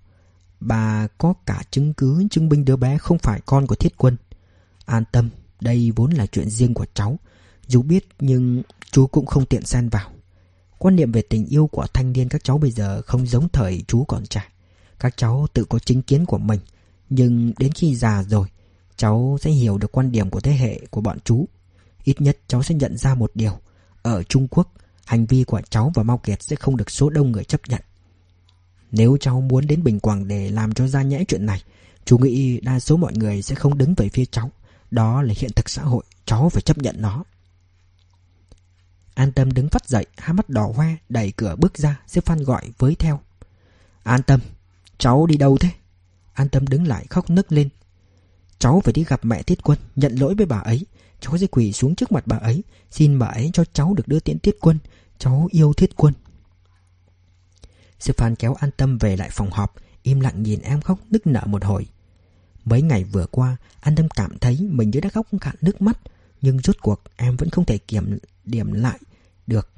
Bà 0.59 1.07
có 1.17 1.33
cả 1.45 1.63
chứng 1.71 1.93
cứ 1.93 2.23
chứng 2.31 2.49
minh 2.49 2.65
đứa 2.65 2.75
bé 2.75 2.97
không 2.97 3.17
phải 3.17 3.41
con 3.45 3.67
của 3.67 3.75
thiết 3.75 3.97
quân. 3.97 4.17
An 4.85 5.03
tâm, 5.11 5.29
đây 5.61 5.91
vốn 5.95 6.11
là 6.11 6.25
chuyện 6.25 6.49
riêng 6.49 6.73
của 6.73 6.85
cháu. 6.93 7.19
Dù 7.67 7.81
biết 7.81 8.07
nhưng 8.19 8.63
chú 8.91 9.07
cũng 9.07 9.25
không 9.25 9.45
tiện 9.45 9.65
xen 9.65 9.89
vào. 9.89 10.11
Quan 10.77 10.95
niệm 10.95 11.11
về 11.11 11.21
tình 11.21 11.45
yêu 11.45 11.67
của 11.67 11.87
thanh 11.93 12.13
niên 12.13 12.29
các 12.29 12.43
cháu 12.43 12.57
bây 12.57 12.71
giờ 12.71 13.01
không 13.01 13.27
giống 13.27 13.49
thời 13.49 13.83
chú 13.87 14.03
còn 14.03 14.25
trẻ. 14.25 14.43
Các 14.99 15.17
cháu 15.17 15.47
tự 15.53 15.65
có 15.65 15.79
chính 15.79 16.01
kiến 16.01 16.25
của 16.25 16.37
mình. 16.37 16.59
Nhưng 17.09 17.53
đến 17.57 17.71
khi 17.71 17.95
già 17.95 18.23
rồi, 18.23 18.47
cháu 18.95 19.37
sẽ 19.41 19.51
hiểu 19.51 19.77
được 19.77 19.91
quan 19.91 20.11
điểm 20.11 20.29
của 20.29 20.39
thế 20.39 20.51
hệ 20.51 20.79
của 20.89 21.01
bọn 21.01 21.17
chú. 21.23 21.45
Ít 22.03 22.21
nhất 22.21 22.37
cháu 22.47 22.63
sẽ 22.63 22.75
nhận 22.75 22.97
ra 22.97 23.15
một 23.15 23.31
điều. 23.35 23.57
Ở 24.01 24.23
Trung 24.23 24.47
Quốc, 24.47 24.71
hành 25.05 25.25
vi 25.25 25.43
của 25.43 25.61
cháu 25.69 25.91
và 25.95 26.03
Mao 26.03 26.17
Kiệt 26.17 26.43
sẽ 26.43 26.55
không 26.55 26.77
được 26.77 26.91
số 26.91 27.09
đông 27.09 27.31
người 27.31 27.43
chấp 27.43 27.61
nhận. 27.67 27.81
Nếu 28.91 29.17
cháu 29.19 29.41
muốn 29.41 29.67
đến 29.67 29.83
Bình 29.83 29.99
Quảng 29.99 30.27
để 30.27 30.49
làm 30.49 30.73
cho 30.73 30.87
ra 30.87 31.01
nhẽ 31.01 31.23
chuyện 31.27 31.45
này, 31.45 31.63
chú 32.05 32.17
nghĩ 32.17 32.59
đa 32.59 32.79
số 32.79 32.97
mọi 32.97 33.13
người 33.15 33.41
sẽ 33.41 33.55
không 33.55 33.77
đứng 33.77 33.93
về 33.93 34.09
phía 34.09 34.25
cháu. 34.25 34.51
Đó 34.91 35.21
là 35.21 35.33
hiện 35.37 35.51
thực 35.55 35.69
xã 35.69 35.83
hội, 35.83 36.03
cháu 36.25 36.49
phải 36.49 36.61
chấp 36.61 36.77
nhận 36.77 36.95
nó. 37.01 37.23
An 39.15 39.31
Tâm 39.31 39.51
đứng 39.51 39.69
phát 39.69 39.89
dậy, 39.89 40.05
hai 40.17 40.33
mắt 40.33 40.49
đỏ 40.49 40.71
hoe, 40.75 40.95
đẩy 41.09 41.31
cửa 41.31 41.55
bước 41.55 41.77
ra, 41.77 41.99
xếp 42.07 42.25
Phan 42.25 42.43
gọi 42.43 42.71
với 42.77 42.95
theo. 42.95 43.19
An 44.03 44.21
Tâm, 44.23 44.39
cháu 44.97 45.25
đi 45.25 45.37
đâu 45.37 45.57
thế? 45.57 45.69
An 46.33 46.49
Tâm 46.49 46.67
đứng 46.67 46.87
lại 46.87 47.05
khóc 47.09 47.29
nức 47.29 47.51
lên. 47.51 47.69
Cháu 48.59 48.81
phải 48.83 48.93
đi 48.93 49.03
gặp 49.03 49.25
mẹ 49.25 49.43
Tiết 49.43 49.63
Quân, 49.63 49.79
nhận 49.95 50.15
lỗi 50.15 50.35
với 50.35 50.45
bà 50.45 50.59
ấy. 50.59 50.85
Cháu 51.19 51.37
sẽ 51.37 51.47
quỳ 51.47 51.73
xuống 51.73 51.95
trước 51.95 52.11
mặt 52.11 52.27
bà 52.27 52.37
ấy, 52.37 52.63
xin 52.91 53.19
bà 53.19 53.27
ấy 53.27 53.49
cho 53.53 53.63
cháu 53.73 53.93
được 53.93 54.07
đưa 54.07 54.19
tiễn 54.19 54.39
Tiết 54.39 54.55
Quân. 54.61 54.79
Cháu 55.17 55.47
yêu 55.51 55.73
Thiết 55.73 55.95
Quân. 55.95 56.13
Sư 57.99 58.13
Phan 58.17 58.35
kéo 58.35 58.53
An 58.53 58.69
Tâm 58.77 58.97
về 58.97 59.17
lại 59.17 59.29
phòng 59.31 59.51
họp, 59.51 59.75
im 60.03 60.19
lặng 60.19 60.43
nhìn 60.43 60.61
em 60.61 60.81
khóc 60.81 60.99
nức 61.09 61.27
nở 61.27 61.41
một 61.45 61.63
hồi. 61.63 61.87
Mấy 62.65 62.81
ngày 62.81 63.03
vừa 63.03 63.25
qua, 63.25 63.57
An 63.79 63.95
Tâm 63.95 64.09
cảm 64.09 64.37
thấy 64.39 64.59
mình 64.61 64.89
như 64.89 64.99
đã 64.99 65.09
khóc 65.09 65.27
cạn 65.41 65.55
nước 65.61 65.81
mắt, 65.81 65.99
nhưng 66.41 66.59
rốt 66.59 66.75
cuộc 66.81 67.01
em 67.15 67.35
vẫn 67.35 67.49
không 67.49 67.65
thể 67.65 67.77
kiểm 67.77 68.17
điểm 68.45 68.71
lại 68.71 68.99
được. 69.47 69.69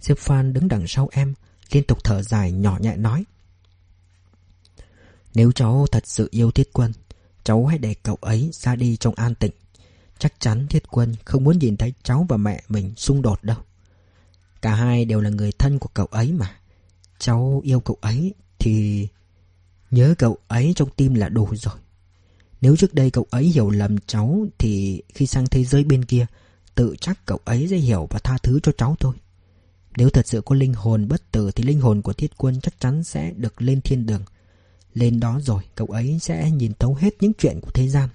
Diệp 0.00 0.18
Phan 0.18 0.52
đứng 0.52 0.68
đằng 0.68 0.84
sau 0.88 1.08
em, 1.12 1.34
liên 1.70 1.84
tục 1.84 2.04
thở 2.04 2.22
dài 2.22 2.52
nhỏ 2.52 2.78
nhẹ 2.80 2.96
nói. 2.96 3.24
Nếu 5.34 5.52
cháu 5.52 5.86
thật 5.92 6.02
sự 6.06 6.28
yêu 6.30 6.50
Thiết 6.50 6.72
Quân, 6.72 6.92
cháu 7.44 7.66
hãy 7.66 7.78
để 7.78 7.94
cậu 8.02 8.18
ấy 8.20 8.50
ra 8.52 8.76
đi 8.76 8.96
trong 8.96 9.14
an 9.14 9.34
tịnh. 9.34 9.52
Chắc 10.18 10.40
chắn 10.40 10.66
Thiết 10.68 10.82
Quân 10.90 11.14
không 11.24 11.44
muốn 11.44 11.58
nhìn 11.58 11.76
thấy 11.76 11.94
cháu 12.02 12.26
và 12.28 12.36
mẹ 12.36 12.62
mình 12.68 12.92
xung 12.96 13.22
đột 13.22 13.44
đâu. 13.44 13.56
Cả 14.62 14.74
hai 14.74 15.04
đều 15.04 15.20
là 15.20 15.30
người 15.30 15.52
thân 15.52 15.78
của 15.78 15.88
cậu 15.94 16.06
ấy 16.06 16.32
mà. 16.32 16.56
Cháu 17.18 17.60
yêu 17.64 17.80
cậu 17.80 17.96
ấy 18.00 18.34
thì 18.58 19.08
nhớ 19.90 20.14
cậu 20.18 20.38
ấy 20.48 20.72
trong 20.76 20.88
tim 20.96 21.14
là 21.14 21.28
đủ 21.28 21.48
rồi. 21.56 21.74
Nếu 22.60 22.76
trước 22.76 22.94
đây 22.94 23.10
cậu 23.10 23.26
ấy 23.30 23.44
hiểu 23.44 23.70
lầm 23.70 23.98
cháu 24.06 24.46
thì 24.58 25.02
khi 25.14 25.26
sang 25.26 25.46
thế 25.46 25.64
giới 25.64 25.84
bên 25.84 26.04
kia, 26.04 26.26
tự 26.74 26.96
chắc 27.00 27.26
cậu 27.26 27.40
ấy 27.44 27.68
sẽ 27.70 27.76
hiểu 27.76 28.06
và 28.10 28.18
tha 28.18 28.38
thứ 28.42 28.60
cho 28.62 28.72
cháu 28.72 28.96
thôi. 29.00 29.14
Nếu 29.96 30.10
thật 30.10 30.26
sự 30.26 30.40
có 30.40 30.54
linh 30.54 30.74
hồn 30.74 31.08
bất 31.08 31.30
tử 31.30 31.50
thì 31.50 31.64
linh 31.64 31.80
hồn 31.80 32.02
của 32.02 32.12
thiết 32.12 32.36
quân 32.36 32.60
chắc 32.60 32.80
chắn 32.80 33.04
sẽ 33.04 33.32
được 33.36 33.62
lên 33.62 33.80
thiên 33.80 34.06
đường. 34.06 34.22
Lên 34.94 35.20
đó 35.20 35.40
rồi, 35.42 35.62
cậu 35.74 35.86
ấy 35.86 36.18
sẽ 36.20 36.50
nhìn 36.50 36.72
thấu 36.78 36.94
hết 36.94 37.14
những 37.20 37.32
chuyện 37.38 37.60
của 37.62 37.70
thế 37.70 37.88
gian. 37.88 38.08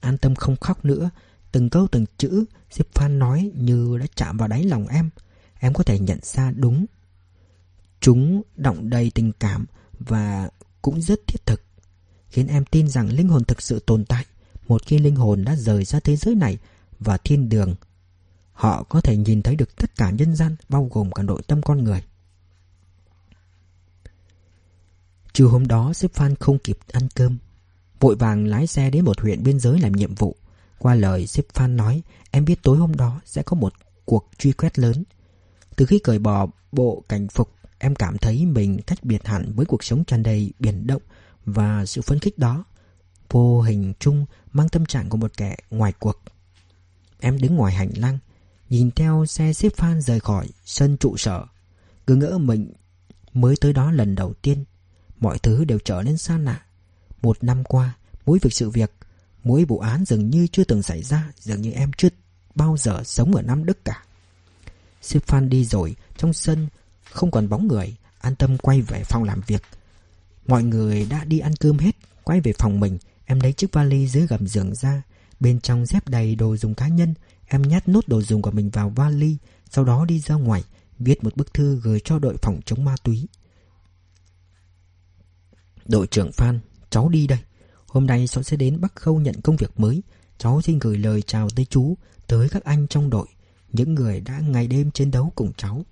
An 0.00 0.18
tâm 0.18 0.34
không 0.34 0.56
khóc 0.56 0.84
nữa, 0.84 1.10
từng 1.52 1.70
câu 1.70 1.86
từng 1.90 2.04
chữ 2.18 2.44
Diệp 2.70 2.86
Phan 2.94 3.18
nói 3.18 3.50
như 3.54 3.98
đã 4.00 4.06
chạm 4.16 4.36
vào 4.36 4.48
đáy 4.48 4.64
lòng 4.64 4.86
em. 4.86 5.10
Em 5.60 5.74
có 5.74 5.84
thể 5.84 5.98
nhận 5.98 6.18
ra 6.22 6.50
đúng. 6.50 6.86
Chúng 8.00 8.42
động 8.56 8.90
đầy 8.90 9.10
tình 9.14 9.32
cảm 9.32 9.66
và 9.98 10.50
cũng 10.82 11.02
rất 11.02 11.20
thiết 11.26 11.46
thực 11.46 11.62
khiến 12.28 12.46
em 12.46 12.64
tin 12.64 12.88
rằng 12.88 13.08
linh 13.08 13.28
hồn 13.28 13.44
thực 13.44 13.62
sự 13.62 13.78
tồn 13.86 14.04
tại. 14.04 14.24
Một 14.68 14.82
khi 14.86 14.98
linh 14.98 15.16
hồn 15.16 15.44
đã 15.44 15.56
rời 15.56 15.84
ra 15.84 16.00
thế 16.00 16.16
giới 16.16 16.34
này 16.34 16.58
và 16.98 17.16
thiên 17.16 17.48
đường, 17.48 17.74
họ 18.52 18.82
có 18.82 19.00
thể 19.00 19.16
nhìn 19.16 19.42
thấy 19.42 19.56
được 19.56 19.76
tất 19.76 19.96
cả 19.96 20.10
nhân 20.10 20.36
gian 20.36 20.56
bao 20.68 20.88
gồm 20.92 21.12
cả 21.12 21.22
nội 21.22 21.42
tâm 21.46 21.62
con 21.62 21.84
người. 21.84 22.02
Trưa 25.32 25.46
hôm 25.46 25.66
đó, 25.66 25.92
sếp 25.92 26.12
Phan 26.12 26.34
không 26.34 26.58
kịp 26.58 26.78
ăn 26.92 27.08
cơm. 27.14 27.38
Vội 28.00 28.16
vàng 28.16 28.46
lái 28.46 28.66
xe 28.66 28.90
đến 28.90 29.04
một 29.04 29.20
huyện 29.20 29.42
biên 29.42 29.60
giới 29.60 29.80
làm 29.80 29.92
nhiệm 29.92 30.14
vụ. 30.14 30.36
Qua 30.78 30.94
lời 30.94 31.26
sếp 31.26 31.44
Phan 31.54 31.76
nói, 31.76 32.02
em 32.30 32.44
biết 32.44 32.62
tối 32.62 32.76
hôm 32.76 32.96
đó 32.96 33.20
sẽ 33.24 33.42
có 33.42 33.56
một 33.56 33.72
cuộc 34.04 34.30
truy 34.38 34.52
quét 34.52 34.78
lớn. 34.78 35.04
Từ 35.76 35.86
khi 35.86 35.98
cởi 35.98 36.18
bỏ 36.18 36.46
bộ 36.72 37.04
cảnh 37.08 37.28
phục, 37.28 37.50
em 37.78 37.94
cảm 37.94 38.18
thấy 38.18 38.46
mình 38.46 38.80
cách 38.86 39.04
biệt 39.04 39.26
hẳn 39.26 39.52
với 39.54 39.66
cuộc 39.66 39.84
sống 39.84 40.04
tràn 40.04 40.22
đầy 40.22 40.52
biển 40.58 40.86
động 40.86 41.02
và 41.44 41.86
sự 41.86 42.02
phấn 42.02 42.18
khích 42.18 42.38
đó 42.38 42.64
vô 43.34 43.62
hình 43.62 43.92
chung 43.98 44.26
mang 44.52 44.68
tâm 44.68 44.86
trạng 44.86 45.08
của 45.08 45.16
một 45.16 45.36
kẻ 45.36 45.56
ngoài 45.70 45.92
cuộc. 45.98 46.22
Em 47.24 47.38
đứng 47.38 47.56
ngoài 47.56 47.74
hành 47.74 47.90
lang, 47.96 48.18
nhìn 48.70 48.90
theo 48.90 49.26
xe 49.26 49.52
xếp 49.52 49.72
phan 49.76 50.00
rời 50.00 50.20
khỏi 50.20 50.48
sân 50.64 50.96
trụ 50.96 51.16
sở. 51.16 51.44
Cứ 52.06 52.16
ngỡ 52.16 52.38
mình 52.38 52.72
mới 53.32 53.56
tới 53.60 53.72
đó 53.72 53.90
lần 53.90 54.14
đầu 54.14 54.34
tiên, 54.42 54.64
mọi 55.20 55.38
thứ 55.38 55.64
đều 55.64 55.78
trở 55.84 56.02
nên 56.02 56.16
xa 56.16 56.38
lạ. 56.38 56.60
Một 57.22 57.44
năm 57.44 57.64
qua, 57.64 57.96
mỗi 58.26 58.38
việc 58.42 58.54
sự 58.54 58.70
việc, 58.70 58.92
mỗi 59.44 59.64
vụ 59.64 59.78
án 59.78 60.04
dường 60.04 60.30
như 60.30 60.46
chưa 60.52 60.64
từng 60.64 60.82
xảy 60.82 61.02
ra, 61.02 61.32
dường 61.40 61.60
như 61.60 61.70
em 61.70 61.90
chưa 61.96 62.08
bao 62.54 62.76
giờ 62.76 63.02
sống 63.04 63.34
ở 63.34 63.42
Nam 63.42 63.64
Đức 63.64 63.84
cả. 63.84 64.04
Xếp 65.02 65.20
phan 65.26 65.48
đi 65.48 65.64
rồi, 65.64 65.96
trong 66.16 66.32
sân 66.32 66.68
không 67.10 67.30
còn 67.30 67.48
bóng 67.48 67.68
người, 67.68 67.96
an 68.20 68.34
tâm 68.36 68.58
quay 68.58 68.80
về 68.80 69.02
phòng 69.04 69.24
làm 69.24 69.40
việc. 69.46 69.62
Mọi 70.46 70.62
người 70.62 71.06
đã 71.10 71.24
đi 71.24 71.38
ăn 71.38 71.56
cơm 71.56 71.78
hết 71.78 71.96
Quay 72.24 72.40
về 72.40 72.52
phòng 72.58 72.80
mình 72.80 72.98
Em 73.24 73.40
lấy 73.40 73.52
chiếc 73.52 73.72
vali 73.72 74.08
dưới 74.08 74.26
gầm 74.26 74.46
giường 74.46 74.74
ra 74.74 75.02
Bên 75.40 75.60
trong 75.60 75.86
dép 75.86 76.08
đầy 76.08 76.34
đồ 76.34 76.56
dùng 76.56 76.74
cá 76.74 76.88
nhân 76.88 77.14
Em 77.46 77.62
nhét 77.62 77.88
nốt 77.88 78.08
đồ 78.08 78.22
dùng 78.22 78.42
của 78.42 78.50
mình 78.50 78.70
vào 78.70 78.90
vali 78.90 79.36
Sau 79.70 79.84
đó 79.84 80.04
đi 80.04 80.20
ra 80.20 80.34
ngoài 80.34 80.64
Viết 80.98 81.24
một 81.24 81.36
bức 81.36 81.54
thư 81.54 81.80
gửi 81.80 82.00
cho 82.04 82.18
đội 82.18 82.36
phòng 82.42 82.60
chống 82.64 82.84
ma 82.84 82.94
túy 83.04 83.28
Đội 85.86 86.06
trưởng 86.06 86.32
Phan 86.32 86.60
Cháu 86.90 87.08
đi 87.08 87.26
đây 87.26 87.38
Hôm 87.86 88.06
nay 88.06 88.26
cháu 88.26 88.42
sẽ 88.42 88.56
đến 88.56 88.80
Bắc 88.80 88.96
Khâu 88.96 89.20
nhận 89.20 89.40
công 89.40 89.56
việc 89.56 89.80
mới 89.80 90.02
Cháu 90.38 90.62
xin 90.62 90.78
gửi 90.78 90.98
lời 90.98 91.22
chào 91.22 91.50
tới 91.50 91.66
chú 91.70 91.94
Tới 92.26 92.48
các 92.48 92.64
anh 92.64 92.86
trong 92.86 93.10
đội 93.10 93.26
Những 93.72 93.94
người 93.94 94.20
đã 94.20 94.40
ngày 94.40 94.68
đêm 94.68 94.90
chiến 94.90 95.10
đấu 95.10 95.32
cùng 95.34 95.52
cháu 95.56 95.84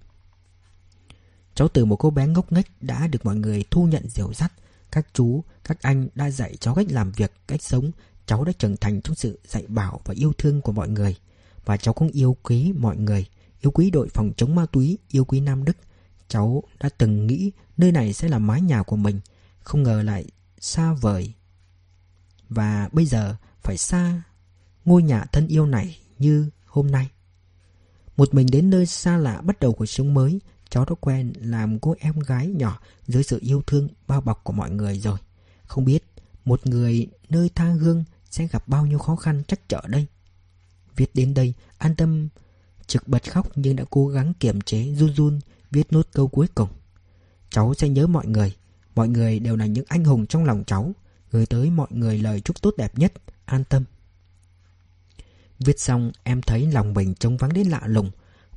Cháu 1.55 1.69
từ 1.69 1.85
một 1.85 1.97
cô 1.97 2.11
bé 2.11 2.27
ngốc 2.27 2.53
nghếch 2.53 2.67
đã 2.81 3.07
được 3.07 3.25
mọi 3.25 3.37
người 3.37 3.65
thu 3.71 3.85
nhận 3.85 4.09
dìu 4.09 4.33
dắt. 4.35 4.53
Các 4.91 5.07
chú, 5.13 5.45
các 5.65 5.83
anh 5.83 6.09
đã 6.15 6.31
dạy 6.31 6.57
cháu 6.61 6.75
cách 6.75 6.87
làm 6.91 7.13
việc, 7.13 7.33
cách 7.49 7.63
sống. 7.63 7.91
Cháu 8.33 8.45
đã 8.45 8.53
trưởng 8.59 8.77
thành 8.77 9.01
trong 9.01 9.15
sự 9.15 9.39
dạy 9.45 9.65
bảo 9.69 10.01
và 10.05 10.15
yêu 10.15 10.33
thương 10.39 10.61
của 10.61 10.73
mọi 10.73 10.89
người. 10.89 11.17
Và 11.65 11.77
cháu 11.77 11.95
cũng 11.95 12.09
yêu 12.09 12.37
quý 12.43 12.73
mọi 12.79 12.97
người, 12.97 13.27
yêu 13.61 13.71
quý 13.71 13.91
đội 13.91 14.09
phòng 14.09 14.33
chống 14.37 14.55
ma 14.55 14.67
túy, 14.73 14.99
yêu 15.09 15.25
quý 15.25 15.41
Nam 15.41 15.65
Đức. 15.65 15.77
Cháu 16.29 16.63
đã 16.81 16.89
từng 16.99 17.27
nghĩ 17.27 17.53
nơi 17.77 17.93
này 17.93 18.13
sẽ 18.13 18.29
là 18.29 18.39
mái 18.39 18.61
nhà 18.61 18.83
của 18.83 18.97
mình, 18.97 19.21
không 19.63 19.83
ngờ 19.83 20.03
lại 20.03 20.25
xa 20.61 20.93
vời. 20.93 21.33
Và 22.49 22.89
bây 22.93 23.07
giờ 23.07 23.37
phải 23.63 23.77
xa 23.77 24.23
ngôi 24.85 25.03
nhà 25.03 25.25
thân 25.33 25.47
yêu 25.47 25.67
này 25.67 25.99
như 26.19 26.51
hôm 26.67 26.91
nay. 26.91 27.11
Một 28.17 28.35
mình 28.35 28.47
đến 28.53 28.71
nơi 28.71 28.87
xa 28.87 29.17
lạ 29.17 29.41
bắt 29.41 29.61
đầu 29.61 29.73
cuộc 29.73 29.87
sống 29.87 30.15
mới, 30.15 30.41
Cháu 30.71 30.85
đã 30.85 30.95
quen 31.01 31.33
làm 31.37 31.79
cô 31.79 31.95
em 31.99 32.19
gái 32.19 32.47
nhỏ 32.47 32.81
dưới 33.07 33.23
sự 33.23 33.39
yêu 33.43 33.63
thương 33.67 33.89
bao 34.07 34.21
bọc 34.21 34.45
của 34.45 34.53
mọi 34.53 34.71
người 34.71 34.99
rồi. 34.99 35.19
Không 35.67 35.85
biết 35.85 36.05
một 36.45 36.67
người 36.67 37.07
nơi 37.29 37.51
tha 37.55 37.65
hương 37.65 38.05
sẽ 38.33 38.47
gặp 38.47 38.69
bao 38.69 38.87
nhiêu 38.87 38.99
khó 38.99 39.17
khăn 39.17 39.43
chắc 39.49 39.69
trở 39.69 39.83
đây. 39.87 40.07
Viết 40.97 41.15
đến 41.15 41.35
đây, 41.35 41.55
an 41.79 41.97
tâm 41.97 42.29
trực 42.87 43.09
bật 43.09 43.33
khóc 43.33 43.49
nhưng 43.55 43.77
đã 43.77 43.85
cố 43.91 44.09
gắng 44.09 44.33
kiềm 44.41 44.61
chế 44.61 44.95
run 44.95 45.15
run 45.15 45.41
viết 45.71 45.93
nốt 45.93 46.09
câu 46.13 46.29
cuối 46.29 46.47
cùng. 46.55 46.69
Cháu 47.51 47.75
sẽ 47.75 47.89
nhớ 47.89 48.07
mọi 48.07 48.27
người. 48.27 48.57
Mọi 48.95 49.09
người 49.09 49.39
đều 49.39 49.57
là 49.57 49.67
những 49.67 49.85
anh 49.89 50.05
hùng 50.05 50.27
trong 50.27 50.45
lòng 50.45 50.65
cháu. 50.67 50.95
Gửi 51.33 51.47
tới 51.47 51.71
mọi 51.71 51.89
người 51.91 52.19
lời 52.19 52.41
chúc 52.41 52.63
tốt 52.63 52.75
đẹp 52.77 52.99
nhất 52.99 53.13
An 53.45 53.65
tâm 53.65 53.85
Viết 55.59 55.81
xong 55.81 56.13
em 56.23 56.43
thấy 56.43 56.67
lòng 56.67 56.95
mình 56.95 57.15
trống 57.15 57.37
vắng 57.37 57.53
đến 57.53 57.69
lạ 57.69 57.81
lùng 57.87 58.11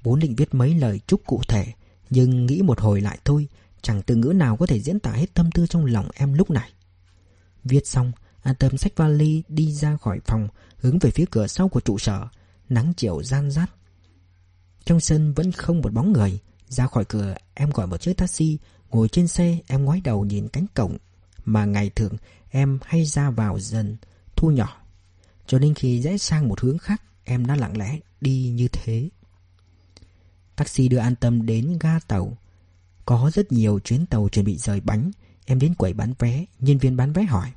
Vốn 0.03 0.19
định 0.19 0.36
viết 0.36 0.53
mấy 0.53 0.76
lời 0.76 0.99
chúc 1.07 1.21
cụ 1.26 1.41
thể 1.47 1.65
Nhưng 2.09 2.45
nghĩ 2.45 2.61
một 2.61 2.80
hồi 2.80 3.01
lại 3.01 3.19
thôi 3.26 3.47
Chẳng 3.82 4.01
từ 4.01 4.15
ngữ 4.15 4.34
nào 4.36 4.57
có 4.57 4.65
thể 4.65 4.80
diễn 4.80 4.99
tả 4.99 5.11
hết 5.11 5.34
tâm 5.34 5.51
tư 5.51 5.67
trong 5.67 5.86
lòng 5.86 6.09
em 6.13 6.34
lúc 6.34 6.49
này 6.49 6.71
Viết 7.63 7.88
xong 7.88 8.11
An 8.46 8.56
tâm 8.56 8.78
xách 8.78 8.96
vali 8.96 9.43
đi 9.48 9.72
ra 9.72 9.98
khỏi 9.98 10.20
phòng, 10.26 10.48
Hướng 10.78 11.00
về 11.00 11.12
phía 11.12 11.26
cửa 11.32 11.48
sau 11.48 11.70
của 11.70 11.80
trụ 11.80 11.98
sở. 11.98 12.28
Nắng 12.70 12.93
chiều 12.98 13.24
gian 13.24 13.52
rát. 13.52 13.70
Trong 14.86 15.00
sân 15.00 15.34
vẫn 15.34 15.52
không 15.52 15.82
một 15.82 15.93
bóng 15.93 16.14
người. 16.14 16.39
Ra 16.68 16.88
khỏi 16.88 17.06
cửa, 17.06 17.36
em 17.54 17.70
gọi 17.70 17.88
một 17.88 18.02
chiếc 18.02 18.14
taxi. 18.14 18.58
Ngồi 18.89 19.10
trên 19.10 19.28
xe, 19.28 19.58
em 19.68 19.86
ngoái 19.86 20.02
đầu 20.02 20.26
nhìn 20.26 20.48
cánh 20.48 20.66
cổng 20.74 20.98
Mà 21.46 21.66
ngày 21.66 21.89
thường 21.89 22.14
em 22.50 22.80
hay 22.86 23.06
ra 23.06 23.30
vào 23.30 23.60
dần, 23.60 23.98
Thu 24.36 24.52
nhỏ. 24.52 24.82
Cho 25.48 25.60
nên 25.60 25.74
khi 25.74 26.02
rẽ 26.02 26.18
sang 26.18 26.48
một 26.48 26.62
hướng 26.62 26.78
khác, 26.78 27.02
Em 27.24 27.46
đã 27.46 27.56
lặng 27.56 27.78
lẽ 27.78 28.00
đi 28.22 28.50
như 28.50 28.68
thế. 28.68 29.10
Taxi 30.56 30.88
đưa 30.88 30.98
an 30.98 31.16
tâm 31.16 31.46
đến 31.46 31.78
ga 31.80 32.00
tàu. 32.00 32.38
Có 33.06 33.32
rất 33.34 33.52
nhiều 33.52 33.80
chuyến 33.80 34.06
tàu 34.06 34.30
chuẩn 34.30 34.46
bị 34.46 34.58
rời 34.58 34.82
bánh. 34.82 35.12
Em 35.46 35.60
đến 35.60 35.76
quầy 35.76 35.93
bán 35.93 36.14
vé, 36.20 36.46
Nhân 36.60 36.78
viên 36.78 36.98
bán 36.98 37.14
vé 37.14 37.24
hỏi. 37.24 37.52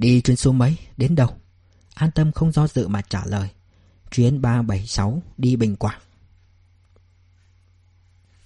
Đi 0.00 0.20
chuyến 0.20 0.36
số 0.36 0.52
mấy? 0.52 0.76
Đến 0.96 1.14
đâu? 1.14 1.28
An 1.94 2.10
tâm 2.10 2.32
không 2.32 2.52
do 2.52 2.66
dự 2.66 2.88
mà 2.88 3.02
trả 3.02 3.24
lời. 3.24 3.48
Chuyến 4.10 4.42
376 4.42 5.22
đi 5.38 5.56
Bình 5.56 5.76
Quảng. 5.76 6.00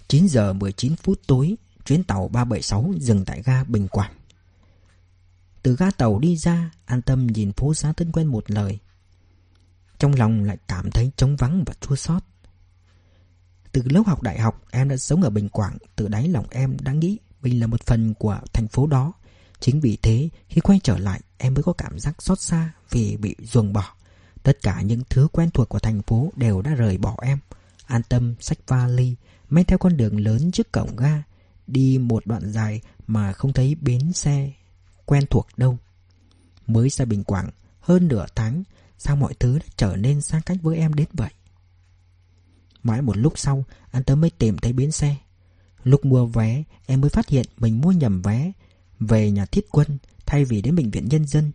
9 0.09 0.28
giờ 0.28 0.52
19 0.52 0.96
phút 0.96 1.20
tối, 1.26 1.57
Chuyến 1.84 2.05
tàu 2.05 2.28
376 2.28 2.92
dừng 3.00 3.24
tại 3.24 3.42
ga 3.42 3.64
Bình 3.64 3.88
Quảng. 3.88 4.14
Từ 5.62 5.76
ga 5.76 5.90
tàu 5.90 6.18
đi 6.18 6.36
ra, 6.36 6.70
An 6.84 7.02
tâm 7.02 7.26
nhìn 7.26 7.52
phố 7.52 7.74
xá 7.74 7.92
thân 7.92 8.12
quen 8.12 8.26
một 8.26 8.50
lời. 8.50 8.78
Trong 9.98 10.14
lòng 10.14 10.44
lại 10.44 10.59
cảm 10.68 10.90
thấy 10.90 11.11
trống 11.16 11.36
vắng 11.36 11.64
và 11.66 11.74
chua 11.80 11.96
xót. 11.96 12.22
Từ 13.72 13.82
lớp 13.84 14.02
học 14.07 14.22
đại 14.22 14.38
học, 14.38 14.62
Em 14.70 14.88
đã 14.88 14.96
sống 14.96 15.22
ở 15.22 15.30
Bình 15.30 15.48
Quảng, 15.48 15.78
Từ 15.96 16.09
đáy 16.09 16.28
lòng 16.28 16.46
em 16.50 16.76
đã 16.80 16.92
nghĩ 16.92 17.18
Mình 17.42 17.61
là 17.61 17.66
một 17.66 17.82
phần 17.86 18.14
của 18.14 18.40
thành 18.52 18.68
phố 18.68 18.86
đó. 18.86 19.12
Chính 19.64 19.80
vì 19.80 19.98
thế, 20.02 20.28
khi 20.48 20.60
quay 20.60 20.80
trở 20.82 20.98
lại, 20.98 21.20
Em 21.38 21.54
mới 21.54 21.62
có 21.62 21.72
cảm 21.72 21.98
giác 21.98 22.22
xót 22.22 22.40
xa 22.40 22.72
Vì 22.90 23.16
bị 23.16 23.36
ruồng 23.42 23.72
bỏ. 23.72 23.94
Tất 24.42 24.58
cả 24.62 24.82
những 24.82 25.02
thứ 25.10 25.28
quen 25.32 25.50
thuộc 25.50 25.68
của 25.68 25.78
thành 25.78 26.02
phố 26.02 26.32
Đều 26.36 26.62
đã 26.62 26.74
rời 26.74 26.98
bỏ 26.98 27.16
em. 27.22 27.38
An 27.86 28.02
tâm 28.08 28.34
sách 28.40 28.58
vali, 28.66 29.14
Men 29.50 29.64
theo 29.64 29.78
con 29.78 29.96
đường 29.96 30.20
lớn 30.20 30.50
trước 30.52 30.72
cổng 30.72 30.96
ga, 30.96 31.22
Đi 31.66 31.98
một 31.98 32.26
đoạn 32.26 32.52
dài 32.52 32.80
mà 33.06 33.32
không 33.32 33.52
thấy 33.52 33.74
bến 33.74 34.12
xe 34.12 34.52
quen 35.04 35.24
thuộc 35.30 35.46
đâu. 35.56 35.78
Mới 36.66 36.88
ra 36.88 37.04
Bình 37.04 37.24
Quảng, 37.24 37.50
hơn 37.80 38.08
nửa 38.08 38.26
tháng, 38.34 38.62
Sao 38.98 39.16
mọi 39.16 39.34
thứ 39.34 39.58
đã 39.58 39.66
trở 39.76 39.96
nên 39.96 40.20
xa 40.20 40.40
cách 40.46 40.58
với 40.62 40.76
em 40.78 40.94
đến 40.94 41.08
vậy? 41.12 41.30
Mãi 42.82 43.02
một 43.02 43.16
lúc 43.16 43.38
sau, 43.38 43.64
an 43.90 44.04
Tâm 44.04 44.20
mới 44.20 44.30
tìm 44.30 44.58
thấy 44.58 44.72
bến 44.72 44.92
xe. 44.92 45.16
Lúc 45.84 46.04
mua 46.04 46.26
vé, 46.26 46.62
Em 46.86 47.00
mới 47.00 47.10
phát 47.10 47.28
hiện 47.28 47.46
mình 47.58 47.80
mua 47.80 47.92
nhầm 47.92 48.22
vé. 48.22 48.52
Về 49.01 49.30
nhà 49.30 49.47
thiết 49.47 49.66
quân 49.70 49.99
Thay 50.26 50.45
vì 50.45 50.62
đến 50.62 50.76
bệnh 50.76 50.90
viện 50.90 51.09
nhân 51.09 51.26
dân. 51.26 51.53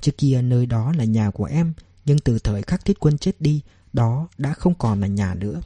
Trước 0.00 0.12
kia 0.18 0.42
nơi 0.42 0.66
đó 0.66 0.92
là 0.96 1.04
nhà 1.04 1.30
của 1.30 1.44
em 1.44 1.72
Nhưng 2.04 2.18
từ 2.18 2.38
thời 2.38 2.62
khắc 2.62 2.84
thiết 2.84 3.00
quân 3.00 3.18
chết 3.18 3.40
đi 3.40 3.60
Đó 3.92 4.28
đã 4.38 4.52
không 4.52 4.74
còn 4.74 5.00
là 5.00 5.06
nhà 5.06 5.34
nữa. 5.34 5.60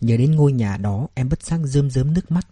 Nhớ 0.00 0.16
đến 0.16 0.32
ngôi 0.32 0.52
nhà 0.52 0.76
đó 0.76 1.08
em 1.14 1.28
bất 1.28 1.42
giác 1.42 1.60
rơm 1.64 1.90
rớm 1.90 2.14
nước 2.14 2.30
mắt. 2.30 2.46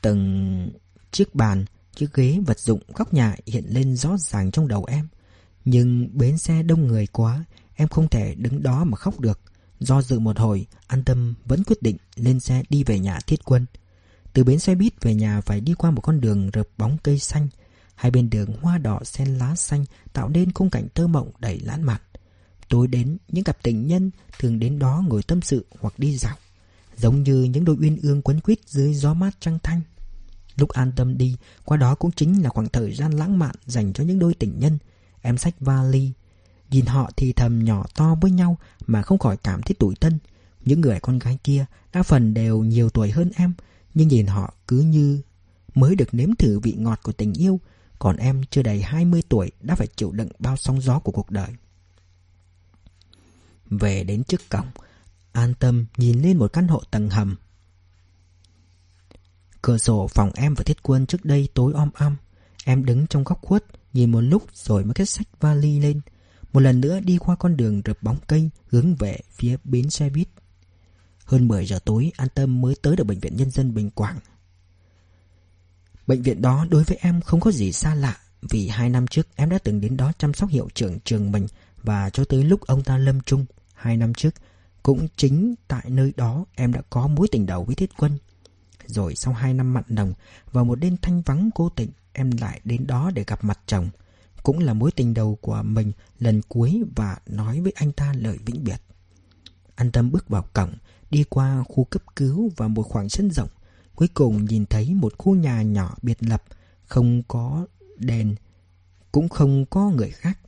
Từng 0.00 0.70
chiếc 1.12 1.34
bàn, 1.34 1.64
chiếc 1.96 2.14
ghế 2.14 2.38
vật 2.46 2.58
dụng 2.58 2.80
góc 2.94 3.14
nhà 3.14 3.36
hiện 3.46 3.64
lên 3.68 3.96
rõ 3.96 4.16
ràng 4.18 4.50
trong 4.50 4.68
đầu 4.68 4.84
em. 4.84 5.08
Nhưng 5.64 6.18
bến 6.18 6.38
xe 6.38 6.62
đông 6.62 6.86
người 6.86 7.06
quá 7.06 7.44
Em 7.74 7.88
không 7.88 8.08
thể 8.08 8.34
đứng 8.34 8.62
đó 8.62 8.84
mà 8.84 8.96
khóc 8.96 9.20
được. 9.20 9.40
Do 9.80 10.02
dự 10.02 10.18
một 10.18 10.38
hồi 10.38 10.66
An 10.86 11.04
tâm 11.04 11.34
vẫn 11.44 11.64
quyết 11.64 11.82
định 11.82 11.96
lên 12.16 12.40
xe 12.40 12.62
đi 12.68 12.84
về 12.84 12.98
nhà 12.98 13.18
thiết 13.26 13.44
quân. 13.44 13.66
Từ 14.34 14.44
bến 14.44 14.58
xe 14.58 14.74
buýt 14.74 14.92
về 15.00 15.14
nhà 15.14 15.40
phải 15.40 15.60
đi 15.60 15.74
qua 15.74 15.90
một 15.90 16.00
con 16.00 16.20
đường 16.20 16.50
rợp 16.50 16.68
bóng 16.78 16.96
cây 17.02 17.18
xanh. 17.18 17.48
Hai 17.94 18.10
bên 18.10 18.30
đường 18.30 18.52
hoa 18.62 18.78
đỏ 18.78 19.00
xen 19.04 19.38
lá 19.38 19.56
xanh 19.56 19.84
Tạo 20.12 20.28
nên 20.28 20.52
khung 20.52 20.70
cảnh 20.70 20.88
thơ 20.94 21.06
mộng 21.06 21.30
đầy 21.38 21.60
lãng 21.60 21.86
mạn. 21.86 22.00
Tối 22.68 22.86
đến, 22.86 23.16
những 23.28 23.44
cặp 23.44 23.62
tình 23.62 23.86
nhân 23.86 24.10
thường 24.38 24.58
đến 24.58 24.78
đó 24.78 25.04
ngồi 25.08 25.22
tâm 25.22 25.42
sự 25.42 25.66
hoặc 25.80 25.94
đi 25.98 26.16
dạo, 26.16 26.36
Giống 26.96 27.22
như 27.22 27.42
những 27.42 27.64
đôi 27.64 27.76
uyên 27.80 27.98
ương 28.02 28.22
quấn 28.22 28.40
quýt 28.40 28.58
dưới 28.66 28.94
gió 28.94 29.14
mát 29.14 29.30
trăng 29.40 29.58
thanh. 29.62 29.80
Lúc 30.56 30.68
an 30.68 30.92
tâm 30.96 31.18
đi, 31.18 31.36
Qua 31.64 31.76
đó 31.76 31.94
cũng 31.94 32.10
chính 32.12 32.42
là 32.42 32.48
khoảng 32.48 32.68
thời 32.68 32.94
gian 32.94 33.12
lãng 33.12 33.38
mạn 33.38 33.54
Dành 33.66 33.92
cho 33.92 34.04
những 34.04 34.18
đôi 34.18 34.34
tình 34.34 34.58
nhân. 34.58 34.78
Em 35.22 35.38
xách 35.38 35.54
vali, 35.60 36.12
Nhìn 36.70 36.86
họ 36.86 37.10
thì 37.16 37.32
thầm 37.32 37.64
nhỏ 37.64 37.84
to 37.94 38.14
với 38.20 38.30
nhau 38.30 38.56
Mà 38.86 39.02
không 39.02 39.18
khỏi 39.18 39.36
cảm 39.36 39.62
thấy 39.62 39.74
tủi 39.78 39.94
thân. 39.94 40.18
Những 40.64 40.80
người 40.80 41.00
con 41.00 41.18
gái 41.18 41.38
kia 41.44 41.64
Đa 41.92 42.02
phần 42.02 42.34
đều 42.34 42.62
nhiều 42.62 42.90
tuổi 42.90 43.10
hơn 43.10 43.30
em 43.36 43.52
nhưng 43.94 44.08
nhìn 44.08 44.26
họ 44.26 44.54
cứ 44.68 44.80
như 44.80 45.20
Mới 45.74 45.94
được 45.94 46.14
nếm 46.14 46.34
thử 46.34 46.58
vị 46.58 46.74
ngọt 46.78 47.00
của 47.02 47.12
tình 47.12 47.32
yêu, 47.32 47.60
Còn 47.98 48.16
em 48.16 48.42
chưa 48.50 48.62
đầy 48.62 48.82
20 48.82 49.22
tuổi 49.28 49.50
Đã 49.60 49.74
phải 49.74 49.86
chịu 49.86 50.12
đựng 50.12 50.28
bao 50.38 50.56
sóng 50.56 50.80
gió 50.80 50.98
của 50.98 51.12
cuộc 51.12 51.30
đời. 51.30 51.50
Về 53.70 54.04
đến 54.04 54.24
trước 54.24 54.40
cổng, 54.50 54.66
An 55.32 55.54
tâm 55.54 55.86
nhìn 55.96 56.22
lên 56.22 56.38
một 56.38 56.52
căn 56.52 56.68
hộ 56.68 56.82
tầng 56.90 57.10
hầm. 57.10 57.36
Cửa 59.62 59.78
sổ 59.78 60.08
phòng 60.08 60.30
em 60.34 60.54
và 60.54 60.62
thiết 60.64 60.82
quân 60.82 61.06
trước 61.06 61.24
đây 61.24 61.48
tối 61.54 61.72
om 61.72 61.90
om. 61.94 62.16
Em 62.64 62.84
đứng 62.84 63.06
trong 63.06 63.24
góc 63.24 63.42
khuất, 63.42 63.64
Nhìn 63.92 64.12
một 64.12 64.20
lúc 64.20 64.42
rồi 64.54 64.84
mới 64.84 64.94
kết 64.94 65.08
sách 65.08 65.28
vali 65.40 65.80
lên. 65.80 66.00
Một 66.52 66.60
lần 66.60 66.80
nữa 66.80 67.00
đi 67.00 67.18
qua 67.18 67.36
con 67.36 67.56
đường 67.56 67.82
rợp 67.84 68.02
bóng 68.02 68.16
cây 68.26 68.50
Hướng 68.66 68.94
về 68.94 69.20
phía 69.30 69.56
bến 69.64 69.90
xe 69.90 70.10
buýt. 70.10 70.28
Hơn 71.24 71.48
10 71.48 71.66
giờ 71.66 71.78
tối 71.84 72.12
An 72.16 72.28
Tâm 72.34 72.60
mới 72.60 72.74
tới 72.82 72.96
được 72.96 73.04
Bệnh 73.04 73.18
viện 73.18 73.36
Nhân 73.36 73.50
dân 73.50 73.74
Bình 73.74 73.90
Quảng 73.90 74.18
Bệnh 76.06 76.22
viện 76.22 76.42
đó 76.42 76.66
đối 76.70 76.84
với 76.84 76.98
em 77.00 77.20
không 77.20 77.40
có 77.40 77.50
gì 77.50 77.72
xa 77.72 77.94
lạ 77.94 78.16
Vì 78.42 78.68
hai 78.68 78.88
năm 78.88 79.06
trước 79.06 79.28
em 79.36 79.50
đã 79.50 79.58
từng 79.58 79.80
đến 79.80 79.96
đó 79.96 80.12
chăm 80.18 80.34
sóc 80.34 80.50
hiệu 80.50 80.68
trưởng 80.74 81.00
trường 81.00 81.32
mình 81.32 81.46
Và 81.82 82.10
cho 82.10 82.24
tới 82.24 82.44
lúc 82.44 82.60
ông 82.60 82.82
ta 82.82 82.98
lâm 82.98 83.20
chung 83.20 83.46
Hai 83.74 83.96
năm 83.96 84.14
trước 84.14 84.34
cũng 84.84 85.08
chính 85.16 85.54
tại 85.68 85.84
nơi 85.88 86.12
đó 86.16 86.44
em 86.54 86.72
đã 86.72 86.82
có 86.90 87.06
mối 87.06 87.28
tình 87.32 87.46
đầu 87.46 87.64
với 87.64 87.74
Thiết 87.74 87.90
Quân. 87.98 88.18
Rồi 88.86 89.14
sau 89.14 89.34
hai 89.34 89.54
năm 89.54 89.74
mặn 89.74 89.84
nồng 89.88 90.12
và 90.52 90.64
một 90.64 90.74
đêm 90.74 90.96
thanh 91.02 91.22
vắng 91.22 91.50
cố 91.54 91.68
tình 91.68 91.90
em 92.12 92.30
lại 92.40 92.60
đến 92.64 92.86
đó 92.86 93.10
để 93.14 93.24
gặp 93.26 93.44
mặt 93.44 93.60
chồng. 93.66 93.88
Cũng 94.42 94.58
là 94.58 94.74
mối 94.74 94.90
tình 94.92 95.14
đầu 95.14 95.38
của 95.40 95.62
mình 95.64 95.92
lần 96.18 96.42
cuối 96.48 96.82
và 96.96 97.16
nói 97.26 97.60
với 97.60 97.72
anh 97.76 97.92
ta 97.92 98.12
lời 98.18 98.38
vĩnh 98.46 98.64
biệt. 98.64 98.80
An 99.74 99.92
tâm 99.92 100.10
bước 100.10 100.28
vào 100.28 100.44
cổng, 100.52 100.74
đi 101.14 101.24
qua 101.24 101.64
khu 101.68 101.84
cấp 101.84 102.02
cứu 102.16 102.50
và 102.56 102.68
một 102.68 102.82
khoảng 102.82 103.08
sân 103.08 103.30
rộng. 103.30 103.48
Cuối 103.94 104.08
cùng 104.14 104.44
nhìn 104.44 104.66
thấy 104.66 104.94
một 104.94 105.12
khu 105.18 105.34
nhà 105.34 105.62
nhỏ 105.62 105.94
biệt 106.02 106.18
lập, 106.20 106.42
không 106.86 107.22
có 107.28 107.66
đèn, 107.96 108.34
cũng 109.12 109.28
không 109.28 109.66
có 109.66 109.90
người 109.90 110.10
khác. 110.10 110.38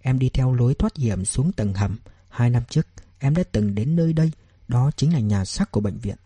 Em 0.00 0.18
đi 0.18 0.28
theo 0.28 0.52
lối 0.52 0.74
thoát 0.74 0.96
hiểm 0.96 1.24
xuống 1.24 1.52
tầng 1.52 1.74
hầm. 1.74 1.98
Hai 2.28 2.50
năm 2.50 2.62
trước, 2.70 2.86
Em 3.18 3.34
đã 3.34 3.42
từng 3.52 3.74
đến 3.74 3.96
nơi 3.96 4.12
đây 4.12 4.30
Đó 4.68 4.90
chính 4.96 5.12
là 5.12 5.20
nhà 5.20 5.44
xác 5.44 5.70
của 5.70 5.80
bệnh 5.80 5.98
viện 5.98 6.16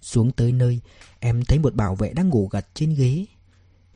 Xuống 0.00 0.32
tới 0.32 0.52
nơi 0.52 0.80
Em 1.20 1.44
thấy 1.44 1.58
một 1.58 1.74
bảo 1.74 1.94
vệ 1.94 2.12
đang 2.12 2.28
ngủ 2.28 2.48
gật 2.48 2.66
trên 2.74 2.94
ghế 2.94 3.26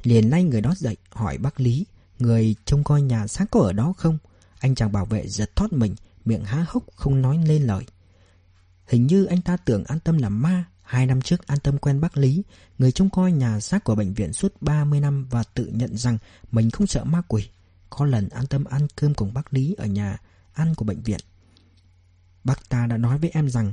Liền 0.02 0.30
lay 0.30 0.44
người 0.44 0.60
đó 0.60 0.74
dậy 0.76 0.96
Hỏi 1.10 1.38
bác 1.38 1.60
Lý 1.60 1.86
Người 2.18 2.56
trông 2.64 2.84
coi 2.84 3.02
nhà 3.02 3.26
xác 3.26 3.50
có 3.50 3.60
ở 3.60 3.72
đó 3.72 3.94
không 3.96 4.18
Anh 4.58 4.74
chàng 4.74 4.92
bảo 4.92 5.04
vệ 5.04 5.28
giật 5.28 5.56
thoát 5.56 5.72
mình 5.72 5.94
Miệng 6.24 6.44
há 6.44 6.66
hốc 6.68 6.84
không 6.94 7.22
nói 7.22 7.38
lên 7.46 7.62
lời. 7.62 7.84
Hình 8.86 9.06
như 9.06 9.24
anh 9.24 9.42
ta 9.42 9.56
tưởng 9.56 9.84
an 9.84 10.00
tâm 10.00 10.18
là 10.18 10.28
ma, 10.28 10.64
Hai 10.82 11.06
năm 11.06 11.20
trước 11.20 11.46
an 11.46 11.58
tâm 11.58 11.78
quen 11.78 12.00
bác 12.00 12.16
Lý, 12.16 12.42
Người 12.78 12.92
trông 12.92 13.10
coi 13.10 13.32
nhà 13.32 13.60
xác 13.60 13.84
của 13.84 13.94
bệnh 13.94 14.14
viện 14.14 14.32
suốt 14.32 14.62
30 14.62 15.00
năm 15.00 15.26
Và 15.30 15.42
tự 15.54 15.66
nhận 15.66 15.96
rằng 15.96 16.18
mình 16.50 16.70
không 16.70 16.86
sợ 16.86 17.04
ma 17.04 17.22
quỷ. 17.28 17.48
Có 17.90 18.04
lần 18.04 18.28
an 18.28 18.46
tâm 18.46 18.64
ăn 18.64 18.86
cơm 18.96 19.14
cùng 19.14 19.34
bác 19.34 19.54
Lý 19.54 19.74
ở 19.78 19.86
nhà 19.86 20.18
ăn 20.52 20.74
của 20.74 20.84
bệnh 20.84 21.02
viện. 21.02 21.20
Bác 22.44 22.68
ta 22.68 22.86
đã 22.86 22.96
nói 22.96 23.18
với 23.18 23.30
em 23.30 23.50
rằng, 23.50 23.72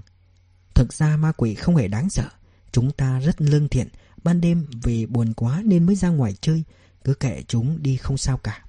Thực 0.76 0.94
ra 0.94 1.18
ma 1.18 1.32
quỷ 1.32 1.56
không 1.56 1.76
hề 1.76 1.88
đáng 1.88 2.10
sợ, 2.10 2.30
Chúng 2.72 2.92
ta 2.92 3.20
rất 3.20 3.42
lương 3.42 3.70
thiện, 3.70 3.88
Ban 4.24 4.42
đêm 4.42 4.68
vì 4.84 5.06
buồn 5.06 5.34
quá 5.34 5.62
nên 5.66 5.86
mới 5.86 5.96
ra 5.96 6.10
ngoài 6.10 6.36
chơi, 6.42 6.64
Cứ 7.04 7.14
kệ 7.14 7.44
chúng 7.48 7.84
đi 7.84 7.98
không 7.98 8.18
sao 8.18 8.38
cả. 8.38 8.64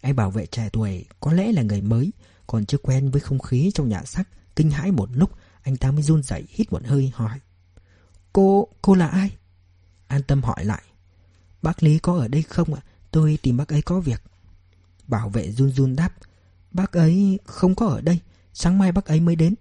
Anh 0.00 0.16
bảo 0.16 0.30
vệ 0.30 0.46
trẻ 0.46 0.68
tuổi 0.72 1.04
Có 1.20 1.32
lẽ 1.32 1.52
là 1.52 1.62
người 1.62 1.80
mới 1.80 2.12
còn 2.52 2.66
chưa 2.66 2.78
quen 2.78 3.10
với 3.10 3.20
không 3.20 3.38
khí 3.38 3.70
trong 3.74 3.88
nhà 3.88 4.02
xác 4.04 4.28
Kinh 4.56 4.70
hãi 4.70 4.92
một 4.92 5.08
lúc 5.12 5.30
Anh 5.62 5.76
ta 5.76 5.90
mới 5.90 6.02
run 6.02 6.22
rẩy 6.22 6.44
hít 6.48 6.72
một 6.72 6.82
hơi 6.84 7.12
hỏi. 7.14 7.38
Cô, 8.32 8.68
cô 8.82 8.94
là 8.94 9.06
ai? 9.06 9.30
An 10.06 10.22
tâm 10.22 10.42
hỏi 10.42 10.64
lại. 10.64 10.82
Bác 11.62 11.82
Lý 11.82 11.98
có 11.98 12.18
ở 12.18 12.28
đây 12.28 12.42
không 12.42 12.74
ạ? 12.74 12.82
Tôi 13.10 13.38
tìm 13.42 13.56
bác 13.56 13.68
ấy 13.68 13.82
có 13.82 14.00
việc. 14.00 14.22
Bảo 15.08 15.28
vệ 15.28 15.52
run 15.52 15.70
run 15.70 15.96
đáp. 15.96 16.14
Bác 16.70 16.92
ấy 16.92 17.38
không 17.44 17.74
có 17.74 17.86
ở 17.86 18.00
đây. 18.00 18.18
Sáng 18.54 18.78
mai 18.78 18.92
bác 18.92 19.04
ấy 19.04 19.20
mới 19.20 19.36
đến. 19.36 19.54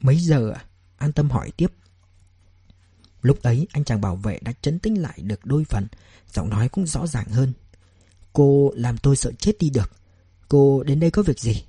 Mấy 0.00 0.16
giờ 0.16 0.50
ạ? 0.50 0.64
An 0.96 1.12
tâm 1.12 1.30
hỏi 1.30 1.50
tiếp. 1.56 1.72
Lúc 3.22 3.42
ấy 3.42 3.66
anh 3.72 3.84
chàng 3.84 4.00
bảo 4.00 4.16
vệ 4.16 4.38
đã 4.42 4.52
chấn 4.62 4.78
tĩnh 4.78 5.02
lại 5.02 5.20
được 5.22 5.46
đôi 5.46 5.64
phần 5.64 5.86
Giọng 6.32 6.50
nói 6.50 6.68
cũng 6.68 6.86
rõ 6.86 7.06
ràng 7.06 7.28
hơn. 7.28 7.52
Cô 8.32 8.72
làm 8.74 8.98
tôi 8.98 9.16
sợ 9.16 9.32
chết 9.38 9.58
đi 9.58 9.70
được. 9.70 9.92
Cô 10.48 10.82
đến 10.82 11.00
đây 11.00 11.10
có 11.10 11.22
việc 11.22 11.40
gì? 11.40 11.64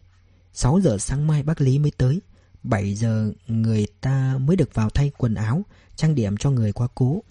6 0.54 0.80
giờ 0.80 0.98
sáng 0.98 1.28
mai 1.28 1.44
bác 1.44 1.62
Lý 1.62 1.80
mới 1.80 1.92
tới. 1.98 2.22
7 2.64 2.94
giờ 2.96 3.32
người 3.48 3.88
ta 4.02 4.38
mới 4.40 4.56
được 4.56 4.74
vào 4.74 4.90
thay 4.90 5.12
quần 5.18 5.36
áo, 5.36 5.64
Trang 5.96 6.16
điểm 6.16 6.38
cho 6.38 6.52
người 6.52 6.72
qua 6.72 6.88
cố. 6.96 7.24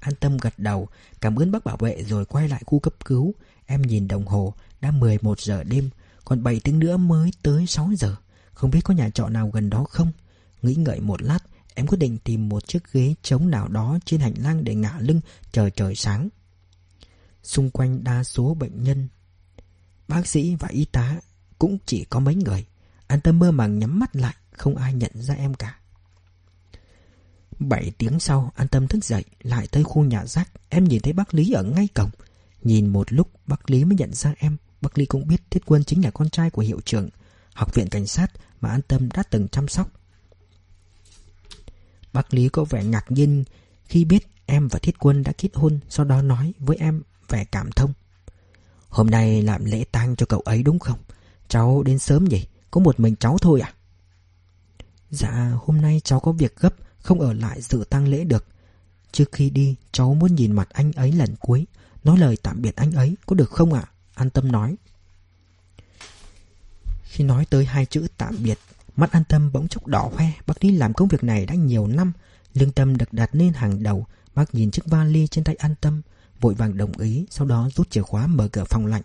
An 0.00 0.14
tâm 0.20 0.36
gật 0.36 0.58
đầu, 0.58 0.88
Cảm 1.20 1.36
ơn 1.36 1.52
bác 1.52 1.64
bảo 1.64 1.76
vệ 1.76 2.02
rồi 2.02 2.24
quay 2.24 2.48
lại 2.48 2.62
khu 2.66 2.78
cấp 2.78 2.94
cứu. 3.04 3.34
Em 3.66 3.82
nhìn 3.82 4.08
đồng 4.08 4.26
hồ, 4.26 4.54
Đã 4.80 4.90
11 4.90 5.40
giờ 5.40 5.64
đêm, 5.64 5.90
Còn 6.24 6.42
7 6.42 6.60
tiếng 6.60 6.78
nữa 6.78 6.96
mới 6.96 7.30
tới 7.42 7.66
6 7.66 7.90
giờ. 7.96 8.16
Không 8.52 8.70
biết 8.70 8.80
có 8.84 8.94
nhà 8.94 9.10
trọ 9.10 9.28
nào 9.28 9.50
gần 9.50 9.70
đó 9.70 9.84
không? 9.90 10.12
Nghĩ 10.62 10.74
ngợi 10.74 11.00
một 11.00 11.22
lát, 11.22 11.38
Em 11.74 11.86
quyết 11.86 11.98
định 11.98 12.18
tìm 12.18 12.48
một 12.48 12.66
chiếc 12.66 12.92
ghế 12.92 13.14
trống 13.22 13.50
nào 13.50 13.68
đó 13.68 13.98
Trên 14.04 14.20
hành 14.20 14.34
lang 14.38 14.64
để 14.64 14.74
ngả 14.74 14.96
lưng 15.00 15.20
chờ 15.52 15.70
trời 15.70 15.94
sáng. 15.94 16.28
Xung 17.42 17.70
quanh 17.70 18.04
đa 18.04 18.24
số 18.24 18.54
bệnh 18.54 18.84
nhân, 18.84 19.08
Bác 20.08 20.26
sĩ 20.26 20.54
và 20.54 20.68
y 20.68 20.84
tá 20.84 21.16
cũng 21.60 21.78
chỉ 21.86 22.04
có 22.04 22.20
mấy 22.20 22.34
người. 22.34 22.64
An 23.06 23.20
tâm 23.20 23.38
mơ 23.38 23.50
màng 23.50 23.78
nhắm 23.78 23.98
mắt 23.98 24.16
lại, 24.16 24.34
Không 24.52 24.76
ai 24.76 24.94
nhận 24.94 25.10
ra 25.14 25.34
em 25.34 25.54
cả. 25.54 25.78
Bảy 27.58 27.92
tiếng 27.98 28.20
sau 28.20 28.52
An 28.56 28.68
tâm 28.68 28.88
thức 28.88 29.04
dậy, 29.04 29.24
Lại 29.42 29.66
tới 29.66 29.84
khu 29.84 30.04
nhà 30.04 30.26
rác 30.26 30.50
Em 30.68 30.84
nhìn 30.84 31.02
thấy 31.02 31.12
bác 31.12 31.34
Lý 31.34 31.52
ở 31.52 31.62
ngay 31.62 31.88
cổng. 31.94 32.10
Nhìn 32.62 32.86
một 32.86 33.12
lúc, 33.12 33.30
bác 33.46 33.70
Lý 33.70 33.84
mới 33.84 33.96
nhận 33.96 34.14
ra 34.14 34.34
em. 34.38 34.56
Bác 34.80 34.98
Lý 34.98 35.06
cũng 35.06 35.28
biết 35.28 35.42
Thiết 35.50 35.62
Quân 35.66 35.84
chính 35.84 36.04
là 36.04 36.10
con 36.10 36.30
trai 36.30 36.50
của 36.50 36.62
hiệu 36.62 36.80
trưởng, 36.84 37.08
Học 37.54 37.74
viện 37.74 37.88
cảnh 37.88 38.06
sát 38.06 38.32
mà 38.60 38.68
An 38.68 38.80
Tâm 38.88 39.08
đã 39.14 39.22
từng 39.22 39.48
chăm 39.48 39.68
sóc. 39.68 39.90
Bác 42.12 42.34
Lý 42.34 42.48
có 42.48 42.64
vẻ 42.64 42.84
ngạc 42.84 43.10
nhiên 43.10 43.44
Khi 43.84 44.04
biết 44.04 44.26
em 44.46 44.68
và 44.68 44.78
Thiết 44.78 44.98
Quân 44.98 45.22
đã 45.22 45.32
kết 45.38 45.48
hôn, 45.54 45.80
Sau 45.88 46.06
đó 46.06 46.22
nói 46.22 46.52
với 46.58 46.76
em 46.76 47.02
vẻ 47.28 47.44
cảm 47.44 47.72
thông. 47.72 47.92
Hôm 48.88 49.10
nay 49.10 49.42
làm 49.42 49.64
lễ 49.64 49.84
tang 49.92 50.16
cho 50.16 50.26
cậu 50.26 50.40
ấy 50.40 50.62
đúng 50.62 50.78
không? 50.78 50.98
Cháu 51.50 51.82
đến 51.82 51.98
sớm 51.98 52.24
nhỉ? 52.24 52.46
Có 52.70 52.80
một 52.80 53.00
mình 53.00 53.16
cháu 53.16 53.38
thôi 53.38 53.60
à? 53.60 53.72
Dạ 55.10 55.52
hôm 55.64 55.80
nay 55.80 56.00
cháu 56.04 56.20
có 56.20 56.32
việc 56.32 56.56
gấp, 56.60 56.74
Không 57.02 57.20
ở 57.20 57.32
lại 57.32 57.62
dự 57.62 57.84
tang 57.90 58.08
lễ 58.08 58.24
được. 58.24 58.46
Trước 59.12 59.32
khi 59.32 59.50
đi, 59.50 59.76
cháu 59.92 60.14
muốn 60.14 60.34
nhìn 60.34 60.52
mặt 60.52 60.68
anh 60.72 60.92
ấy 60.92 61.12
lần 61.12 61.36
cuối. 61.40 61.66
Nói 62.04 62.18
lời 62.18 62.36
tạm 62.42 62.62
biệt 62.62 62.76
anh 62.76 62.92
ấy, 62.92 63.16
Có 63.26 63.34
được 63.34 63.50
không 63.50 63.72
ạ? 63.72 63.84
An 64.14 64.30
tâm 64.30 64.52
nói. 64.52 64.76
Khi 67.02 67.24
nói 67.24 67.46
tới 67.50 67.64
hai 67.64 67.86
chữ 67.86 68.06
tạm 68.16 68.36
biệt, 68.42 68.58
Mắt 68.96 69.12
an 69.12 69.24
tâm 69.28 69.52
bỗng 69.52 69.68
chốc 69.68 69.86
đỏ 69.86 70.10
hoe. 70.16 70.32
Bác 70.46 70.60
đi 70.60 70.70
làm 70.70 70.94
công 70.94 71.08
việc 71.08 71.24
này 71.24 71.46
đã 71.46 71.54
nhiều 71.54 71.86
năm, 71.86 72.12
Lương 72.54 72.72
tâm 72.72 72.96
được 72.96 73.12
đặt 73.12 73.30
lên 73.32 73.52
hàng 73.52 73.82
đầu. 73.82 74.06
Bác 74.34 74.54
nhìn 74.54 74.70
chiếc 74.70 74.86
vali 74.86 75.26
trên 75.26 75.44
tay 75.44 75.54
an 75.54 75.74
tâm, 75.80 76.02
Vội 76.40 76.54
vàng 76.54 76.76
đồng 76.76 76.92
ý, 76.92 77.26
Sau 77.30 77.46
đó 77.46 77.68
rút 77.74 77.90
chìa 77.90 78.02
khóa 78.02 78.26
mở 78.26 78.48
cửa 78.48 78.64
phòng 78.64 78.86
lạnh. 78.86 79.02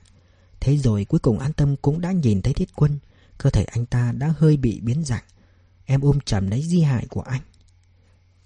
Thế 0.59 0.77
rồi 0.77 1.05
cuối 1.05 1.19
cùng 1.19 1.39
an 1.39 1.53
tâm 1.53 1.75
cũng 1.75 2.01
đã 2.01 2.11
nhìn 2.11 2.41
thấy 2.41 2.53
thiết 2.53 2.75
quân. 2.75 2.99
Cơ 3.37 3.49
thể 3.49 3.63
anh 3.63 3.85
ta 3.85 4.11
đã 4.11 4.33
hơi 4.37 4.57
bị 4.57 4.79
biến 4.79 5.03
dạng. 5.03 5.23
Em 5.85 6.01
ôm 6.01 6.19
chầm 6.19 6.49
lấy 6.49 6.61
di 6.61 6.81
hại 6.81 7.05
của 7.09 7.21
anh. 7.21 7.41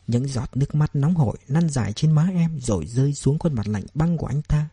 Những 0.07 0.27
giọt 0.27 0.49
nước 0.53 0.75
mắt 0.75 0.95
nóng 0.95 1.15
hổi 1.15 1.37
lăn 1.47 1.69
dài 1.69 1.93
trên 1.93 2.11
má 2.11 2.29
em 2.33 2.59
Rồi 2.59 2.85
rơi 2.85 3.13
xuống 3.13 3.39
khuôn 3.39 3.53
mặt 3.53 3.67
lạnh 3.67 3.85
băng 3.93 4.17
của 4.17 4.27
anh 4.27 4.41
ta. 4.41 4.69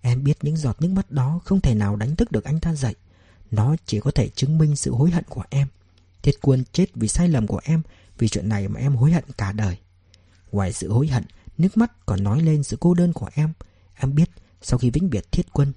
Em 0.00 0.24
biết 0.24 0.38
những 0.42 0.56
giọt 0.56 0.82
nước 0.82 0.88
mắt 0.88 1.10
đó 1.10 1.40
không 1.44 1.60
thể 1.60 1.74
nào 1.74 1.96
đánh 1.96 2.16
thức 2.16 2.32
được 2.32 2.44
anh 2.44 2.60
ta 2.60 2.74
dậy. 2.74 2.94
Nó 3.50 3.76
chỉ 3.86 4.00
có 4.00 4.10
thể 4.10 4.28
chứng 4.28 4.58
minh 4.58 4.76
sự 4.76 4.92
hối 4.92 5.10
hận 5.10 5.24
của 5.28 5.44
em. 5.50 5.68
Thiết 6.22 6.38
quân 6.42 6.64
chết 6.72 6.86
vì 6.94 7.08
sai 7.08 7.28
lầm 7.28 7.46
của 7.46 7.60
em, 7.64 7.82
Vì 8.18 8.28
chuyện 8.28 8.48
này 8.48 8.68
mà 8.68 8.80
em 8.80 8.96
hối 8.96 9.12
hận 9.12 9.24
cả 9.38 9.52
đời. 9.52 9.76
Ngoài 10.52 10.72
sự 10.72 10.92
hối 10.92 11.06
hận, 11.06 11.24
Nước 11.58 11.76
mắt 11.76 12.06
còn 12.06 12.24
nói 12.24 12.42
lên 12.42 12.62
sự 12.62 12.76
cô 12.80 12.94
đơn 12.94 13.12
của 13.12 13.28
em. 13.34 13.52
Em 13.94 14.14
biết 14.14 14.30
sau 14.62 14.78
khi 14.78 14.90
vĩnh 14.90 15.10
biệt 15.10 15.32
thiết 15.32 15.46
quân 15.52 15.72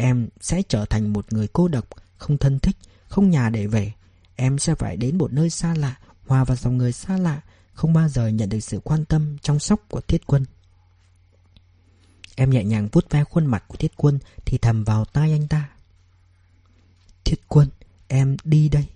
Em 0.00 0.28
sẽ 0.40 0.62
trở 0.62 0.84
thành 0.84 1.12
một 1.12 1.32
người 1.32 1.48
cô 1.52 1.68
độc, 1.68 1.88
Không 2.16 2.38
thân 2.38 2.58
thích, 2.58 2.76
Không 3.08 3.30
nhà 3.30 3.50
để 3.50 3.66
về. 3.66 3.92
Em 4.36 4.58
sẽ 4.58 4.74
phải 4.74 4.96
đến 4.96 5.18
một 5.18 5.32
nơi 5.32 5.50
xa 5.50 5.74
lạ, 5.74 5.98
Hòa 6.26 6.44
vào 6.44 6.56
dòng 6.56 6.78
người 6.78 6.92
xa 6.92 7.16
lạ, 7.16 7.40
Không 7.72 7.92
bao 7.92 8.08
giờ 8.08 8.28
nhận 8.28 8.48
được 8.48 8.60
sự 8.60 8.80
quan 8.84 9.04
tâm 9.04 9.36
chăm 9.42 9.58
sóc 9.58 9.80
của 9.88 10.00
thiết 10.00 10.26
quân. 10.26 10.44
Em 12.36 12.50
nhẹ 12.50 12.64
nhàng 12.64 12.88
vuốt 12.92 13.10
ve 13.10 13.24
khuôn 13.24 13.46
mặt 13.46 13.64
của 13.68 13.76
thiết 13.76 13.92
quân 13.96 14.18
Thì 14.46 14.58
thầm 14.58 14.84
vào 14.84 15.04
tai 15.04 15.32
anh 15.32 15.48
ta. 15.48 15.70
Thiết 17.24 17.40
quân, 17.48 17.68
Em 18.08 18.36
đi 18.44 18.68
đây. 18.68 18.86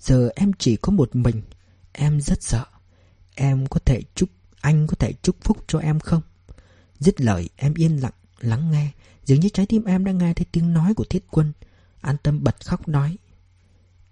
Giờ 0.00 0.30
em 0.36 0.52
chỉ 0.58 0.76
có 0.76 0.92
một 0.92 1.16
mình. 1.16 1.42
Em 1.92 2.20
rất 2.20 2.42
sợ. 2.42 2.64
Em 3.34 3.66
có 3.66 3.80
thể 3.84 4.02
chúc, 4.14 4.28
Anh 4.60 4.86
có 4.86 4.94
thể 4.98 5.12
chúc 5.22 5.36
phúc 5.42 5.64
cho 5.66 5.78
em 5.78 6.00
không? 6.00 6.22
Dứt 6.98 7.20
lời, 7.20 7.48
em 7.56 7.74
yên 7.74 7.96
lặng 7.96 8.12
Lắng 8.40 8.70
nghe 8.70 8.90
Dường 9.28 9.40
như 9.40 9.48
trái 9.48 9.66
tim 9.66 9.84
em 9.84 10.04
đã 10.04 10.12
nghe 10.12 10.34
thấy 10.34 10.46
tiếng 10.52 10.72
nói 10.72 10.94
của 10.94 11.04
thiết 11.04 11.24
quân. 11.30 11.52
An 12.00 12.16
tâm 12.22 12.44
bật 12.44 12.56
khóc 12.64 12.88
nói, 12.88 13.16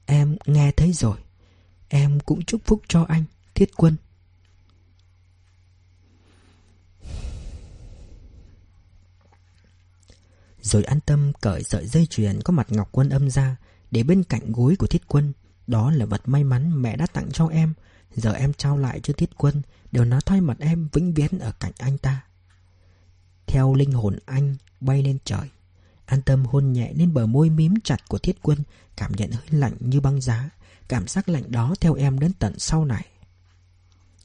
Em 0.06 0.36
nghe 0.46 0.72
thấy 0.72 0.92
rồi. 0.92 1.18
Em 1.88 2.20
cũng 2.20 2.44
chúc 2.44 2.60
phúc 2.64 2.82
cho 2.88 3.02
anh, 3.02 3.24
Thiết 3.54 3.70
quân. 3.76 3.96
Rồi 10.62 10.84
an 10.84 11.00
tâm 11.06 11.32
cởi 11.40 11.62
sợi 11.62 11.86
dây 11.86 12.06
chuyền 12.06 12.40
có 12.44 12.52
mặt 12.52 12.66
ngọc 12.70 12.88
quân 12.92 13.08
âm 13.08 13.30
ra, 13.30 13.56
Để 13.90 14.02
bên 14.02 14.24
cạnh 14.24 14.52
gối 14.52 14.76
của 14.78 14.86
thiết 14.86 15.02
quân. 15.08 15.32
Đó 15.66 15.90
là 15.90 16.06
vật 16.06 16.22
may 16.24 16.44
mắn 16.44 16.82
mẹ 16.82 16.96
đã 16.96 17.06
tặng 17.06 17.30
cho 17.32 17.48
em. 17.48 17.74
Giờ 18.14 18.32
em 18.32 18.52
trao 18.52 18.78
lại 18.78 19.00
cho 19.02 19.14
thiết 19.14 19.30
quân, 19.36 19.62
Đều 19.92 20.04
nói 20.04 20.20
thay 20.26 20.40
mặt 20.40 20.56
em 20.60 20.88
vĩnh 20.92 21.14
viễn 21.14 21.38
ở 21.38 21.52
cạnh 21.60 21.72
anh 21.78 21.98
ta. 21.98 22.24
Theo 23.46 23.74
linh 23.74 23.92
hồn 23.92 24.18
anh 24.26 24.56
bay 24.80 25.02
lên 25.02 25.18
trời 25.24 25.50
An 26.06 26.22
tâm 26.22 26.44
hôn 26.44 26.72
nhẹ 26.72 26.92
lên 26.92 27.14
bờ 27.14 27.26
môi 27.26 27.50
mím 27.50 27.74
chặt 27.84 28.08
của 28.08 28.18
thiết 28.18 28.36
quân 28.42 28.58
Cảm 28.96 29.12
nhận 29.12 29.30
hơi 29.30 29.48
lạnh 29.50 29.76
như 29.80 30.00
băng 30.00 30.20
giá 30.20 30.50
Cảm 30.88 31.08
giác 31.08 31.28
lạnh 31.28 31.52
đó 31.52 31.74
theo 31.80 31.94
em 31.94 32.18
đến 32.18 32.32
tận 32.38 32.58
sau 32.58 32.84
này 32.84 33.06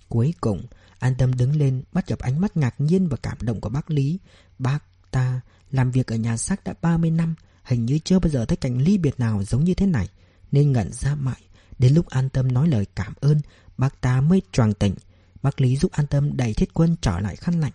Cuối 0.09 0.33
cùng 0.41 0.65
An 0.99 1.15
tâm 1.17 1.33
đứng 1.33 1.55
lên 1.55 1.83
bắt 1.91 2.07
gặp 2.07 2.19
ánh 2.19 2.41
mắt 2.41 2.57
ngạc 2.57 2.75
nhiên 2.81 3.07
và 3.07 3.17
cảm 3.17 3.37
động 3.41 3.61
của 3.61 3.69
bác 3.69 3.91
Lý 3.91 4.19
Bác 4.59 4.79
ta 5.11 5.41
làm 5.71 5.91
việc 5.91 6.07
ở 6.07 6.15
nhà 6.15 6.37
xác 6.37 6.63
đã 6.63 6.73
30 6.81 7.11
năm 7.11 7.35
Hình 7.63 7.85
như 7.85 7.99
chưa 7.99 8.19
bao 8.19 8.29
giờ 8.29 8.45
thấy 8.45 8.57
cảnh 8.57 8.77
ly 8.77 8.97
biệt 8.97 9.19
nào 9.19 9.43
giống 9.43 9.63
như 9.63 9.73
thế 9.73 9.85
này 9.85 10.09
nên 10.51 10.71
ngẩn 10.71 10.91
ra 10.93 11.15
mãi. 11.15 11.41
Đến 11.79 11.93
lúc 11.93 12.07
an 12.07 12.29
tâm 12.29 12.51
nói 12.51 12.67
lời 12.67 12.85
cảm 12.95 13.13
ơn, 13.19 13.41
bác 13.77 14.01
ta 14.01 14.21
mới 14.21 14.41
choàng 14.51 14.73
tỉnh. 14.73 14.95
Bác 15.41 15.61
Lý 15.61 15.77
giúp 15.77 15.91
an 15.91 16.07
tâm 16.07 16.37
đẩy 16.37 16.53
thiết 16.53 16.73
quân 16.73 16.95
trở 17.01 17.19
lại 17.19 17.35
khăn 17.35 17.59
lạnh. 17.59 17.71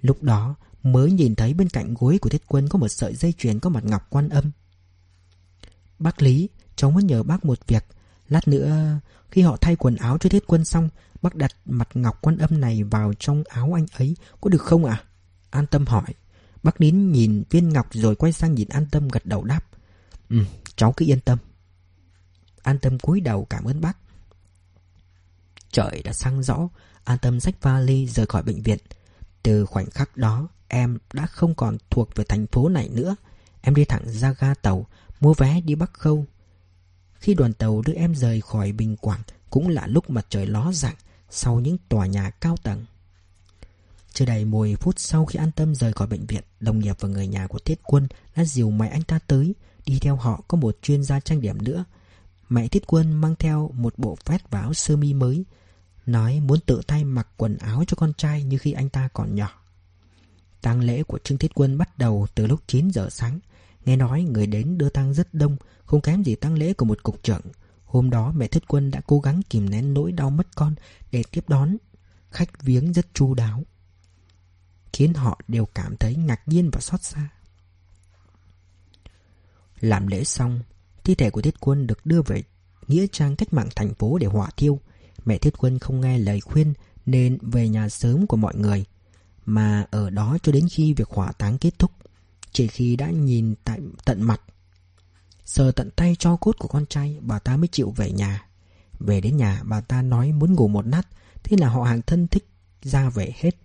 Lúc 0.00 0.22
đó 0.22 0.54
mới 0.82 1.12
nhìn 1.12 1.34
thấy 1.34 1.54
bên 1.54 1.68
cạnh 1.68 1.94
gối 1.98 2.18
của 2.18 2.28
thiết 2.28 2.42
quân 2.46 2.68
có 2.68 2.78
một 2.78 2.88
sợi 2.88 3.14
dây 3.14 3.32
chuyền 3.38 3.58
có 3.58 3.70
mặt 3.70 3.84
ngọc 3.84 4.06
quan 4.10 4.28
âm. 4.28 4.50
Bác 5.98 6.22
Lý, 6.22 6.48
cháu 6.76 6.90
muốn 6.90 7.06
nhờ 7.06 7.22
bác 7.22 7.44
một 7.44 7.58
việc. 7.66 7.84
Lát 8.28 8.48
nữa, 8.48 9.00
khi 9.30 9.42
họ 9.42 9.56
thay 9.60 9.76
quần 9.76 9.96
áo 9.96 10.18
cho 10.18 10.28
thiết 10.28 10.44
quân 10.46 10.64
xong, 10.64 10.88
bác 11.22 11.34
đặt 11.34 11.52
mặt 11.64 11.88
ngọc 11.94 12.18
quan 12.20 12.38
âm 12.38 12.60
này 12.60 12.82
vào 12.82 13.12
trong 13.18 13.42
áo 13.48 13.76
anh 13.76 13.86
ấy, 13.94 14.16
có 14.40 14.50
được 14.50 14.62
không 14.62 14.84
ạ? 14.84 15.02
An 15.50 15.66
tâm 15.66 15.86
hỏi. 15.86 16.14
Bác 16.62 16.80
Nín 16.80 17.12
nhìn 17.12 17.42
viên 17.50 17.68
ngọc 17.68 17.86
rồi 17.92 18.14
quay 18.14 18.32
sang 18.32 18.54
nhìn 18.54 18.68
an 18.68 18.86
tâm 18.90 19.08
gật 19.08 19.26
đầu 19.26 19.44
đáp. 19.44 19.64
Ừ, 20.32 20.44
Cháu 20.76 20.92
cứ 20.96 21.06
yên 21.06 21.20
tâm 21.20 21.38
An 22.62 22.78
tâm 22.78 22.98
cúi 22.98 23.20
đầu 23.20 23.46
cảm 23.50 23.64
ơn 23.64 23.80
bác 23.80 23.96
Trời 25.70 26.02
đã 26.04 26.12
sáng 26.12 26.42
rõ 26.42 26.68
An 27.04 27.18
tâm 27.18 27.40
xách 27.40 27.62
vali 27.62 28.06
rời 28.06 28.26
khỏi 28.26 28.42
bệnh 28.42 28.62
viện 28.62 28.78
Từ 29.42 29.66
khoảnh 29.66 29.90
khắc 29.90 30.16
đó 30.16 30.48
Em 30.74 30.98
đã 31.12 31.26
không 31.26 31.54
còn 31.54 31.76
thuộc 31.90 32.14
về 32.14 32.24
thành 32.24 32.46
phố 32.46 32.68
này 32.68 32.88
nữa. 32.88 33.16
Em 33.60 33.74
đi 33.74 33.84
thẳng 33.84 34.02
ra 34.06 34.34
ga 34.38 34.54
tàu, 34.54 34.86
Mua 35.20 35.34
vé 35.34 35.60
đi 35.60 35.74
Bắc 35.74 35.92
Khâu. 35.92 36.26
Khi 37.14 37.34
đoàn 37.34 37.52
tàu 37.52 37.82
đưa 37.86 37.92
em 37.92 38.14
rời 38.14 38.40
khỏi 38.40 38.72
Bình 38.72 38.96
Quảng, 38.96 39.22
Cũng 39.50 39.68
là 39.68 39.86
lúc 39.86 40.10
mặt 40.10 40.26
trời 40.28 40.46
ló 40.46 40.72
dạng 40.72 40.94
Sau 41.30 41.60
những 41.60 41.76
tòa 41.88 42.06
nhà 42.06 42.30
cao 42.30 42.56
tầng. 42.62 42.84
Chưa 44.12 44.24
đầy 44.24 44.44
10 44.44 44.76
phút 44.76 44.94
sau 44.98 45.26
khi 45.26 45.38
an 45.38 45.50
tâm 45.52 45.74
rời 45.74 45.92
khỏi 45.92 46.08
bệnh 46.08 46.26
viện, 46.26 46.42
Đồng 46.60 46.78
nghiệp 46.78 46.96
và 47.00 47.08
người 47.08 47.26
nhà 47.26 47.46
của 47.46 47.58
Thiết 47.58 47.80
Quân 47.82 48.08
Đã 48.36 48.44
dìu 48.44 48.70
mẹ 48.70 48.88
anh 48.88 49.02
ta 49.02 49.18
tới, 49.26 49.54
Đi 49.86 49.98
theo 49.98 50.16
họ 50.16 50.42
có 50.48 50.56
một 50.58 50.78
chuyên 50.82 51.04
gia 51.04 51.20
trang 51.20 51.40
điểm 51.40 51.62
nữa. 51.62 51.84
Mẹ 52.48 52.68
Thiết 52.68 52.82
Quân 52.86 53.12
mang 53.12 53.34
theo 53.38 53.70
một 53.74 53.94
bộ 53.96 54.16
vest 54.24 54.42
và 54.50 54.60
áo 54.60 54.74
sơ 54.74 54.96
mi 54.96 55.14
mới, 55.14 55.44
Nói 56.06 56.40
muốn 56.40 56.60
tự 56.66 56.80
tay 56.86 57.04
mặc 57.04 57.28
quần 57.36 57.56
áo 57.56 57.84
cho 57.86 57.94
con 57.94 58.12
trai 58.12 58.42
như 58.42 58.58
khi 58.58 58.72
anh 58.72 58.88
ta 58.88 59.08
còn 59.12 59.34
nhỏ 59.34 59.61
tang 60.62 60.80
lễ 60.80 61.02
của 61.02 61.18
Trương 61.24 61.38
Thiết 61.38 61.50
Quân 61.54 61.78
bắt 61.78 61.98
đầu 61.98 62.26
từ 62.34 62.46
lúc 62.46 62.60
9 62.66 62.88
giờ 62.88 63.08
sáng. 63.10 63.40
Nghe 63.84 63.96
nói 63.96 64.22
người 64.22 64.46
đến 64.46 64.78
đưa 64.78 64.88
tang 64.88 65.14
rất 65.14 65.34
đông 65.34 65.56
Không 65.84 66.00
kém 66.00 66.22
gì 66.22 66.34
tang 66.34 66.54
lễ 66.54 66.72
của 66.72 66.84
một 66.84 67.02
cục 67.02 67.22
trưởng. 67.22 67.42
Hôm 67.84 68.10
đó 68.10 68.32
mẹ 68.36 68.48
Thiết 68.48 68.62
Quân 68.68 68.90
đã 68.90 69.00
cố 69.06 69.20
gắng 69.20 69.42
kìm 69.50 69.70
nén 69.70 69.94
nỗi 69.94 70.12
đau 70.12 70.30
mất 70.30 70.46
con 70.54 70.74
Để 71.12 71.22
tiếp 71.30 71.48
đón. 71.48 71.76
Khách 72.30 72.62
viếng 72.62 72.92
rất 72.92 73.06
chu 73.14 73.34
đáo 73.34 73.64
Khiến 74.92 75.14
họ 75.14 75.40
đều 75.48 75.66
cảm 75.66 75.96
thấy 75.96 76.14
ngạc 76.16 76.48
nhiên 76.48 76.70
và 76.72 76.80
xót 76.80 77.02
xa. 77.02 77.28
Làm 79.80 80.06
lễ 80.06 80.24
xong, 80.24 80.60
thi 81.04 81.14
thể 81.14 81.30
của 81.30 81.42
Thiết 81.42 81.60
Quân 81.60 81.86
được 81.86 82.06
đưa 82.06 82.22
về 82.22 82.42
nghĩa 82.88 83.06
trang 83.12 83.36
cách 83.36 83.52
mạng 83.52 83.68
thành 83.76 83.94
phố 83.94 84.18
để 84.18 84.26
hỏa 84.26 84.50
thiêu. 84.56 84.80
Mẹ 85.24 85.38
Thiết 85.38 85.54
Quân 85.58 85.78
không 85.78 86.00
nghe 86.00 86.18
lời 86.18 86.40
khuyên 86.40 86.74
nên 87.06 87.38
về 87.42 87.68
nhà 87.68 87.88
sớm 87.88 88.26
của 88.26 88.36
mọi 88.36 88.54
người, 88.56 88.84
mà 89.44 89.86
ở 89.90 90.10
đó 90.10 90.38
cho 90.42 90.52
đến 90.52 90.66
khi 90.70 90.92
việc 90.92 91.08
hỏa 91.08 91.32
táng 91.32 91.58
kết 91.58 91.78
thúc. 91.78 91.90
Chỉ 92.52 92.66
khi 92.66 92.96
đã 92.96 93.10
nhìn 93.10 93.54
tại 93.64 93.80
tận 94.04 94.22
mặt, 94.22 94.40
sờ 95.44 95.72
tận 95.72 95.90
tay 95.96 96.16
cho 96.18 96.36
cốt 96.36 96.56
của 96.58 96.68
con 96.68 96.86
trai, 96.86 97.18
bà 97.20 97.38
ta 97.38 97.56
mới 97.56 97.68
chịu 97.68 97.90
về 97.96 98.10
nhà. 98.10 98.46
Về 98.98 99.20
đến 99.20 99.36
nhà, 99.36 99.60
bà 99.64 99.80
ta 99.80 100.02
nói 100.02 100.32
muốn 100.32 100.54
ngủ 100.54 100.68
một 100.68 100.86
nát, 100.86 101.08
thế 101.42 101.56
là 101.56 101.68
họ 101.68 101.82
hàng 101.82 102.02
thân 102.02 102.28
thích 102.28 102.48
ra 102.82 103.10
về 103.10 103.32
hết. 103.36 103.56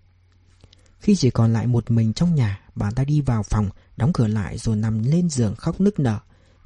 Khi 0.98 1.16
chỉ 1.16 1.30
còn 1.30 1.52
lại 1.52 1.66
một 1.66 1.90
mình 1.90 2.12
trong 2.12 2.34
nhà, 2.34 2.60
bà 2.74 2.90
ta 2.90 3.04
đi 3.04 3.20
vào 3.20 3.42
phòng, 3.42 3.68
đóng 3.96 4.12
cửa 4.12 4.26
lại 4.26 4.58
rồi 4.58 4.76
nằm 4.76 5.02
lên 5.02 5.30
giường 5.30 5.54
khóc 5.54 5.80
nức 5.80 5.98
nở. 5.98 6.18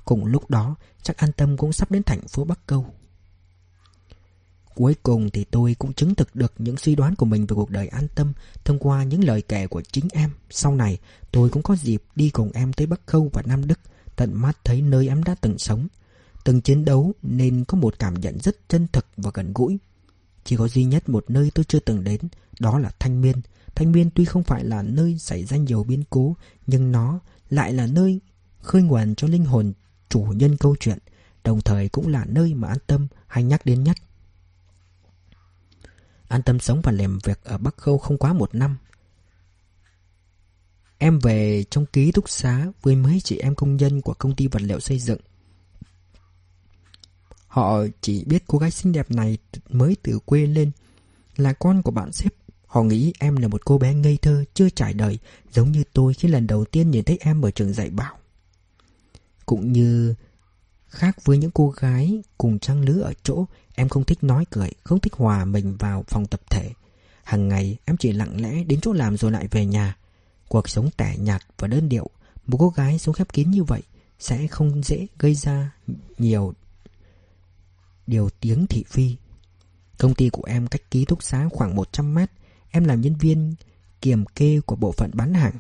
Cùng 0.04 0.24
lúc 0.24 0.50
đó, 0.50 0.76
chắc 1.02 1.16
an 1.16 1.32
tâm 1.32 1.56
cũng 1.56 1.72
sắp 1.72 1.90
đến 1.90 2.02
thành 2.02 2.28
phố 2.28 2.44
Bắc 2.44 2.66
Câu. 2.66 2.86
Cuối 4.75 4.95
cùng 5.03 5.31
thì 5.31 5.45
tôi 5.45 5.77
cũng 5.79 5.93
chứng 5.93 6.14
thực 6.14 6.37
được 6.37 6.53
những 6.59 6.77
suy 6.77 6.95
đoán 6.95 7.14
của 7.14 7.27
mình 7.27 7.47
về 7.47 7.55
cuộc 7.55 7.70
đời 7.70 7.89
an 7.89 8.07
tâm 8.14 8.33
thông 8.64 8.79
qua 8.79 9.05
những 9.05 9.25
lời 9.25 9.43
kể 9.43 9.66
của 9.66 9.83
chính 9.93 10.09
em. 10.12 10.31
Sau 10.51 10.75
này, 10.75 10.99
tôi 11.33 11.49
cũng 11.49 11.62
có 11.62 11.77
dịp 11.77 12.03
đi 12.16 12.31
cùng 12.31 12.51
em 12.53 12.73
tới 12.73 12.87
Bắc 12.87 13.07
Khâu 13.07 13.31
và 13.33 13.43
Nam 13.47 13.66
Đức, 13.66 13.79
tận 14.16 14.31
mắt 14.35 14.59
thấy 14.64 14.83
nơi 14.83 15.09
em 15.09 15.25
đã 15.25 15.35
từng 15.41 15.59
sống. 15.59 15.89
Từng 16.45 16.61
chiến 16.61 16.85
đấu 16.85 17.12
nên 17.23 17.64
có 17.64 17.79
một 17.79 17.99
cảm 17.99 18.14
nhận 18.14 18.39
rất 18.39 18.68
chân 18.68 18.87
thực 18.93 19.07
và 19.16 19.31
gần 19.35 19.53
gũi. 19.55 19.79
Chỉ 20.45 20.57
có 20.57 20.68
duy 20.68 20.85
nhất 20.85 21.09
một 21.09 21.25
nơi 21.29 21.51
tôi 21.55 21.64
chưa 21.64 21.81
từng 21.81 22.05
đến, 22.05 22.20
đó 22.61 22.79
là 22.79 22.91
Thanh 22.99 23.20
Miên. 23.20 23.37
Thanh 23.75 23.93
Miên 23.93 24.11
tuy 24.11 24.25
không 24.25 24.43
phải 24.43 24.64
là 24.64 24.83
nơi 24.83 25.18
xảy 25.18 25.45
ra 25.45 25.57
nhiều 25.57 25.85
biến 25.85 26.05
cố, 26.11 26.37
nhưng 26.66 26.93
nó 26.93 27.20
lại 27.51 27.73
là 27.73 27.87
nơi 27.87 28.20
khơi 28.61 28.83
nguồn 28.83 29.14
cho 29.14 29.29
linh 29.29 29.45
hồn 29.45 29.73
chủ 30.09 30.20
nhân 30.20 30.57
câu 30.57 30.77
chuyện, 30.81 30.99
đồng 31.45 31.61
thời 31.61 31.89
cũng 31.89 32.09
là 32.09 32.25
nơi 32.25 32.55
mà 32.55 32.68
an 32.68 32.79
tâm 32.87 33.07
hay 33.27 33.45
nhắc 33.45 33.66
đến 33.66 33.85
nhất. 33.85 33.97
An 36.33 36.43
tâm 36.43 36.61
sống 36.61 36.80
và 36.85 36.93
làm 36.93 37.18
việc 37.24 37.45
ở 37.45 37.59
Bắc 37.59 37.76
Khâu 37.76 37.99
không 37.99 38.18
quá 38.18 38.33
một 38.33 38.55
năm. 38.55 38.76
Em 40.99 41.18
về 41.18 41.64
trong 41.70 41.87
ký 41.87 42.12
túc 42.12 42.28
xá 42.28 42.66
với 42.83 42.97
mấy 42.97 43.20
chị 43.20 43.39
em 43.39 43.55
công 43.55 43.76
nhân 43.76 44.01
của 44.01 44.14
công 44.14 44.37
ty 44.37 44.47
vật 44.47 44.62
liệu 44.62 44.80
xây 44.80 44.99
dựng. 44.99 45.20
Họ 47.47 47.85
chỉ 48.01 48.24
biết 48.24 48.45
cô 48.47 48.59
gái 48.59 48.70
xinh 48.70 48.93
đẹp 48.93 49.11
này 49.11 49.39
mới 49.68 49.97
từ 50.03 50.18
quê 50.18 50.47
lên 50.47 50.70
là 51.37 51.53
con 51.53 51.83
của 51.83 51.91
bạn 51.91 52.12
xếp. 52.12 52.35
Họ 52.66 52.83
nghĩ 52.83 53.12
em 53.18 53.37
là 53.37 53.49
một 53.49 53.64
cô 53.64 53.78
bé 53.78 53.95
ngây 53.95 54.18
thơ, 54.22 54.45
chưa 54.55 54.68
trải 54.68 54.95
đời, 54.95 55.18
giống 55.53 55.72
như 55.72 55.85
tôi 55.93 56.14
khi 56.14 56.28
lần 56.28 56.47
đầu 56.47 56.64
tiên 56.64 56.91
nhìn 56.91 57.05
thấy 57.05 57.18
em 57.20 57.43
ở 57.43 57.51
trường 57.51 57.72
dạy 57.72 57.91
bảo. 57.91 58.18
Cũng 59.47 59.72
như 59.72 60.14
khác 60.87 61.24
với 61.24 61.39
những 61.39 61.51
cô 61.51 61.70
gái 61.70 62.22
cùng 62.39 62.59
trang 62.59 62.83
lứa 62.83 63.01
ở 63.01 63.12
chỗ, 63.22 63.47
em 63.75 63.89
không 63.89 64.05
thích 64.05 64.25
nói 64.25 64.45
cười, 64.51 64.70
không 64.85 65.01
thích 65.01 65.12
hòa 65.12 65.45
mình 65.45 65.77
vào 65.77 66.05
phòng 66.09 66.27
tập 66.27 66.41
thể. 66.51 66.70
hằng 67.25 67.49
ngày 67.49 67.77
em 67.85 67.97
chỉ 67.97 68.12
lặng 68.12 68.41
lẽ 68.41 68.64
đến 68.64 68.81
chỗ 68.81 68.93
làm 68.93 69.16
rồi 69.16 69.31
lại 69.31 69.49
về 69.51 69.66
nhà. 69.66 69.97
Cuộc 70.49 70.68
sống 70.68 70.91
tẻ 70.97 71.16
nhạt 71.18 71.43
và 71.59 71.68
đơn 71.68 71.89
điệu, 71.89 72.11
một 72.47 72.59
cô 72.61 72.68
gái 72.68 72.99
sống 72.99 73.14
khép 73.14 73.33
kín 73.33 73.51
như 73.51 73.64
vậy 73.64 73.83
sẽ 74.18 74.47
không 74.47 74.83
dễ 74.83 75.07
gây 75.18 75.35
ra 75.35 75.73
nhiều 76.18 76.55
điều 78.07 78.31
tiếng 78.41 78.66
thị 78.66 78.85
phi. 78.89 79.16
Công 79.99 80.14
ty 80.14 80.29
của 80.29 80.45
em 80.47 80.66
cách 80.66 80.91
ký 80.91 81.05
túc 81.05 81.23
xá 81.23 81.49
khoảng 81.53 81.77
100 81.77 82.14
mét. 82.14 82.31
Em 82.70 82.85
làm 82.85 83.01
nhân 83.01 83.14
viên 83.14 83.55
kiểm 84.01 84.25
kê 84.25 84.61
của 84.66 84.77
bộ 84.77 84.93
phận 84.93 85.11
bán 85.14 85.35
hàng. 85.35 85.55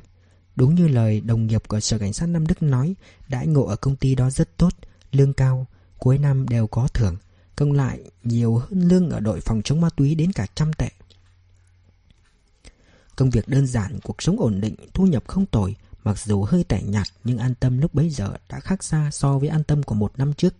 Đúng 0.56 0.74
như 0.74 0.88
lời 0.88 1.20
đồng 1.20 1.46
nghiệp 1.46 1.62
của 1.68 1.80
Sở 1.80 1.98
Cảnh 1.98 2.12
sát 2.12 2.26
Nam 2.26 2.46
Đức 2.46 2.62
nói, 2.62 2.94
đãi 3.28 3.46
ngộ 3.46 3.64
ở 3.64 3.76
công 3.76 3.96
ty 3.96 4.14
đó 4.14 4.30
rất 4.30 4.56
tốt, 4.56 4.72
lương 5.12 5.32
cao, 5.32 5.66
cuối 5.98 6.18
năm 6.18 6.48
đều 6.48 6.66
có 6.66 6.88
thưởng. 6.94 7.16
Công 7.56 7.72
lại 7.72 8.00
nhiều 8.24 8.56
hơn 8.56 8.88
lương 8.88 9.10
ở 9.10 9.20
đội 9.20 9.40
phòng 9.40 9.62
chống 9.64 9.80
ma 9.80 9.88
túy 9.96 10.14
đến 10.14 10.32
cả 10.32 10.46
trăm 10.54 10.72
tệ. 10.72 10.88
Công 13.16 13.30
việc 13.30 13.48
đơn 13.48 13.66
giản, 13.66 13.98
cuộc 14.02 14.22
sống 14.22 14.40
ổn 14.40 14.60
định, 14.60 14.74
thu 14.94 15.06
nhập 15.06 15.24
không 15.26 15.46
tồi, 15.46 15.76
mặc 16.04 16.18
dù 16.18 16.44
hơi 16.44 16.64
tẻ 16.64 16.82
nhạt 16.82 17.06
nhưng 17.24 17.38
an 17.38 17.54
tâm 17.54 17.78
lúc 17.78 17.94
bấy 17.94 18.10
giờ 18.10 18.36
đã 18.48 18.60
khác 18.60 18.84
xa 18.84 19.10
so 19.12 19.38
với 19.38 19.48
an 19.48 19.64
tâm 19.64 19.82
của 19.82 19.94
một 19.94 20.12
năm 20.18 20.32
trước. 20.32 20.54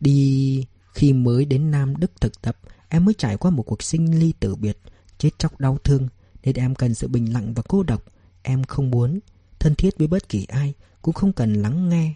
Đi 0.00 0.64
khi 0.94 1.12
mới 1.12 1.44
đến 1.44 1.70
Nam 1.70 1.96
Đức 1.96 2.20
thực 2.20 2.42
tập, 2.42 2.58
em 2.88 3.04
mới 3.04 3.14
trải 3.14 3.36
qua 3.36 3.50
một 3.50 3.62
cuộc 3.62 3.82
sinh 3.82 4.18
ly 4.20 4.32
tử 4.40 4.54
biệt, 4.54 4.78
chết 5.18 5.30
chóc 5.38 5.60
đau 5.60 5.78
thương, 5.84 6.08
nên 6.42 6.54
em 6.54 6.74
cần 6.74 6.94
sự 6.94 7.08
bình 7.08 7.32
lặng 7.32 7.54
và 7.54 7.62
cô 7.68 7.82
độc. 7.82 8.04
Em 8.42 8.64
không 8.64 8.90
muốn 8.90 9.20
thân 9.58 9.74
thiết 9.74 9.98
với 9.98 10.06
bất 10.06 10.28
kỳ 10.28 10.44
ai, 10.44 10.74
cũng 11.02 11.14
không 11.14 11.32
cần 11.32 11.62
lắng 11.62 11.88
nghe 11.88 12.14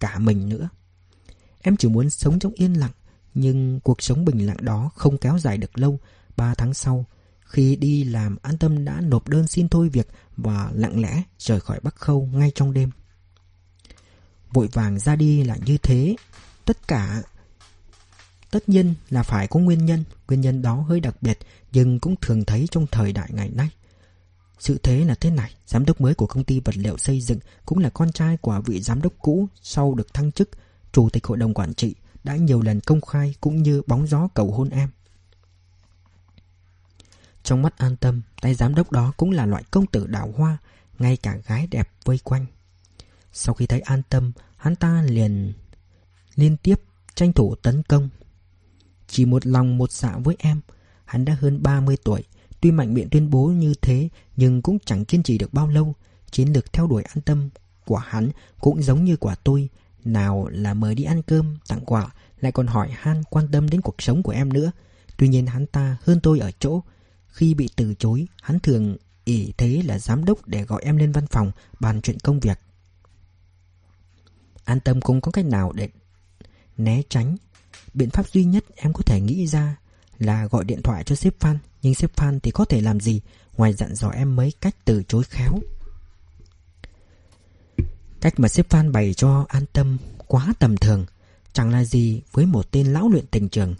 cả 0.00 0.18
mình 0.18 0.48
nữa. 0.48 0.68
Em 1.60 1.76
chỉ 1.76 1.88
muốn 1.88 2.10
sống 2.10 2.38
trong 2.38 2.52
yên 2.52 2.72
lặng, 2.72 2.90
nhưng 3.34 3.80
cuộc 3.80 4.02
sống 4.02 4.24
bình 4.24 4.46
lặng 4.46 4.56
đó 4.60 4.90
không 4.94 5.18
kéo 5.18 5.38
dài 5.38 5.58
được 5.58 5.78
lâu. 5.78 5.98
Ba 6.36 6.54
tháng 6.54 6.74
sau, 6.74 7.04
khi 7.40 7.76
đi 7.76 8.04
làm 8.04 8.36
an 8.42 8.58
tâm 8.58 8.84
đã 8.84 9.00
nộp 9.00 9.28
đơn 9.28 9.46
xin 9.46 9.68
thôi 9.68 9.88
việc 9.88 10.08
và 10.36 10.70
lặng 10.74 11.00
lẽ 11.00 11.22
rời 11.38 11.60
khỏi 11.60 11.80
Bắc 11.82 11.96
Khâu 11.96 12.28
ngay 12.32 12.52
trong 12.54 12.72
đêm. 12.72 12.90
Vội 14.52 14.68
vàng 14.72 14.98
ra 14.98 15.16
đi 15.16 15.44
là 15.44 15.56
như 15.66 15.78
thế. 15.78 16.16
Tất 16.64 16.88
cả 16.88 17.22
Tất 18.50 18.68
nhiên 18.68 18.94
là 19.10 19.22
phải 19.22 19.46
có 19.46 19.60
nguyên 19.60 19.86
nhân, 19.86 20.04
nguyên 20.28 20.40
nhân 20.40 20.62
đó 20.62 20.74
hơi 20.74 21.00
đặc 21.00 21.22
biệt 21.22 21.38
nhưng 21.72 22.00
cũng 22.00 22.14
thường 22.20 22.44
thấy 22.44 22.66
trong 22.70 22.86
thời 22.86 23.12
đại 23.12 23.28
ngày 23.32 23.50
nay. 23.50 23.68
Sự 24.58 24.78
thế 24.82 25.04
là 25.04 25.14
thế 25.14 25.30
này, 25.30 25.54
giám 25.66 25.84
đốc 25.84 26.00
mới 26.00 26.14
của 26.14 26.26
công 26.26 26.44
ty 26.44 26.60
vật 26.60 26.76
liệu 26.76 26.98
xây 26.98 27.20
dựng 27.20 27.38
cũng 27.66 27.78
là 27.78 27.90
con 27.90 28.12
trai 28.12 28.36
của 28.36 28.62
vị 28.66 28.80
giám 28.80 29.02
đốc 29.02 29.12
cũ 29.18 29.48
sau 29.62 29.94
được 29.94 30.14
thăng 30.14 30.32
chức, 30.32 30.50
chủ 30.92 31.08
tịch 31.08 31.26
hội 31.26 31.38
đồng 31.38 31.54
quản 31.54 31.74
trị 31.74 31.94
đã 32.28 32.36
nhiều 32.36 32.62
lần 32.62 32.80
công 32.80 33.00
khai 33.00 33.34
cũng 33.40 33.62
như 33.62 33.82
bóng 33.86 34.06
gió 34.06 34.28
cầu 34.34 34.52
hôn 34.52 34.68
em. 34.68 34.90
Trong 37.42 37.62
mắt 37.62 37.78
an 37.78 37.96
tâm, 37.96 38.22
tay 38.40 38.54
giám 38.54 38.74
đốc 38.74 38.92
đó 38.92 39.12
cũng 39.16 39.30
là 39.30 39.46
loại 39.46 39.64
công 39.70 39.86
tử 39.86 40.06
đào 40.06 40.32
hoa, 40.36 40.58
ngay 40.98 41.16
cả 41.16 41.36
gái 41.46 41.66
đẹp 41.66 41.90
vây 42.04 42.18
quanh. 42.18 42.46
Sau 43.32 43.54
khi 43.54 43.66
thấy 43.66 43.80
an 43.80 44.02
tâm, 44.08 44.32
hắn 44.56 44.76
ta 44.76 45.02
liền 45.02 45.52
liên 46.34 46.56
tiếp 46.56 46.80
tranh 47.14 47.32
thủ 47.32 47.54
tấn 47.54 47.82
công 47.82 48.08
chỉ 49.06 49.24
một 49.24 49.46
lòng 49.46 49.78
một 49.78 49.92
dạ 49.92 50.16
với 50.18 50.36
em 50.38 50.60
Hắn 51.04 51.24
đã 51.24 51.36
hơn 51.40 51.62
30 51.62 51.96
tuổi 52.04 52.24
Tuy 52.60 52.70
mạnh 52.70 52.94
miệng 52.94 53.08
tuyên 53.10 53.30
bố 53.30 53.46
như 53.46 53.74
thế 53.82 54.08
Nhưng 54.36 54.62
cũng 54.62 54.78
chẳng 54.84 55.04
kiên 55.04 55.22
trì 55.22 55.38
được 55.38 55.52
bao 55.52 55.68
lâu 55.68 55.94
Chiến 56.30 56.52
lược 56.52 56.72
theo 56.72 56.86
đuổi 56.86 57.02
an 57.02 57.20
tâm 57.20 57.48
của 57.84 57.96
hắn 57.96 58.30
Cũng 58.60 58.82
giống 58.82 59.04
như 59.04 59.16
quả 59.16 59.34
tôi 59.34 59.68
nào 60.04 60.48
là 60.48 60.74
mời 60.74 60.94
đi 60.94 61.04
ăn 61.04 61.22
cơm, 61.22 61.56
tặng 61.68 61.84
quà 61.84 62.10
Lại 62.40 62.52
còn 62.52 62.66
hỏi 62.66 62.88
han 62.92 63.22
quan 63.30 63.48
tâm 63.52 63.68
đến 63.68 63.80
cuộc 63.80 64.02
sống 64.02 64.22
của 64.22 64.32
em 64.32 64.52
nữa. 64.52 64.72
Tuy 65.16 65.28
nhiên 65.28 65.46
hắn 65.46 65.66
ta 65.66 65.96
hơn 66.02 66.20
tôi 66.22 66.38
ở 66.38 66.50
chỗ 66.58 66.82
Khi 67.26 67.54
bị 67.54 67.68
từ 67.76 67.94
chối 67.94 68.26
Hắn 68.42 68.60
thường 68.60 68.96
ỷ 69.24 69.52
thế 69.56 69.82
là 69.84 69.98
giám 69.98 70.24
đốc 70.24 70.46
Để 70.46 70.64
gọi 70.64 70.82
em 70.84 70.96
lên 70.96 71.12
văn 71.12 71.26
phòng 71.26 71.52
bàn 71.80 72.00
chuyện 72.00 72.18
công 72.18 72.40
việc. 72.40 72.58
An 74.64 74.80
tâm 74.80 75.00
cũng 75.00 75.20
có 75.20 75.32
cách 75.32 75.44
nào 75.44 75.72
để 75.72 75.88
né 76.76 77.02
tránh? 77.08 77.36
Biện 77.94 78.10
pháp 78.10 78.28
duy 78.28 78.44
nhất 78.44 78.64
em 78.76 78.92
có 78.92 79.02
thể 79.06 79.20
nghĩ 79.20 79.46
ra 79.46 79.76
là 80.18 80.46
gọi 80.46 80.64
điện 80.64 80.82
thoại 80.82 81.04
cho 81.04 81.14
sếp 81.14 81.40
Phan 81.40 81.58
Nhưng 81.82 81.94
sếp 81.94 82.16
Phan 82.16 82.40
thì 82.40 82.50
có 82.50 82.64
thể 82.64 82.80
làm 82.80 83.00
gì 83.00 83.20
Ngoài 83.56 83.72
dặn 83.72 83.94
dò 83.94 84.08
em 84.08 84.36
mấy 84.36 84.52
cách 84.60 84.76
từ 84.84 85.02
chối 85.08 85.24
khéo? 85.24 85.58
Cách 88.20 88.40
mà 88.40 88.48
xếp 88.48 88.66
Phan 88.70 88.92
bày 88.92 89.14
cho 89.14 89.46
an 89.48 89.64
tâm 89.72 89.98
quá 90.26 90.54
tầm 90.58 90.76
thường, 90.76 91.06
Chẳng 91.52 91.70
là 91.70 91.84
gì 91.84 92.22
với 92.32 92.46
một 92.46 92.70
tên 92.70 92.86
lão 92.92 93.08
luyện 93.08 93.26
tình 93.26 93.48
trường. 93.48 93.74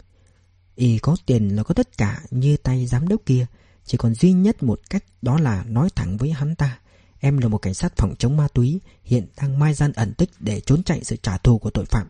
Y 0.75 0.97
có 0.97 1.15
tiền 1.25 1.55
là 1.55 1.63
có 1.63 1.73
tất 1.73 1.97
cả 1.97 2.21
như 2.31 2.57
tay 2.57 2.85
giám 2.85 3.07
đốc 3.07 3.21
kia, 3.25 3.45
Chỉ 3.85 3.97
còn 3.97 4.13
duy 4.13 4.33
nhất 4.33 4.63
một 4.63 4.79
cách 4.89 5.03
đó 5.21 5.39
là 5.39 5.63
nói 5.67 5.89
thẳng 5.95 6.17
với 6.17 6.31
hắn 6.31 6.55
ta. 6.55 6.79
Em 7.19 7.37
là 7.37 7.47
một 7.47 7.57
cảnh 7.57 7.73
sát 7.73 7.93
phòng 7.97 8.15
chống 8.19 8.37
ma 8.37 8.47
túy, 8.53 8.79
Hiện 9.03 9.27
đang 9.41 9.59
mai 9.59 9.73
gian 9.73 9.91
ẩn 9.93 10.13
tích 10.13 10.29
để 10.39 10.61
trốn 10.61 10.83
chạy 10.83 11.03
sự 11.03 11.15
trả 11.15 11.37
thù 11.37 11.57
của 11.57 11.69
tội 11.69 11.85
phạm. 11.85 12.07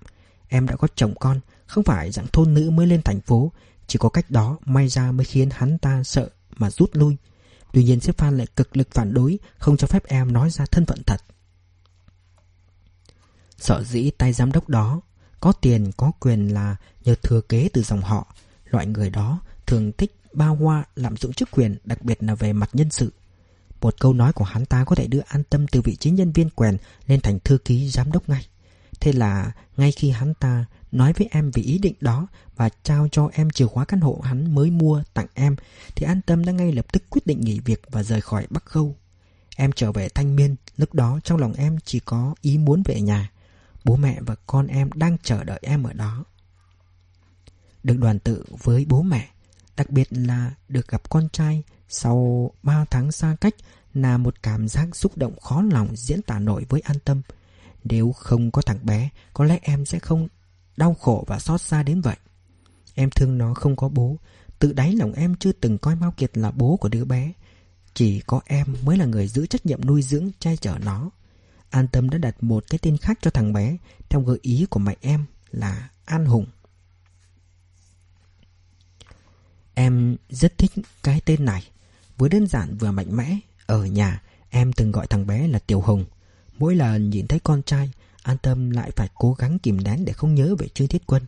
Em 0.47 0.67
đã 0.67 0.75
có 0.75 0.87
chồng 0.95 1.13
con, 1.19 1.39
Không 1.65 1.83
phải 1.83 2.11
dạng 2.11 2.27
thôn 2.27 2.53
nữ 2.53 2.69
mới 2.69 2.87
lên 2.87 3.01
thành 3.01 3.21
phố, 3.21 3.51
Chỉ 3.87 3.99
có 3.99 4.09
cách 4.09 4.31
đó 4.31 4.57
may 4.65 4.87
ra 4.87 5.11
mới 5.11 5.25
khiến 5.25 5.49
hắn 5.51 5.77
ta 5.77 6.03
sợ 6.03 6.29
Mà 6.57 6.69
rút 6.69 6.89
lui. 6.93 7.17
Tuy 7.73 7.83
nhiên 7.83 7.99
sếp 7.99 8.17
Phan 8.17 8.37
lại 8.37 8.47
cực 8.55 8.77
lực 8.77 8.87
phản 8.91 9.13
đối, 9.13 9.39
Không 9.57 9.77
cho 9.77 9.87
phép 9.87 10.03
em 10.05 10.33
nói 10.33 10.49
ra 10.49 10.65
thân 10.65 10.85
phận 10.85 11.03
thật. 11.03 11.21
Sợ 13.59 13.83
dĩ 13.83 14.11
tay 14.17 14.33
giám 14.33 14.51
đốc 14.51 14.69
đó 14.69 15.01
Có 15.39 15.51
tiền 15.51 15.91
có 15.97 16.11
quyền 16.19 16.53
là 16.53 16.75
nhờ 17.03 17.15
thừa 17.23 17.41
kế 17.41 17.69
từ 17.73 17.83
dòng 17.83 18.01
họ 18.01 18.35
Loại 18.65 18.85
người 18.85 19.09
đó 19.09 19.39
thường 19.65 19.91
thích 19.97 20.15
bao 20.33 20.55
hoa 20.55 20.83
lạm 20.95 21.17
dụng 21.17 21.33
chức 21.33 21.51
quyền 21.51 21.77
Đặc 21.83 22.01
biệt 22.01 22.23
là 22.23 22.35
về 22.35 22.53
mặt 22.53 22.69
nhân 22.73 22.89
sự 22.89 23.13
Một 23.81 23.95
câu 23.99 24.13
nói 24.13 24.33
của 24.33 24.45
hắn 24.45 24.65
ta 24.65 24.83
có 24.83 24.95
thể 24.95 25.07
đưa 25.07 25.21
an 25.27 25.43
tâm 25.49 25.67
từ 25.67 25.81
vị 25.81 25.95
trí 25.95 26.09
nhân 26.11 26.31
viên 26.31 26.49
quèn 26.49 26.77
lên 27.07 27.21
thành 27.21 27.39
thư 27.39 27.57
ký 27.57 27.89
giám 27.89 28.11
đốc 28.11 28.29
ngay 28.29 28.45
Thế 28.99 29.13
là 29.13 29.51
ngay 29.77 29.91
khi 29.91 30.09
hắn 30.09 30.33
ta 30.33 30.65
nói 30.91 31.13
với 31.13 31.27
em 31.31 31.51
về 31.51 31.63
ý 31.63 31.77
định 31.77 31.93
đó 32.01 32.27
và 32.55 32.69
trao 32.83 33.07
cho 33.11 33.29
em 33.33 33.49
chìa 33.49 33.65
khóa 33.65 33.85
căn 33.85 33.99
hộ 33.99 34.21
hắn 34.23 34.55
mới 34.55 34.71
mua 34.71 35.03
tặng 35.13 35.27
em 35.33 35.55
thì 35.95 36.05
an 36.05 36.21
tâm 36.21 36.45
đã 36.45 36.51
ngay 36.51 36.71
lập 36.71 36.85
tức 36.93 37.03
quyết 37.09 37.27
định 37.27 37.41
nghỉ 37.41 37.59
việc 37.59 37.81
và 37.91 38.03
rời 38.03 38.21
khỏi 38.21 38.47
Bắc 38.49 38.65
Khâu. 38.65 38.95
Em 39.55 39.71
trở 39.71 39.91
về 39.91 40.09
Thanh 40.09 40.35
Miên, 40.35 40.55
lúc 40.77 40.93
đó 40.93 41.19
trong 41.23 41.39
lòng 41.39 41.53
em 41.53 41.77
chỉ 41.85 41.99
có 41.99 42.35
ý 42.41 42.57
muốn 42.57 42.83
về 42.85 43.01
nhà. 43.01 43.31
Bố 43.83 43.95
mẹ 43.95 44.21
và 44.21 44.35
con 44.47 44.67
em 44.67 44.89
đang 44.95 45.17
chờ 45.23 45.43
đợi 45.43 45.59
em 45.61 45.83
ở 45.83 45.93
đó. 45.93 46.25
Được 47.83 47.97
đoàn 47.97 48.19
tự 48.19 48.45
với 48.49 48.85
bố 48.85 49.01
mẹ, 49.01 49.29
Đặc 49.79 49.89
biệt 49.89 50.07
là 50.11 50.51
được 50.69 50.87
gặp 50.87 51.09
con 51.09 51.29
trai 51.29 51.63
sau 51.89 52.51
3 52.63 52.85
tháng 52.91 53.11
xa 53.11 53.35
cách 53.41 53.55
là 53.93 54.17
một 54.17 54.43
cảm 54.43 54.67
giác 54.67 54.95
xúc 54.95 55.17
động 55.17 55.39
khó 55.39 55.61
lòng 55.61 55.95
diễn 55.95 56.21
tả 56.21 56.39
nổi 56.39 56.65
với 56.69 56.81
an 56.81 56.97
tâm. 57.05 57.21
Nếu 57.83 58.11
không 58.11 58.51
có 58.51 58.61
thằng 58.61 58.79
bé, 58.83 59.09
có 59.33 59.45
lẽ 59.45 59.59
em 59.61 59.85
sẽ 59.85 59.99
không 59.99 60.27
đau 60.77 60.93
khổ 60.93 61.23
và 61.27 61.39
xót 61.39 61.61
xa 61.61 61.83
đến 61.83 62.01
vậy. 62.01 62.15
Em 62.95 63.09
thương 63.09 63.37
nó 63.37 63.53
không 63.53 63.75
có 63.75 63.89
bố, 63.89 64.17
tự 64.59 64.73
đáy 64.73 64.93
lòng 64.95 65.13
em 65.13 65.35
chưa 65.35 65.51
từng 65.51 65.77
coi 65.77 65.95
Mao 65.95 66.11
Kiệt 66.11 66.37
là 66.37 66.51
bố 66.51 66.77
của 66.77 66.89
đứa 66.89 67.05
bé. 67.05 67.33
Chỉ 67.93 68.19
có 68.19 68.41
em 68.45 68.75
mới 68.83 68.97
là 68.97 69.05
người 69.05 69.27
giữ 69.27 69.45
trách 69.45 69.65
nhiệm 69.65 69.85
nuôi 69.85 70.01
dưỡng, 70.01 70.29
che 70.39 70.55
chở 70.55 70.77
nó. 70.85 71.09
An 71.69 71.87
Tâm 71.87 72.09
đã 72.09 72.17
đặt 72.17 72.43
một 72.43 72.65
cái 72.69 72.79
tên 72.81 72.97
khác 72.97 73.19
cho 73.21 73.31
thằng 73.31 73.53
bé, 73.53 73.77
theo 74.09 74.21
gợi 74.21 74.39
ý 74.41 74.65
của 74.69 74.79
mẹ 74.79 74.95
em 75.01 75.25
là 75.51 75.89
An 76.05 76.25
Hùng. 76.25 76.45
Em 79.73 80.15
rất 80.29 80.57
thích 80.57 80.71
cái 81.03 81.21
tên 81.25 81.45
này, 81.45 81.63
vừa 82.17 82.27
đơn 82.27 82.47
giản 82.47 82.77
vừa 82.77 82.91
mạnh 82.91 83.17
mẽ. 83.17 83.39
Ở 83.65 83.85
nhà, 83.85 84.21
em 84.49 84.73
từng 84.73 84.91
gọi 84.91 85.07
thằng 85.07 85.27
bé 85.27 85.47
là 85.47 85.59
Tiểu 85.59 85.81
Hùng. 85.81 86.05
Mỗi 86.57 86.75
lần 86.75 87.09
nhìn 87.09 87.27
thấy 87.27 87.39
con 87.39 87.63
trai, 87.63 87.91
An 88.23 88.37
Tâm 88.37 88.69
lại 88.69 88.91
phải 88.95 89.09
cố 89.15 89.33
gắng 89.33 89.59
kìm 89.59 89.83
nén 89.83 90.05
để 90.05 90.13
không 90.13 90.35
nhớ 90.35 90.55
về 90.59 90.67
Trương 90.67 90.87
Thiết 90.87 91.05
Quân. 91.05 91.23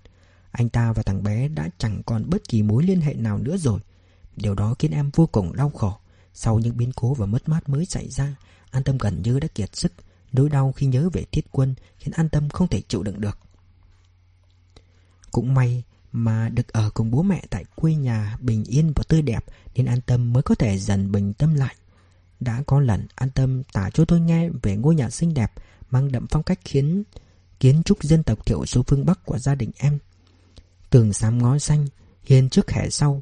Anh 0.52 0.70
ta 0.70 0.94
và 0.94 1.04
thằng 1.04 1.24
bé 1.24 1.48
đã 1.48 1.70
chẳng 1.78 2.04
còn 2.06 2.30
bất 2.30 2.48
kỳ 2.48 2.64
mối 2.64 2.84
liên 2.84 3.02
hệ 3.02 3.14
nào 3.14 3.38
nữa 3.38 3.58
rồi. 3.58 3.80
Điều 4.36 4.56
đó 4.56 4.76
khiến 4.80 4.92
em 4.92 5.10
vô 5.16 5.26
cùng 5.32 5.56
đau 5.56 5.70
khổ. 5.70 5.98
Sau 6.34 6.60
những 6.60 6.78
biến 6.78 6.92
cố 6.96 7.14
và 7.14 7.26
mất 7.26 7.50
mát 7.50 7.70
mới 7.70 7.86
xảy 7.86 8.10
ra, 8.10 8.36
An 8.72 8.84
Tâm 8.84 8.98
gần 8.98 9.22
như 9.22 9.39
đã 9.39 9.48
kiệt 9.48 9.76
sức. 9.76 9.94
Nỗi 10.34 10.50
đau 10.50 10.72
khi 10.72 10.88
nhớ 10.88 11.10
về 11.14 11.26
Thiết 11.32 11.46
Quân 11.52 11.76
khiến 11.98 12.14
An 12.14 12.30
Tâm 12.30 12.50
không 12.50 12.68
thể 12.68 12.82
chịu 12.82 13.04
đựng 13.04 13.22
được. 13.22 13.38
Cũng 15.32 15.54
may 15.54 15.84
mà 16.12 16.50
được 16.50 16.74
ở 16.74 16.90
cùng 16.94 17.12
bố 17.12 17.24
mẹ 17.24 17.44
tại 17.50 17.66
quê 17.76 17.96
nhà 17.96 18.38
bình 18.42 18.64
yên 18.64 18.94
và 18.96 19.04
tươi 19.08 19.22
đẹp 19.22 19.46
nên 19.76 19.86
An 19.86 20.02
Tâm 20.02 20.34
mới 20.34 20.44
có 20.44 20.56
thể 20.56 20.78
dần 20.78 21.12
bình 21.12 21.34
tâm 21.34 21.54
lại. 21.54 21.76
Đã 22.40 22.64
có 22.68 22.80
lần 22.80 23.08
An 23.16 23.30
Tâm 23.30 23.64
tả 23.74 23.90
cho 23.94 24.06
tôi 24.06 24.20
nghe 24.20 24.50
về 24.50 24.76
ngôi 24.78 24.96
nhà 24.96 25.10
xinh 25.10 25.34
đẹp 25.34 25.54
mang 25.90 26.12
đậm 26.12 26.26
phong 26.30 26.44
cách 26.44 26.60
khiến 26.66 27.04
kiến 27.60 27.84
trúc 27.84 28.04
dân 28.04 28.24
tộc 28.24 28.46
thiểu 28.46 28.66
số 28.66 28.84
phương 28.88 29.06
Bắc 29.06 29.26
của 29.26 29.40
gia 29.40 29.56
đình 29.56 29.72
em. 29.78 30.00
Tường 30.90 31.14
xám 31.14 31.38
ngói 31.38 31.60
xanh, 31.60 31.88
hiên 32.24 32.50
trước 32.50 32.72
hẻ 32.72 32.90
sau, 32.90 33.22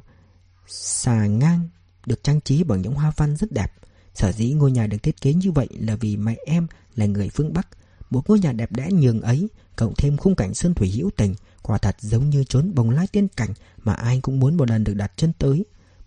xà 0.66 1.26
ngang 1.26 1.68
được 2.06 2.22
trang 2.22 2.40
trí 2.40 2.64
bằng 2.64 2.82
những 2.82 2.94
hoa 2.94 3.12
văn 3.16 3.36
rất 3.36 3.52
đẹp. 3.52 3.72
Sở 4.14 4.32
dĩ 4.32 4.52
ngôi 4.52 4.72
nhà 4.72 4.86
được 4.86 5.02
thiết 5.02 5.20
kế 5.20 5.34
như 5.34 5.52
vậy 5.52 5.68
là 5.70 5.96
vì 5.96 6.16
mẹ 6.16 6.36
em 6.46 6.66
là 7.00 7.06
người 7.06 7.28
phương 7.28 7.52
Bắc. 7.52 7.68
Một 8.10 8.28
ngôi 8.28 8.40
nhà 8.40 8.52
đẹp 8.52 8.72
đẽ 8.72 8.88
nhường 8.92 9.20
ấy, 9.20 9.48
cộng 9.76 9.94
thêm 9.94 10.16
khung 10.16 10.34
cảnh 10.34 10.54
sơn 10.54 10.74
thủy 10.74 10.90
hữu 10.90 11.10
tình, 11.16 11.34
quả 11.62 11.78
thật 11.78 11.96
giống 12.00 12.30
như 12.30 12.44
chốn 12.44 12.74
bồng 12.74 12.90
lai 12.90 13.06
tiên 13.12 13.28
cảnh 13.28 13.54
mà 13.82 13.94
ai 13.94 14.20
cũng 14.20 14.40
muốn 14.40 14.56
một 14.56 14.70
lần 14.70 14.84
được 14.84 14.94
đặt 14.94 15.12
chân 15.16 15.32
tới. 15.38 15.64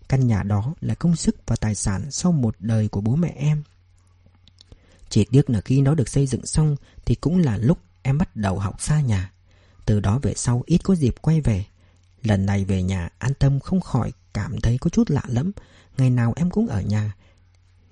Căn 0.08 0.26
nhà 0.26 0.42
đó 0.42 0.74
là 0.80 0.94
công 0.94 1.16
sức 1.16 1.36
và 1.46 1.56
tài 1.56 1.74
sản 1.74 2.10
sau 2.10 2.32
một 2.32 2.56
đời 2.58 2.88
của 2.88 3.00
bố 3.00 3.16
mẹ 3.16 3.34
em. 3.36 3.62
Chỉ 5.08 5.24
tiếc 5.24 5.50
là 5.50 5.60
khi 5.60 5.80
nó 5.80 5.94
được 5.94 6.08
xây 6.08 6.26
dựng 6.26 6.46
xong 6.46 6.76
thì 7.04 7.14
cũng 7.14 7.38
là 7.38 7.56
lúc 7.56 7.78
em 8.02 8.18
bắt 8.18 8.36
đầu 8.36 8.58
học 8.58 8.82
xa 8.82 9.00
nhà. 9.00 9.32
Từ 9.84 10.00
đó 10.00 10.18
về 10.22 10.34
sau 10.36 10.62
ít 10.66 10.78
có 10.84 10.94
dịp 10.94 11.14
quay 11.22 11.40
về. 11.40 11.64
Lần 12.22 12.46
này 12.46 12.64
về 12.64 12.82
nhà 12.82 13.08
an 13.18 13.34
tâm 13.34 13.60
không 13.60 13.80
khỏi 13.80 14.12
cảm 14.32 14.60
thấy 14.60 14.78
có 14.78 14.90
chút 14.90 15.10
lạ 15.10 15.22
lẫm. 15.26 15.52
Ngày 15.96 16.10
nào 16.10 16.32
em 16.36 16.50
cũng 16.50 16.66
ở 16.66 16.80
nhà. 16.80 17.14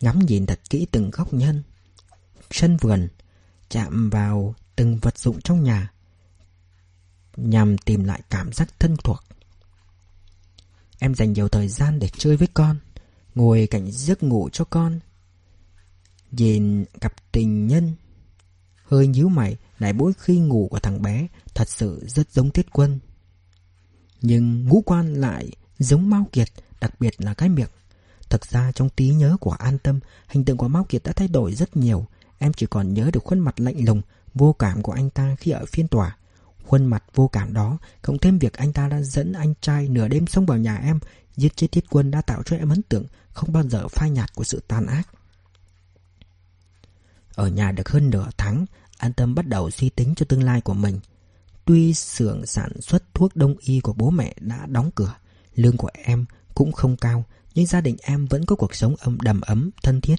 Ngắm 0.00 0.18
nhìn 0.18 0.46
thật 0.46 0.60
kỹ 0.70 0.86
từng 0.90 1.10
góc 1.10 1.34
nhân. 1.34 1.62
Sân 2.52 2.76
vườn. 2.76 3.08
Chạm 3.68 4.10
vào 4.10 4.54
từng 4.76 4.98
vật 4.98 5.18
dụng 5.18 5.40
trong 5.40 5.62
nhà. 5.62 5.92
Nhằm 7.36 7.78
tìm 7.78 8.04
lại 8.04 8.22
cảm 8.30 8.52
giác 8.52 8.68
thân 8.78 8.96
thuộc. 9.04 9.24
Em 10.98 11.14
dành 11.14 11.32
nhiều 11.32 11.48
thời 11.48 11.68
gian 11.68 11.98
để 11.98 12.08
chơi 12.18 12.36
với 12.36 12.48
con. 12.54 12.78
Ngồi 13.34 13.68
cạnh 13.70 13.90
giấc 13.90 14.22
ngủ 14.22 14.48
cho 14.52 14.64
con, 14.64 15.00
Nhìn 16.32 16.84
cặp 17.00 17.32
tình 17.32 17.66
nhân 17.66 17.94
Hơi 18.84 19.06
nhíu 19.06 19.28
mày 19.28 19.56
Lại 19.78 19.92
mỗi 19.92 20.12
khi 20.18 20.38
ngủ 20.38 20.68
của 20.70 20.78
thằng 20.78 21.02
bé 21.02 21.26
Thật 21.54 21.68
sự 21.68 22.04
rất 22.06 22.30
giống 22.32 22.50
Tiết 22.50 22.66
Quân 22.72 22.98
Nhưng 24.22 24.68
ngũ 24.68 24.82
quan 24.86 25.14
lại 25.14 25.50
Giống 25.78 26.10
Mao 26.10 26.26
Kiệt, 26.32 26.48
Đặc 26.80 27.00
biệt 27.00 27.14
là 27.18 27.34
cái 27.34 27.48
miệng 27.48 27.68
Thực 28.28 28.46
ra 28.46 28.72
trong 28.72 28.88
trí 28.96 29.08
nhớ 29.08 29.36
của 29.40 29.50
An 29.50 29.78
Tâm, 29.78 30.00
Hình 30.28 30.44
tượng 30.44 30.56
của 30.56 30.68
Mao 30.68 30.84
Kiệt 30.84 31.02
đã 31.04 31.12
thay 31.12 31.28
đổi 31.28 31.54
rất 31.54 31.76
nhiều 31.76 32.06
Em 32.42 32.52
chỉ 32.52 32.66
còn 32.66 32.94
nhớ 32.94 33.10
được 33.12 33.24
khuôn 33.24 33.38
mặt 33.38 33.60
lạnh 33.60 33.84
lùng 33.84 34.02
Vô 34.34 34.52
cảm 34.52 34.82
của 34.82 34.92
anh 34.92 35.10
ta 35.10 35.36
khi 35.38 35.50
ở 35.50 35.64
phiên 35.64 35.88
tòa 35.88 36.16
Khuôn 36.66 36.84
mặt 36.84 37.04
vô 37.14 37.28
cảm 37.28 37.54
đó 37.54 37.78
Cộng 38.02 38.18
thêm 38.18 38.38
việc 38.38 38.52
anh 38.52 38.72
ta 38.72 38.88
đã 38.88 39.02
dẫn 39.02 39.32
anh 39.32 39.54
trai 39.60 39.88
nửa 39.88 40.08
đêm 40.08 40.26
xông 40.26 40.46
vào 40.46 40.58
nhà 40.58 40.76
em 40.76 40.98
Giết 41.36 41.56
chết 41.56 41.72
thiết 41.72 41.84
quân 41.90 42.10
đã 42.10 42.22
tạo 42.22 42.42
cho 42.42 42.56
em 42.56 42.68
ấn 42.68 42.82
tượng 42.82 43.04
Không 43.32 43.52
bao 43.52 43.62
giờ 43.62 43.88
phai 43.88 44.10
nhạt 44.10 44.34
của 44.34 44.44
sự 44.44 44.62
tàn 44.68 44.86
ác 44.86 45.08
ở 47.34 47.48
nhà 47.48 47.72
được 47.72 47.88
hơn 47.88 48.10
nửa 48.10 48.28
tháng, 48.36 48.66
An 48.98 49.12
Tâm 49.12 49.34
bắt 49.34 49.46
đầu 49.46 49.70
suy 49.70 49.88
tính 49.88 50.14
cho 50.16 50.26
tương 50.28 50.42
lai 50.42 50.60
của 50.60 50.74
mình. 50.74 51.00
Tuy 51.64 51.94
xưởng 51.94 52.46
sản 52.46 52.80
xuất 52.80 53.14
thuốc 53.14 53.36
đông 53.36 53.54
y 53.60 53.80
của 53.80 53.92
bố 53.92 54.10
mẹ 54.10 54.34
đã 54.40 54.66
đóng 54.66 54.90
cửa, 54.94 55.14
lương 55.54 55.76
của 55.76 55.90
em 55.92 56.24
cũng 56.54 56.72
không 56.72 56.96
cao, 56.96 57.24
nhưng 57.54 57.66
gia 57.66 57.80
đình 57.80 57.96
em 58.02 58.26
vẫn 58.26 58.46
có 58.46 58.56
cuộc 58.56 58.74
sống 58.74 58.94
ấm 58.98 59.18
đầm 59.20 59.40
ấm, 59.40 59.70
thân 59.82 60.00
thiết. 60.00 60.16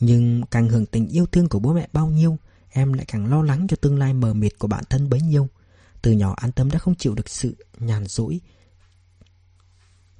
Nhưng 0.00 0.42
càng 0.50 0.68
hưởng 0.68 0.86
tình 0.86 1.08
yêu 1.08 1.26
thương 1.26 1.48
của 1.48 1.58
bố 1.58 1.72
mẹ 1.72 1.88
bao 1.92 2.06
nhiêu, 2.06 2.36
em 2.70 2.92
lại 2.92 3.04
càng 3.08 3.26
lo 3.26 3.42
lắng 3.42 3.66
cho 3.68 3.76
tương 3.80 3.98
lai 3.98 4.12
mờ 4.12 4.34
mịt 4.34 4.58
của 4.58 4.68
bản 4.68 4.84
thân 4.90 5.08
bấy 5.08 5.20
nhiêu. 5.20 5.48
Từ 6.02 6.12
nhỏ 6.12 6.34
An 6.36 6.52
Tâm 6.52 6.70
đã 6.70 6.78
không 6.78 6.94
chịu 6.94 7.14
được 7.14 7.28
sự 7.28 7.56
nhàn 7.78 8.06
rỗi. 8.06 8.40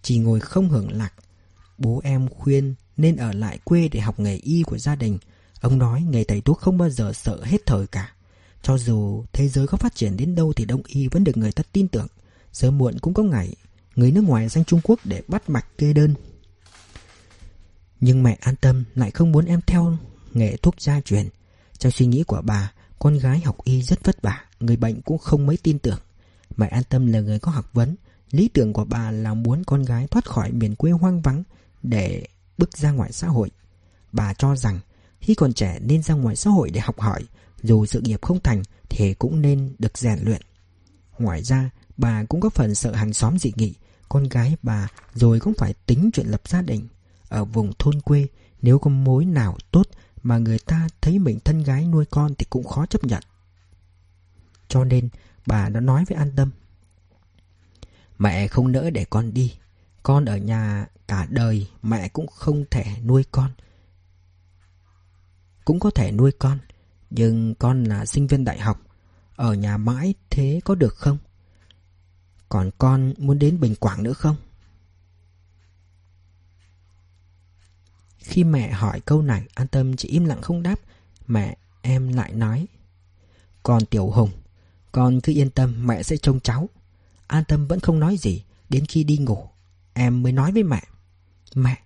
Chỉ 0.03 0.19
ngồi 0.19 0.41
không 0.41 0.69
hưởng 0.69 0.93
lạc. 0.93 1.13
Bố 1.79 2.01
em 2.05 2.29
khuyên 2.29 2.75
nên 2.97 3.17
ở 3.17 3.33
lại 3.33 3.59
quê 3.65 3.89
để 3.89 4.01
học 4.01 4.21
nghề 4.21 4.37
y 4.37 4.63
của 4.63 4.79
gia 4.79 4.97
đình, 4.97 5.19
Ông 5.61 5.79
nói 5.79 6.03
nghề 6.11 6.25
thầy 6.25 6.41
thuốc 6.41 6.59
không 6.59 6.79
bao 6.79 6.91
giờ 6.91 7.13
sợ 7.13 7.45
hết 7.45 7.67
thời 7.67 7.87
cả. 7.87 8.13
Cho 8.63 8.79
dù 8.79 9.25
thế 9.33 9.49
giới 9.49 9.67
có 9.67 9.77
phát 9.77 9.95
triển 9.95 10.17
đến 10.17 10.35
đâu 10.35 10.53
thì 10.53 10.65
đông 10.65 10.83
y 10.87 11.09
vẫn 11.09 11.25
được 11.25 11.37
người 11.37 11.53
ta 11.53 11.63
tin 11.73 11.89
tưởng. 11.89 12.07
Sớm 12.53 12.79
muộn 12.79 12.99
cũng 12.99 13.15
có 13.15 13.23
ngày 13.23 13.55
người 13.97 14.11
nước 14.11 14.25
ngoài 14.25 14.49
sang 14.49 14.65
Trung 14.65 14.81
Quốc 14.83 15.01
để 15.05 15.23
bắt 15.29 15.51
mạch 15.51 15.79
kê 15.79 15.93
đơn. 15.93 16.15
Nhưng 18.01 18.23
mẹ 18.23 18.37
an 18.41 18.57
tâm 18.57 18.85
lại 18.95 19.11
không 19.11 19.33
muốn 19.33 19.45
em 19.47 19.61
theo 19.67 19.97
nghề 20.33 20.57
thuốc 20.57 20.81
gia 20.81 21.01
truyền. 21.01 21.29
Trong 21.79 21.93
suy 21.93 22.07
nghĩ 22.07 22.23
của 22.23 22.43
bà, 22.45 22.73
con 22.99 23.19
gái 23.19 23.41
học 23.41 23.57
y 23.65 23.83
rất 23.83 24.05
vất 24.05 24.23
vả, 24.23 24.45
người 24.61 24.77
bệnh 24.77 25.03
cũng 25.03 25.19
không 25.19 25.47
mấy 25.47 25.57
tin 25.63 25.79
tưởng. 25.79 25.99
Mẹ 26.57 26.69
an 26.69 26.83
tâm 26.89 27.07
là 27.07 27.21
người 27.21 27.39
có 27.39 27.51
học 27.51 27.71
vấn, 27.73 27.97
lý 28.31 28.49
tưởng 28.49 28.73
của 28.73 28.85
bà 28.85 29.11
là 29.11 29.35
muốn 29.35 29.65
con 29.65 29.83
gái 29.83 30.07
thoát 30.07 30.25
khỏi 30.25 30.53
miền 30.53 30.75
quê 30.75 30.91
hoang 30.91 31.23
vắng 31.23 31.43
để 31.83 32.27
bước 32.59 32.79
ra 32.79 32.91
ngoài 32.91 33.13
xã 33.13 33.27
hội. 33.27 33.51
Bà 34.13 34.35
cho 34.35 34.57
rằng 34.57 34.81
khi 35.21 35.35
còn 35.35 35.53
trẻ 35.53 35.79
nên 35.83 36.03
ra 36.03 36.15
ngoài 36.15 36.37
xã 36.37 36.51
hội 36.51 36.71
để 36.71 36.81
học 36.81 37.01
hỏi 37.01 37.25
Dù 37.63 37.87
sự 37.87 38.01
nghiệp 38.01 38.23
không 38.23 38.41
thành 38.41 38.63
Thì 38.89 39.15
cũng 39.15 39.43
nên 39.43 39.75
được 39.79 39.99
rèn 39.99 40.19
luyện 40.23 40.43
Ngoài 41.19 41.43
ra 41.43 41.71
bà 41.97 42.25
cũng 42.25 42.41
có 42.41 42.49
phần 42.51 42.75
sợ 42.75 42.93
hàng 42.93 43.13
xóm 43.13 43.39
dị 43.39 43.53
nghị 43.57 43.75
Con 44.09 44.29
gái 44.29 44.57
bà 44.63 44.89
rồi 45.15 45.41
cũng 45.41 45.55
phải 45.55 45.75
tính 45.87 46.11
chuyện 46.13 46.27
lập 46.27 46.41
gia 46.49 46.63
đình 46.63 46.89
ở 47.29 47.45
vùng 47.45 47.73
thôn 47.79 48.01
quê, 48.01 48.27
Nếu 48.63 48.79
có 48.79 48.91
mối 48.91 49.25
nào 49.25 49.57
tốt 49.71 49.87
Mà 50.23 50.39
người 50.39 50.59
ta 50.59 50.89
thấy 51.01 51.19
mình 51.19 51.39
thân 51.45 51.63
gái 51.63 51.87
nuôi 51.87 52.05
con 52.11 52.35
Thì 52.35 52.47
cũng 52.51 52.65
khó 52.65 52.87
chấp 52.87 53.05
nhận 53.05 53.23
Cho 54.69 54.85
nên, 54.85 55.09
bà 55.47 55.69
đã 55.69 55.81
nói 55.81 56.05
với 56.09 56.19
an 56.19 56.33
tâm, 56.37 56.51
Mẹ 58.19 58.49
không 58.49 58.73
nỡ 58.73 58.91
để 58.91 59.05
con 59.05 59.35
đi 59.35 59.55
Con 60.03 60.25
ở 60.25 60.37
nhà 60.37 60.87
cả 61.09 61.27
đời 61.31 61.69
Mẹ 61.83 62.09
cũng 62.09 62.27
không 62.27 62.65
thể 62.71 62.85
nuôi 63.05 63.25
con 63.31 63.51
cũng 65.67 65.81
có 65.81 65.91
thể 65.91 66.13
nuôi 66.13 66.33
con, 66.39 66.59
Nhưng 67.11 67.55
con 67.55 67.85
là 67.85 68.07
sinh 68.07 68.27
viên 68.27 68.45
đại 68.45 68.59
học 68.59 68.81
Ở 69.37 69.55
nhà 69.55 69.77
mãi 69.77 70.15
thế 70.31 70.61
có 70.65 70.75
được 70.75 70.95
không? 70.95 71.19
Còn 72.49 72.71
con 72.79 73.15
muốn 73.19 73.39
đến 73.39 73.61
Bình 73.61 73.75
Quảng 73.81 74.03
nữa 74.03 74.13
không? 74.13 74.37
Khi 78.27 78.45
mẹ 78.45 78.71
hỏi 78.71 79.01
câu 79.01 79.23
này, 79.23 79.47
An 79.55 79.67
Tâm 79.67 79.97
chỉ 79.97 80.09
im 80.09 80.25
lặng 80.25 80.43
không 80.43 80.63
đáp. 80.63 80.81
Mẹ, 81.27 81.57
em 81.83 82.13
lại 82.13 82.33
nói 82.33 82.67
còn 83.63 83.87
Tiểu 83.87 84.07
Hùng, 84.11 84.31
Con 84.93 85.21
cứ 85.21 85.33
yên 85.33 85.51
tâm, 85.51 85.87
mẹ 85.87 86.03
sẽ 86.03 86.17
trông 86.17 86.41
cháu. 86.41 86.69
An 87.27 87.45
Tâm 87.45 87.67
vẫn 87.67 87.81
không 87.81 88.01
nói 88.01 88.17
gì, 88.17 88.43
Đến 88.69 88.87
khi 88.87 89.05
đi 89.05 89.17
ngủ, 89.17 89.49
Em 89.95 90.23
mới 90.23 90.33
nói 90.33 90.53
với 90.53 90.63
mẹ 90.63 90.83
Mẹ, 91.55 91.79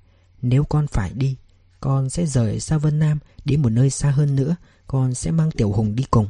nếu 0.43 0.65
con 0.65 0.87
phải 0.87 1.11
đi, 1.15 1.37
con 1.81 2.11
sẽ 2.11 2.27
rời 2.27 2.61
xa 2.61 2.79
Vân 2.79 2.99
Nam 2.99 3.19
Đến 3.45 3.63
một 3.63 3.69
nơi 3.69 3.91
xa 3.91 4.11
hơn 4.11 4.37
nữa, 4.37 4.57
Con 4.87 5.15
sẽ 5.15 5.31
mang 5.31 5.51
Tiểu 5.51 5.73
Hùng 5.73 5.97
đi 5.97 6.05
cùng. 6.11 6.29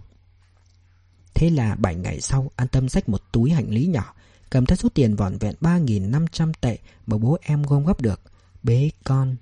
Thế 1.34 1.50
là 1.50 1.74
7 1.74 1.94
ngày 1.94 2.20
sau, 2.20 2.50
An 2.56 2.68
tâm 2.68 2.88
xách 2.88 3.08
một 3.08 3.22
túi 3.32 3.50
hành 3.50 3.70
lý 3.70 3.86
nhỏ, 3.86 4.14
Cầm 4.50 4.66
theo 4.66 4.76
số 4.76 4.88
tiền 4.94 5.16
vỏn 5.16 5.38
vẹn 5.38 5.54
3.500 5.60 6.52
tệ 6.60 6.78
Mà 7.06 7.18
bố 7.18 7.38
em 7.42 7.62
gom 7.62 7.84
góp 7.84 8.00
được, 8.00 8.20
Bế 8.62 8.90
con 9.04 9.36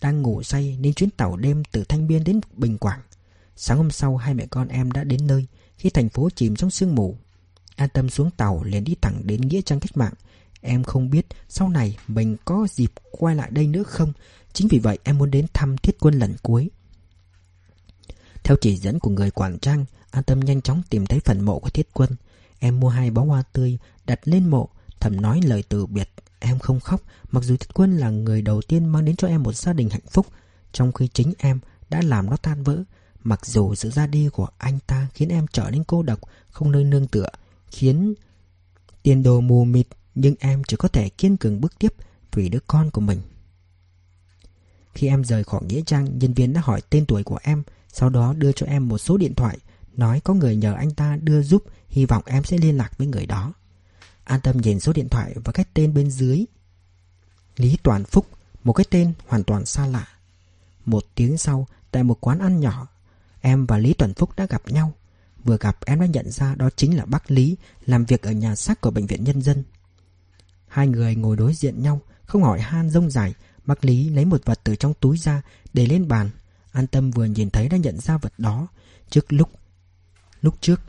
đang 0.00 0.22
ngủ 0.22 0.42
say 0.42 0.76
nên 0.80 0.94
chuyến 0.94 1.10
tàu 1.10 1.36
đêm 1.36 1.62
từ 1.72 1.84
Thanh 1.84 2.06
Biên 2.06 2.24
đến 2.24 2.40
Bình 2.52 2.78
Quảng. 2.78 3.00
Sáng 3.56 3.76
hôm 3.76 3.90
sau, 3.90 4.16
hai 4.16 4.34
mẹ 4.34 4.46
con 4.46 4.68
em 4.68 4.92
đã 4.92 5.04
đến 5.04 5.26
nơi, 5.26 5.46
Khi 5.76 5.90
thành 5.90 6.08
phố 6.08 6.28
chìm 6.34 6.56
trong 6.56 6.70
sương 6.70 6.94
mù. 6.94 7.16
An 7.76 7.88
tâm 7.94 8.10
xuống 8.10 8.30
tàu 8.30 8.64
liền 8.64 8.84
đi 8.84 8.94
thẳng 9.00 9.20
đến 9.24 9.40
Nghĩa 9.40 9.60
Trang 9.62 9.80
Cách 9.80 9.96
Mạng. 9.96 10.14
Em 10.60 10.84
không 10.84 11.10
biết 11.10 11.26
sau 11.48 11.68
này 11.68 11.98
mình 12.08 12.36
có 12.44 12.66
dịp 12.70 12.92
quay 13.10 13.34
lại 13.34 13.50
đây 13.50 13.66
nữa 13.66 13.82
không. 13.82 14.12
Chính 14.52 14.68
vì 14.68 14.78
vậy 14.78 14.98
em 15.04 15.18
muốn 15.18 15.30
đến 15.30 15.46
thăm 15.54 15.76
thiết 15.76 15.96
quân 16.00 16.18
lần 16.18 16.34
cuối. 16.42 16.70
Theo 18.44 18.56
chỉ 18.60 18.76
dẫn 18.76 18.98
của 18.98 19.10
người 19.10 19.30
quản 19.30 19.58
trang 19.58 19.84
An 20.10 20.24
tâm 20.24 20.40
nhanh 20.40 20.62
chóng 20.62 20.82
tìm 20.90 21.06
thấy 21.06 21.20
phần 21.20 21.40
mộ 21.40 21.58
của 21.58 21.70
thiết 21.70 21.88
quân. 21.92 22.10
Em 22.58 22.80
mua 22.80 22.88
hai 22.88 23.10
bó 23.10 23.22
hoa 23.22 23.42
tươi 23.52 23.78
Đặt 24.06 24.20
lên 24.24 24.48
mộ, 24.48 24.68
Thầm 25.00 25.20
nói 25.20 25.40
lời 25.44 25.64
từ 25.68 25.86
biệt. 25.86 26.10
Em 26.40 26.58
không 26.58 26.80
khóc, 26.80 27.02
Mặc 27.30 27.44
dù 27.44 27.56
thiết 27.56 27.74
quân 27.74 27.96
là 27.96 28.10
người 28.10 28.42
đầu 28.42 28.62
tiên 28.62 28.84
mang 28.84 29.04
đến 29.04 29.16
cho 29.16 29.28
em 29.28 29.42
một 29.42 29.52
gia 29.52 29.72
đình 29.72 29.90
hạnh 29.90 30.06
phúc, 30.10 30.26
Trong 30.72 30.92
khi 30.92 31.08
chính 31.08 31.32
em 31.38 31.60
đã 31.90 32.02
làm 32.02 32.30
nó 32.30 32.36
tan 32.36 32.62
vỡ. 32.62 32.82
Mặc 33.22 33.46
dù 33.46 33.74
sự 33.74 33.90
ra 33.90 34.06
đi 34.06 34.28
của 34.28 34.48
anh 34.58 34.78
ta 34.86 35.08
khiến 35.14 35.28
em 35.28 35.46
trở 35.52 35.70
nên 35.70 35.84
cô 35.84 36.02
độc, 36.02 36.20
Không 36.50 36.72
nơi 36.72 36.84
nương 36.84 37.06
tựa, 37.06 37.28
Khiến 37.70 38.14
tiền 39.02 39.22
đồ 39.22 39.40
mù 39.40 39.64
mịt, 39.64 39.86
Nhưng 40.14 40.34
em 40.38 40.62
chỉ 40.68 40.76
có 40.76 40.88
thể 40.88 41.08
kiên 41.08 41.36
cường 41.36 41.60
bước 41.60 41.78
tiếp 41.78 41.94
Vì 42.32 42.48
đứa 42.48 42.60
con 42.66 42.90
của 42.90 43.00
mình. 43.00 43.20
Khi 44.94 45.06
em 45.06 45.24
rời 45.24 45.44
khỏi 45.44 45.60
Nghĩa 45.64 45.82
Trang, 45.86 46.18
Nhân 46.18 46.34
viên 46.34 46.52
đã 46.52 46.60
hỏi 46.64 46.80
tên 46.90 47.06
tuổi 47.06 47.24
của 47.24 47.38
em, 47.42 47.62
Sau 47.92 48.10
đó 48.10 48.32
đưa 48.32 48.52
cho 48.52 48.66
em 48.66 48.88
một 48.88 48.98
số 48.98 49.16
điện 49.16 49.34
thoại, 49.34 49.58
Nói 49.96 50.20
có 50.24 50.34
người 50.34 50.56
nhờ 50.56 50.74
anh 50.74 50.90
ta 50.90 51.18
đưa 51.22 51.42
giúp, 51.42 51.64
Hy 51.88 52.04
vọng 52.04 52.22
em 52.26 52.44
sẽ 52.44 52.58
liên 52.58 52.76
lạc 52.76 52.98
với 52.98 53.06
người 53.06 53.26
đó. 53.26 53.52
An 54.28 54.40
tâm 54.40 54.56
nhìn 54.56 54.80
số 54.80 54.92
điện 54.92 55.08
thoại 55.08 55.34
và 55.44 55.52
cái 55.52 55.64
tên 55.74 55.94
bên 55.94 56.10
dưới. 56.10 56.44
Lý 57.56 57.78
Toàn 57.82 58.04
Phúc, 58.04 58.26
Một 58.64 58.72
cái 58.72 58.86
tên 58.90 59.12
hoàn 59.26 59.44
toàn 59.44 59.66
xa 59.66 59.86
lạ. 59.86 60.08
Một 60.84 61.04
tiếng 61.14 61.38
sau, 61.38 61.66
Tại 61.90 62.02
một 62.02 62.18
quán 62.20 62.38
ăn 62.38 62.60
nhỏ, 62.60 62.86
Em 63.40 63.66
và 63.66 63.78
Lý 63.78 63.94
Toàn 63.94 64.14
Phúc 64.14 64.30
đã 64.36 64.46
gặp 64.46 64.62
nhau. 64.66 64.92
Vừa 65.44 65.56
gặp 65.58 65.78
em 65.86 66.00
đã 66.00 66.06
nhận 66.06 66.30
ra 66.30 66.54
đó 66.54 66.70
chính 66.76 66.96
là 66.96 67.04
bác 67.04 67.30
Lý 67.30 67.56
Làm 67.86 68.04
việc 68.04 68.22
ở 68.22 68.32
nhà 68.32 68.54
xác 68.54 68.80
của 68.80 68.90
Bệnh 68.90 69.06
viện 69.06 69.24
Nhân 69.24 69.42
dân. 69.42 69.64
Hai 70.68 70.86
người 70.86 71.14
ngồi 71.14 71.36
đối 71.36 71.54
diện 71.54 71.82
nhau, 71.82 72.00
Không 72.24 72.42
hỏi 72.42 72.60
han 72.60 72.90
rông 72.90 73.10
dài, 73.10 73.34
Bác 73.64 73.84
Lý 73.84 74.08
lấy 74.08 74.24
một 74.24 74.44
vật 74.44 74.60
từ 74.64 74.76
trong 74.76 74.94
túi 75.00 75.18
ra 75.18 75.42
Để 75.72 75.86
lên 75.86 76.08
bàn. 76.08 76.30
An 76.72 76.86
Tâm 76.86 77.10
vừa 77.10 77.24
nhìn 77.24 77.50
thấy 77.50 77.68
đã 77.68 77.76
nhận 77.76 78.00
ra 78.00 78.16
vật 78.16 78.32
đó 78.38 78.68
Trước 79.10 79.32
lúc 79.32 79.50
Lúc 80.40 80.54
trước. 80.60 80.80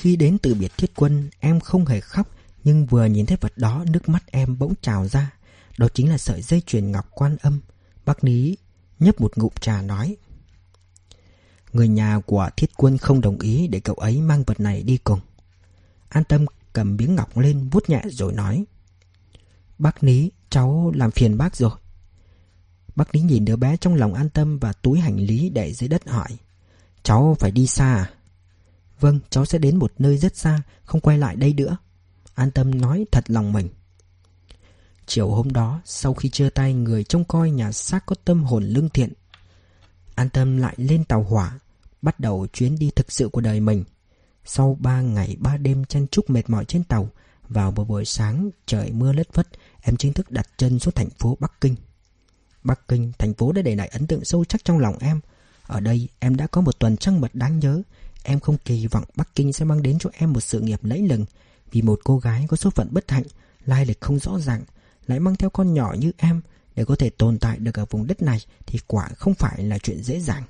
Khi 0.00 0.16
đến 0.16 0.38
từ 0.42 0.54
biệt 0.54 0.72
thiết 0.76 0.90
quân 0.96 1.30
Em 1.40 1.60
không 1.60 1.86
hề 1.86 2.00
khóc 2.00 2.28
Nhưng 2.64 2.86
vừa 2.86 3.04
nhìn 3.04 3.26
thấy 3.26 3.38
vật 3.40 3.52
đó 3.56 3.84
Nước 3.90 4.08
mắt 4.08 4.22
em 4.26 4.58
bỗng 4.58 4.74
trào 4.82 5.08
ra 5.08 5.32
Đó 5.78 5.88
chính 5.94 6.10
là 6.10 6.18
sợi 6.18 6.42
dây 6.42 6.62
chuyền 6.66 6.92
ngọc 6.92 7.06
quan 7.10 7.36
âm 7.40 7.60
Bác 8.04 8.24
Lý 8.24 8.56
nhấp 8.98 9.20
một 9.20 9.38
ngụm 9.38 9.52
trà 9.60 9.82
nói 9.82 10.16
Người 11.72 11.88
nhà 11.88 12.20
của 12.26 12.50
thiết 12.56 12.70
quân 12.76 12.98
không 12.98 13.20
đồng 13.20 13.38
ý 13.38 13.68
để 13.68 13.80
cậu 13.80 13.94
ấy 13.94 14.20
mang 14.20 14.42
vật 14.42 14.60
này 14.60 14.82
đi 14.82 14.96
cùng. 14.96 15.20
An 16.08 16.24
tâm 16.24 16.46
cầm 16.72 16.96
miếng 16.96 17.14
ngọc 17.14 17.38
lên 17.38 17.68
vuốt 17.68 17.90
nhẹ 17.90 18.02
rồi 18.10 18.32
nói. 18.32 18.64
Bác 19.78 20.02
Ní, 20.02 20.30
cháu 20.50 20.92
làm 20.94 21.10
phiền 21.10 21.38
bác 21.38 21.56
rồi. 21.56 21.70
Bác 22.96 23.14
Ní 23.14 23.20
nhìn 23.20 23.44
đứa 23.44 23.56
bé 23.56 23.76
trong 23.76 23.94
lòng 23.94 24.14
an 24.14 24.30
tâm 24.30 24.58
và 24.58 24.72
túi 24.72 25.00
hành 25.00 25.16
lý 25.16 25.50
để 25.50 25.72
dưới 25.72 25.88
đất 25.88 26.08
hỏi. 26.08 26.28
Cháu 27.02 27.36
phải 27.40 27.50
đi 27.50 27.66
xa 27.66 27.94
à? 27.94 28.10
Vâng, 29.00 29.20
cháu 29.30 29.44
sẽ 29.44 29.58
đến 29.58 29.76
một 29.76 29.92
nơi 29.98 30.18
rất 30.18 30.36
xa, 30.36 30.62
không 30.84 31.00
quay 31.00 31.18
lại 31.18 31.36
đây 31.36 31.52
nữa. 31.52 31.76
An 32.34 32.50
tâm 32.50 32.80
nói 32.80 33.04
thật 33.12 33.30
lòng 33.30 33.52
mình. 33.52 33.68
Chiều 35.06 35.30
hôm 35.30 35.52
đó, 35.52 35.80
sau 35.84 36.14
khi 36.14 36.30
chia 36.30 36.50
tay 36.50 36.74
người 36.74 37.04
trông 37.04 37.24
coi 37.24 37.50
nhà 37.50 37.72
xác 37.72 38.06
có 38.06 38.16
tâm 38.24 38.44
hồn 38.44 38.64
lương 38.64 38.88
thiện, 38.88 39.12
An 40.18 40.28
tâm 40.28 40.56
lại 40.56 40.74
lên 40.76 41.04
tàu 41.04 41.22
hỏa 41.22 41.58
Bắt 42.02 42.20
đầu 42.20 42.46
chuyến 42.52 42.78
đi 42.78 42.90
thực 42.96 43.12
sự 43.12 43.28
của 43.28 43.40
đời 43.40 43.60
mình. 43.60 43.84
Sau 44.44 44.76
ba 44.80 45.00
ngày 45.00 45.36
ba 45.38 45.56
đêm 45.56 45.84
chăn 45.84 46.06
trúc 46.08 46.30
mệt 46.30 46.50
mỏi 46.50 46.64
trên 46.64 46.84
tàu 46.84 47.08
Vào 47.48 47.72
một 47.72 47.84
buổi 47.84 48.04
sáng 48.04 48.50
trời 48.66 48.92
mưa 48.92 49.12
lất 49.12 49.34
vất 49.34 49.48
Em 49.82 49.96
chính 49.96 50.12
thức 50.12 50.30
đặt 50.30 50.48
chân 50.56 50.78
xuống 50.78 50.94
thành 50.94 51.10
phố 51.10 51.36
Bắc 51.40 51.60
Kinh. 51.60 51.74
Bắc 52.64 52.88
Kinh, 52.88 53.12
thành 53.18 53.34
phố 53.34 53.52
đã 53.52 53.62
để 53.62 53.74
lại 53.74 53.88
ấn 53.88 54.06
tượng 54.06 54.24
sâu 54.24 54.44
sắc 54.48 54.64
trong 54.64 54.78
lòng 54.78 54.98
em. 55.00 55.20
Ở 55.66 55.80
đây 55.80 56.08
em 56.18 56.36
đã 56.36 56.46
có 56.46 56.60
một 56.60 56.78
tuần 56.78 56.96
trăng 56.96 57.20
mật 57.20 57.34
đáng 57.34 57.58
nhớ. 57.58 57.82
Em 58.22 58.40
không 58.40 58.56
kỳ 58.64 58.86
vọng 58.86 59.04
Bắc 59.16 59.34
Kinh 59.34 59.52
sẽ 59.52 59.64
mang 59.64 59.82
đến 59.82 59.98
cho 59.98 60.10
em 60.12 60.32
một 60.32 60.40
sự 60.40 60.60
nghiệp 60.60 60.84
lẫy 60.84 61.02
lừng 61.02 61.24
Vì 61.70 61.82
một 61.82 62.00
cô 62.04 62.18
gái 62.18 62.46
có 62.48 62.56
số 62.56 62.70
phận 62.70 62.88
bất 62.90 63.10
hạnh 63.10 63.24
Lai 63.66 63.86
lịch 63.86 64.00
không 64.00 64.18
rõ 64.18 64.38
ràng 64.38 64.62
Lại 65.06 65.20
mang 65.20 65.36
theo 65.36 65.50
con 65.50 65.74
nhỏ 65.74 65.94
như 65.98 66.12
em 66.16 66.40
để 66.78 66.84
có 66.84 66.96
thể 66.96 67.10
tồn 67.10 67.38
tại 67.38 67.58
được 67.58 67.78
ở 67.78 67.84
vùng 67.90 68.06
đất 68.06 68.22
này 68.22 68.40
thì 68.66 68.78
quả 68.86 69.08
không 69.08 69.34
phải 69.34 69.64
là 69.64 69.78
chuyện 69.78 70.02
dễ 70.02 70.20
dàng. 70.20 70.42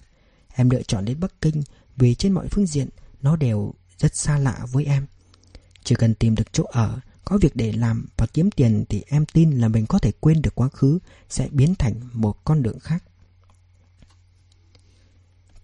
Em 0.54 0.70
lựa 0.70 0.82
chọn 0.82 1.04
đến 1.04 1.20
Bắc 1.20 1.40
Kinh 1.40 1.62
vì 1.96 2.14
trên 2.14 2.32
mọi 2.32 2.48
phương 2.48 2.66
diện 2.66 2.88
nó 3.22 3.36
đều 3.36 3.74
rất 3.98 4.16
xa 4.16 4.38
lạ 4.38 4.66
với 4.72 4.84
em. 4.84 5.06
Chỉ 5.84 5.94
cần 5.94 6.14
tìm 6.14 6.34
được 6.34 6.52
chỗ 6.52 6.64
ở, 6.64 7.00
có 7.24 7.38
việc 7.38 7.56
để 7.56 7.72
làm 7.72 8.06
và 8.16 8.26
kiếm 8.26 8.50
tiền 8.50 8.84
thì 8.88 9.02
em 9.06 9.26
tin 9.26 9.50
là 9.50 9.68
mình 9.68 9.86
có 9.86 9.98
thể 9.98 10.12
quên 10.20 10.42
được 10.42 10.54
quá 10.54 10.68
khứ 10.68 10.98
sẽ 11.28 11.48
biến 11.50 11.74
thành 11.74 11.94
một 12.12 12.44
con 12.44 12.62
đường 12.62 12.78
khác. 12.78 13.04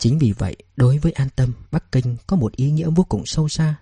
Chính 0.05 0.19
vì 0.19 0.33
vậy, 0.33 0.57
đối 0.77 0.99
với 0.99 1.13
An 1.13 1.29
Tâm, 1.37 1.53
Bắc 1.71 1.93
Kinh 1.93 2.17
có 2.27 2.37
một 2.37 2.57
ý 2.57 2.71
nghĩa 2.71 2.89
vô 2.91 3.05
cùng 3.09 3.27
sâu 3.27 3.49
xa. 3.49 3.75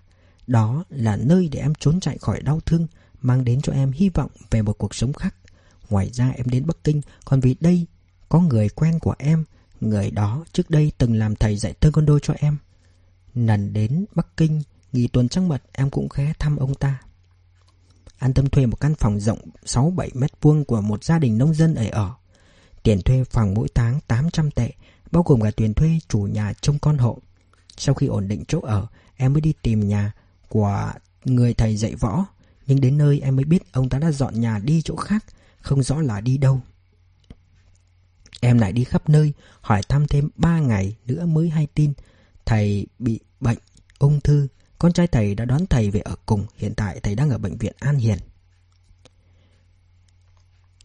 Đó 0.47 0.85
là 0.89 1.17
nơi 1.17 1.49
để 1.49 1.61
em 1.61 1.73
trốn 1.75 2.01
chạy 2.01 2.19
khỏi 2.19 2.43
đau 2.43 2.61
thương, 2.61 2.87
mang 3.21 3.45
đến 3.45 3.61
cho 3.61 3.73
em 3.73 3.93
hy 3.93 4.09
vọng 4.09 4.31
về 4.51 4.63
một 4.63 4.79
cuộc 4.79 4.95
sống 4.95 5.13
khác. 5.13 5.35
Ngoài 5.91 6.11
ra 6.13 6.31
em 6.37 6.47
đến 6.49 6.67
Bắc 6.67 6.85
Kinh 6.85 7.01
còn 7.25 7.41
vì 7.41 7.57
đây 7.61 7.87
có 8.29 8.41
người 8.41 8.69
quen 8.69 8.99
của 8.99 9.15
em. 9.19 9.45
Người 9.81 10.11
đó 10.11 10.45
trước 10.53 10.71
đây 10.71 10.93
từng 10.99 11.15
làm 11.15 11.37
thầy 11.37 11.57
dạy 11.57 11.75
taekwondo 11.81 12.19
cho 12.19 12.35
em. 12.39 12.57
Lần 13.35 13.73
đến 13.73 14.05
Bắc 14.15 14.37
Kinh, 14.37 14.63
nghỉ 14.93 15.09
tuần 15.09 15.29
trăng 15.29 15.49
mật 15.49 15.63
em 15.73 15.91
cũng 15.91 16.09
ghé 16.17 16.33
thăm 16.39 16.57
ông 16.57 16.75
ta. 16.75 17.01
An 18.19 18.35
tâm 18.35 18.47
thuê 18.47 18.67
một 18.67 18.81
căn 18.81 18.95
phòng 18.95 19.21
rộng 19.21 19.39
6-7 19.65 20.09
mét 20.15 20.31
vuông 20.41 20.65
của 20.65 20.81
một 20.81 21.05
gia 21.05 21.19
đình 21.19 21.39
nông 21.39 21.55
dân 21.55 21.75
ở 21.75 21.87
ở. 21.93 22.11
Tiền 22.83 23.03
thuê 23.03 23.25
phòng 23.25 23.55
mỗi 23.55 23.69
tháng 23.75 24.01
800 24.09 24.51
tệ, 24.51 24.73
bao 25.13 25.23
gồm 25.23 25.41
cả 25.41 25.51
tiền 25.57 25.75
thuê 25.75 25.99
chủ 26.09 26.19
nhà 26.19 26.53
trông 26.61 26.79
con 26.79 26.99
hộ. 26.99 27.19
Sau 27.77 27.95
khi 27.95 28.07
ổn 28.07 28.29
định 28.29 28.45
chỗ 28.49 28.61
ở, 28.61 28.87
em 29.17 29.33
mới 29.33 29.41
đi 29.41 29.53
tìm 29.63 29.89
nhà 29.89 30.13
của 30.49 30.93
người 31.25 31.55
thầy 31.55 31.77
dạy 31.77 31.95
võ. 31.95 32.25
Nhưng 32.67 32.81
đến 32.81 32.99
nơi 32.99 33.21
em 33.21 33.37
mới 33.37 33.45
biết 33.45 33.73
ông 33.73 33.89
ta 33.89 33.99
đã 33.99 34.13
dọn 34.13 34.41
nhà 34.41 34.59
đi 34.59 34.83
chỗ 34.83 34.97
khác 34.97 35.25
không 35.61 35.83
rõ 35.83 36.01
là 36.01 36.21
đi 36.21 36.39
đâu. 36.39 36.61
Em 38.41 38.59
lại 38.59 38.73
đi 38.73 38.85
khắp 38.85 39.09
nơi, 39.09 39.33
hỏi 39.61 39.83
thăm 39.89 40.07
thêm 40.07 40.29
3 40.37 40.59
ngày 40.59 40.97
nữa 41.07 41.27
mới 41.27 41.49
hay 41.49 41.67
tin. 41.75 41.93
Thầy 42.45 42.87
bị 42.99 43.21
bệnh, 43.41 43.59
ung 43.99 44.21
thư. 44.21 44.49
Con 44.79 44.93
trai 44.93 45.07
thầy 45.07 45.35
đã 45.35 45.45
đón 45.45 45.67
thầy 45.67 45.91
về 45.91 46.01
ở 46.01 46.17
cùng. 46.27 46.47
Hiện 46.57 46.75
tại 46.75 47.01
thầy 47.03 47.15
đang 47.15 47.31
ở 47.31 47.39
bệnh 47.39 47.59
viện 47.59 47.73
An 47.79 47.99
Hiền. 47.99 48.19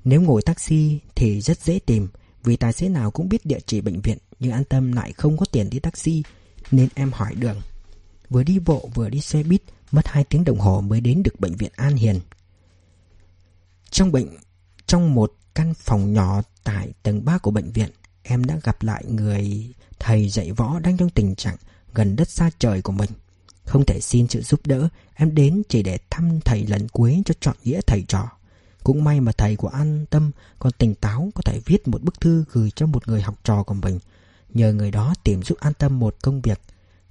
Nếu 0.04 0.22
ngồi 0.22 0.41
taxi 0.41 0.99
thì 1.16 1.41
rất 1.41 1.60
dễ 1.62 1.80
tìm. 1.80 2.08
Vì 2.48 2.56
tài 2.56 2.74
xế 2.74 2.90
nào 2.90 3.11
cũng 3.11 3.30
biết 3.30 3.45
địa 3.45 3.60
chỉ 3.65 3.82
bệnh 3.82 4.02
viện. 4.02 4.18
Nhưng 4.40 4.52
an 4.52 4.64
tâm 4.64 4.91
lại 4.91 5.14
không 5.14 5.38
có 5.38 5.45
tiền 5.45 5.69
đi 5.69 5.80
taxi. 5.80 6.24
Nên 6.72 6.90
em 6.95 7.11
hỏi 7.14 7.36
đường. 7.36 7.61
Vừa 8.30 8.44
đi 8.44 8.60
bộ 8.60 8.90
vừa 8.94 9.10
đi 9.10 9.22
xe 9.22 9.44
buýt. 9.44 9.61
Mất 9.91 10.07
2 10.07 10.24
tiếng 10.24 10.44
đồng 10.44 10.60
hồ 10.60 10.82
mới 10.82 11.02
đến 11.02 11.24
được 11.24 11.40
bệnh 11.40 11.56
viện 11.56 11.72
An 11.76 11.95
Hiền. 11.95 12.19
Trong 13.90 14.11
bệnh 14.11 14.28
trong 14.86 15.15
một 15.15 15.34
căn 15.56 15.74
phòng 15.74 16.14
nhỏ 16.14 16.41
tại 16.64 16.94
tầng 17.03 17.26
3 17.26 17.38
của 17.38 17.52
bệnh 17.52 17.72
viện, 17.72 17.90
em 18.24 18.45
đã 18.45 18.60
gặp 18.64 18.84
lại 18.84 19.03
người 19.07 19.74
thầy 19.99 20.30
dạy 20.30 20.52
võ 20.52 20.80
đang 20.80 20.98
trong 20.98 21.10
tình 21.10 21.36
trạng 21.36 21.56
gần 21.94 22.15
đất 22.15 22.30
xa 22.30 22.49
trời 22.60 22.82
của 22.82 22.91
mình. 22.91 23.10
Không 23.65 23.86
thể 23.86 23.99
xin 24.02 24.28
sự 24.28 24.41
giúp 24.41 24.60
đỡ, 24.65 24.90
em 25.14 25.36
đến 25.36 25.61
chỉ 25.69 25.84
để 25.84 25.98
thăm 26.10 26.40
thầy 26.45 26.68
lần 26.68 26.88
cuối 26.90 27.22
cho 27.26 27.34
chọn 27.40 27.56
nghĩa 27.64 27.82
thầy 27.88 28.06
trò. 28.07 28.37
Cũng 28.88 29.04
may 29.04 29.22
mà 29.22 29.32
thầy 29.32 29.56
của 29.56 29.68
An 29.68 30.06
Tâm 30.10 30.32
còn 30.60 30.74
tỉnh 30.74 30.96
táo 30.96 31.30
có 31.36 31.42
thể 31.42 31.60
viết 31.66 31.88
một 31.88 32.04
bức 32.04 32.22
thư 32.22 32.44
gửi 32.52 32.72
cho 32.76 32.86
một 32.86 33.08
người 33.08 33.22
học 33.22 33.40
trò 33.44 33.64
của 33.64 33.74
mình. 33.74 34.00
Nhờ 34.50 34.74
người 34.74 34.92
đó 34.92 35.14
tìm 35.24 35.44
giúp 35.44 35.58
An 35.60 35.74
Tâm 35.74 36.00
một 36.00 36.16
công 36.22 36.42
việc. 36.42 36.62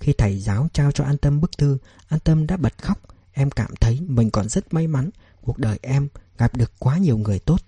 Khi 0.01 0.13
thầy 0.19 0.41
giáo 0.41 0.69
trao 0.73 0.93
cho 0.93 1.05
An 1.05 1.19
Tâm 1.19 1.41
bức 1.41 1.59
thư, 1.59 1.79
An 2.09 2.21
Tâm 2.21 2.47
đã 2.47 2.57
bật 2.57 2.83
khóc. 2.83 2.99
Em 3.33 3.51
cảm 3.51 3.77
thấy 3.81 4.01
mình 4.01 4.31
còn 4.31 4.49
rất 4.49 4.75
may 4.75 4.87
mắn. 4.87 5.11
Cuộc 5.41 5.59
đời 5.59 5.79
em 5.83 6.09
gặp 6.39 6.57
được 6.57 6.73
quá 6.79 6.99
nhiều 6.99 7.19
người 7.19 7.39
tốt. 7.39 7.61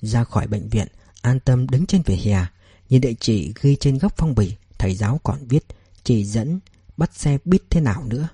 Ra 0.00 0.24
khỏi 0.24 0.46
bệnh 0.46 0.68
viện, 0.68 0.88
an 1.22 1.40
tâm 1.40 1.66
đứng 1.68 1.86
trên 1.86 2.02
vỉa 2.02 2.16
hè, 2.16 2.46
nhìn 2.88 3.00
địa 3.00 3.14
chỉ 3.20 3.52
ghi 3.60 3.76
trên 3.76 3.98
góc 3.98 4.14
phong 4.16 4.34
bì, 4.34 4.56
thầy 4.78 4.94
giáo 4.94 5.20
còn 5.22 5.46
viết 5.48 5.64
chỉ 6.04 6.24
dẫn 6.24 6.60
bắt 6.96 7.14
xe 7.14 7.38
biết 7.44 7.62
thế 7.70 7.80
nào 7.80 8.04
nữa. 8.04 8.28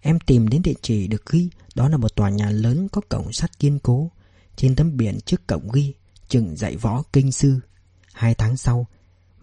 Em 0.00 0.20
tìm 0.20 0.48
đến 0.48 0.62
địa 0.62 0.74
chỉ 0.82 1.06
được 1.06 1.26
ghi, 1.26 1.50
đó 1.74 1.88
là 1.88 1.96
một 1.96 2.16
tòa 2.16 2.30
nhà 2.30 2.50
lớn 2.50 2.88
có 2.92 3.00
cổng 3.08 3.32
sắt 3.32 3.58
kiên 3.58 3.78
cố. 3.78 4.10
Trên 4.56 4.76
tấm 4.76 4.96
biển 4.96 5.18
trước 5.20 5.46
cổng 5.46 5.72
ghi, 5.72 5.94
trường 6.28 6.56
dạy 6.56 6.76
võ 6.76 7.02
kinh 7.12 7.32
sư. 7.32 7.60
Hai 8.12 8.34
tháng 8.34 8.56
sau, 8.56 8.86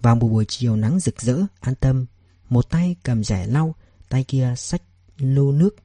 vào 0.02 0.16
một 0.16 0.28
buổi 0.28 0.46
chiều 0.48 0.76
nắng 0.76 1.00
rực 1.00 1.22
rỡ, 1.22 1.38
an 1.60 1.76
tâm, 1.76 2.06
một 2.50 2.70
tay 2.70 2.96
cầm 3.04 3.24
rẻ 3.24 3.48
lau, 3.48 3.76
tay 4.10 4.24
kia 4.24 4.54
xách 4.58 4.82
lô 5.18 5.52
nước 5.52 5.76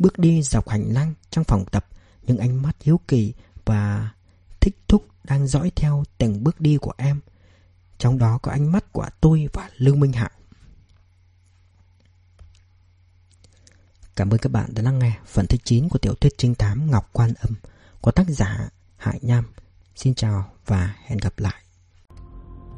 bước 0.00 0.18
đi 0.18 0.42
dọc 0.42 0.68
hành 0.68 0.92
lang 0.92 1.14
trong 1.30 1.44
phòng 1.44 1.64
tập, 1.70 1.86
những 2.22 2.38
ánh 2.38 2.62
mắt 2.62 2.76
hiếu 2.80 3.00
kỳ 3.08 3.34
và 3.64 4.10
thích 4.60 4.76
thúc 4.88 5.06
đang 5.24 5.46
dõi 5.46 5.72
theo 5.76 6.04
từng 6.18 6.44
bước 6.44 6.60
đi 6.60 6.76
của 6.76 6.92
em. 6.96 7.20
Trong 7.98 8.18
đó 8.18 8.38
có 8.42 8.52
ánh 8.52 8.72
mắt 8.72 8.92
của 8.92 9.06
tôi 9.20 9.48
và 9.52 9.70
Lưu 9.76 9.96
Minh 9.96 10.12
Hạo. 10.12 10.30
Cảm 14.20 14.30
ơn 14.30 14.38
các 14.38 14.52
bạn 14.52 14.70
đã 14.74 14.82
lắng 14.82 14.98
nghe 14.98 15.12
phần 15.26 15.46
thứ 15.46 15.56
9 15.64 15.88
của 15.88 15.98
tiểu 15.98 16.14
thuyết 16.14 16.38
trinh 16.38 16.54
thám 16.54 16.90
Ngọc 16.90 17.08
Quan 17.12 17.30
Âm 17.40 17.54
của 18.00 18.10
tác 18.10 18.26
giả 18.28 18.68
Hải 18.96 19.18
Nham. 19.22 19.44
Xin 19.94 20.14
chào 20.14 20.44
và 20.66 20.94
hẹn 21.06 21.18
gặp 21.22 21.32
lại. 21.36 21.54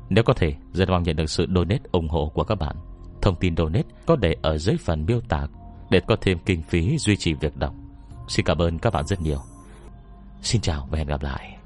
Nếu 0.08 0.24
có 0.24 0.32
thể, 0.36 0.54
rất 0.72 0.88
mong 0.88 1.02
nhận 1.02 1.16
được 1.16 1.30
sự 1.30 1.46
donate 1.54 1.82
ủng 1.92 2.08
hộ 2.08 2.32
của 2.34 2.44
các 2.44 2.54
bạn. 2.54 2.76
Thông 3.22 3.36
tin 3.40 3.56
donate 3.56 3.88
có 4.06 4.16
để 4.16 4.36
ở 4.42 4.58
dưới 4.58 4.76
phần 4.76 5.06
miêu 5.06 5.20
tả 5.28 5.46
để 5.90 6.00
có 6.08 6.16
thêm 6.20 6.38
kinh 6.46 6.62
phí 6.62 6.98
duy 6.98 7.16
trì 7.16 7.34
việc 7.34 7.56
đọc. 7.56 7.74
Xin 8.28 8.46
cảm 8.46 8.58
ơn 8.58 8.78
các 8.78 8.92
bạn 8.92 9.06
rất 9.06 9.20
nhiều. 9.20 9.40
Xin 10.42 10.60
chào 10.60 10.88
và 10.90 10.98
hẹn 10.98 11.06
gặp 11.06 11.22
lại. 11.22 11.61